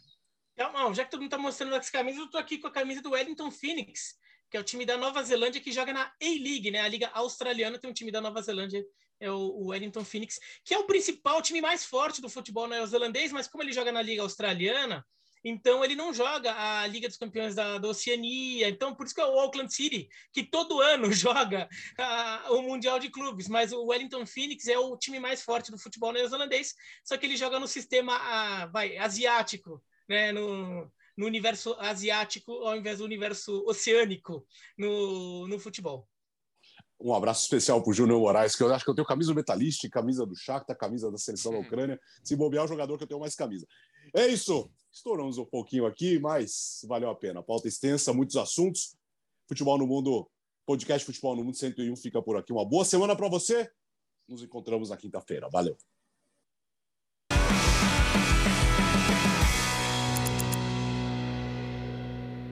Não, 0.56 0.94
já 0.94 1.04
que 1.04 1.10
todo 1.10 1.20
mundo 1.20 1.28
está 1.28 1.38
mostrando 1.38 1.74
as 1.74 1.90
camisas, 1.90 2.20
eu 2.20 2.26
estou 2.26 2.40
aqui 2.40 2.58
com 2.58 2.68
a 2.68 2.70
camisa 2.70 3.02
do 3.02 3.10
Wellington 3.10 3.50
Phoenix, 3.50 4.14
que 4.50 4.56
é 4.56 4.60
o 4.60 4.64
time 4.64 4.86
da 4.86 4.96
Nova 4.96 5.22
Zelândia 5.22 5.60
que 5.60 5.72
joga 5.72 5.92
na 5.92 6.12
A-League, 6.22 6.70
né? 6.70 6.80
A 6.80 6.88
Liga 6.88 7.10
Australiana 7.12 7.78
tem 7.78 7.90
um 7.90 7.94
time 7.94 8.12
da 8.12 8.20
Nova 8.20 8.40
Zelândia, 8.40 8.84
é 9.20 9.30
o 9.30 9.66
Wellington 9.66 10.04
Phoenix, 10.04 10.38
que 10.64 10.74
é 10.74 10.78
o 10.78 10.86
principal 10.86 11.42
time 11.42 11.60
mais 11.60 11.84
forte 11.84 12.20
do 12.20 12.28
futebol 12.28 12.68
neozelandês, 12.68 13.32
mas 13.32 13.48
como 13.48 13.62
ele 13.62 13.72
joga 13.72 13.90
na 13.90 14.02
Liga 14.02 14.22
Australiana, 14.22 15.04
então 15.44 15.84
ele 15.84 15.94
não 15.94 16.12
joga 16.14 16.54
a 16.54 16.86
Liga 16.86 17.06
dos 17.06 17.18
Campeões 17.18 17.54
da, 17.54 17.76
da 17.76 17.88
Oceania. 17.88 18.68
Então, 18.68 18.94
por 18.94 19.04
isso 19.04 19.14
que 19.14 19.20
é 19.20 19.26
o 19.26 19.38
Auckland 19.38 19.72
City, 19.72 20.08
que 20.32 20.42
todo 20.42 20.80
ano 20.80 21.10
joga 21.12 21.68
a, 21.98 22.46
o 22.50 22.62
Mundial 22.62 22.98
de 22.98 23.10
Clubes. 23.10 23.46
Mas 23.46 23.70
o 23.70 23.84
Wellington 23.84 24.24
Phoenix 24.24 24.66
é 24.68 24.78
o 24.78 24.96
time 24.96 25.20
mais 25.20 25.42
forte 25.42 25.70
do 25.70 25.78
futebol 25.78 26.12
neozelandês, 26.12 26.74
só 27.04 27.18
que 27.18 27.26
ele 27.26 27.36
joga 27.36 27.60
no 27.60 27.68
sistema 27.68 28.16
a, 28.16 28.66
vai, 28.66 28.96
asiático 28.96 29.82
né, 30.08 30.32
no, 30.32 30.90
no 31.16 31.26
universo 31.26 31.74
asiático 31.78 32.52
ao 32.52 32.76
invés 32.76 32.98
do 32.98 33.04
universo 33.04 33.64
oceânico 33.66 34.46
no, 34.76 35.46
no 35.48 35.58
futebol. 35.58 36.08
Um 37.00 37.12
abraço 37.12 37.42
especial 37.42 37.82
para 37.82 37.90
o 37.90 37.92
Júnior 37.92 38.20
Moraes, 38.20 38.56
que 38.56 38.62
eu 38.62 38.72
acho 38.72 38.84
que 38.84 38.90
eu 38.90 38.94
tenho 38.94 39.06
camisa 39.06 39.32
do 39.32 39.36
Metalist, 39.36 39.88
camisa 39.90 40.24
do 40.24 40.34
Shakhtar, 40.34 40.76
camisa 40.76 41.10
da 41.10 41.18
seleção 41.18 41.52
da 41.52 41.58
Ucrânia. 41.58 42.00
Se 42.22 42.36
bobear, 42.36 42.62
é 42.62 42.64
o 42.64 42.68
jogador 42.68 42.96
que 42.96 43.04
eu 43.04 43.08
tenho 43.08 43.20
mais 43.20 43.34
camisa. 43.34 43.66
É 44.14 44.26
isso. 44.26 44.70
Estouramos 44.92 45.38
um 45.38 45.44
pouquinho 45.44 45.86
aqui, 45.86 46.18
mas 46.18 46.84
valeu 46.88 47.10
a 47.10 47.14
pena. 47.14 47.42
Pauta 47.42 47.68
extensa, 47.68 48.12
muitos 48.12 48.36
assuntos. 48.36 48.96
Futebol 49.48 49.76
no 49.76 49.86
Mundo, 49.86 50.30
podcast 50.64 51.04
Futebol 51.04 51.36
no 51.36 51.44
Mundo 51.44 51.56
101 51.56 51.96
fica 51.96 52.22
por 52.22 52.36
aqui. 52.36 52.52
Uma 52.52 52.64
boa 52.64 52.84
semana 52.84 53.14
para 53.16 53.28
você. 53.28 53.70
Nos 54.28 54.42
encontramos 54.42 54.88
na 54.90 54.96
quinta-feira. 54.96 55.48
Valeu. 55.50 55.76